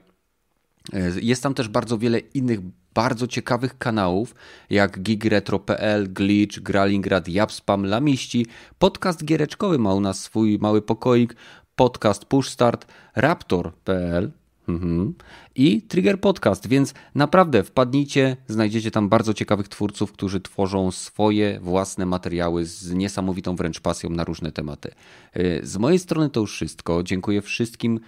E, 0.93 1.11
jest 1.21 1.43
tam 1.43 1.53
też 1.53 1.67
bardzo 1.67 1.97
wiele 1.97 2.19
innych 2.19 2.59
bardzo 2.93 3.27
ciekawych 3.27 3.77
kanałów, 3.77 4.35
jak 4.69 4.99
gigretro.pl, 4.99 6.13
Glitch, 6.13 6.59
Gralingrad, 6.59 7.27
Japspam, 7.27 7.85
Lamiści. 7.85 8.45
Podcast 8.79 9.25
giereczkowy 9.25 9.77
ma 9.77 9.93
u 9.93 9.99
nas 9.99 10.19
swój 10.19 10.59
mały 10.59 10.81
pokoik, 10.81 11.35
podcast 11.75 12.25
Pushstart, 12.25 12.85
Raptor.pl 13.15 14.31
mhm. 14.67 15.13
i 15.55 15.81
Trigger 15.81 16.19
Podcast, 16.19 16.67
więc 16.67 16.93
naprawdę 17.15 17.63
wpadnijcie, 17.63 18.37
znajdziecie 18.47 18.91
tam 18.91 19.09
bardzo 19.09 19.33
ciekawych 19.33 19.67
twórców, 19.67 20.11
którzy 20.11 20.41
tworzą 20.41 20.91
swoje 20.91 21.59
własne 21.59 22.05
materiały 22.05 22.65
z 22.65 22.93
niesamowitą 22.93 23.55
wręcz 23.55 23.79
pasją 23.79 24.09
na 24.09 24.23
różne 24.23 24.51
tematy. 24.51 24.91
E, 25.33 25.65
z 25.65 25.77
mojej 25.77 25.99
strony 25.99 26.29
to 26.29 26.39
już 26.39 26.53
wszystko. 26.53 27.03
Dziękuję 27.03 27.41
wszystkim 27.41 27.99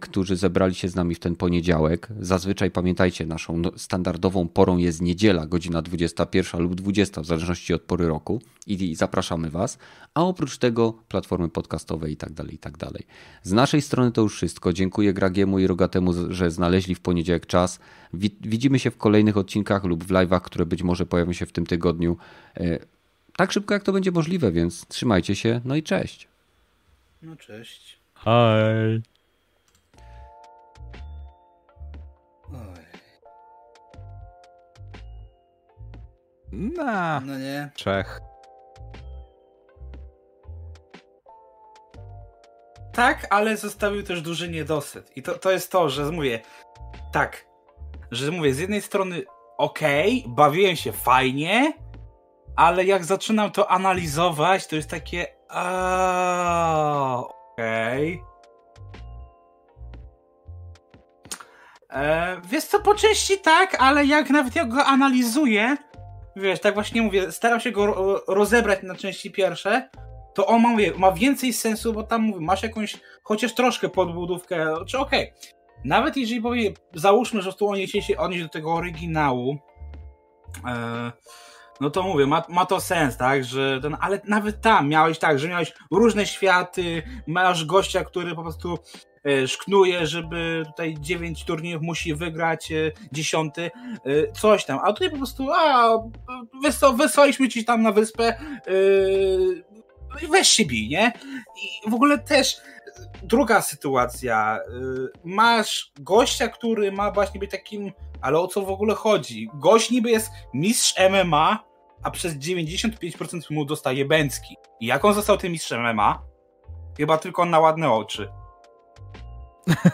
którzy 0.00 0.36
zebrali 0.36 0.74
się 0.74 0.88
z 0.88 0.94
nami 0.94 1.14
w 1.14 1.18
ten 1.18 1.36
poniedziałek. 1.36 2.08
Zazwyczaj 2.20 2.70
pamiętajcie, 2.70 3.26
naszą 3.26 3.58
no, 3.58 3.70
standardową 3.76 4.48
porą 4.48 4.76
jest 4.76 5.02
niedziela, 5.02 5.46
godzina 5.46 5.82
21 5.82 6.60
lub 6.60 6.74
20, 6.74 7.20
w 7.20 7.26
zależności 7.26 7.74
od 7.74 7.82
pory 7.82 8.06
roku 8.06 8.40
i 8.66 8.94
zapraszamy 8.94 9.50
Was. 9.50 9.78
A 10.14 10.24
oprócz 10.24 10.58
tego 10.58 10.92
platformy 11.08 11.48
podcastowe 11.48 12.10
i 12.10 12.16
tak 12.16 12.32
dalej, 12.32 12.54
i 12.54 12.58
tak 12.58 12.76
dalej. 12.76 13.06
Z 13.42 13.52
naszej 13.52 13.82
strony 13.82 14.12
to 14.12 14.20
już 14.22 14.34
wszystko. 14.34 14.72
Dziękuję 14.72 15.12
Gragiemu 15.12 15.58
i 15.58 15.66
Rogatemu, 15.66 16.12
że 16.32 16.50
znaleźli 16.50 16.94
w 16.94 17.00
poniedziałek 17.00 17.46
czas. 17.46 17.80
Widzimy 18.40 18.78
się 18.78 18.90
w 18.90 18.96
kolejnych 18.96 19.36
odcinkach 19.36 19.84
lub 19.84 20.04
w 20.04 20.08
live'ach, 20.08 20.40
które 20.40 20.66
być 20.66 20.82
może 20.82 21.06
pojawią 21.06 21.32
się 21.32 21.46
w 21.46 21.52
tym 21.52 21.66
tygodniu. 21.66 22.16
E, 22.56 22.78
tak 23.36 23.52
szybko 23.52 23.74
jak 23.74 23.82
to 23.82 23.92
będzie 23.92 24.12
możliwe, 24.12 24.52
więc 24.52 24.86
trzymajcie 24.86 25.36
się, 25.36 25.60
no 25.64 25.76
i 25.76 25.82
cześć. 25.82 26.28
No 27.22 27.36
cześć. 27.36 27.98
Hi. 28.24 29.15
Na. 36.86 37.20
No 37.24 37.38
nie. 37.38 37.70
Czech. 37.74 38.20
Tak, 42.92 43.26
ale 43.30 43.56
zostawił 43.56 44.02
też 44.02 44.22
duży 44.22 44.48
niedosyt. 44.48 45.16
I 45.16 45.22
to, 45.22 45.38
to 45.38 45.50
jest 45.50 45.72
to, 45.72 45.88
że 45.88 46.12
mówię, 46.12 46.40
tak, 47.12 47.46
że 48.10 48.30
mówię, 48.30 48.54
z 48.54 48.58
jednej 48.58 48.82
strony 48.82 49.22
okej, 49.58 50.22
okay, 50.22 50.34
bawiłem 50.34 50.76
się 50.76 50.92
fajnie, 50.92 51.72
ale 52.56 52.84
jak 52.84 53.04
zaczynam 53.04 53.50
to 53.50 53.70
analizować, 53.70 54.66
to 54.66 54.76
jest 54.76 54.90
takie 54.90 55.26
a 55.48 57.22
okej. 57.52 58.20
Okay. 58.20 58.36
E, 61.90 62.40
wiesz 62.44 62.64
co, 62.64 62.80
po 62.80 62.94
części 62.94 63.38
tak, 63.38 63.76
ale 63.78 64.04
jak 64.04 64.30
nawet 64.30 64.56
jak 64.56 64.68
go 64.68 64.84
analizuję, 64.84 65.76
wiesz, 66.36 66.60
tak 66.60 66.74
właśnie 66.74 67.02
mówię, 67.02 67.32
staram 67.32 67.60
się 67.60 67.72
go 67.72 67.94
rozebrać 68.28 68.82
na 68.82 68.94
części 68.94 69.30
pierwsze, 69.30 69.88
to 70.34 70.46
on 70.46 70.62
ma, 70.62 70.68
mówię, 70.68 70.92
ma 70.98 71.12
więcej 71.12 71.52
sensu, 71.52 71.92
bo 71.92 72.02
tam 72.02 72.22
mówię, 72.22 72.40
masz 72.40 72.62
jakąś 72.62 72.96
chociaż 73.22 73.54
troszkę 73.54 73.88
podbudówkę, 73.88 74.74
czy 74.86 74.98
okej. 74.98 75.28
Okay. 75.30 75.56
Nawet 75.84 76.16
jeżeli 76.16 76.40
powie, 76.40 76.72
załóżmy, 76.94 77.42
że 77.42 77.52
tu 77.52 77.68
oni 77.68 77.88
się 77.88 78.16
odnieść 78.18 78.42
do 78.42 78.48
tego 78.48 78.74
oryginału, 78.74 79.58
e, 80.66 81.12
no 81.80 81.90
to 81.90 82.02
mówię, 82.02 82.26
ma, 82.26 82.42
ma 82.48 82.66
to 82.66 82.80
sens, 82.80 83.16
tak, 83.16 83.44
że 83.44 83.80
ten, 83.82 83.96
ale 84.00 84.20
nawet 84.24 84.60
tam 84.60 84.88
miałeś 84.88 85.18
tak, 85.18 85.38
że 85.38 85.48
miałeś 85.48 85.72
różne 85.90 86.26
światy, 86.26 87.02
masz 87.26 87.64
gościa, 87.64 88.04
który 88.04 88.34
po 88.34 88.42
prostu 88.42 88.78
szknuje, 89.46 90.06
żeby 90.06 90.62
tutaj 90.66 90.96
dziewięć 91.00 91.44
turniejów 91.44 91.82
musi 91.82 92.14
wygrać, 92.14 92.72
e, 92.72 92.92
dziesiąty, 93.12 93.62
e, 93.62 94.32
coś 94.32 94.64
tam. 94.64 94.78
A 94.82 94.92
tutaj 94.92 95.10
po 95.10 95.16
prostu, 95.16 95.52
a 95.52 95.98
wysłaliśmy 96.96 97.48
ci 97.48 97.64
tam 97.64 97.82
na 97.82 97.92
wyspę, 97.92 98.38
weź 100.30 100.48
się 100.48 100.64
bij, 100.64 100.88
nie? 100.88 101.12
I 101.62 101.90
w 101.90 101.94
ogóle 101.94 102.18
też 102.18 102.56
druga 103.22 103.62
sytuacja. 103.62 104.58
Masz 105.24 105.92
gościa, 106.00 106.48
który 106.48 106.92
ma 106.92 107.10
właśnie 107.10 107.40
być 107.40 107.50
takim, 107.50 107.92
ale 108.20 108.38
o 108.38 108.48
co 108.48 108.62
w 108.62 108.70
ogóle 108.70 108.94
chodzi? 108.94 109.48
Gość 109.54 109.90
niby 109.90 110.10
jest 110.10 110.30
mistrz 110.54 110.94
MMA, 111.10 111.64
a 112.02 112.10
przez 112.10 112.34
95% 112.34 113.50
mu 113.50 113.64
dostaje 113.64 114.04
Bęcki. 114.04 114.56
I 114.80 114.86
jak 114.86 115.04
on 115.04 115.14
został 115.14 115.38
tym 115.38 115.52
mistrzem 115.52 115.80
MMA? 115.92 116.22
Chyba 116.96 117.18
tylko 117.18 117.44
na 117.44 117.60
ładne 117.60 117.92
oczy. 117.92 118.28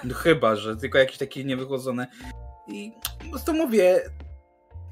No 0.04 0.14
chyba, 0.14 0.56
że 0.56 0.76
tylko 0.76 0.98
jakieś 0.98 1.18
takie 1.18 1.44
niewychodzone. 1.44 2.06
I 2.68 2.92
prostu 3.30 3.54
mówię, 3.54 4.00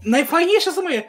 najfajniejsze 0.05 0.73
są 0.73 0.83
moje, 0.83 1.03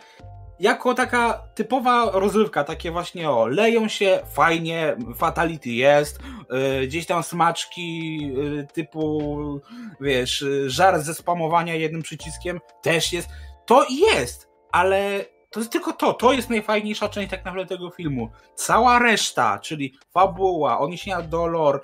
jako 0.60 0.94
taka 0.94 1.44
typowa 1.56 2.12
rozrywka, 2.14 2.64
takie 2.64 2.92
właśnie 2.92 3.30
o, 3.30 3.48
leją 3.48 3.88
się, 3.88 4.20
fajnie, 4.34 4.96
fatality 5.16 5.70
jest, 5.70 6.20
yy, 6.50 6.88
gdzieś 6.88 7.06
tam 7.06 7.24
smaczki 7.24 8.18
yy, 8.18 8.68
typu, 8.74 9.62
wiesz, 10.02 10.46
żar 10.66 11.02
ze 11.02 11.14
spamowania 11.14 11.76
jednym 11.76 12.02
przyciskiem 12.02 12.60
też 12.82 13.14
jest. 13.14 13.30
To 13.66 13.86
jest, 13.90 14.50
ale 14.72 15.26
to 15.52 15.60
jest 15.60 15.72
tylko 15.72 15.94
to, 15.94 16.14
to 16.14 16.34
jest 16.34 16.50
najfajniejsza 16.50 17.10
część 17.10 17.32
tak 17.32 17.46
naprawdę 17.46 17.78
tego 17.78 17.90
filmu. 17.90 18.30
Cała 18.56 19.00
reszta, 19.00 19.60
czyli 19.60 19.94
fabuła, 20.14 20.80
odniesienia 20.80 21.22
do 21.22 21.48
lore, 21.48 21.80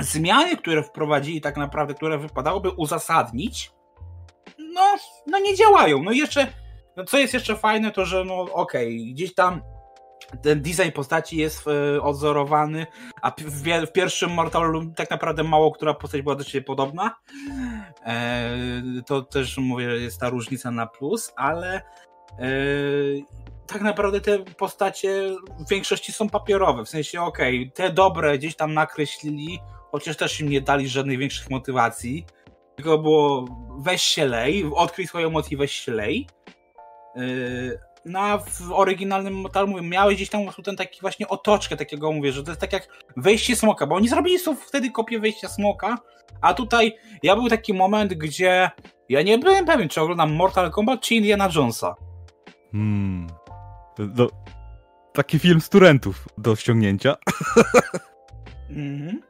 zmiany, 0.00 0.56
które 0.56 0.82
wprowadzili 0.82 1.40
tak 1.40 1.56
naprawdę, 1.56 1.94
które 1.94 2.18
wypadałoby 2.18 2.70
uzasadnić, 2.70 3.70
no, 4.58 4.96
no 5.26 5.38
nie 5.38 5.56
działają. 5.56 6.02
No 6.02 6.12
jeszcze, 6.12 6.46
no 6.96 7.04
co 7.04 7.18
jest 7.18 7.34
jeszcze 7.34 7.56
fajne, 7.56 7.90
to 7.90 8.04
że 8.04 8.24
no 8.24 8.40
okej, 8.40 8.96
okay, 8.96 9.12
gdzieś 9.12 9.34
tam 9.34 9.60
ten 10.42 10.62
design 10.62 10.90
postaci 10.94 11.36
jest 11.36 11.64
e, 11.68 12.02
odzorowany, 12.02 12.86
a 13.22 13.30
w, 13.30 13.62
w, 13.86 13.92
pierwszym 13.92 14.30
Mortalu 14.30 14.92
tak 14.96 15.10
naprawdę 15.10 15.42
mało 15.42 15.72
która 15.72 15.94
postać 15.94 16.22
była 16.22 16.34
do 16.34 16.44
siebie 16.44 16.64
podobna. 16.64 17.16
E, 18.06 18.50
to 19.06 19.22
też 19.22 19.58
mówię, 19.58 19.84
jest 19.84 20.20
ta 20.20 20.28
różnica 20.28 20.70
na 20.70 20.86
plus, 20.86 21.32
ale 21.36 21.76
e, 21.76 21.82
tak 23.66 23.82
naprawdę 23.82 24.20
te 24.20 24.38
postacie 24.38 25.36
w 25.66 25.68
większości 25.68 26.12
są 26.12 26.28
papierowe. 26.28 26.84
W 26.84 26.88
sensie, 26.88 27.22
okej, 27.22 27.60
okay, 27.60 27.70
te 27.70 27.92
dobre 27.92 28.38
gdzieś 28.38 28.56
tam 28.56 28.74
nakreślili, 28.74 29.60
chociaż 29.96 30.16
też 30.16 30.40
im 30.40 30.48
nie 30.48 30.60
dali 30.60 30.88
żadnych 30.88 31.18
większych 31.18 31.50
motywacji. 31.50 32.26
Tylko 32.76 32.98
było 32.98 33.44
weź 33.78 34.02
się 34.02 34.26
lej, 34.26 34.64
odkryj 34.74 35.06
swoją 35.06 35.30
moc 35.30 35.52
i 35.52 35.56
weź 35.56 35.72
się 35.72 35.92
lej. 35.92 36.26
Yy, 37.16 37.78
na 38.04 38.38
w 38.38 38.72
oryginalnym 38.72 39.34
Mortal 39.34 39.68
mówię, 39.68 39.82
miałeś 39.82 40.16
gdzieś 40.16 40.28
tam 40.28 40.40
ten 40.64 40.76
taki 40.76 41.00
właśnie 41.00 41.28
otoczkę 41.28 41.76
takiego, 41.76 42.12
mówię, 42.12 42.32
że 42.32 42.42
to 42.42 42.50
jest 42.50 42.60
tak 42.60 42.72
jak 42.72 42.88
wejście 43.16 43.56
smoka, 43.56 43.86
bo 43.86 43.94
oni 43.94 44.08
zrobili 44.08 44.38
są 44.38 44.56
wtedy 44.56 44.90
kopię 44.90 45.18
wejścia 45.18 45.48
smoka, 45.48 45.98
a 46.40 46.54
tutaj 46.54 46.96
ja 47.22 47.36
był 47.36 47.48
taki 47.48 47.74
moment, 47.74 48.14
gdzie 48.14 48.70
ja 49.08 49.22
nie 49.22 49.38
byłem 49.38 49.64
pewien, 49.64 49.88
czy 49.88 50.00
oglądam 50.00 50.32
Mortal 50.32 50.70
Kombat, 50.70 51.00
czy 51.00 51.14
Indiana 51.14 51.48
Jonesa. 51.54 51.96
Hmm. 52.72 53.26
Do, 53.98 54.30
taki 55.12 55.38
film 55.38 55.60
studentów 55.60 56.28
do 56.38 56.56
ściągnięcia. 56.56 57.16
Mhm. 58.70 59.25